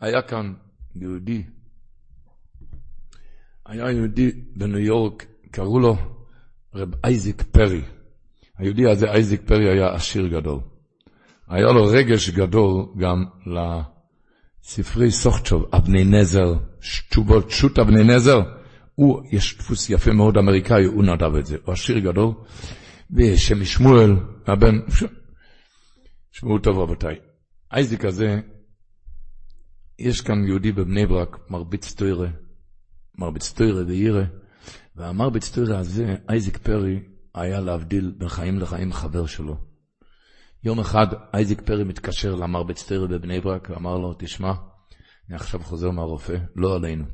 היה 0.00 0.22
כאן 0.22 0.52
יהודי, 0.94 1.42
היה 3.66 3.90
יהודי 3.90 4.30
בניו 4.56 4.78
יורק, 4.78 5.26
קראו 5.56 5.80
לו 5.80 5.96
רב 6.74 6.88
אייזיק 7.04 7.42
פרי. 7.42 7.82
היהודי 8.58 8.90
הזה, 8.90 9.06
אייזיק 9.06 9.40
פרי, 9.46 9.70
היה 9.70 9.94
עשיר 9.94 10.26
גדול. 10.26 10.60
היה 11.48 11.66
לו 11.66 11.84
רגש 11.84 12.30
גדול 12.30 12.86
גם 12.98 13.24
לספרי 14.66 15.10
סוכצ'וב, 15.10 15.64
אבני 15.74 16.04
נזר, 16.04 16.54
תשובות 17.10 17.50
שו"ת 17.50 17.78
אבני 17.78 18.04
נזר. 18.04 18.40
הוא, 18.94 19.22
יש 19.32 19.58
דפוס 19.58 19.90
יפה 19.90 20.12
מאוד 20.12 20.36
אמריקאי, 20.36 20.84
הוא 20.84 21.04
נדב 21.04 21.34
את 21.34 21.46
זה. 21.46 21.56
הוא 21.64 21.72
עשיר 21.72 21.98
גדול, 21.98 22.34
ושם 23.10 23.64
שמואל, 23.64 24.10
הבן, 24.46 24.78
שמעו 26.32 26.58
טוב 26.58 26.78
רבותיי. 26.78 27.16
אייזיק 27.72 28.04
הזה, 28.04 28.40
יש 29.98 30.20
כאן 30.20 30.44
יהודי 30.46 30.72
בבני 30.72 31.06
ברק, 31.06 31.36
מרביץ 31.50 31.94
תוירה, 31.94 32.28
מרביץ 33.18 33.52
תוירה 33.52 33.82
וירא, 33.86 34.24
והמרביץ 34.96 35.54
תוירה 35.54 35.78
הזה, 35.78 36.14
אייזיק 36.28 36.56
פרי, 36.56 37.00
היה 37.34 37.60
להבדיל 37.60 38.14
בין 38.18 38.28
חיים 38.28 38.58
לחיים 38.58 38.92
חבר 38.92 39.26
שלו. 39.26 39.56
יום 40.64 40.80
אחד 40.80 41.06
אייזיק 41.34 41.60
פרי 41.60 41.84
מתקשר 41.84 42.34
למרביץ 42.34 42.88
תוירה 42.88 43.06
בבני 43.06 43.40
ברק 43.40 43.70
ואמר 43.70 43.98
לו, 43.98 44.14
תשמע, 44.18 44.52
אני 45.28 45.36
עכשיו 45.36 45.60
חוזר 45.60 45.90
מהרופא, 45.90 46.36
לא 46.56 46.76
עלינו. 46.76 47.04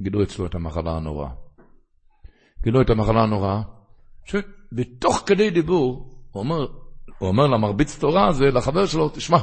גילו 0.00 0.22
אצלו 0.22 0.46
את 0.46 0.54
המחלה 0.54 0.96
הנוראה. 0.96 1.30
גילו 2.62 2.80
את 2.80 2.90
המחלה 2.90 3.22
הנוראה, 3.22 3.62
שבתוך 4.24 5.22
כדי 5.26 5.50
דיבור, 5.50 6.20
הוא 6.30 6.40
אומר, 6.42 6.66
הוא 7.18 7.28
אומר 7.28 7.46
למרביץ 7.46 7.98
תורה 7.98 8.28
הזה, 8.28 8.44
לחבר 8.44 8.86
שלו, 8.86 9.08
תשמע, 9.08 9.38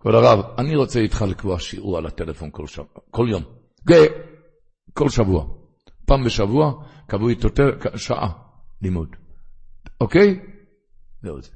כבוד 0.00 0.14
הרב, 0.14 0.44
אני 0.58 0.76
רוצה 0.76 1.00
איתך 1.00 1.24
לקבוע 1.28 1.58
שיעור 1.58 1.98
על 1.98 2.06
הטלפון 2.06 2.48
כל, 2.52 2.66
שבוע, 2.66 2.86
כל 3.10 3.26
יום. 3.30 3.42
כל 4.92 5.08
שבוע. 5.08 5.63
פעם 6.06 6.24
בשבוע 6.24 6.72
קבעו 7.06 7.28
איתו 7.28 7.48
שעה 7.96 8.30
לימוד. 8.82 9.08
אוקיי? 10.00 10.40
זהו 11.22 11.42
זה. 11.42 11.50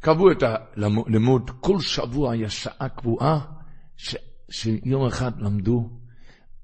קבעו 0.00 0.30
את 0.30 0.42
הלימוד, 0.42 1.50
כל 1.60 1.80
שבוע 1.80 2.32
היה 2.32 2.50
שעה 2.50 2.88
קבועה, 2.88 3.40
ש, 3.96 4.16
שיום 4.50 5.06
אחד 5.06 5.40
למדו 5.40 5.90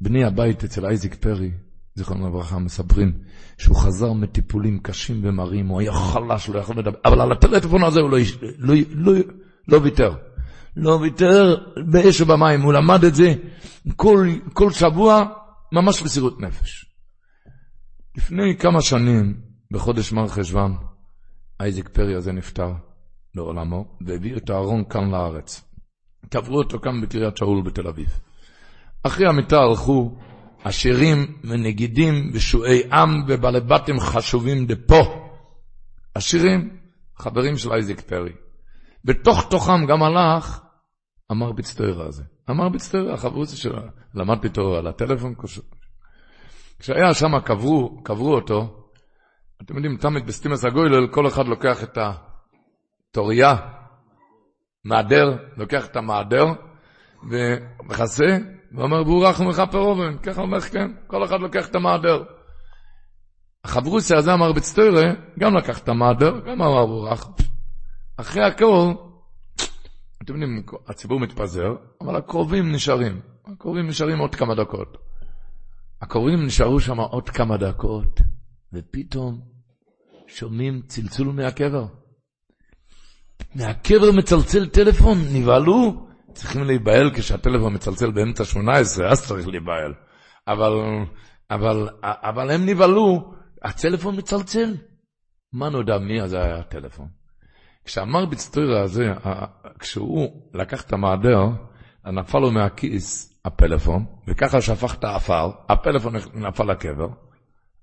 בני 0.00 0.24
הבית 0.24 0.64
אצל 0.64 0.86
אייזיק 0.86 1.14
פרי, 1.14 1.50
זיכרונו 1.94 2.28
לברכה, 2.28 2.58
מספרים 2.58 3.12
שהוא 3.58 3.76
חזר 3.76 4.12
מטיפולים 4.12 4.78
קשים 4.78 5.20
ומרים, 5.24 5.66
הוא 5.66 5.80
היה 5.80 5.92
חלש, 5.92 6.48
לא 6.48 6.58
יכול 6.58 6.78
לדבר, 6.78 6.98
אבל 7.04 7.20
על 7.20 7.32
הטלפון 7.32 7.84
הזה 7.84 8.00
הוא 8.00 8.10
לא, 8.10 8.18
לא, 8.58 8.74
לא, 8.90 9.12
לא 9.68 9.78
ויתר. 9.82 10.14
לא 10.76 10.90
ויתר 10.90 11.56
באש 11.86 12.20
ובמים, 12.20 12.62
הוא 12.62 12.72
למד 12.72 13.04
את 13.04 13.14
זה 13.14 13.34
כל, 13.96 14.28
כל 14.52 14.70
שבוע, 14.70 15.24
ממש 15.76 16.02
בסירות 16.02 16.40
נפש. 16.40 16.86
לפני 18.16 18.56
כמה 18.58 18.80
שנים, 18.82 19.40
בחודש 19.70 20.12
מר 20.12 20.28
חשוון, 20.28 20.76
אייזיק 21.60 21.88
פרי 21.88 22.14
הזה 22.14 22.32
נפטר 22.32 22.72
לעולמו, 23.34 23.96
והביאו 24.06 24.36
את 24.36 24.50
הארון 24.50 24.84
כאן 24.90 25.10
לארץ. 25.10 25.64
קברו 26.28 26.58
אותו 26.58 26.78
כאן 26.80 27.00
בקריית 27.00 27.36
שאול 27.36 27.62
בתל 27.62 27.88
אביב. 27.88 28.20
אחרי 29.02 29.26
המיטה 29.28 29.56
הלכו 29.56 30.16
עשירים 30.64 31.18
ונגידים 31.44 32.30
ושועי 32.34 32.82
עם 32.92 33.24
ובעלי 33.28 33.60
בתים 33.60 34.00
חשובים 34.00 34.66
דפו. 34.66 35.30
עשירים, 36.14 36.76
חברים 37.16 37.56
של 37.56 37.72
אייזיק 37.72 38.00
פרי. 38.00 38.32
בתוך 39.04 39.46
תוכם 39.50 39.86
גם 39.86 40.02
הלך 40.02 40.60
אמר 41.32 41.52
ביצטוירה 41.52 42.06
הזה. 42.06 42.22
אמר 42.50 42.68
ביצטוירה, 42.68 43.14
החברוסי 43.14 43.56
שלו, 43.56 43.82
למדתי 44.16 44.46
איתו 44.46 44.76
על 44.76 44.86
הטלפון. 44.86 45.34
כשהיה 46.78 47.14
שם, 47.14 47.40
קברו, 47.44 48.02
קברו 48.02 48.34
אותו, 48.34 48.86
אתם 49.62 49.74
יודעים, 49.76 49.96
תמיד 49.96 50.26
בסטימס 50.26 50.64
הגוילל, 50.64 51.08
כל 51.12 51.26
אחד 51.26 51.46
לוקח 51.46 51.82
את 51.82 51.98
התוריה, 53.10 53.56
מעדר, 54.84 55.36
לוקח 55.56 55.86
את 55.86 55.96
המעדר, 55.96 56.44
ומכסה, 57.30 58.38
ואומר, 58.72 59.02
בורך 59.02 59.40
ומכפר 59.40 59.78
אובן, 59.78 60.18
ככה 60.18 60.42
אומר, 60.42 60.60
כן, 60.60 60.90
כל 61.06 61.24
אחד 61.24 61.40
לוקח 61.40 61.68
את 61.68 61.74
המעדר. 61.74 62.22
החברוסי 63.64 64.16
הזה 64.16 64.34
אמר 64.34 64.52
בצטוירה, 64.52 65.12
גם 65.38 65.56
לקח 65.56 65.78
את 65.78 65.88
המעדר, 65.88 66.40
גם 66.40 66.62
אמר 66.62 66.86
בורך. 66.86 67.26
אחרי 68.16 68.44
הכל, 68.44 68.92
אתם 70.22 70.32
יודעים, 70.32 70.62
הציבור 70.88 71.20
מתפזר, 71.20 71.76
אבל 72.00 72.16
הקרובים 72.16 72.72
נשארים. 72.72 73.20
הקרובים 73.46 73.86
נשארים 73.86 74.18
עוד 74.18 74.34
כמה 74.34 74.54
דקות. 74.54 74.96
הקרובים 76.02 76.46
נשארו 76.46 76.80
שם 76.80 77.00
עוד 77.00 77.30
כמה 77.30 77.56
דקות, 77.56 78.20
ופתאום 78.72 79.40
שומעים 80.26 80.82
צלצול 80.86 81.26
מהקבר. 81.26 81.86
מהקבר 83.54 84.12
מצלצל 84.18 84.68
טלפון, 84.68 85.18
נבהלו. 85.32 86.06
צריכים 86.32 86.64
להיבהל 86.64 87.10
כשהטלפון 87.14 87.74
מצלצל 87.74 88.10
באמצע 88.10 88.44
18, 88.44 89.10
אז 89.10 89.26
צריך 89.26 89.48
להיבהל. 89.48 89.94
אבל, 90.48 90.72
אבל, 91.50 91.88
אבל 92.02 92.50
הם 92.50 92.66
נבהלו, 92.66 93.34
הטלפון 93.62 94.16
מצלצל. 94.16 94.76
מה 95.52 95.68
נודע 95.68 95.98
מי 95.98 96.28
זה 96.28 96.42
היה 96.42 96.58
הטלפון? 96.58 97.08
כשאמר 97.84 98.26
בצטוירה 98.26 98.82
הזה, 98.82 99.12
כשהוא 99.78 100.42
לקח 100.54 100.82
את 100.82 100.92
המעדר, 100.92 101.44
נפל 102.06 102.38
לו 102.38 102.50
מהכיס 102.50 103.35
הפלאפון, 103.46 104.04
וככה 104.28 104.60
שהפך 104.60 104.94
את 104.94 105.04
האפר, 105.04 105.50
הפלאפון 105.68 106.14
נפל 106.34 106.64
לקבר, 106.64 107.08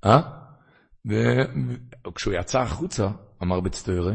אה? 0.05 0.19
וכשהוא 2.07 2.33
יצא 2.33 2.59
החוצה, 2.59 3.07
אמר 3.43 3.59
בצטוירה, 3.59 4.13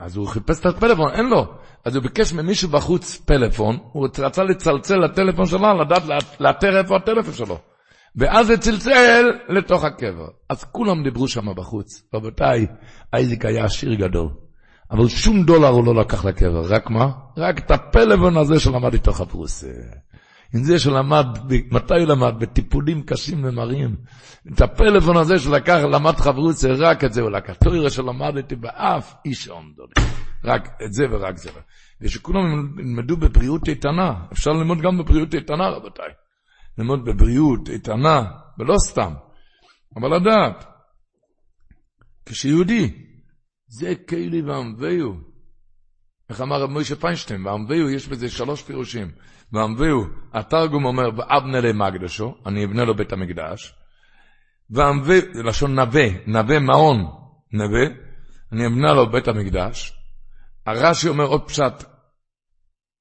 אז 0.00 0.16
הוא 0.16 0.28
חיפש 0.28 0.60
את 0.60 0.66
הפלאפון, 0.66 1.10
אין 1.12 1.26
לו. 1.26 1.44
אז 1.84 1.96
הוא 1.96 2.02
ביקש 2.02 2.32
ממישהו 2.32 2.68
בחוץ 2.68 3.16
פלאפון, 3.16 3.78
הוא 3.92 4.08
רצה 4.18 4.44
לצלצל 4.44 4.96
לטלפון 4.96 5.46
שלו, 5.46 5.80
לדעת 5.80 6.02
לאתר 6.40 6.78
איפה 6.78 6.96
הטלפון 6.96 7.34
שלו. 7.34 7.58
ואז 8.16 8.46
זה 8.46 8.58
צלצל 8.58 9.24
לתוך 9.48 9.84
הקבר. 9.84 10.28
אז 10.48 10.64
כולם 10.64 11.02
דיברו 11.02 11.28
שם 11.28 11.54
בחוץ. 11.56 12.02
רבותיי, 12.14 12.66
אייזיק 13.14 13.44
היה 13.44 13.64
עשיר 13.64 13.94
גדול. 13.94 14.28
אבל 14.90 15.08
שום 15.08 15.42
דולר 15.42 15.68
הוא 15.68 15.84
לא 15.86 15.94
לקח 15.94 16.24
לקבר, 16.24 16.62
רק 16.68 16.90
מה? 16.90 17.10
רק 17.36 17.58
את 17.58 17.70
הפלאפון 17.70 18.36
הזה 18.36 18.60
שלמד 18.60 18.92
איתו 18.92 19.12
חפרוס. 19.12 19.64
עם 20.56 20.64
זה 20.64 20.78
שלמד, 20.78 21.26
מתי 21.70 21.94
הוא 21.94 22.08
למד? 22.08 22.34
בטיפולים 22.38 23.02
קשים 23.02 23.44
ומרים. 23.44 23.96
את 24.52 24.60
הפלאפון 24.60 25.16
הזה 25.16 25.38
שלקח, 25.38 25.80
למד 25.92 26.16
חברות, 26.16 26.56
רק 26.78 27.04
את 27.04 27.12
זה 27.12 27.20
הוא 27.20 27.30
לקח. 27.30 27.54
תוירה 27.64 27.90
שלמדתי 27.90 28.56
באף 28.56 29.14
איש 29.24 29.48
עומדו. 29.48 29.82
רק 30.44 30.68
את 30.84 30.92
זה 30.92 31.04
ורק 31.10 31.36
זה. 31.36 31.50
ושכולם 32.00 32.44
ילמדו 32.78 33.16
בבריאות 33.16 33.68
איתנה. 33.68 34.14
אפשר 34.32 34.50
ללמוד 34.50 34.78
גם 34.78 34.98
בבריאות 34.98 35.34
איתנה, 35.34 35.68
רבותיי. 35.68 36.10
ללמוד 36.78 37.04
בבריאות 37.04 37.68
איתנה, 37.68 38.24
ולא 38.58 38.74
סתם. 38.86 39.12
אבל 39.96 40.16
לדעת, 40.16 40.64
כשיהודי, 42.26 42.92
זה 43.68 43.94
כאילו 44.06 44.46
ועמביהו. 44.46 45.14
איך 46.30 46.40
אמר 46.40 46.62
רב 46.62 46.70
מוישה 46.70 46.96
פיינשטיין, 46.96 47.46
ואנווהו 47.46 47.90
יש 47.90 48.08
בזה 48.08 48.28
שלוש 48.28 48.62
פירושים. 48.62 49.10
ואנווהו, 49.52 50.04
התרגום 50.32 50.84
אומר, 50.84 51.08
ואבנה 51.16 51.60
למקדשו, 51.60 52.34
אני 52.46 52.64
אבנה 52.64 52.84
לו 52.84 52.96
בית 52.96 53.12
המקדש. 53.12 53.74
ואנווהו, 54.70 55.26
לשון 55.44 55.74
נווה, 55.74 56.06
נווה 56.26 56.58
מעון, 56.58 57.06
נווה, 57.52 57.86
אני 58.52 58.66
אבנה 58.66 58.92
לו 58.92 59.10
בית 59.10 59.28
המקדש. 59.28 59.92
רש"י 60.66 61.08
אומר 61.08 61.24
עוד 61.24 61.48
פשט, 61.48 61.84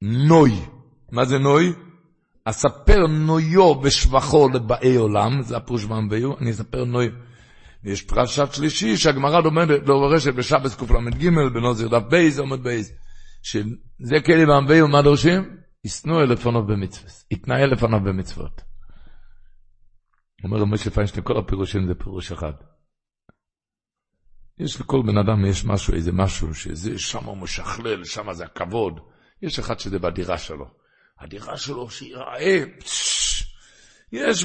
נוי. 0.02 0.52
מה 1.12 1.26
זה 1.26 1.38
נוי? 1.38 1.74
אספר 2.46 3.08
נויו 3.08 3.76
בשבחו 3.76 4.50
לבאי 4.50 4.96
עולם, 4.96 5.42
זה 5.42 5.58
הפירוש 5.58 5.86
ואנווהו, 5.86 6.38
אני 6.38 6.52
אספר 6.52 6.86
נוי. 6.86 7.10
ויש 7.84 8.02
פרשת 8.02 8.54
שלישי 8.54 8.98
שהגמרא 8.98 9.40
לומדת, 9.40 9.84
דורשת 9.84 10.34
בשבת 10.34 10.76
קל"ג, 10.76 11.30
בנוזר 11.54 11.88
דף 11.88 12.04
בייז, 12.10 12.40
עמוד 12.40 12.64
בייז. 12.64 12.92
שזה 13.44 14.20
כלי 14.26 14.46
ועמביהו, 14.46 14.88
מה 14.88 15.02
דורשים? 15.02 15.65
ישנוא 15.86 16.24
לפניו 16.24 16.64
במצוות, 16.64 17.24
יתנהל 17.32 17.70
לפניו 17.70 18.00
במצוות. 18.00 18.62
אומר 20.44 20.58
רבי 20.58 20.78
פיינשטיין, 20.78 21.24
כל 21.26 21.38
הפירושים 21.38 21.88
זה 21.88 21.96
פירוש 21.96 22.32
אחד. 22.32 22.54
יש 24.60 24.82
לכל 24.82 25.02
בן 25.06 25.18
אדם, 25.18 25.46
יש 25.46 25.66
משהו, 25.66 25.94
איזה 25.94 26.12
משהו, 26.12 26.54
שזה 26.54 27.00
שם 27.00 27.24
הוא 27.24 27.38
משכלל, 27.38 28.04
שם 28.04 28.34
זה 28.34 28.46
הכבוד. 28.46 29.00
יש 29.42 29.60
אחד 29.60 29.80
שזה 29.80 30.00
בדירה 30.00 30.38
שלו. 30.38 30.66
הדירה 31.20 31.58
שלו 31.58 31.90
שיראה, 31.90 32.64
יש 34.12 34.44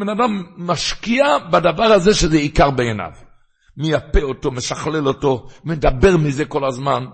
בן 0.00 0.08
אדם 0.08 0.42
משקיע 0.56 1.24
בדבר 1.52 1.84
הזה 1.84 2.14
שזה 2.14 2.36
עיקר 2.36 2.70
בעיניו. 2.70 3.12
מייפה 3.76 4.22
אותו, 4.22 4.50
משכלל 4.50 5.08
אותו, 5.08 5.48
מדבר 5.64 6.16
מזה 6.16 6.44
כל 6.44 6.64
הזמן. 6.64 7.04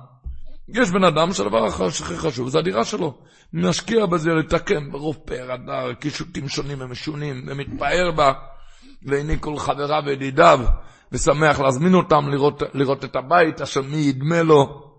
יש 0.72 0.90
בן 0.90 1.04
אדם 1.04 1.32
שהדבר 1.32 1.64
הכי 1.66 2.16
חשוב 2.16 2.48
זה 2.48 2.58
הדירה 2.58 2.84
שלו. 2.84 3.14
משקיע 3.52 4.06
בזה 4.06 4.30
לתקן 4.30 4.90
ברוב 4.92 5.16
פאר 5.24 5.52
הדר, 5.52 5.94
קישוטים 5.94 6.48
שונים 6.48 6.78
ומשונים, 6.80 7.44
ומתפאר 7.46 8.10
בה 8.16 8.32
לעיני 9.02 9.36
כל 9.40 9.56
חבריו 9.56 10.02
וידידיו, 10.06 10.60
ושמח 11.12 11.60
להזמין 11.60 11.94
אותם 11.94 12.28
לראות, 12.28 12.62
לראות 12.74 13.04
את 13.04 13.16
הבית 13.16 13.60
אשר 13.60 13.82
מי 13.82 13.96
ידמה 13.96 14.42
לו. 14.42 14.92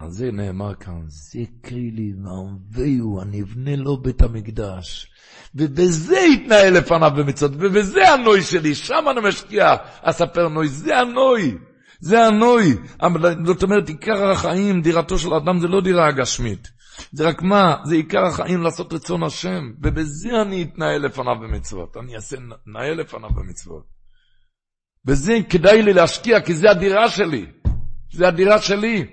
אז 0.00 0.12
זה 0.12 0.30
נאמר 0.32 0.74
כאן, 0.74 1.00
זה 1.06 1.40
כלי 1.64 2.12
וערביהו, 2.24 3.22
אני 3.22 3.42
אבנה 3.42 3.76
לו 3.76 3.96
בית 4.02 4.22
המקדש. 4.22 5.10
ובזה 5.54 6.18
יתנהל 6.18 6.78
לפניו 6.78 7.10
במצוות, 7.16 7.52
ובזה 7.54 8.12
הנוי 8.12 8.42
שלי, 8.42 8.74
שם 8.74 9.04
אני 9.10 9.28
משקיע, 9.28 9.74
אספר 10.02 10.48
נוי, 10.48 10.68
זה 10.68 10.98
הנוי. 10.98 11.58
זה 12.00 12.26
הנוי. 12.26 12.76
זאת 13.46 13.62
אומרת, 13.62 13.88
עיקר 13.88 14.30
החיים, 14.30 14.82
דירתו 14.82 15.18
של 15.18 15.34
אדם 15.34 15.60
זה 15.60 15.68
לא 15.68 15.80
דירה 15.80 16.08
הגשמית. 16.08 16.68
זה 17.12 17.28
רק 17.28 17.42
מה? 17.42 17.76
זה 17.84 17.94
עיקר 17.94 18.26
החיים 18.26 18.62
לעשות 18.62 18.92
רצון 18.92 19.22
השם. 19.22 19.72
ובזה 19.82 20.42
אני 20.42 20.62
אתנהל 20.62 21.06
לפניו 21.06 21.36
במצוות. 21.40 21.96
אני 21.96 22.16
אעשה 22.16 22.36
נהל 22.66 23.00
לפניו 23.00 23.30
במצוות. 23.30 23.84
בזה 25.04 25.38
כדאי 25.50 25.82
לי 25.82 25.92
להשקיע, 25.92 26.40
כי 26.40 26.54
זה 26.54 26.70
הדירה 26.70 27.10
שלי. 27.10 27.46
זה 28.12 28.28
הדירה 28.28 28.62
שלי. 28.62 29.06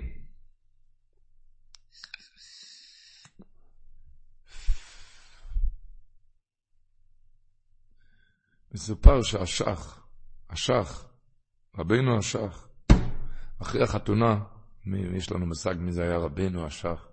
מסופר 8.74 9.22
שהשח, 9.22 9.98
השח, 10.50 11.04
רבינו 11.78 12.18
השח, 12.18 12.65
אחרי 13.62 13.82
החתונה, 13.82 14.38
יש 15.14 15.32
לנו 15.32 15.46
מושג 15.46 15.74
מי 15.78 15.92
זה 15.92 16.02
היה 16.02 16.16
רבינו 16.16 16.66
השח, 16.66 17.06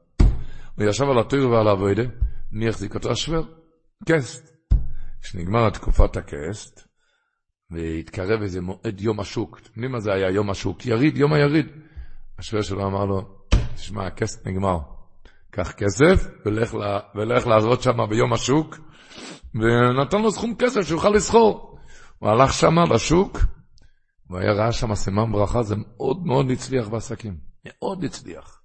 הוא 0.76 0.86
ישב 0.90 1.04
על 1.04 1.20
התויר 1.20 1.50
ועל 1.50 1.68
האבוידה, 1.68 2.04
מי 2.52 2.70
החזיק 2.70 2.96
אותו? 2.96 3.12
השוור, 3.12 3.46
קסט. 4.06 4.54
כשנגמר 5.22 5.70
תקופת 5.70 6.18
הקסט, 6.18 6.88
והתקרב 7.72 8.42
איזה 8.42 8.62
מועד 8.62 9.02
יום 9.02 9.20
השוק, 9.20 9.60
אתם 9.60 9.70
יודעים 9.76 9.92
מה 9.92 10.00
זה 10.00 10.14
היה 10.14 10.30
יום 10.30 10.50
השוק? 10.50 10.86
יריד, 10.86 11.18
יום 11.18 11.34
היריד. 11.34 11.68
השוור 12.40 12.62
שלו 12.62 12.88
אמר 12.88 13.06
לו, 13.06 13.22
תשמע, 13.76 14.08
הקסט 14.08 14.48
נגמר. 14.48 14.80
קח 15.52 15.72
כסף 15.72 16.28
ולך, 16.46 16.74
לה, 16.74 17.00
ולך 17.16 17.48
לעזרות 17.48 17.82
שם 17.82 17.98
ביום 18.10 18.34
השוק, 18.34 18.78
ונתן 19.56 20.22
לו 20.22 20.32
סכום 20.32 20.56
כסף 20.60 20.82
שיוכל 20.82 21.10
לסחור. 21.10 21.80
הוא 22.20 22.30
הלך 22.30 22.54
שם 22.54 22.80
לשוק, 22.94 23.40
הוא 24.34 24.40
היה 24.40 24.52
ראה 24.52 24.72
שם 24.72 24.96
סימן 24.96 25.32
ברכה, 25.32 25.64
זה 25.64 25.76
מאוד 25.76 26.26
מאוד 26.26 26.52
הצליח 26.52 26.88
בעסקים. 26.88 27.38
מאוד 27.66 28.04
הצליח. 28.04 28.62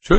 ש... 0.00 0.12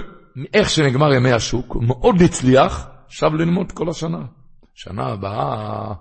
איך 0.54 0.70
שנגמר 0.70 1.14
ימי 1.14 1.32
השוק, 1.32 1.74
הוא 1.74 1.84
מאוד 1.84 2.16
הצליח, 2.22 2.88
שב 3.08 3.34
ללמוד 3.34 3.72
כל 3.72 3.90
השנה. 3.90 4.26
שנה 4.74 5.06
הבאה 5.06 5.94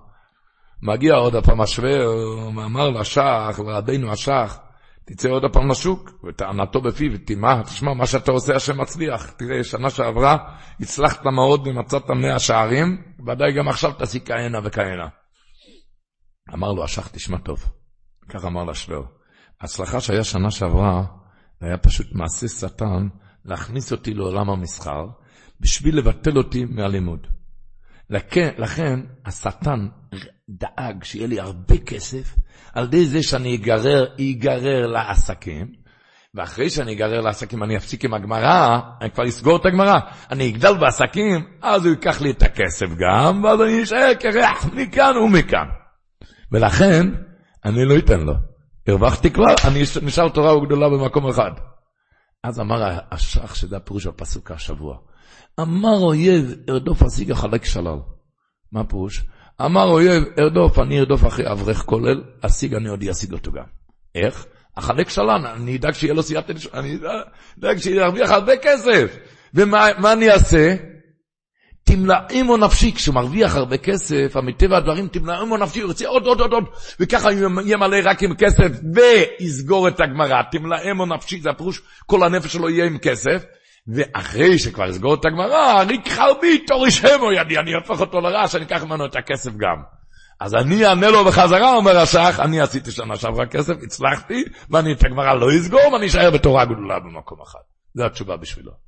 מגיע 0.83 1.15
עוד 1.15 1.35
הפעם 1.35 1.61
השווה, 1.61 2.05
הוא 2.05 2.49
אמר 2.49 2.91
לשח, 2.91 3.61
לרבינו 3.67 4.13
השח, 4.13 4.59
תצא 5.05 5.29
עוד 5.29 5.45
הפעם 5.45 5.71
לשוק, 5.71 6.11
וטענתו 6.29 6.81
בפיו, 6.81 7.11
תשמע, 7.27 7.63
תשמע, 7.63 7.95
מה 7.95 8.07
שאתה 8.07 8.31
עושה 8.31 8.57
השם 8.57 8.81
מצליח. 8.81 9.31
תראה, 9.31 9.65
שנה 9.65 9.91
שעברה 9.91 10.37
הצלחת 10.81 11.25
מאוד 11.27 11.67
ומצאת 11.67 12.11
מאה 12.11 12.39
שערים, 12.39 13.03
ודאי 13.27 13.53
גם 13.53 13.69
עכשיו 13.69 13.93
תעשי 13.93 14.21
כהנה 14.25 14.59
וכהנה. 14.65 15.09
אמר 16.55 16.73
לו 16.73 16.85
השח, 16.85 17.09
תשמע 17.09 17.39
טוב. 17.39 17.78
כך 18.29 18.45
אמר 18.45 18.65
לשלור. 18.65 19.05
ההצלחה 19.61 20.01
שהיה 20.01 20.25
שנה 20.25 20.51
שעברה, 20.51 21.05
זה 21.61 21.67
היה 21.67 21.79
פשוט 21.79 22.07
מעשה 22.13 22.49
שטן 22.49 23.09
להכניס 23.45 23.93
אותי 23.93 24.15
לעולם 24.15 24.51
המסחר, 24.51 25.07
בשביל 25.61 25.99
לבטל 25.99 26.39
אותי 26.39 26.65
מהלימוד. 26.65 27.27
לכן, 28.11 28.51
לכן 28.59 29.01
השטן 29.27 29.89
דאג 30.49 31.05
שיהיה 31.05 31.27
לי 31.27 31.41
הרבה 31.41 31.79
כסף, 31.79 32.37
על 32.75 32.85
ידי 32.85 33.07
זה 33.07 33.23
שאני 33.23 33.57
אגרר, 33.57 34.07
אגרר 34.21 34.87
לעסקים, 34.87 35.73
ואחרי 36.35 36.71
שאני 36.71 36.93
אגרר 36.93 37.21
לעסקים 37.21 37.63
אני 37.63 37.77
אפסיק 37.77 38.05
עם 38.05 38.15
הגמרא, 38.15 38.79
אני 39.01 39.11
כבר 39.11 39.29
אסגור 39.29 39.57
את 39.57 39.67
הגמרא, 39.67 39.99
אני 40.31 40.51
אגדל 40.51 40.79
בעסקים, 40.79 41.47
אז 41.63 41.85
הוא 41.85 41.91
ייקח 41.91 42.21
לי 42.21 42.31
את 42.31 42.43
הכסף 42.43 42.87
גם, 42.87 43.45
ואז 43.45 43.61
אני 43.61 43.83
אשאר 43.83 44.15
קרח 44.21 44.67
מכאן 44.75 45.17
ומכאן. 45.17 45.67
ולכן, 46.53 47.07
אני 47.69 47.85
לא 47.85 47.99
אתן 47.99 48.21
לו. 48.21 48.33
הרווחתי 48.89 49.31
כבר, 49.31 49.55
אני 49.69 49.83
נשאר 50.03 50.29
תורה 50.29 50.57
וגדולה 50.57 50.89
במקום 50.89 51.29
אחד. 51.29 51.51
אז 52.45 52.61
אמר 52.61 52.99
השח, 53.11 53.55
שזה 53.55 53.77
הפירוש 53.77 54.07
הפסוק 54.07 54.51
השבוע, 54.51 54.97
אמר 55.61 55.99
אויב, 55.99 56.55
ארדוף 56.71 57.03
אשיג 57.03 57.31
החלק 57.31 57.65
שלל. 57.65 57.99
מה 58.73 58.81
הפירוש? 58.81 59.25
אמר 59.65 59.85
אויב, 59.85 60.25
ארדוף, 60.39 60.79
אני 60.79 61.01
ארדוף 61.01 61.27
אחרי 61.27 61.53
אברך 61.53 61.79
כולל, 61.79 62.23
אשיג 62.41 62.75
אני 62.75 62.89
עוד 62.89 63.05
אשיג 63.05 63.33
אותו 63.33 63.53
גם. 63.53 63.65
איך? 64.15 64.47
אחלק 64.75 65.09
שלן, 65.09 65.47
אני 65.47 65.77
אדאג 65.77 65.93
שיהיה 65.93 66.15
לו 66.15 66.23
דשמיא, 66.23 66.73
אני 66.75 66.99
אדאג 67.59 67.79
שירוויח 67.79 68.31
הרבה 68.31 68.53
כסף. 68.63 69.17
ומה 69.55 70.13
אני 70.13 70.31
אעשה? 70.31 70.77
תמלאימו 71.89 72.57
נפשי, 72.57 72.93
כשהוא 72.93 73.15
מרוויח 73.15 73.57
הרבה 73.57 73.77
כסף, 73.77 74.37
מטבע 74.43 74.77
הדברים 74.77 75.09
תמלאימו 75.09 75.57
נפשי, 75.57 75.81
הוא 75.81 75.89
רוצה 75.89 76.09
עוד 76.09 76.27
עוד 76.27 76.41
עוד 76.41 76.53
עוד, 76.53 76.65
וככה 77.01 77.33
יהיה 77.33 77.77
מלא 77.77 77.97
רק 78.05 78.23
עם 78.23 78.35
כסף, 78.35 78.69
ויסגור 78.95 79.89
את 79.89 80.01
הגמרא, 80.01 80.43
תמלאימו 80.53 81.07
נפשי, 81.07 81.41
זה 81.41 81.51
הפירוש, 81.51 81.81
כל 82.07 82.23
הנפש 82.23 82.53
שלו 82.53 82.71
יהיה 82.71 82.87
עם 82.87 82.99
כסף, 82.99 83.45
ואחרי 83.95 84.59
שכבר 84.59 84.89
יסגור 84.89 85.15
את 85.15 85.25
הגמרא, 85.25 85.83
ריק 85.83 86.09
חרבי 86.09 86.59
תוריש 86.59 87.05
המו 87.05 87.33
ידי, 87.33 87.59
אני 87.59 87.75
אהפוך 87.75 88.01
אותו 88.01 88.21
לרע, 88.21 88.49
שאני 88.49 88.65
אקח 88.65 88.85
ממנו 88.85 89.07
את 89.07 89.17
הכסף 89.17 89.51
גם. 89.57 89.77
אז 90.41 90.55
אני 90.55 90.87
אענה 90.87 91.11
לו 91.11 91.25
בחזרה, 91.25 91.77
אומר 91.77 91.99
השח, 91.99 92.41
אני 92.43 92.61
עשיתי 92.61 92.91
שנה 92.91 93.17
שעברה 93.17 93.47
כסף, 93.47 93.75
הצלחתי, 93.83 94.45
ואני 94.71 94.93
את 94.93 95.05
הגמרא 95.05 95.35
לא 95.35 95.47
אסגור, 95.57 95.93
ואני 95.93 96.07
אשאר 96.07 96.31
בתורה 96.31 96.65
גדולה 96.65 96.99
במקום 96.99 97.39
אחד. 97.43 97.59
זו 97.95 98.05
התשובה 98.05 98.37
בשבילו. 98.37 98.88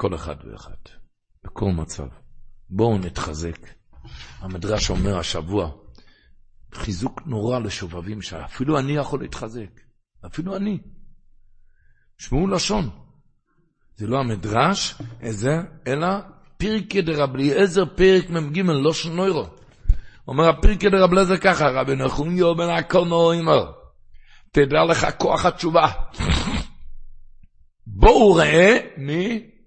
כל 0.00 0.14
אחד 0.14 0.36
ואחד, 0.44 0.76
בכל 1.44 1.70
מצב. 1.76 2.06
בואו 2.70 2.98
נתחזק. 2.98 3.58
המדרש 4.40 4.90
אומר 4.90 5.18
השבוע, 5.18 5.70
חיזוק 6.74 7.20
נורא 7.26 7.58
לשובבים, 7.58 8.22
שאפילו 8.22 8.78
אני 8.78 8.92
יכול 8.92 9.20
להתחזק. 9.20 9.80
אפילו 10.26 10.56
אני. 10.56 10.78
שמעו 12.18 12.46
לשון. 12.46 12.90
זה 13.96 14.06
לא 14.06 14.18
המדרש, 14.18 14.94
איזה, 15.20 15.56
אלא 15.86 16.08
פרקי 16.56 17.02
דרב 17.02 17.34
אליעזר, 17.34 17.84
פרק 17.96 18.30
מ"ג, 18.30 18.58
לא 18.58 18.92
שנוירו. 18.92 19.46
אומר 20.28 20.48
הפרקי 20.48 20.90
דרב 20.90 21.12
אליעזר 21.12 21.36
ככה, 21.36 21.68
רבי 21.68 21.96
נחוניו 21.96 22.56
בן 22.56 22.70
הקולנוע 22.70 23.34
אומר, 23.34 23.72
תדע 24.52 24.84
לך 24.84 25.06
כוח 25.18 25.46
התשובה. 25.46 25.86
בואו 27.86 28.34
ראה 28.34 28.78
מי 28.96 29.57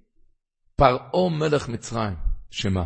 פרעה 0.81 1.29
מלך 1.29 1.69
מצרים, 1.69 2.13
שמה? 2.51 2.83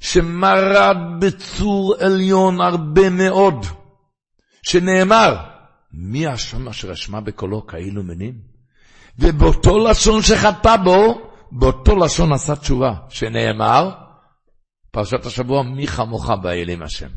שמרד 0.00 0.96
בצור 1.20 1.94
עליון 2.00 2.60
הרבה 2.60 3.10
מאוד, 3.10 3.66
שנאמר, 4.62 5.36
מי 5.92 6.26
השם 6.26 6.68
אשר 6.68 6.92
אשמע 6.92 7.20
בקולו 7.20 7.66
כאילו 7.66 8.02
מינים? 8.02 8.34
ובאותו 9.18 9.78
לשון 9.78 10.22
שחטא 10.22 10.76
בו, 10.76 11.30
באותו 11.52 11.96
לשון 11.96 12.32
עשה 12.32 12.56
תשובה, 12.56 12.94
שנאמר, 13.08 13.90
פרשת 14.90 15.26
השבוע, 15.26 15.62
מי 15.62 15.86
חמוך 15.86 16.30
באלים 16.30 16.82
השם. 16.82 17.08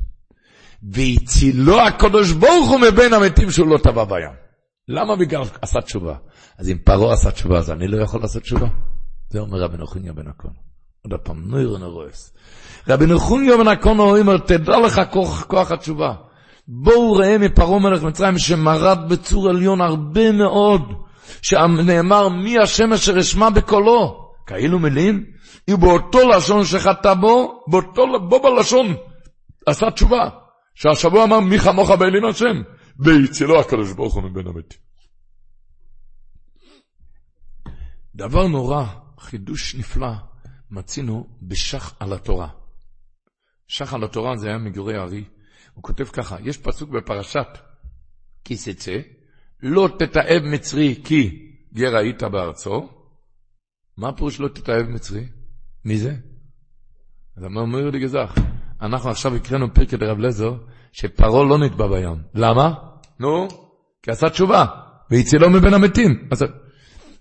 והצילו 0.83 1.81
הקדוש 1.81 2.31
ברוך 2.31 2.69
הוא 2.69 2.79
מבין 2.79 3.13
המתים 3.13 3.51
שהוא 3.51 3.67
לא 3.67 3.77
טבע 3.77 4.03
בים. 4.05 4.35
למה 4.87 5.15
בגלל 5.15 5.41
עשה 5.61 5.81
תשובה? 5.81 6.15
אז 6.57 6.69
אם 6.69 6.77
פרעה 6.83 7.13
עשה 7.13 7.31
תשובה, 7.31 7.57
אז 7.57 7.71
אני 7.71 7.87
לא 7.87 8.03
יכול 8.03 8.21
לעשות 8.21 8.41
תשובה? 8.41 8.67
זה 9.29 9.39
אומר 9.39 9.61
רבי 9.61 9.77
נחוניה 9.77 10.13
בן 10.13 10.27
הקון. 10.27 10.53
עוד 11.03 11.19
פעם, 11.19 11.43
נויר 11.45 11.77
נרואס. 11.77 12.33
רבי 12.87 13.05
נחוניה 13.05 13.57
בן 13.57 13.67
הקון 13.67 13.99
אומר, 13.99 14.37
תדע 14.37 14.79
לך 14.79 15.01
כוח, 15.11 15.43
כוח 15.43 15.71
התשובה. 15.71 16.13
בואו 16.67 17.13
ראה 17.13 17.37
מפרעה 17.37 17.79
מלך 17.79 18.03
מצרים 18.03 18.37
שמרד 18.37 19.09
בצור 19.09 19.49
עליון 19.49 19.81
הרבה 19.81 20.31
מאוד, 20.31 20.81
שנאמר 21.41 22.29
מי 22.29 22.59
השם 22.59 22.93
אשר 22.93 23.19
אשמע 23.19 23.49
בקולו. 23.49 24.25
כאילו 24.47 24.79
מילים, 24.79 25.25
ובאותו 25.69 26.29
לשון 26.29 26.65
שחטא 26.65 27.13
בו, 27.13 27.63
באותו, 27.67 28.03
בו 28.29 28.39
בלשון 28.41 28.95
עשה 29.65 29.91
תשובה. 29.91 30.29
שהשבוע 30.75 31.23
אמר 31.23 31.39
מי 31.39 31.59
חמוך 31.59 31.89
באלים 31.91 32.25
השם, 32.25 32.61
והצילו 32.99 33.59
הקדוש 33.59 33.93
ברוך 33.93 34.13
הוא 34.13 34.23
מבין 34.23 34.47
המתים. 34.47 34.79
דבר 38.15 38.47
נורא, 38.47 38.85
חידוש 39.25 39.75
נפלא 39.75 40.11
מצינו 40.71 41.27
בשח 41.41 41.93
על 41.99 42.13
התורה. 42.13 42.47
שח 43.67 43.93
על 43.93 44.03
התורה 44.03 44.37
זה 44.37 44.47
היה 44.47 44.57
מגורי 44.57 44.97
הארי. 44.97 45.23
הוא 45.73 45.83
כותב 45.83 46.03
ככה, 46.03 46.37
יש 46.43 46.57
פסוק 46.57 46.89
בפרשת 46.89 47.47
כי 48.43 48.57
סצה, 48.57 48.99
לא 49.63 49.89
תתעב 49.99 50.43
מצרי 50.43 51.01
כי 51.03 51.51
גר 51.73 51.95
היית 51.95 52.23
בארצו. 52.23 52.89
מה 53.97 54.09
הפירוש 54.09 54.39
לא 54.39 54.47
תתעב 54.47 54.89
מצרי? 54.89 55.27
מי 55.85 55.97
זה? 55.97 56.15
אז 57.37 57.43
אמר 57.43 57.65
מאיר 57.65 57.89
גזח, 57.89 58.35
אנחנו 58.81 59.09
עכשיו 59.09 59.35
הקראנו 59.35 59.73
פרקי 59.73 59.97
דרב 59.97 60.19
לזר, 60.19 60.53
שפרעה 60.91 61.43
לא 61.43 61.57
נטבע 61.57 61.87
בים. 61.87 62.21
למה? 62.33 62.73
נו, 63.19 63.47
כי 64.03 64.11
עשה 64.11 64.29
תשובה, 64.29 64.65
והצילו 65.11 65.49
מבין 65.49 65.73
המתים. 65.73 66.27
אז 66.31 66.45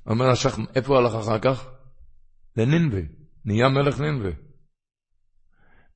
אומר 0.06 0.30
השח, 0.30 0.58
איפה 0.74 0.98
הלך 0.98 1.14
אחר 1.14 1.38
כך? 1.38 1.73
לנינבה, 2.56 3.00
נהיה 3.44 3.68
מלך 3.68 4.00
נינבה. 4.00 4.30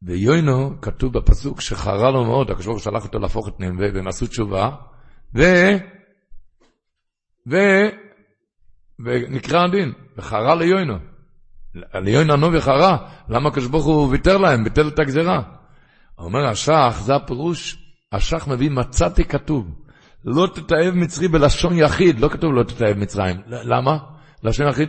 ויוינו, 0.02 0.80
כתוב 0.80 1.18
בפסוק 1.18 1.60
שחרה 1.60 2.10
לו 2.10 2.24
מאוד, 2.24 2.50
הקדוש 2.50 2.66
ברוך 2.66 2.80
שלח 2.80 3.04
אותו 3.04 3.18
להפוך 3.18 3.48
את 3.48 3.60
נינבה, 3.60 3.86
והם 3.94 4.08
עשו 4.08 4.26
תשובה, 4.26 4.70
ו... 5.34 5.42
ו... 7.50 7.56
ונקרא 8.98 9.64
הדין, 9.64 9.92
וחרה 10.16 10.54
ליוינו. 10.54 10.94
ליוינו 11.94 12.32
הנובי 12.32 12.60
חרה, 12.60 13.08
למה 13.28 13.48
הקדוש 13.48 13.66
ברוך 13.66 13.84
הוא 13.84 14.08
ויתר 14.08 14.36
להם, 14.38 14.64
ביטל 14.64 14.88
את 14.88 14.98
הגזירה? 14.98 15.42
אומר 16.18 16.46
השח, 16.46 17.00
זה 17.04 17.14
הפירוש, 17.14 17.88
השח 18.12 18.48
מביא 18.48 18.70
מצאתי 18.70 19.24
כתוב, 19.24 19.66
לא 20.24 20.46
תתאהב 20.54 20.94
מצרי 20.94 21.28
בלשון 21.28 21.78
יחיד, 21.78 22.20
לא 22.20 22.28
כתוב 22.28 22.52
לא 22.52 22.62
תתאהב 22.62 22.96
מצרים, 22.96 23.36
למה? 23.46 23.98
לשון 24.42 24.68
יחיד, 24.68 24.88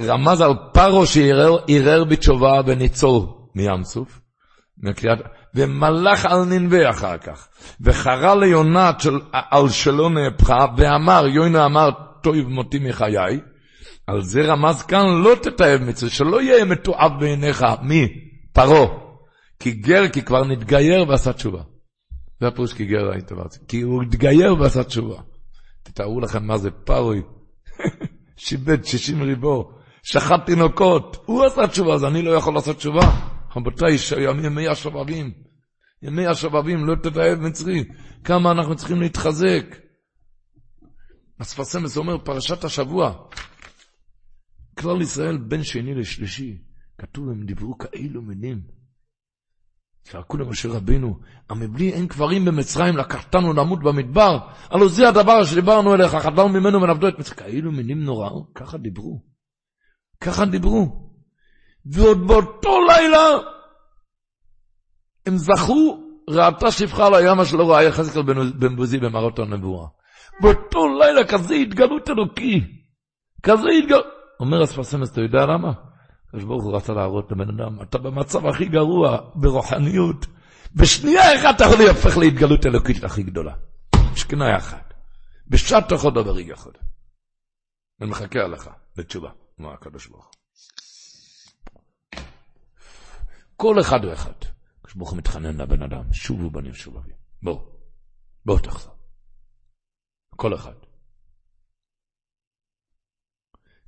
רמז 0.00 0.40
על 0.40 0.52
פרו 0.72 1.06
שערער 1.06 2.04
בתשובה 2.04 2.60
וניצול 2.66 3.20
מים 3.54 3.84
סוף, 3.84 4.20
מקריאת, 4.78 5.18
ומלך 5.54 6.24
על 6.24 6.44
ננבה 6.44 6.90
אחר 6.90 7.18
כך, 7.18 7.48
וחרה 7.80 8.34
ליונת 8.34 9.00
של, 9.00 9.20
על 9.32 9.68
שלא 9.68 10.10
נהפכה, 10.10 10.66
ואמר, 10.76 11.26
יוינה 11.26 11.66
אמר, 11.66 11.90
טוב 12.22 12.36
מותי 12.36 12.78
מחיי, 12.78 13.40
על 14.06 14.22
זה 14.22 14.42
רמז 14.42 14.82
כאן, 14.82 15.06
לא 15.24 15.34
תתאהב 15.42 15.82
מצרי, 15.82 16.10
שלא 16.10 16.42
יהיה 16.42 16.64
מתועב 16.64 17.20
בעיניך, 17.20 17.64
מי? 17.82 18.08
פרו. 18.52 19.02
כי 19.58 19.70
גר, 19.70 20.08
כי 20.08 20.22
כבר 20.22 20.44
נתגייר 20.44 21.08
ועשה 21.08 21.32
תשובה. 21.32 21.62
זה 22.40 22.48
הפירוש 22.48 22.72
כי 22.72 22.84
גר 22.84 23.10
היית 23.12 23.32
בארץ. 23.32 23.58
כי 23.68 23.80
הוא 23.80 24.02
התגייר 24.02 24.54
ועשה 24.60 24.84
תשובה. 24.84 25.16
תתארו 25.82 26.20
לכם 26.20 26.46
מה 26.46 26.58
זה 26.58 26.70
פרוי. 26.70 27.22
שיבד 28.44 28.84
שישים 28.84 29.22
ריבו, 29.22 29.72
שחט 30.02 30.46
תינוקות, 30.46 31.16
הוא 31.26 31.44
עשה 31.44 31.66
תשובה, 31.66 31.94
אז 31.94 32.04
אני 32.04 32.22
לא 32.22 32.30
יכול 32.30 32.54
לעשות 32.54 32.76
תשובה. 32.76 33.32
רבותיי, 33.56 33.96
ימי 34.44 34.68
השובבים, 34.68 35.32
ימי 36.02 36.26
השובבים, 36.26 36.86
לא 36.86 36.94
תתאהב 36.94 37.38
מצרי, 37.38 37.84
כמה 38.24 38.50
אנחנו 38.50 38.76
צריכים 38.76 39.00
להתחזק. 39.00 39.64
הספרסמס 41.40 41.96
אומר, 41.96 42.18
פרשת 42.18 42.64
השבוע, 42.64 43.12
כלל 44.78 45.00
ישראל 45.02 45.38
בין 45.38 45.64
שני 45.64 45.94
לשלישי, 45.94 46.58
כתוב, 46.98 47.28
הם 47.28 47.46
דיברו 47.46 47.78
כאלו 47.78 48.22
מילים. 48.22 48.81
צעקו 50.02 50.36
למשה 50.36 50.68
רבינו, 50.68 51.18
המבלי 51.50 51.92
אין 51.92 52.06
קברים 52.08 52.44
במצרים, 52.44 52.96
לקחתנו 52.96 53.52
למות 53.52 53.82
במדבר, 53.82 54.38
הלא 54.70 54.88
זה 54.88 55.08
הדבר 55.08 55.44
שדיברנו 55.44 55.94
אליך, 55.94 56.14
חדלנו 56.16 56.48
ממנו 56.48 56.82
ונעבדו 56.82 57.08
את 57.08 57.18
מצרים. 57.18 57.50
כאילו 57.50 57.72
מילים 57.72 58.04
נוראות, 58.04 58.46
ככה 58.54 58.78
דיברו. 58.78 59.20
ככה 60.20 60.44
דיברו. 60.44 61.10
ועוד 61.86 62.26
באותו 62.26 62.78
לילה, 62.88 63.28
הם 65.26 65.36
זכו, 65.36 65.98
ראתה 66.30 66.70
שפחה 66.70 67.06
על 67.06 67.14
הים 67.14 67.44
שלא 67.44 67.70
ראה 67.70 67.82
יחזקאל 67.82 68.22
בן 68.58 68.76
בוזי 68.76 68.98
במראות 68.98 69.38
הנבואה. 69.38 69.86
באותו 70.40 70.78
לילה 70.98 71.26
כזה 71.26 71.54
התגלות 71.54 72.10
אלוקי. 72.10 72.60
כזה 73.42 73.68
התגלות. 73.78 74.06
אומר 74.40 74.62
הספרסמס, 74.62 75.12
אתה 75.12 75.20
יודע 75.20 75.46
למה? 75.46 75.72
הקדוש 76.32 76.44
ברוך 76.44 76.64
הוא 76.64 76.76
רצה 76.76 76.92
להראות 76.92 77.32
לבן 77.32 77.48
אדם, 77.48 77.82
אתה 77.82 77.98
במצב 77.98 78.46
הכי 78.46 78.64
גרוע, 78.64 79.30
ברוחניות. 79.34 80.26
בשנייה 80.74 81.40
אחת 81.40 81.56
אתה 81.56 81.64
יכול 81.64 81.84
להפך 81.84 82.16
להתגלות 82.16 82.66
אלוקית 82.66 83.04
הכי 83.04 83.22
גדולה. 83.22 83.54
שכנה 84.16 84.56
אחת. 84.56 84.94
בשעת 85.46 85.88
תוכו 85.88 86.10
דבר 86.10 86.38
יכול. 86.40 86.72
אני 88.00 88.10
מחכה 88.10 88.40
עליך 88.40 88.70
בתשובה, 88.96 89.30
אמר 89.60 89.72
הקדוש 89.72 90.06
ברוך. 90.06 90.30
כל 93.56 93.80
אחד 93.80 94.00
ואחד. 94.04 94.32
הקדוש 94.78 94.94
ברוך 94.94 95.10
הוא 95.10 95.18
מתחנן 95.18 95.60
לבן 95.60 95.82
אדם, 95.82 96.12
שובו 96.12 96.50
בנים 96.50 96.74
שובבים. 96.74 97.16
בואו, 97.42 97.66
בואו 98.44 98.58
תחזור. 98.58 98.94
כל 100.36 100.54
אחד. 100.54 100.74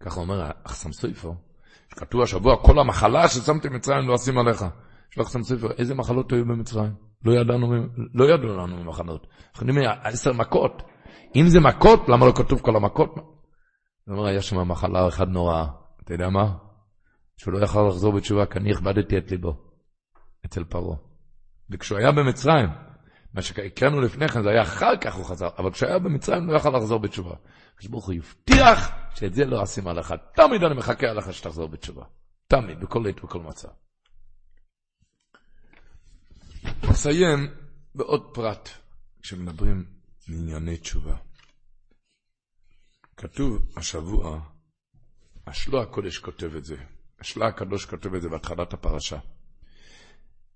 ככה 0.00 0.20
אומר 0.20 0.50
אחסם 0.64 0.92
סויפו, 0.92 1.34
כתוב 1.90 2.23
השבוע, 2.23 2.56
כל 2.62 2.78
המחלה 2.78 3.28
ששמתי 3.28 3.69
מצרים 3.69 4.09
לא 4.09 4.15
אשים 4.15 4.39
עליך. 4.39 4.65
שלח 5.11 5.27
לכם 5.27 5.43
ספר, 5.43 5.70
איזה 5.78 5.94
מחלות 5.94 6.32
היו 6.32 6.44
במצרים? 6.44 6.93
לא 7.24 7.32
ידענו, 7.32 7.74
לא 8.15 8.24
ידעו 8.24 8.56
לנו 8.56 8.77
ממחלות. 8.77 9.27
אנחנו 9.52 9.69
יודעים, 9.69 9.90
עשר 10.02 10.32
מכות. 10.32 10.82
אם 11.36 11.48
זה 11.48 11.61
מכות, 11.61 12.09
למה 12.09 12.27
לא 12.27 12.32
כתוב 12.32 12.61
כל 12.61 12.77
המכות? 12.77 13.15
הוא 13.15 14.16
אומר, 14.16 14.27
היה 14.27 14.43
שם 14.43 14.69
מחלה 14.69 15.09
אחת 15.09 15.28
נוראה. 15.28 15.66
אתה 16.05 16.15
יודע 16.15 16.28
מה? 16.28 16.52
שהוא 17.36 17.55
לא 17.55 17.65
יכל 17.65 17.89
לחזור 17.89 18.12
בתשובה, 18.12 18.47
כי 18.47 18.59
אני 18.59 18.70
הכבדתי 18.70 19.19
את 19.19 19.31
ליבו. 19.31 19.56
אצל 20.47 20.65
פרעה. 20.65 20.97
וכשהוא 21.70 21.98
היה 21.98 22.12
במצרים, 22.12 22.69
מה 23.35 23.43
שהקראנו 23.43 24.01
לפני 24.01 24.28
כן, 24.28 24.43
זה 24.43 24.51
היה 24.51 24.62
אחר 24.62 24.97
כך 24.97 25.15
הוא 25.15 25.24
חזר, 25.24 25.48
אבל 25.59 25.73
כשהיה 25.73 25.98
במצרים 25.98 26.47
לא 26.47 26.56
יכל 26.56 26.77
לחזור 26.77 26.98
בתשובה. 26.98 27.35
הקדוש 27.74 27.90
ברוך 27.90 28.06
הוא 28.06 28.15
הבטיח 28.15 28.90
שאת 29.15 29.35
זה 29.35 29.44
לא 29.44 29.62
אשים 29.62 29.89
עליך. 29.89 30.15
תמיד 30.35 30.65
אני 30.65 30.74
מחכה 30.74 31.06
עליך 31.06 31.32
שתחזור 31.32 31.69
בתשובה. 31.69 32.05
תמיד, 32.47 32.81
בכל 32.81 33.09
עת 33.09 33.24
ובכל 33.24 33.40
מצב. 33.40 33.69
נסיים 36.82 37.55
בעוד 37.94 38.35
פרט, 38.35 38.69
כשמדברים 39.23 39.85
בענייני 40.28 40.77
תשובה. 40.77 41.16
כתוב 43.16 43.62
השבוע, 43.77 44.40
השלוע 45.47 45.82
הקודש 45.82 46.19
כותב 46.19 46.56
את 46.56 46.65
זה, 46.65 46.77
השלוע 47.20 47.48
הקדוש 47.48 47.86
כותב 47.86 48.15
את 48.15 48.23
זה 48.23 48.28
בהתחלת 48.28 48.73
הפרשה. 48.73 49.19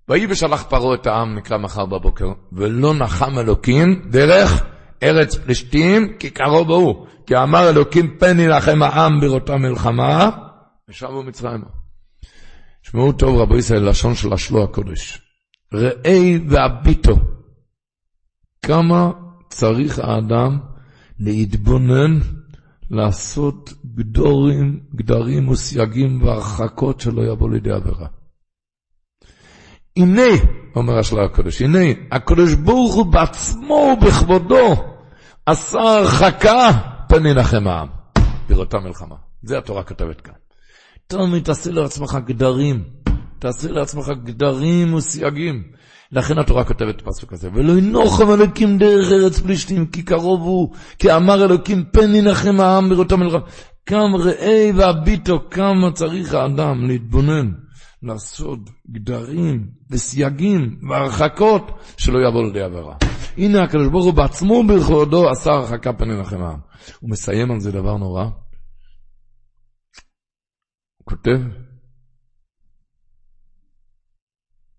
ויהי 0.08 0.26
ושלח 0.30 0.62
פרעה 0.62 0.94
את 0.94 1.06
העם, 1.06 1.34
נקרא 1.34 1.58
מחר 1.58 1.86
בבוקר, 1.86 2.32
ולא 2.52 2.94
נחם 2.94 3.38
אלוקים 3.38 4.02
דרך 4.10 4.64
ארץ 5.02 5.36
פלישתים, 5.36 6.12
כי 6.18 6.30
קרוב 6.30 6.70
הוא. 6.70 7.06
כי 7.26 7.36
אמר 7.36 7.68
אלוקים 7.70 8.18
פן 8.18 8.40
יילחם 8.40 8.82
העם 8.82 9.20
בראותה 9.20 9.56
מלחמה, 9.56 10.30
ושבו 10.88 11.22
מצרימה. 11.22 11.66
שמעו 12.82 13.12
טוב 13.12 13.40
רבו 13.40 13.56
ישראל, 13.56 13.88
לשון 13.88 14.14
של 14.14 14.32
השלוע 14.32 14.64
הקודש. 14.64 15.22
ראה 15.74 16.36
והביטו. 16.48 17.16
כמה 18.62 19.10
צריך 19.48 19.98
האדם 19.98 20.58
להתבונן, 21.20 22.18
לעשות 22.90 23.72
גדורים, 23.94 24.80
גדרים 24.94 25.48
וסייגים 25.48 26.22
והרחקות 26.22 27.00
שלא 27.00 27.22
יבוא 27.22 27.50
לידי 27.50 27.70
עבירה. 27.70 28.06
הנה, 29.98 30.22
אומר 30.76 30.98
השלב 30.98 31.24
הקדוש, 31.24 31.62
הנה, 31.62 31.78
הקדוש 32.12 32.54
ברוך 32.54 32.94
הוא 32.94 33.06
בעצמו 33.06 33.96
ובכבודו 33.96 34.74
עשה 35.46 35.78
הרחקה 35.80 36.70
פן 37.08 37.26
ינחם 37.26 37.68
העם 37.68 37.88
בראותה 38.48 38.78
מלחמה. 38.78 39.14
זה 39.42 39.58
התורה 39.58 39.82
כותבת 39.82 40.20
כאן. 40.20 40.34
תמיד 41.06 41.44
תעשה 41.44 41.70
לעצמך 41.70 42.18
גדרים, 42.24 42.84
תעשה 43.38 43.70
לעצמך 43.70 44.08
גדרים 44.24 44.94
וסייגים. 44.94 45.62
לכן 46.12 46.38
התורה 46.38 46.64
כותבת 46.64 47.00
פסוק 47.00 47.32
הזה, 47.32 47.48
ולא 47.54 47.72
ינוחם 47.72 48.30
אלוקים 48.30 48.78
דרך 48.78 49.12
ארץ 49.12 49.38
פלישתים, 49.38 49.86
כי 49.86 50.02
קרוב 50.02 50.40
הוא, 50.40 50.74
כי 50.98 51.12
אמר 51.12 51.44
אלוקים 51.44 51.84
פן 51.92 52.14
ינחם 52.14 52.60
העם 52.60 52.88
בראותה 52.88 53.16
מלחמה. 53.16 53.40
כמה 53.86 54.18
ראה 54.18 54.70
והביטו, 54.74 55.50
כמה 55.50 55.92
צריך 55.92 56.34
האדם 56.34 56.86
להתבונן. 56.86 57.50
לעשות 58.02 58.58
גדרים 58.90 59.70
וסייגים 59.90 60.80
והרחקות 60.90 61.62
שלא 61.96 62.18
יבוא 62.28 62.42
לידי 62.42 62.62
עבירה. 62.62 62.96
הנה 63.36 63.62
הקדוש 63.62 63.88
ברוך 63.88 64.04
הוא 64.04 64.14
בעצמו 64.14 64.62
בכבודו 64.66 65.28
עשה 65.28 65.50
הרחקה 65.50 65.92
פני 65.92 66.14
העם. 66.14 66.60
הוא 67.00 67.10
מסיים 67.10 67.50
על 67.50 67.60
זה 67.60 67.72
דבר 67.72 67.96
נורא. 67.96 68.24
הוא 68.24 68.32
כותב, 71.04 71.38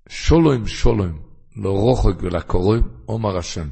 שולוים 0.09 0.67
שולוים, 0.67 1.21
לא 1.55 1.69
רוחק 1.69 2.23
ולקורב, 2.23 2.81
אומר 3.07 3.37
השם. 3.37 3.69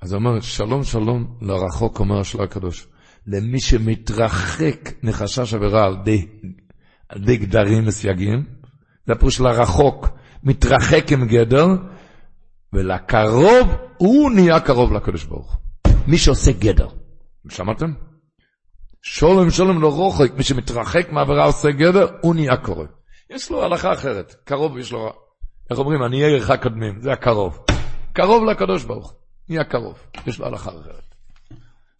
אז 0.00 0.12
הוא 0.12 0.18
אומר, 0.20 0.40
שלום 0.40 0.84
שלום 0.84 1.38
לרחוק, 1.40 2.00
אומר 2.00 2.20
השלום 2.20 2.44
הקדוש. 2.44 2.86
למי 3.26 3.60
שמתרחק 3.60 4.92
מחשש 5.02 5.54
עבירה 5.54 5.84
על 5.84 5.96
די, 6.04 6.26
על 7.08 7.24
די 7.24 7.36
גדרים 7.36 7.86
וסייגים, 7.86 8.44
זה 9.06 9.12
הפירוש 9.12 9.36
של 9.36 9.46
הרחוק, 9.46 10.08
מתרחק 10.42 11.12
עם 11.12 11.26
גדר, 11.26 11.66
ולקרוב, 12.72 13.68
הוא 13.96 14.30
נהיה 14.30 14.60
קרוב 14.60 14.92
לקדוש 14.92 15.24
ברוך 15.24 15.62
מי 16.06 16.18
שעושה 16.18 16.52
גדר. 16.52 16.88
שמעתם? 17.48 17.92
שולם 19.02 19.50
שולם 19.50 19.82
לא 19.82 19.88
רוחק, 19.88 20.32
מי 20.36 20.42
שמתרחק 20.42 21.12
מעבירה 21.12 21.44
עושה 21.44 21.70
גדר, 21.70 22.06
הוא 22.20 22.34
נהיה 22.34 22.56
קרוב. 22.56 22.86
יש 23.30 23.50
לו 23.50 23.62
הלכה 23.62 23.92
אחרת, 23.92 24.34
קרוב 24.44 24.78
יש 24.78 24.92
לו, 24.92 25.12
איך 25.70 25.78
אומרים, 25.78 26.02
אני 26.02 26.22
אהיה 26.22 26.36
ירחק 26.36 26.62
קודמים, 26.62 27.00
זה 27.00 27.12
הקרוב. 27.12 27.58
קרוב 28.12 28.44
לקדוש 28.44 28.84
ברוך 28.84 29.14
נהיה 29.48 29.64
קרוב, 29.64 29.98
יש 30.26 30.38
לו 30.38 30.46
הלכה 30.46 30.70
אחרת. 30.70 31.14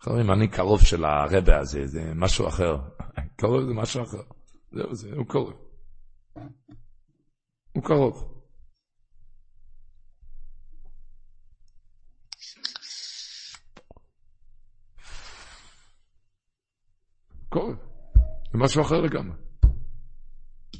אומרים, 0.06 0.30
אני 0.30 0.48
קרוב 0.48 0.80
של 0.82 1.04
הרבה 1.04 1.58
הזה, 1.58 1.86
זה 1.86 2.12
משהו 2.14 2.48
אחר. 2.48 2.76
קרוב 3.40 3.62
זה 3.66 3.74
משהו 3.74 4.02
אחר. 4.02 4.22
זהו 4.72 4.94
זה, 4.94 5.08
הוא 5.16 5.26
קרוב. 5.26 5.52
הוא 7.72 7.84
קרוב. 7.84 8.32
קרוב. 17.48 17.74
זה 18.52 18.58
משהו 18.58 18.82
אחר 18.82 19.00
לגמרי. 19.00 19.36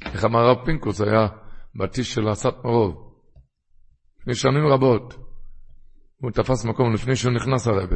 איך 0.05 0.25
אמר 0.25 0.39
הרב 0.39 0.65
פינקוס, 0.65 1.01
היה 1.01 1.27
בטיש 1.75 2.13
של 2.13 2.31
אסת 2.31 2.53
מרוב. 2.63 3.13
לפני 4.19 4.35
שנים 4.35 4.67
רבות. 4.67 5.13
הוא 6.21 6.31
תפס 6.31 6.65
מקום 6.65 6.93
לפני 6.93 7.15
שהוא 7.15 7.33
נכנס 7.33 7.67
הרבה. 7.67 7.95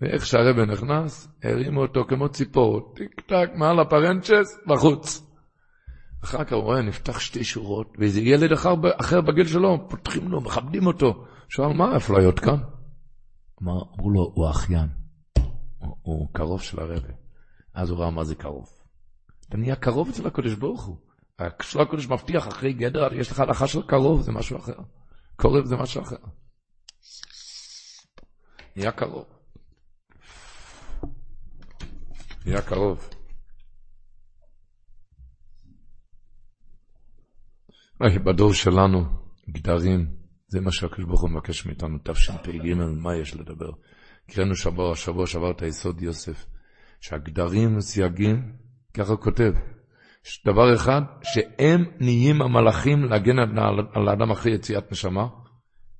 ואיך 0.00 0.26
שהרבה 0.26 0.64
נכנס, 0.66 1.28
הרימו 1.44 1.82
אותו 1.82 2.04
כמו 2.08 2.28
ציפור, 2.28 2.94
טיק 2.96 3.20
טק 3.20 3.50
מעל 3.54 3.80
הפרנצ'ס, 3.80 4.58
בחוץ. 4.66 5.25
אחר 6.26 6.44
כך 6.44 6.52
הוא 6.52 6.62
רואה, 6.62 6.82
נפתח 6.82 7.20
שתי 7.20 7.44
שורות, 7.44 7.92
ואיזה 7.98 8.20
ילד 8.20 8.52
אחר, 8.52 8.74
אחר 9.00 9.20
בגיל 9.20 9.46
שלו, 9.46 9.88
פותחים 9.88 10.28
לו, 10.28 10.40
מכבדים 10.40 10.86
אותו. 10.86 11.26
שואל, 11.48 11.72
מה 11.72 11.94
האפליות 11.94 12.40
כאן? 12.40 12.58
אמר, 13.62 13.82
אמרו 13.96 14.10
לו, 14.10 14.32
הוא 14.34 14.50
אחיין. 14.50 14.88
הוא, 15.78 15.96
הוא 16.02 16.28
קרוב 16.32 16.62
של 16.62 16.80
הרבה. 16.80 17.12
אז 17.74 17.90
הוא 17.90 17.98
ראה 17.98 18.10
מה 18.10 18.24
זה 18.24 18.34
קרוב. 18.34 18.68
אתה 19.48 19.56
נהיה 19.56 19.76
קרוב 19.76 20.08
אצל 20.08 20.26
הקדוש 20.26 20.54
ברוך 20.54 20.84
הוא. 20.84 20.96
כשלא 21.58 21.82
הקדוש 21.82 22.08
מבטיח 22.08 22.48
אחרי 22.48 22.72
גדר, 22.72 23.14
יש 23.14 23.30
לך 23.30 23.40
הלכה 23.40 23.66
של 23.66 23.82
קרוב, 23.82 24.20
זה 24.20 24.32
משהו 24.32 24.56
אחר. 24.56 24.76
קורב 25.36 25.64
זה 25.64 25.76
משהו 25.76 26.02
אחר. 26.02 26.16
נהיה 28.76 28.92
קרוב. 28.92 29.24
נהיה 32.46 32.62
קרוב. 32.62 33.15
בדור 38.00 38.52
שלנו, 38.52 39.04
גדרים, 39.50 40.06
זה 40.48 40.60
מה 40.60 40.72
שהקדוש 40.72 41.04
ברוך 41.04 41.22
הוא 41.22 41.30
מבקש 41.30 41.66
מאיתנו, 41.66 41.98
תשפ"ג, 42.02 42.74
מה 42.74 43.16
יש 43.16 43.34
לדבר? 43.34 43.70
קראנו 44.30 44.56
שבוע, 44.56 44.96
שבוע 44.96 45.26
שעבר 45.26 45.50
את 45.50 45.62
היסוד 45.62 46.02
יוסף, 46.02 46.46
שהגדרים, 47.00 47.80
סייגים, 47.80 48.52
ככה 48.94 49.12
הוא 49.12 49.20
כותב, 49.20 49.52
דבר 50.46 50.74
אחד, 50.74 51.02
שהם 51.22 51.84
נהיים 52.00 52.42
המלאכים 52.42 53.04
להגן 53.04 53.38
על 53.94 54.08
האדם 54.08 54.30
אחרי 54.30 54.54
יציאת 54.54 54.92
נשמה, 54.92 55.26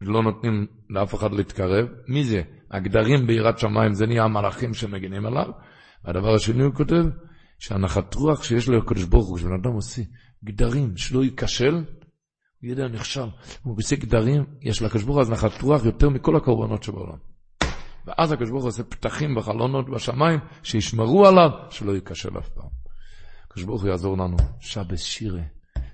לא 0.00 0.22
נותנים 0.22 0.66
לאף 0.90 1.14
אחד 1.14 1.32
להתקרב. 1.32 1.88
מי 2.08 2.24
זה? 2.24 2.42
הגדרים 2.70 3.26
ביראת 3.26 3.58
שמיים, 3.58 3.92
זה 3.92 4.06
נהיה 4.06 4.24
המלאכים 4.24 4.74
שמגנים 4.74 5.26
עליו. 5.26 5.50
והדבר 6.04 6.34
השני 6.34 6.62
הוא 6.62 6.74
כותב, 6.74 7.04
שהנחת 7.58 8.14
רוח 8.14 8.42
שיש 8.42 8.68
לו 8.68 8.78
הקדוש 8.78 9.04
ברוך 9.04 9.28
הוא, 9.28 9.38
כשבן 9.38 9.54
אדם 9.62 9.72
עושה 9.72 10.02
גדרים, 10.46 10.96
שלא 10.96 11.24
ייכשל, 11.24 11.74
הוא 11.74 12.70
ידע 12.70 12.88
נכשל. 12.88 13.28
הוא 13.62 13.76
עושה 13.78 13.96
גדרים, 13.96 14.44
יש 14.62 14.82
לקדוש 14.82 15.02
ברוך 15.02 15.16
הוא 15.16 15.22
הזנחת 15.22 15.62
רוח 15.62 15.84
יותר 15.84 16.08
מכל 16.08 16.36
הקורבנות 16.36 16.82
שבעולם. 16.82 17.18
ואז 18.06 18.32
הקדוש 18.32 18.50
ברוך 18.50 18.62
הוא 18.62 18.68
עושה 18.68 18.82
פתחים 18.82 19.34
בחלונות 19.34 19.90
בשמיים, 19.90 20.40
שישמרו 20.62 21.26
עליו, 21.26 21.50
שלא 21.70 21.92
ייכשל 21.92 22.38
אף 22.38 22.48
פעם. 22.48 22.68
הקדוש 23.46 23.64
ברוך 23.64 23.82
הוא 23.82 23.90
יעזור 23.90 24.18
לנו, 24.18 24.36
שבס 24.60 25.02
שירה, 25.02 25.42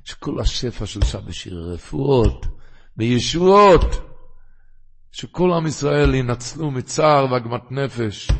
שכל 0.04 0.40
השפע 0.40 0.86
של 0.86 1.04
שבס 1.04 1.34
שירה, 1.34 1.60
רפואות 1.60 2.46
וישועות, 2.96 3.84
שכל 5.12 5.52
עם 5.52 5.66
ישראל 5.66 6.14
ינצלו 6.14 6.70
מצער 6.70 7.26
ועגמת 7.32 7.72
נפש. 7.72 8.30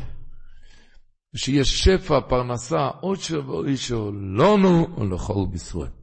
ושיש 1.33 1.83
שפע, 1.83 2.19
פרנסה, 2.21 2.87
עוד 2.87 3.19
שבוע 3.19 3.67
אישו, 3.67 4.11
לנו 4.11 4.87
ולכל 4.97 5.45
בישראל. 5.51 6.02